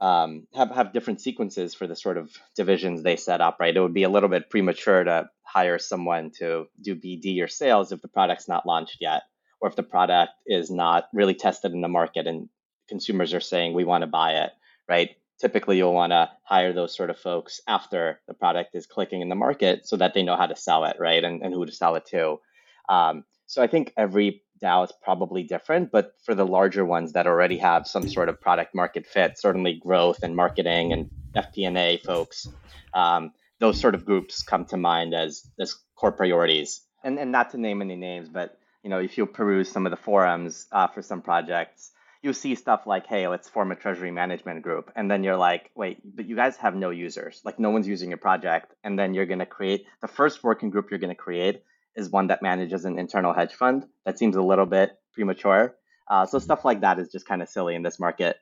um, 0.00 0.46
have 0.54 0.70
have 0.70 0.92
different 0.92 1.20
sequences 1.20 1.74
for 1.74 1.86
the 1.86 1.96
sort 1.96 2.16
of 2.16 2.30
divisions 2.56 3.02
they 3.02 3.16
set 3.16 3.40
up. 3.40 3.58
Right, 3.60 3.76
it 3.76 3.80
would 3.80 3.94
be 3.94 4.04
a 4.04 4.08
little 4.08 4.28
bit 4.28 4.50
premature 4.50 5.04
to 5.04 5.30
hire 5.54 5.78
someone 5.78 6.30
to 6.38 6.66
do 6.80 6.96
BD 6.96 7.42
or 7.42 7.46
sales 7.46 7.92
if 7.92 8.02
the 8.02 8.08
product's 8.08 8.48
not 8.48 8.66
launched 8.66 8.98
yet, 9.00 9.22
or 9.60 9.68
if 9.68 9.76
the 9.76 9.82
product 9.84 10.32
is 10.46 10.68
not 10.70 11.08
really 11.12 11.34
tested 11.34 11.72
in 11.72 11.80
the 11.80 11.88
market 11.88 12.26
and 12.26 12.48
consumers 12.88 13.32
are 13.32 13.40
saying 13.40 13.72
we 13.72 13.84
want 13.84 14.02
to 14.02 14.06
buy 14.06 14.32
it, 14.32 14.50
right? 14.88 15.10
Typically, 15.40 15.76
you'll 15.76 15.94
want 15.94 16.10
to 16.10 16.28
hire 16.42 16.72
those 16.72 16.94
sort 16.94 17.10
of 17.10 17.18
folks 17.18 17.60
after 17.68 18.20
the 18.26 18.34
product 18.34 18.74
is 18.74 18.86
clicking 18.86 19.20
in 19.20 19.28
the 19.28 19.34
market 19.34 19.86
so 19.86 19.96
that 19.96 20.12
they 20.12 20.22
know 20.22 20.36
how 20.36 20.46
to 20.46 20.56
sell 20.56 20.84
it, 20.84 20.96
right? 20.98 21.22
And, 21.22 21.42
and 21.42 21.54
who 21.54 21.64
to 21.64 21.72
sell 21.72 21.94
it 21.94 22.06
to. 22.06 22.40
Um, 22.88 23.24
so 23.46 23.62
I 23.62 23.68
think 23.68 23.92
every 23.96 24.42
DAO 24.60 24.84
is 24.84 24.92
probably 25.02 25.44
different, 25.44 25.92
but 25.92 26.14
for 26.24 26.34
the 26.34 26.46
larger 26.46 26.84
ones 26.84 27.12
that 27.12 27.26
already 27.26 27.58
have 27.58 27.86
some 27.86 28.08
sort 28.08 28.28
of 28.28 28.40
product 28.40 28.74
market 28.74 29.06
fit, 29.06 29.38
certainly 29.38 29.74
growth 29.74 30.22
and 30.22 30.34
marketing 30.34 30.92
and 30.92 31.10
FP&A 31.34 31.98
folks, 31.98 32.48
um, 32.92 33.32
those 33.64 33.80
sort 33.80 33.94
of 33.94 34.04
groups 34.04 34.42
come 34.42 34.66
to 34.66 34.76
mind 34.76 35.14
as 35.14 35.42
as 35.58 35.74
core 35.96 36.12
priorities. 36.12 36.82
And 37.02 37.18
and 37.18 37.32
not 37.32 37.50
to 37.52 37.58
name 37.58 37.80
any 37.80 37.96
names, 37.96 38.28
but 38.28 38.58
you 38.82 38.90
know, 38.90 38.98
if 38.98 39.16
you 39.16 39.24
peruse 39.24 39.70
some 39.72 39.86
of 39.86 39.90
the 39.90 40.02
forums 40.08 40.66
uh, 40.70 40.88
for 40.88 41.00
some 41.00 41.22
projects, 41.22 41.90
you 42.22 42.34
see 42.34 42.54
stuff 42.54 42.86
like, 42.86 43.06
"Hey, 43.06 43.26
let's 43.26 43.48
form 43.48 43.72
a 43.72 43.76
treasury 43.76 44.10
management 44.10 44.60
group," 44.62 44.92
and 44.96 45.10
then 45.10 45.24
you're 45.24 45.42
like, 45.48 45.70
"Wait, 45.74 45.96
but 46.16 46.26
you 46.26 46.36
guys 46.36 46.58
have 46.58 46.74
no 46.76 46.90
users. 46.90 47.40
Like, 47.42 47.58
no 47.58 47.70
one's 47.70 47.88
using 47.88 48.10
your 48.10 48.22
project." 48.28 48.74
And 48.84 48.98
then 48.98 49.14
you're 49.14 49.30
going 49.32 49.44
to 49.46 49.52
create 49.58 49.86
the 50.02 50.08
first 50.08 50.44
working 50.44 50.68
group 50.68 50.90
you're 50.90 51.04
going 51.06 51.16
to 51.18 51.24
create 51.28 51.62
is 51.96 52.10
one 52.10 52.26
that 52.26 52.42
manages 52.42 52.84
an 52.84 52.98
internal 52.98 53.32
hedge 53.32 53.54
fund. 53.54 53.86
That 54.04 54.18
seems 54.18 54.36
a 54.36 54.42
little 54.42 54.66
bit 54.66 54.90
premature. 55.14 55.74
Uh, 56.10 56.26
so 56.26 56.38
stuff 56.38 56.66
like 56.66 56.80
that 56.82 56.98
is 56.98 57.08
just 57.10 57.26
kind 57.26 57.40
of 57.40 57.48
silly 57.48 57.74
in 57.74 57.82
this 57.82 57.98
market. 57.98 58.36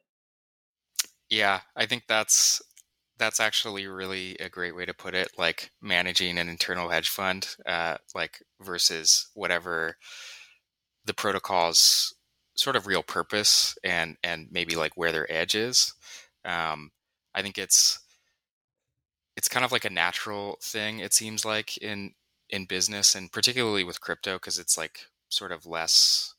Yeah, 1.30 1.60
I 1.76 1.86
think 1.86 2.04
that's 2.08 2.60
that's 3.22 3.38
actually 3.38 3.86
really 3.86 4.36
a 4.38 4.48
great 4.48 4.74
way 4.74 4.84
to 4.84 4.92
put 4.92 5.14
it. 5.14 5.28
Like 5.38 5.70
managing 5.80 6.38
an 6.38 6.48
internal 6.48 6.88
hedge 6.88 7.08
fund, 7.08 7.54
uh, 7.64 7.98
like 8.16 8.42
versus 8.60 9.28
whatever 9.34 9.96
the 11.04 11.14
protocol's 11.14 12.14
sort 12.56 12.74
of 12.74 12.88
real 12.88 13.02
purpose 13.04 13.78
and 13.84 14.16
and 14.24 14.48
maybe 14.50 14.74
like 14.74 14.96
where 14.96 15.12
their 15.12 15.30
edge 15.32 15.54
is. 15.54 15.94
Um, 16.44 16.90
I 17.32 17.42
think 17.42 17.58
it's 17.58 18.00
it's 19.36 19.48
kind 19.48 19.64
of 19.64 19.70
like 19.70 19.84
a 19.84 19.90
natural 19.90 20.58
thing. 20.60 20.98
It 20.98 21.14
seems 21.14 21.44
like 21.44 21.76
in 21.76 22.14
in 22.50 22.64
business 22.64 23.14
and 23.14 23.30
particularly 23.30 23.84
with 23.84 24.00
crypto 24.00 24.34
because 24.34 24.58
it's 24.58 24.76
like 24.76 25.06
sort 25.28 25.52
of 25.52 25.64
less 25.64 26.34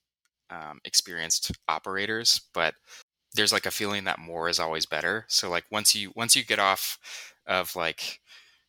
um, 0.50 0.82
experienced 0.84 1.54
operators, 1.70 2.42
but 2.54 2.76
there's 3.36 3.54
like 3.54 3.66
a 3.66 3.72
feeling 3.72 4.04
that 4.06 4.20
more 4.20 4.50
is 4.50 4.60
always 4.60 4.86
better. 4.86 5.26
So 5.30 5.50
like 5.50 5.66
once 5.72 5.96
you 5.96 6.12
once 6.16 6.36
you 6.36 6.44
get 6.46 6.60
off 6.60 7.00
of 7.48 7.76
like 7.76 8.22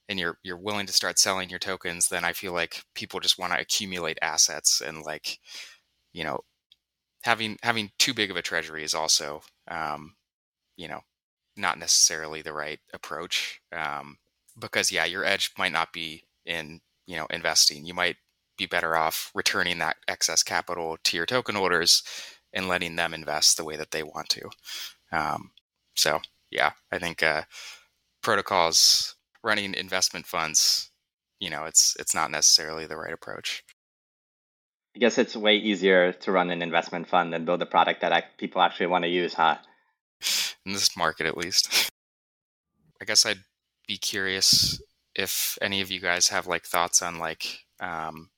and 0.08 0.18
you're 0.20 0.38
you're 0.42 0.58
willing 0.58 0.86
to 0.86 0.92
start 0.92 1.18
selling 1.18 1.50
your 1.50 1.58
tokens, 1.58 2.08
then 2.08 2.24
I 2.24 2.32
feel 2.32 2.52
like 2.52 2.84
people 2.94 3.20
just 3.20 3.38
want 3.38 3.52
to 3.54 3.60
accumulate 3.60 4.18
assets 4.22 4.80
and 4.80 5.02
like 5.02 5.38
you 6.12 6.24
know 6.24 6.40
having 7.22 7.58
having 7.62 7.90
too 7.98 8.14
big 8.14 8.30
of 8.30 8.36
a 8.36 8.42
treasury 8.42 8.84
is 8.84 8.94
also 8.94 9.42
um, 9.68 10.14
you 10.76 10.88
know 10.88 11.00
not 11.56 11.78
necessarily 11.78 12.42
the 12.42 12.52
right 12.52 12.80
approach 12.94 13.60
um, 13.72 14.18
because 14.58 14.92
yeah 14.92 15.04
your 15.04 15.24
edge 15.24 15.52
might 15.58 15.72
not 15.72 15.92
be 15.92 16.24
in 16.46 16.80
you 17.06 17.16
know 17.16 17.26
investing 17.30 17.84
you 17.86 17.94
might 17.94 18.16
be 18.58 18.66
better 18.66 18.96
off 18.96 19.30
returning 19.34 19.78
that 19.78 19.96
excess 20.08 20.42
capital 20.42 20.96
to 21.04 21.16
your 21.16 21.26
token 21.26 21.54
holders 21.56 22.02
and 22.54 22.68
letting 22.68 22.96
them 22.96 23.12
invest 23.12 23.56
the 23.56 23.64
way 23.64 23.76
that 23.76 23.90
they 23.90 24.02
want 24.02 24.28
to. 24.30 24.48
Um, 25.12 25.50
so 25.94 26.20
yeah, 26.50 26.70
I 26.90 26.98
think 26.98 27.22
uh, 27.22 27.42
protocols 28.22 29.16
running 29.42 29.74
investment 29.74 30.26
funds, 30.26 30.90
you 31.40 31.50
know, 31.50 31.64
it's 31.64 31.96
it's 31.98 32.14
not 32.14 32.30
necessarily 32.30 32.86
the 32.86 32.96
right 32.96 33.12
approach. 33.12 33.62
I 34.96 35.00
guess 35.00 35.18
it's 35.18 35.36
way 35.36 35.56
easier 35.56 36.12
to 36.12 36.32
run 36.32 36.50
an 36.50 36.62
investment 36.62 37.08
fund 37.08 37.32
than 37.32 37.44
build 37.44 37.60
a 37.60 37.66
product 37.66 38.00
that 38.00 38.38
people 38.38 38.62
actually 38.62 38.86
want 38.86 39.02
to 39.04 39.10
use, 39.10 39.34
huh? 39.34 39.56
In 40.64 40.72
this 40.72 40.96
market, 40.96 41.26
at 41.26 41.36
least. 41.36 41.90
I 43.02 43.04
guess 43.04 43.26
I'd 43.26 43.40
be 43.88 43.96
curious 43.96 44.80
if 45.16 45.58
any 45.60 45.80
of 45.80 45.90
you 45.90 46.00
guys 46.00 46.28
have 46.28 46.46
like 46.46 46.64
thoughts 46.64 47.02
on 47.02 47.18
like 47.18 47.58
um, 47.80 48.30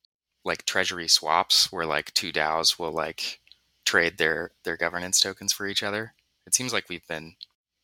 like 0.44 0.64
treasury 0.64 1.08
swaps, 1.08 1.70
where 1.70 1.84
like 1.84 2.12
two 2.14 2.32
DAOs 2.32 2.78
will 2.78 2.92
like 2.92 3.40
trade 3.86 4.18
their 4.18 4.50
their 4.64 4.76
governance 4.76 5.20
tokens 5.20 5.52
for 5.52 5.66
each 5.66 5.82
other. 5.82 6.12
It 6.46 6.54
seems 6.54 6.72
like 6.72 6.88
we've 6.88 7.06
been 7.08 7.36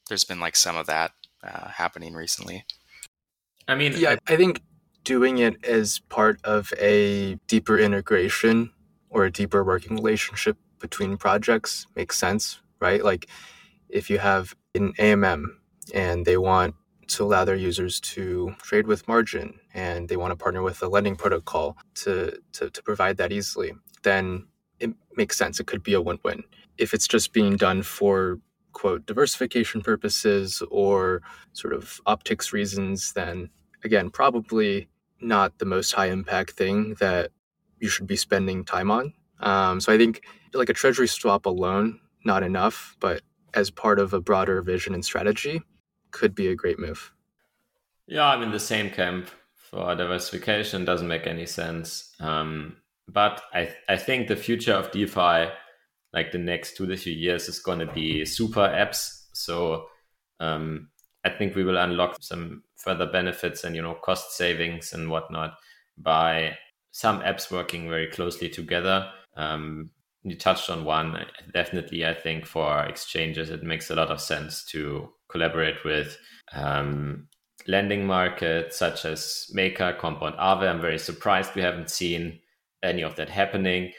there's 0.08 0.24
been 0.24 0.40
like 0.40 0.56
some 0.56 0.76
of 0.76 0.86
that 0.86 1.12
uh, 1.42 1.68
happening 1.68 2.14
recently. 2.14 2.66
I 3.66 3.74
mean, 3.74 3.94
yeah, 3.96 4.16
I, 4.28 4.34
I 4.34 4.36
think 4.36 4.60
doing 5.04 5.38
it 5.38 5.64
as 5.64 6.00
part 6.00 6.38
of 6.44 6.72
a 6.78 7.36
deeper 7.46 7.78
integration 7.78 8.72
or 9.08 9.24
a 9.24 9.32
deeper 9.32 9.64
working 9.64 9.96
relationship 9.96 10.56
between 10.80 11.16
projects 11.16 11.86
makes 11.96 12.18
sense, 12.18 12.60
right? 12.80 13.02
Like 13.04 13.28
if 13.88 14.10
you 14.10 14.18
have 14.18 14.54
an 14.74 14.92
AMM 14.94 15.44
and 15.94 16.24
they 16.24 16.36
want 16.36 16.74
to 17.08 17.24
allow 17.24 17.44
their 17.44 17.56
users 17.56 18.00
to 18.00 18.54
trade 18.62 18.86
with 18.86 19.06
margin 19.06 19.58
and 19.74 20.08
they 20.08 20.16
want 20.16 20.30
to 20.30 20.36
partner 20.36 20.62
with 20.62 20.82
a 20.82 20.88
lending 20.88 21.16
protocol 21.16 21.76
to, 21.94 22.38
to, 22.52 22.70
to 22.70 22.82
provide 22.82 23.16
that 23.18 23.32
easily, 23.32 23.72
then 24.02 24.46
it 24.82 24.94
makes 25.16 25.36
sense. 25.36 25.60
It 25.60 25.66
could 25.66 25.82
be 25.82 25.94
a 25.94 26.00
win 26.00 26.18
win. 26.24 26.44
If 26.78 26.94
it's 26.94 27.06
just 27.06 27.32
being 27.32 27.56
done 27.56 27.82
for 27.82 28.38
quote 28.72 29.06
diversification 29.06 29.82
purposes 29.82 30.62
or 30.70 31.22
sort 31.52 31.74
of 31.74 32.00
optics 32.06 32.52
reasons, 32.52 33.12
then 33.12 33.50
again, 33.84 34.10
probably 34.10 34.88
not 35.20 35.58
the 35.58 35.64
most 35.64 35.92
high 35.92 36.06
impact 36.06 36.52
thing 36.52 36.94
that 36.98 37.30
you 37.78 37.88
should 37.88 38.06
be 38.06 38.16
spending 38.16 38.64
time 38.64 38.90
on. 38.90 39.12
Um, 39.40 39.80
so 39.80 39.92
I 39.92 39.98
think 39.98 40.24
like 40.54 40.68
a 40.68 40.74
treasury 40.74 41.08
swap 41.08 41.46
alone, 41.46 42.00
not 42.24 42.42
enough, 42.42 42.96
but 43.00 43.22
as 43.54 43.70
part 43.70 43.98
of 43.98 44.14
a 44.14 44.20
broader 44.20 44.62
vision 44.62 44.94
and 44.94 45.04
strategy, 45.04 45.62
could 46.10 46.34
be 46.34 46.48
a 46.48 46.54
great 46.54 46.78
move. 46.78 47.12
Yeah, 48.06 48.26
I'm 48.26 48.42
in 48.42 48.52
the 48.52 48.60
same 48.60 48.90
camp 48.90 49.30
for 49.54 49.94
diversification. 49.94 50.84
Doesn't 50.84 51.08
make 51.08 51.26
any 51.26 51.46
sense. 51.46 52.14
Um, 52.20 52.76
but 53.08 53.42
I 53.52 53.74
I 53.88 53.96
think 53.96 54.28
the 54.28 54.36
future 54.36 54.74
of 54.74 54.90
DeFi, 54.90 55.50
like 56.12 56.32
the 56.32 56.38
next 56.38 56.76
two 56.76 56.86
to 56.86 56.96
three 56.96 57.14
years, 57.14 57.48
is 57.48 57.58
going 57.58 57.80
to 57.80 57.92
be 57.92 58.24
super 58.24 58.60
apps. 58.68 59.26
So 59.32 59.86
um, 60.40 60.88
I 61.24 61.30
think 61.30 61.54
we 61.54 61.64
will 61.64 61.78
unlock 61.78 62.16
some 62.20 62.62
further 62.76 63.06
benefits 63.06 63.64
and 63.64 63.76
you 63.76 63.82
know 63.82 63.94
cost 63.94 64.36
savings 64.36 64.92
and 64.92 65.10
whatnot 65.10 65.54
by 65.98 66.56
some 66.90 67.20
apps 67.20 67.50
working 67.50 67.88
very 67.88 68.08
closely 68.08 68.48
together. 68.48 69.08
Um, 69.36 69.90
you 70.24 70.36
touched 70.36 70.70
on 70.70 70.84
one. 70.84 71.16
Definitely, 71.52 72.06
I 72.06 72.14
think 72.14 72.46
for 72.46 72.84
exchanges, 72.84 73.50
it 73.50 73.62
makes 73.62 73.90
a 73.90 73.94
lot 73.94 74.10
of 74.10 74.20
sense 74.20 74.64
to 74.66 75.08
collaborate 75.28 75.84
with 75.84 76.16
um, 76.52 77.28
lending 77.66 78.06
markets 78.06 78.76
such 78.76 79.04
as 79.04 79.46
Maker, 79.52 79.96
Compound 79.98 80.36
Aave. 80.36 80.68
I'm 80.68 80.80
very 80.80 80.98
surprised 80.98 81.54
we 81.54 81.62
haven't 81.62 81.90
seen 81.90 82.38
any 82.82 83.02
of 83.02 83.16
that 83.16 83.28
happening, 83.28 83.92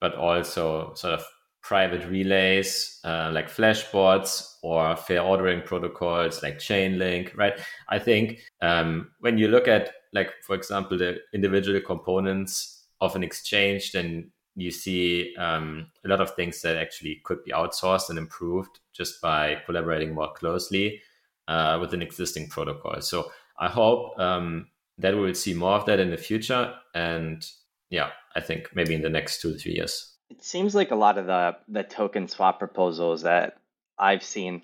but 0.00 0.14
also 0.14 0.92
sort 0.94 1.14
of 1.14 1.24
private 1.62 2.08
relays 2.08 2.98
uh, 3.04 3.30
like 3.32 3.50
flashbots 3.50 4.54
or 4.62 4.96
fair 4.96 5.20
ordering 5.20 5.60
protocols 5.60 6.42
like 6.42 6.58
chainlink 6.58 7.36
right? 7.36 7.60
I 7.88 7.98
think 7.98 8.40
um, 8.62 9.10
when 9.20 9.38
you 9.38 9.48
look 9.48 9.68
at 9.68 9.92
like 10.12 10.30
for 10.46 10.54
example 10.54 10.96
the 10.96 11.18
individual 11.34 11.80
components 11.80 12.84
of 13.00 13.14
an 13.16 13.22
exchange 13.22 13.92
then 13.92 14.30
you 14.54 14.70
see 14.70 15.36
um, 15.36 15.88
a 16.04 16.08
lot 16.08 16.20
of 16.20 16.30
things 16.34 16.62
that 16.62 16.76
actually 16.76 17.20
could 17.24 17.44
be 17.44 17.52
outsourced 17.52 18.08
and 18.08 18.18
improved 18.18 18.80
just 18.92 19.20
by 19.20 19.60
collaborating 19.66 20.14
more 20.14 20.32
closely 20.32 21.00
uh, 21.48 21.76
with 21.80 21.92
an 21.92 22.02
existing 22.02 22.48
protocol. 22.48 23.00
So 23.00 23.30
i 23.58 23.68
hope 23.68 24.18
um, 24.18 24.68
that 24.98 25.16
we'll 25.16 25.34
see 25.34 25.54
more 25.54 25.72
of 25.72 25.84
that 25.86 26.00
in 26.00 26.10
the 26.10 26.16
future 26.16 26.74
and 26.94 27.44
yeah, 27.90 28.10
I 28.38 28.40
think 28.40 28.70
maybe 28.74 28.94
in 28.94 29.02
the 29.02 29.16
next 29.18 29.40
two 29.40 29.52
to 29.52 29.58
three 29.58 29.74
years. 29.74 30.14
It 30.30 30.44
seems 30.44 30.74
like 30.74 30.92
a 30.92 31.02
lot 31.06 31.18
of 31.18 31.26
the 31.26 31.56
the 31.68 31.82
token 31.82 32.28
swap 32.28 32.58
proposals 32.58 33.22
that 33.22 33.58
I've 33.98 34.22
seen, 34.22 34.62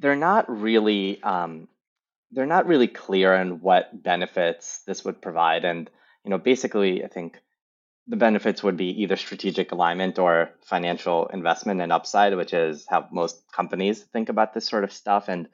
they're 0.00 0.16
not 0.16 0.44
really 0.48 1.22
um, 1.22 1.68
they're 2.32 2.54
not 2.56 2.66
really 2.66 2.88
clear 2.88 3.34
on 3.34 3.60
what 3.60 4.02
benefits 4.02 4.82
this 4.86 5.04
would 5.04 5.20
provide, 5.20 5.64
and 5.64 5.90
you 6.24 6.30
know, 6.30 6.38
basically, 6.38 7.04
I 7.04 7.08
think 7.08 7.40
the 8.06 8.16
benefits 8.16 8.62
would 8.62 8.76
be 8.76 9.02
either 9.02 9.16
strategic 9.16 9.72
alignment 9.72 10.18
or 10.18 10.50
financial 10.62 11.26
investment 11.28 11.80
and 11.80 11.92
upside, 11.92 12.36
which 12.36 12.54
is 12.54 12.86
how 12.88 13.08
most 13.10 13.42
companies 13.52 14.02
think 14.02 14.28
about 14.28 14.52
this 14.52 14.66
sort 14.66 14.84
of 14.84 14.92
stuff. 14.92 15.28
And 15.28 15.48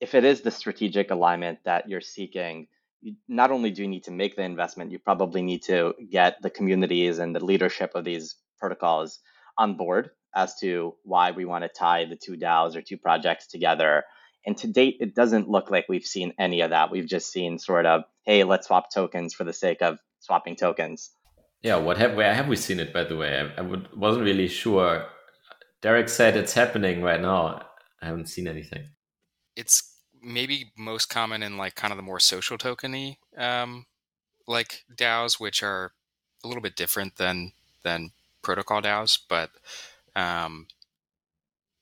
if 0.00 0.14
it 0.14 0.24
is 0.24 0.40
the 0.40 0.50
strategic 0.50 1.10
alignment 1.10 1.60
that 1.64 1.88
you're 1.88 2.00
seeking, 2.00 2.66
you 3.00 3.14
not 3.28 3.50
only 3.50 3.70
do 3.70 3.82
you 3.82 3.88
need 3.88 4.04
to 4.04 4.10
make 4.10 4.36
the 4.36 4.42
investment, 4.42 4.92
you 4.92 4.98
probably 4.98 5.42
need 5.42 5.62
to 5.64 5.94
get 6.10 6.36
the 6.42 6.50
communities 6.50 7.18
and 7.18 7.34
the 7.34 7.44
leadership 7.44 7.92
of 7.94 8.04
these 8.04 8.36
protocols 8.58 9.18
on 9.58 9.76
board 9.76 10.10
as 10.34 10.54
to 10.60 10.94
why 11.02 11.30
we 11.30 11.44
want 11.44 11.64
to 11.64 11.68
tie 11.68 12.04
the 12.04 12.16
two 12.16 12.36
DAOs 12.36 12.76
or 12.76 12.82
two 12.82 12.98
projects 12.98 13.46
together. 13.46 14.04
And 14.44 14.56
to 14.58 14.68
date, 14.68 14.96
it 15.00 15.14
doesn't 15.14 15.48
look 15.48 15.70
like 15.70 15.86
we've 15.88 16.04
seen 16.04 16.32
any 16.38 16.60
of 16.60 16.70
that. 16.70 16.90
We've 16.90 17.08
just 17.08 17.32
seen 17.32 17.58
sort 17.58 17.86
of, 17.86 18.02
hey, 18.24 18.44
let's 18.44 18.66
swap 18.66 18.92
tokens 18.92 19.34
for 19.34 19.44
the 19.44 19.52
sake 19.52 19.82
of 19.82 19.98
swapping 20.20 20.56
tokens. 20.56 21.10
Yeah, 21.62 21.76
what 21.76 21.96
have 21.96 22.14
where 22.14 22.34
have 22.34 22.48
we 22.48 22.56
seen 22.56 22.78
it? 22.78 22.92
By 22.92 23.04
the 23.04 23.16
way, 23.16 23.40
I, 23.40 23.60
I 23.60 23.62
would, 23.62 23.88
wasn't 23.96 24.24
really 24.24 24.46
sure. 24.46 25.06
Derek 25.82 26.08
said 26.08 26.36
it's 26.36 26.52
happening 26.52 27.02
right 27.02 27.20
now. 27.20 27.62
I 28.00 28.06
haven't 28.06 28.28
seen 28.28 28.46
anything. 28.46 28.88
It's 29.56 29.95
maybe 30.26 30.72
most 30.76 31.08
common 31.08 31.42
in 31.42 31.56
like 31.56 31.74
kind 31.76 31.92
of 31.92 31.96
the 31.96 32.02
more 32.02 32.20
social 32.20 32.58
tokeny 32.58 33.16
um, 33.38 33.86
like 34.46 34.84
DAOs, 34.94 35.40
which 35.40 35.62
are 35.62 35.92
a 36.44 36.48
little 36.48 36.62
bit 36.62 36.76
different 36.76 37.16
than 37.16 37.52
than 37.82 38.10
protocol 38.42 38.82
DAOs, 38.82 39.18
but 39.28 39.50
um, 40.14 40.66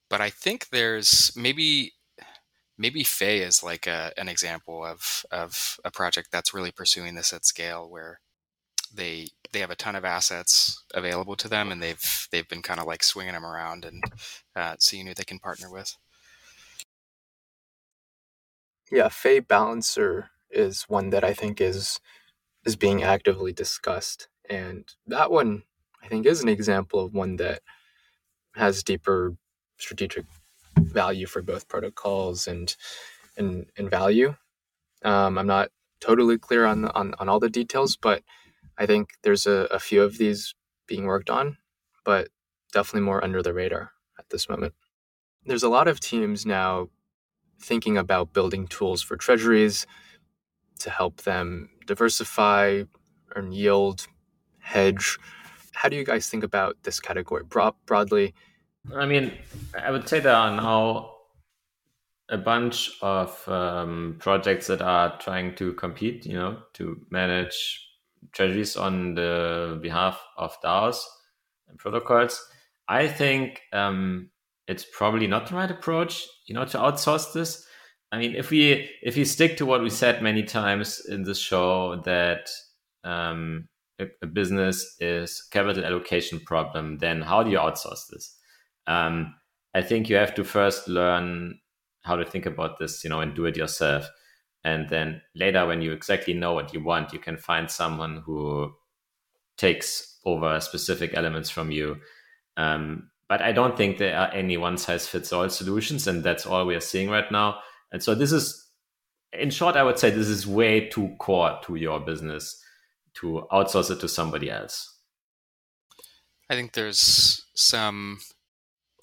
but 0.08 0.20
I 0.20 0.30
think 0.30 0.68
there's 0.68 1.32
maybe 1.36 1.92
maybe 2.78 3.04
Fei 3.04 3.38
is 3.38 3.62
like 3.62 3.86
a, 3.86 4.12
an 4.16 4.28
example 4.28 4.84
of 4.84 5.24
of 5.30 5.78
a 5.84 5.90
project 5.90 6.28
that's 6.32 6.54
really 6.54 6.72
pursuing 6.72 7.14
this 7.14 7.32
at 7.32 7.44
scale, 7.44 7.88
where 7.88 8.20
they 8.94 9.28
they 9.52 9.60
have 9.60 9.70
a 9.70 9.76
ton 9.76 9.96
of 9.96 10.04
assets 10.04 10.84
available 10.94 11.36
to 11.36 11.48
them, 11.48 11.72
and 11.72 11.82
they've 11.82 12.28
they've 12.30 12.48
been 12.48 12.62
kind 12.62 12.80
of 12.80 12.86
like 12.86 13.02
swinging 13.02 13.34
them 13.34 13.46
around 13.46 13.84
and 13.84 14.02
uh, 14.56 14.76
seeing 14.78 15.06
who 15.06 15.14
they 15.14 15.24
can 15.24 15.38
partner 15.38 15.70
with. 15.70 15.96
Yeah, 18.90 19.08
Fei 19.08 19.40
Balancer 19.40 20.30
is 20.50 20.84
one 20.84 21.10
that 21.10 21.24
I 21.24 21.32
think 21.34 21.60
is 21.60 22.00
is 22.64 22.76
being 22.76 23.02
actively 23.02 23.52
discussed, 23.52 24.28
and 24.48 24.84
that 25.06 25.30
one 25.30 25.64
I 26.02 26.08
think 26.08 26.26
is 26.26 26.42
an 26.42 26.48
example 26.48 27.00
of 27.00 27.14
one 27.14 27.36
that 27.36 27.62
has 28.54 28.82
deeper 28.82 29.36
strategic 29.78 30.26
value 30.78 31.26
for 31.26 31.42
both 31.42 31.68
protocols 31.68 32.46
and 32.46 32.76
and, 33.36 33.66
and 33.76 33.90
value. 33.90 34.36
Um, 35.04 35.38
I'm 35.38 35.46
not 35.46 35.70
totally 36.00 36.38
clear 36.38 36.66
on, 36.66 36.86
on 36.86 37.14
on 37.18 37.28
all 37.28 37.40
the 37.40 37.50
details, 37.50 37.96
but 37.96 38.22
I 38.78 38.86
think 38.86 39.10
there's 39.22 39.46
a, 39.46 39.68
a 39.70 39.78
few 39.78 40.02
of 40.02 40.18
these 40.18 40.54
being 40.86 41.06
worked 41.06 41.30
on, 41.30 41.58
but 42.04 42.28
definitely 42.72 43.02
more 43.06 43.22
under 43.24 43.42
the 43.42 43.54
radar 43.54 43.92
at 44.18 44.30
this 44.30 44.48
moment. 44.48 44.74
There's 45.44 45.62
a 45.62 45.68
lot 45.68 45.88
of 45.88 46.00
teams 46.00 46.46
now 46.46 46.88
thinking 47.60 47.96
about 47.96 48.32
building 48.32 48.66
tools 48.66 49.02
for 49.02 49.16
treasuries 49.16 49.86
to 50.80 50.90
help 50.90 51.22
them 51.22 51.70
diversify, 51.86 52.82
earn 53.34 53.52
yield, 53.52 54.06
hedge. 54.58 55.18
How 55.72 55.88
do 55.88 55.96
you 55.96 56.04
guys 56.04 56.28
think 56.28 56.44
about 56.44 56.76
this 56.82 57.00
category 57.00 57.44
bro- 57.44 57.76
broadly? 57.86 58.34
I 58.94 59.06
mean, 59.06 59.32
I 59.80 59.90
would 59.90 60.08
say 60.08 60.20
there 60.20 60.34
are 60.34 60.54
now 60.54 61.10
a 62.28 62.38
bunch 62.38 62.90
of 63.02 63.46
um, 63.48 64.16
projects 64.18 64.66
that 64.68 64.80
are 64.82 65.18
trying 65.18 65.54
to 65.56 65.72
compete, 65.74 66.26
you 66.26 66.34
know, 66.34 66.58
to 66.74 67.00
manage 67.10 67.80
treasuries 68.32 68.76
on 68.76 69.14
the 69.14 69.78
behalf 69.82 70.20
of 70.36 70.60
DAOs 70.62 71.00
and 71.68 71.78
protocols. 71.78 72.42
I 72.88 73.08
think 73.08 73.60
um, 73.72 74.30
it's 74.66 74.84
probably 74.96 75.26
not 75.26 75.48
the 75.48 75.56
right 75.56 75.70
approach, 75.70 76.26
you 76.46 76.54
know, 76.54 76.64
to 76.64 76.78
outsource 76.78 77.32
this. 77.32 77.66
I 78.12 78.18
mean, 78.18 78.34
if 78.34 78.50
we 78.50 78.88
if 79.02 79.16
we 79.16 79.24
stick 79.24 79.56
to 79.56 79.66
what 79.66 79.82
we 79.82 79.90
said 79.90 80.22
many 80.22 80.42
times 80.44 81.04
in 81.04 81.24
this 81.24 81.38
show 81.38 82.00
that 82.04 82.48
um, 83.02 83.68
a, 83.98 84.06
a, 84.22 84.26
business 84.26 84.96
is 85.00 85.46
capital 85.50 85.84
allocation 85.84 86.40
problem, 86.40 86.98
then 86.98 87.22
how 87.22 87.42
do 87.42 87.50
you 87.50 87.58
outsource 87.58 88.06
this? 88.10 88.36
Um, 88.86 89.34
I 89.74 89.82
think 89.82 90.08
you 90.08 90.16
have 90.16 90.34
to 90.36 90.44
first 90.44 90.88
learn 90.88 91.58
how 92.02 92.16
to 92.16 92.24
think 92.24 92.46
about 92.46 92.78
this, 92.78 93.02
you 93.02 93.10
know, 93.10 93.20
and 93.20 93.34
do 93.34 93.46
it 93.46 93.56
yourself. 93.56 94.08
And 94.62 94.88
then 94.88 95.20
later, 95.34 95.66
when 95.66 95.82
you 95.82 95.92
exactly 95.92 96.32
know 96.34 96.52
what 96.52 96.72
you 96.72 96.82
want, 96.82 97.12
you 97.12 97.18
can 97.18 97.36
find 97.36 97.70
someone 97.70 98.22
who 98.24 98.72
takes 99.58 100.18
over 100.24 100.58
specific 100.60 101.14
elements 101.14 101.50
from 101.50 101.70
you. 101.70 101.96
Um, 102.56 103.10
but 103.28 103.40
I 103.40 103.52
don't 103.52 103.76
think 103.76 103.98
there 103.98 104.16
are 104.16 104.32
any 104.32 104.56
one 104.56 104.76
size 104.76 105.06
fits 105.06 105.32
all 105.32 105.48
solutions, 105.48 106.06
and 106.06 106.22
that's 106.22 106.46
all 106.46 106.66
we 106.66 106.74
are 106.74 106.80
seeing 106.80 107.10
right 107.10 107.30
now. 107.30 107.58
And 107.92 108.02
so 108.02 108.14
this 108.14 108.32
is, 108.32 108.68
in 109.32 109.50
short, 109.50 109.76
I 109.76 109.82
would 109.82 109.98
say 109.98 110.10
this 110.10 110.28
is 110.28 110.46
way 110.46 110.88
too 110.88 111.14
core 111.18 111.58
to 111.64 111.76
your 111.76 112.00
business 112.00 112.62
to 113.14 113.46
outsource 113.52 113.90
it 113.90 114.00
to 114.00 114.08
somebody 114.08 114.50
else. 114.50 114.98
I 116.50 116.54
think 116.54 116.72
there's 116.72 117.42
some 117.54 118.18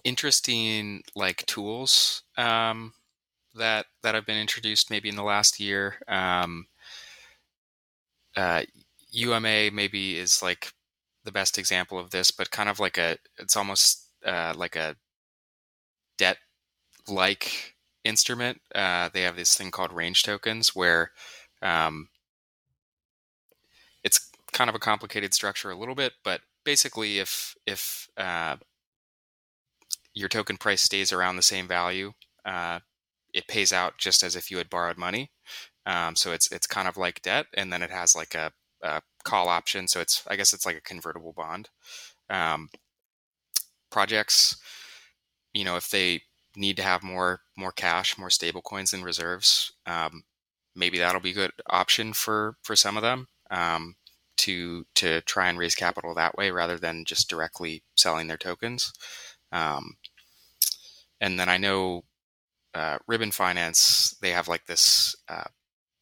interesting 0.04 1.04
like 1.16 1.46
tools 1.46 2.24
um, 2.38 2.94
that 3.56 3.86
that 4.04 4.16
have 4.16 4.26
been 4.26 4.38
introduced 4.38 4.90
maybe 4.90 5.10
in 5.10 5.16
the 5.16 5.24
last 5.24 5.60
year. 5.60 5.96
Um, 6.08 6.68
uh, 8.36 8.64
UMA 9.12 9.72
maybe 9.72 10.18
is 10.18 10.42
like 10.42 10.72
the 11.24 11.32
best 11.32 11.58
example 11.58 12.00
of 12.00 12.12
this, 12.12 12.32
but 12.32 12.52
kind 12.52 12.70
of 12.70 12.80
like 12.80 12.98
a 12.98 13.18
it's 13.38 13.58
almost 13.58 14.08
uh, 14.26 14.54
like 14.56 14.76
a 14.76 14.96
debt 16.18 16.38
like 17.08 17.76
instrument. 18.04 18.62
Uh, 18.74 19.10
they 19.14 19.22
have 19.22 19.36
this 19.36 19.56
thing 19.56 19.72
called 19.72 19.94
range 19.94 20.24
tokens 20.24 20.76
where 20.76 21.12
um, 21.62 22.10
it's 24.04 24.30
kind 24.52 24.70
of 24.70 24.76
a 24.76 24.80
complicated 24.80 25.34
structure 25.34 25.72
a 25.72 25.78
little 25.78 25.96
bit, 25.96 26.14
but 26.24 26.42
basically 26.64 27.20
if 27.20 27.56
if 27.66 28.08
uh, 28.18 28.58
your 30.14 30.30
token 30.30 30.58
price 30.58 30.82
stays 30.82 31.12
around 31.12 31.36
the 31.36 31.42
same 31.42 31.68
value, 31.68 32.12
uh, 32.46 32.80
it 33.34 33.48
pays 33.48 33.72
out 33.72 33.98
just 33.98 34.24
as 34.24 34.36
if 34.36 34.52
you 34.52 34.58
had 34.58 34.70
borrowed 34.70 34.98
money. 34.98 35.32
Um, 35.86 36.16
so 36.16 36.32
it's 36.32 36.52
it's 36.52 36.68
kind 36.68 36.88
of 36.88 36.98
like 36.98 37.22
debt, 37.22 37.48
and 37.54 37.72
then 37.72 37.82
it 37.82 37.90
has 37.92 38.16
like 38.16 38.36
a, 38.36 38.52
a, 38.84 39.02
call 39.24 39.50
option. 39.50 39.88
So 39.88 40.00
it's 40.00 40.24
I 40.28 40.36
guess 40.36 40.54
it's 40.54 40.66
like 40.66 40.78
a 40.78 40.82
convertible 40.82 41.34
bond. 41.34 41.70
Um, 42.30 42.70
projects, 43.92 44.58
you 45.54 45.66
know, 45.66 45.76
if 45.76 45.90
they 45.90 46.22
need 46.56 46.78
to 46.78 46.84
have 46.84 47.04
more 47.04 47.42
more 47.58 47.72
cash, 47.72 48.18
more 48.18 48.30
stable 48.30 48.62
coins 48.62 48.94
and 48.94 49.04
reserves, 49.04 49.72
um, 49.86 50.24
maybe 50.76 50.98
that'll 50.98 51.22
be 51.22 51.32
a 51.32 51.36
good 51.36 51.52
option 51.68 52.14
for 52.14 52.56
for 52.64 52.76
some 52.76 52.98
of 52.98 53.04
them 53.04 53.28
um, 53.52 53.96
to 54.38 54.86
to 54.96 55.22
try 55.22 55.50
and 55.50 55.60
raise 55.60 55.76
capital 55.76 56.16
that 56.16 56.36
way 56.38 56.52
rather 56.52 56.78
than 56.78 57.06
just 57.06 57.30
directly 57.30 57.84
selling 57.96 58.28
their 58.28 58.38
tokens. 58.38 58.94
Um, 59.52 59.98
and 61.20 61.40
then 61.40 61.50
I 61.50 61.58
know 61.58 62.04
uh, 62.74 62.98
Ribbon 63.08 63.32
Finance, 63.32 64.16
they 64.22 64.32
have 64.32 64.48
like 64.48 64.66
this 64.66 65.16
uh, 65.30 65.44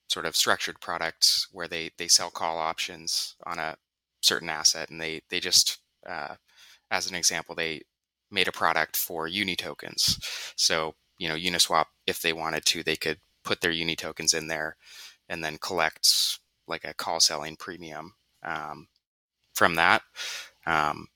sort 0.07 0.25
of 0.25 0.35
structured 0.35 0.79
product 0.79 1.47
where 1.51 1.67
they 1.67 1.91
they 1.97 2.07
sell 2.07 2.29
call 2.29 2.57
options 2.57 3.35
on 3.45 3.59
a 3.59 3.77
certain 4.21 4.49
asset, 4.49 4.89
and 4.89 5.01
they 5.01 5.21
they 5.29 5.39
just 5.39 5.79
uh, 6.07 6.35
as 6.91 7.09
an 7.09 7.15
example, 7.15 7.55
they 7.55 7.81
made 8.31 8.47
a 8.47 8.51
product 8.51 8.95
for 8.97 9.27
uni 9.27 9.55
tokens. 9.55 10.19
So 10.55 10.95
you 11.17 11.27
know, 11.27 11.35
Uniswap, 11.35 11.85
if 12.07 12.21
they 12.21 12.33
wanted 12.33 12.65
to, 12.67 12.81
they 12.83 12.95
could 12.95 13.19
put 13.43 13.61
their 13.61 13.71
uni 13.71 13.95
tokens 13.95 14.33
in 14.33 14.47
there 14.47 14.77
and 15.27 15.43
then 15.43 15.57
collect 15.57 16.39
like 16.67 16.85
a 16.85 16.93
call 16.93 17.19
selling 17.19 17.55
premium 17.55 18.13
um, 18.43 18.87
from 19.53 19.75
that. 19.75 20.01
Um, 20.65 21.07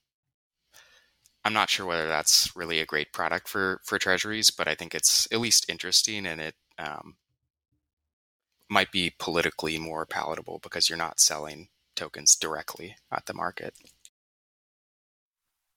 I'm 1.46 1.54
not 1.54 1.70
sure 1.70 1.86
whether 1.86 2.08
that's 2.08 2.56
really 2.56 2.80
a 2.80 2.86
great 2.86 3.12
product 3.14 3.48
for 3.48 3.82
for 3.84 3.98
treasuries, 4.00 4.50
but 4.50 4.68
I 4.68 4.76
think 4.76 4.94
it's 4.94 5.28
at 5.32 5.40
least 5.40 5.70
interesting 5.70 6.26
and 6.26 6.40
it 6.42 6.56
um, 6.78 7.16
might 8.70 8.92
be 8.92 9.14
politically 9.20 9.78
more 9.78 10.06
palatable 10.06 10.60
because 10.62 10.90
you're 10.90 10.98
not 10.98 11.20
selling 11.20 11.70
tokens 11.96 12.36
directly 12.36 12.96
at 13.12 13.26
the 13.26 13.34
market. 13.34 13.76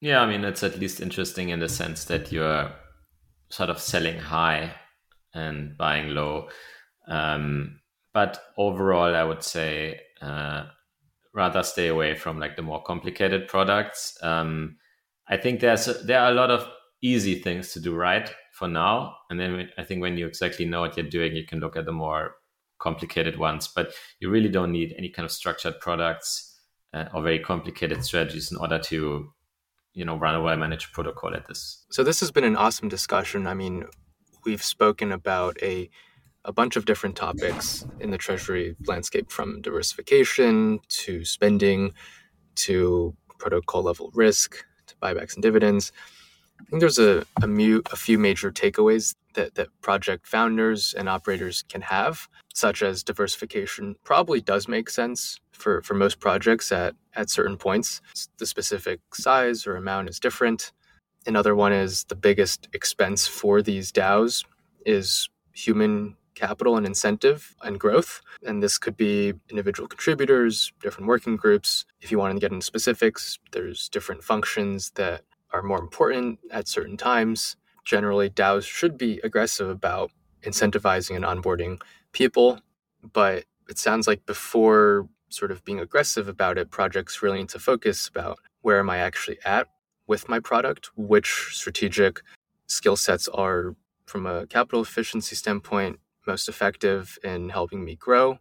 Yeah, 0.00 0.20
I 0.20 0.26
mean 0.26 0.44
it's 0.44 0.62
at 0.62 0.78
least 0.78 1.00
interesting 1.00 1.48
in 1.48 1.60
the 1.60 1.68
sense 1.68 2.04
that 2.06 2.30
you're 2.30 2.70
sort 3.48 3.70
of 3.70 3.80
selling 3.80 4.18
high 4.18 4.74
and 5.34 5.76
buying 5.76 6.10
low. 6.10 6.48
Um, 7.08 7.80
but 8.12 8.42
overall, 8.58 9.14
I 9.14 9.24
would 9.24 9.42
say 9.42 10.00
uh, 10.20 10.66
rather 11.34 11.62
stay 11.62 11.88
away 11.88 12.14
from 12.14 12.38
like 12.38 12.56
the 12.56 12.62
more 12.62 12.82
complicated 12.82 13.48
products. 13.48 14.16
Um, 14.22 14.78
I 15.28 15.36
think 15.36 15.60
there's 15.60 15.86
there 16.04 16.20
are 16.20 16.30
a 16.30 16.34
lot 16.34 16.50
of 16.50 16.68
easy 17.02 17.36
things 17.40 17.72
to 17.72 17.80
do 17.80 17.94
right 17.94 18.32
for 18.52 18.68
now, 18.68 19.16
and 19.30 19.38
then 19.38 19.70
I 19.78 19.84
think 19.84 20.00
when 20.00 20.16
you 20.16 20.26
exactly 20.26 20.64
know 20.66 20.80
what 20.80 20.96
you're 20.96 21.08
doing, 21.08 21.36
you 21.36 21.46
can 21.46 21.60
look 21.60 21.76
at 21.76 21.84
the 21.84 21.92
more 21.92 22.36
complicated 22.78 23.38
ones. 23.38 23.68
But 23.68 23.92
you 24.20 24.30
really 24.30 24.48
don't 24.48 24.72
need 24.72 24.94
any 24.98 25.10
kind 25.10 25.24
of 25.24 25.32
structured 25.32 25.80
products 25.80 26.58
uh, 26.94 27.06
or 27.14 27.22
very 27.22 27.38
complicated 27.38 28.04
strategies 28.04 28.50
in 28.50 28.58
order 28.58 28.78
to 28.78 29.30
you 29.96 30.04
know 30.04 30.16
run 30.16 30.34
a 30.34 30.40
well 30.42 30.56
managed 30.56 30.92
protocol 30.92 31.34
at 31.34 31.48
this. 31.48 31.84
So 31.90 32.04
this 32.04 32.20
has 32.20 32.30
been 32.30 32.44
an 32.44 32.54
awesome 32.54 32.88
discussion. 32.88 33.46
I 33.46 33.54
mean, 33.54 33.86
we've 34.44 34.62
spoken 34.62 35.10
about 35.10 35.56
a 35.62 35.90
a 36.44 36.52
bunch 36.52 36.76
of 36.76 36.84
different 36.84 37.16
topics 37.16 37.84
in 37.98 38.10
the 38.12 38.18
treasury 38.18 38.76
landscape 38.86 39.32
from 39.32 39.60
diversification 39.62 40.78
to 40.88 41.24
spending 41.24 41.92
to 42.54 43.16
protocol 43.38 43.82
level 43.82 44.10
risk 44.14 44.64
to 44.86 44.94
buybacks 45.02 45.34
and 45.34 45.42
dividends. 45.42 45.90
I 46.60 46.64
think 46.70 46.80
there's 46.80 46.98
a, 47.00 47.24
a, 47.42 47.48
mu- 47.48 47.82
a 47.92 47.96
few 47.96 48.18
major 48.18 48.52
takeaways 48.52 49.14
that, 49.36 49.54
that 49.54 49.68
project 49.80 50.26
founders 50.26 50.94
and 50.96 51.08
operators 51.08 51.62
can 51.68 51.82
have, 51.82 52.28
such 52.52 52.82
as 52.82 53.02
diversification 53.02 53.94
probably 54.04 54.40
does 54.40 54.66
make 54.68 54.90
sense 54.90 55.40
for, 55.52 55.80
for 55.82 55.94
most 55.94 56.18
projects 56.20 56.72
at, 56.72 56.94
at 57.14 57.30
certain 57.30 57.56
points. 57.56 58.00
The 58.38 58.46
specific 58.46 59.00
size 59.14 59.66
or 59.66 59.76
amount 59.76 60.08
is 60.08 60.18
different. 60.18 60.72
Another 61.26 61.54
one 61.54 61.72
is 61.72 62.04
the 62.04 62.14
biggest 62.14 62.68
expense 62.72 63.26
for 63.26 63.62
these 63.62 63.92
DAOs 63.92 64.44
is 64.84 65.28
human 65.52 66.16
capital 66.34 66.76
and 66.76 66.86
incentive 66.86 67.56
and 67.62 67.80
growth. 67.80 68.20
And 68.46 68.62
this 68.62 68.78
could 68.78 68.96
be 68.96 69.32
individual 69.50 69.88
contributors, 69.88 70.72
different 70.80 71.08
working 71.08 71.36
groups. 71.36 71.84
If 72.00 72.12
you 72.12 72.18
want 72.18 72.34
to 72.34 72.40
get 72.40 72.52
into 72.52 72.64
specifics, 72.64 73.38
there's 73.52 73.88
different 73.88 74.22
functions 74.22 74.92
that 74.94 75.22
are 75.52 75.62
more 75.62 75.80
important 75.80 76.38
at 76.50 76.68
certain 76.68 76.96
times. 76.96 77.56
Generally, 77.86 78.30
DAOs 78.30 78.66
should 78.66 78.98
be 78.98 79.20
aggressive 79.22 79.68
about 79.68 80.10
incentivizing 80.42 81.14
and 81.16 81.24
onboarding 81.24 81.80
people, 82.12 82.58
but 83.12 83.44
it 83.68 83.78
sounds 83.78 84.08
like 84.08 84.26
before 84.26 85.08
sort 85.28 85.52
of 85.52 85.64
being 85.64 85.78
aggressive 85.78 86.28
about 86.28 86.58
it, 86.58 86.70
projects 86.70 87.22
really 87.22 87.38
need 87.38 87.48
to 87.48 87.60
focus 87.60 88.08
about 88.08 88.38
where 88.60 88.80
am 88.80 88.90
I 88.90 88.98
actually 88.98 89.38
at 89.44 89.68
with 90.08 90.28
my 90.28 90.40
product, 90.40 90.90
which 90.96 91.50
strategic 91.52 92.22
skill 92.66 92.96
sets 92.96 93.28
are 93.28 93.76
from 94.04 94.26
a 94.26 94.46
capital 94.48 94.82
efficiency 94.82 95.36
standpoint 95.36 96.00
most 96.26 96.48
effective 96.48 97.18
in 97.22 97.50
helping 97.50 97.84
me 97.84 97.94
grow 97.94 98.38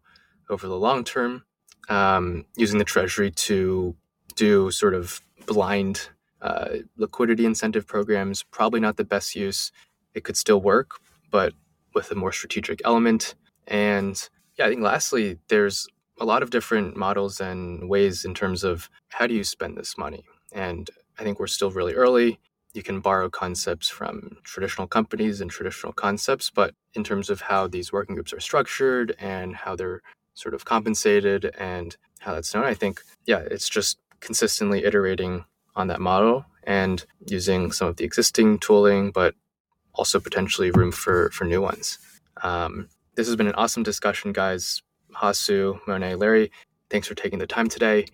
over 0.50 0.68
the 0.68 0.78
long 0.78 1.04
term. 1.04 1.44
Um, 1.88 2.46
using 2.58 2.80
the 2.80 2.84
treasury 2.84 3.30
to 3.30 3.96
do 4.36 4.72
sort 4.72 4.96
of 4.96 5.22
blind 5.46 6.10
uh, 6.46 6.78
liquidity 6.96 7.44
incentive 7.44 7.88
programs, 7.88 8.44
probably 8.44 8.80
not 8.80 8.98
the 8.98 9.04
best 9.04 9.36
use. 9.36 9.72
it 10.14 10.24
could 10.24 10.38
still 10.38 10.62
work, 10.62 10.92
but 11.30 11.54
with 11.96 12.12
a 12.12 12.16
more 12.16 12.32
strategic 12.32 12.82
element. 12.86 13.34
And 13.68 14.16
yeah, 14.58 14.68
I 14.68 14.70
think 14.70 14.82
lastly, 14.82 15.40
there's 15.50 15.88
a 16.22 16.26
lot 16.26 16.44
of 16.44 16.52
different 16.52 16.96
models 16.96 17.42
and 17.42 17.90
ways 17.90 18.24
in 18.24 18.34
terms 18.34 18.64
of 18.64 18.90
how 19.10 19.26
do 19.28 19.34
you 19.34 19.44
spend 19.44 19.76
this 19.76 19.98
money. 19.98 20.24
And 20.54 20.90
I 21.20 21.24
think 21.24 21.40
we're 21.40 21.48
still 21.48 21.72
really 21.72 21.96
early. 21.96 22.40
You 22.74 22.84
can 22.84 23.00
borrow 23.00 23.30
concepts 23.30 23.90
from 23.90 24.38
traditional 24.44 24.88
companies 24.88 25.42
and 25.42 25.50
traditional 25.50 25.94
concepts, 25.94 26.52
but 26.52 26.76
in 26.94 27.04
terms 27.04 27.30
of 27.30 27.42
how 27.42 27.68
these 27.68 27.92
working 27.92 28.16
groups 28.16 28.34
are 28.34 28.40
structured 28.40 29.16
and 29.20 29.56
how 29.56 29.76
they're 29.76 30.02
sort 30.36 30.54
of 30.54 30.64
compensated 30.64 31.52
and 31.58 31.98
how 32.20 32.34
that's 32.34 32.52
done, 32.52 32.64
I 32.64 32.76
think, 32.76 33.02
yeah, 33.26 33.40
it's 33.40 33.68
just 33.68 33.98
consistently 34.20 34.86
iterating 34.86 35.46
on 35.76 35.88
that 35.88 36.02
model 36.02 36.46
and 36.64 37.06
using 37.28 37.72
some 37.72 37.88
of 37.88 37.98
the 37.98 38.04
existing 38.04 38.60
tooling, 38.60 39.12
but 39.12 39.36
also 39.94 40.20
potentially 40.20 40.72
room 40.72 40.92
for 40.92 41.30
for 41.32 41.46
new 41.46 41.62
ones. 41.62 42.00
Um, 42.44 42.90
this 43.16 43.28
has 43.28 43.36
been 43.36 43.48
an 43.48 43.56
awesome 43.56 43.84
discussion, 43.84 44.34
guys. 44.34 44.82
Hasu, 45.14 45.80
Monet, 45.88 46.16
Larry, 46.16 46.52
thanks 46.90 47.08
for 47.08 47.16
taking 47.16 47.40
the 47.40 47.48
time 47.48 47.70
today, 47.70 48.06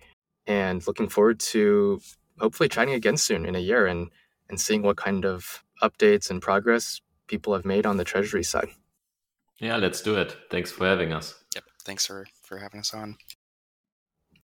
and 0.46 0.86
looking 0.86 1.08
forward 1.08 1.40
to 1.40 2.00
hopefully 2.38 2.68
chatting 2.68 2.94
again 2.94 3.16
soon 3.16 3.44
in 3.46 3.54
a 3.54 3.60
year 3.60 3.86
and 3.86 4.10
and 4.48 4.60
seeing 4.60 4.82
what 4.82 4.96
kind 4.96 5.24
of 5.24 5.64
updates 5.82 6.30
and 6.30 6.40
progress 6.40 7.00
people 7.26 7.54
have 7.54 7.64
made 7.64 7.86
on 7.86 7.96
the 7.96 8.04
treasury 8.04 8.44
side. 8.44 8.68
Yeah, 9.58 9.76
let's 9.76 10.00
do 10.02 10.16
it. 10.16 10.36
Thanks 10.50 10.70
for 10.70 10.86
having 10.86 11.12
us. 11.12 11.34
Yep. 11.54 11.64
Thanks 11.84 12.06
for 12.06 12.26
for 12.42 12.58
having 12.58 12.80
us 12.80 12.94
on. 12.94 13.16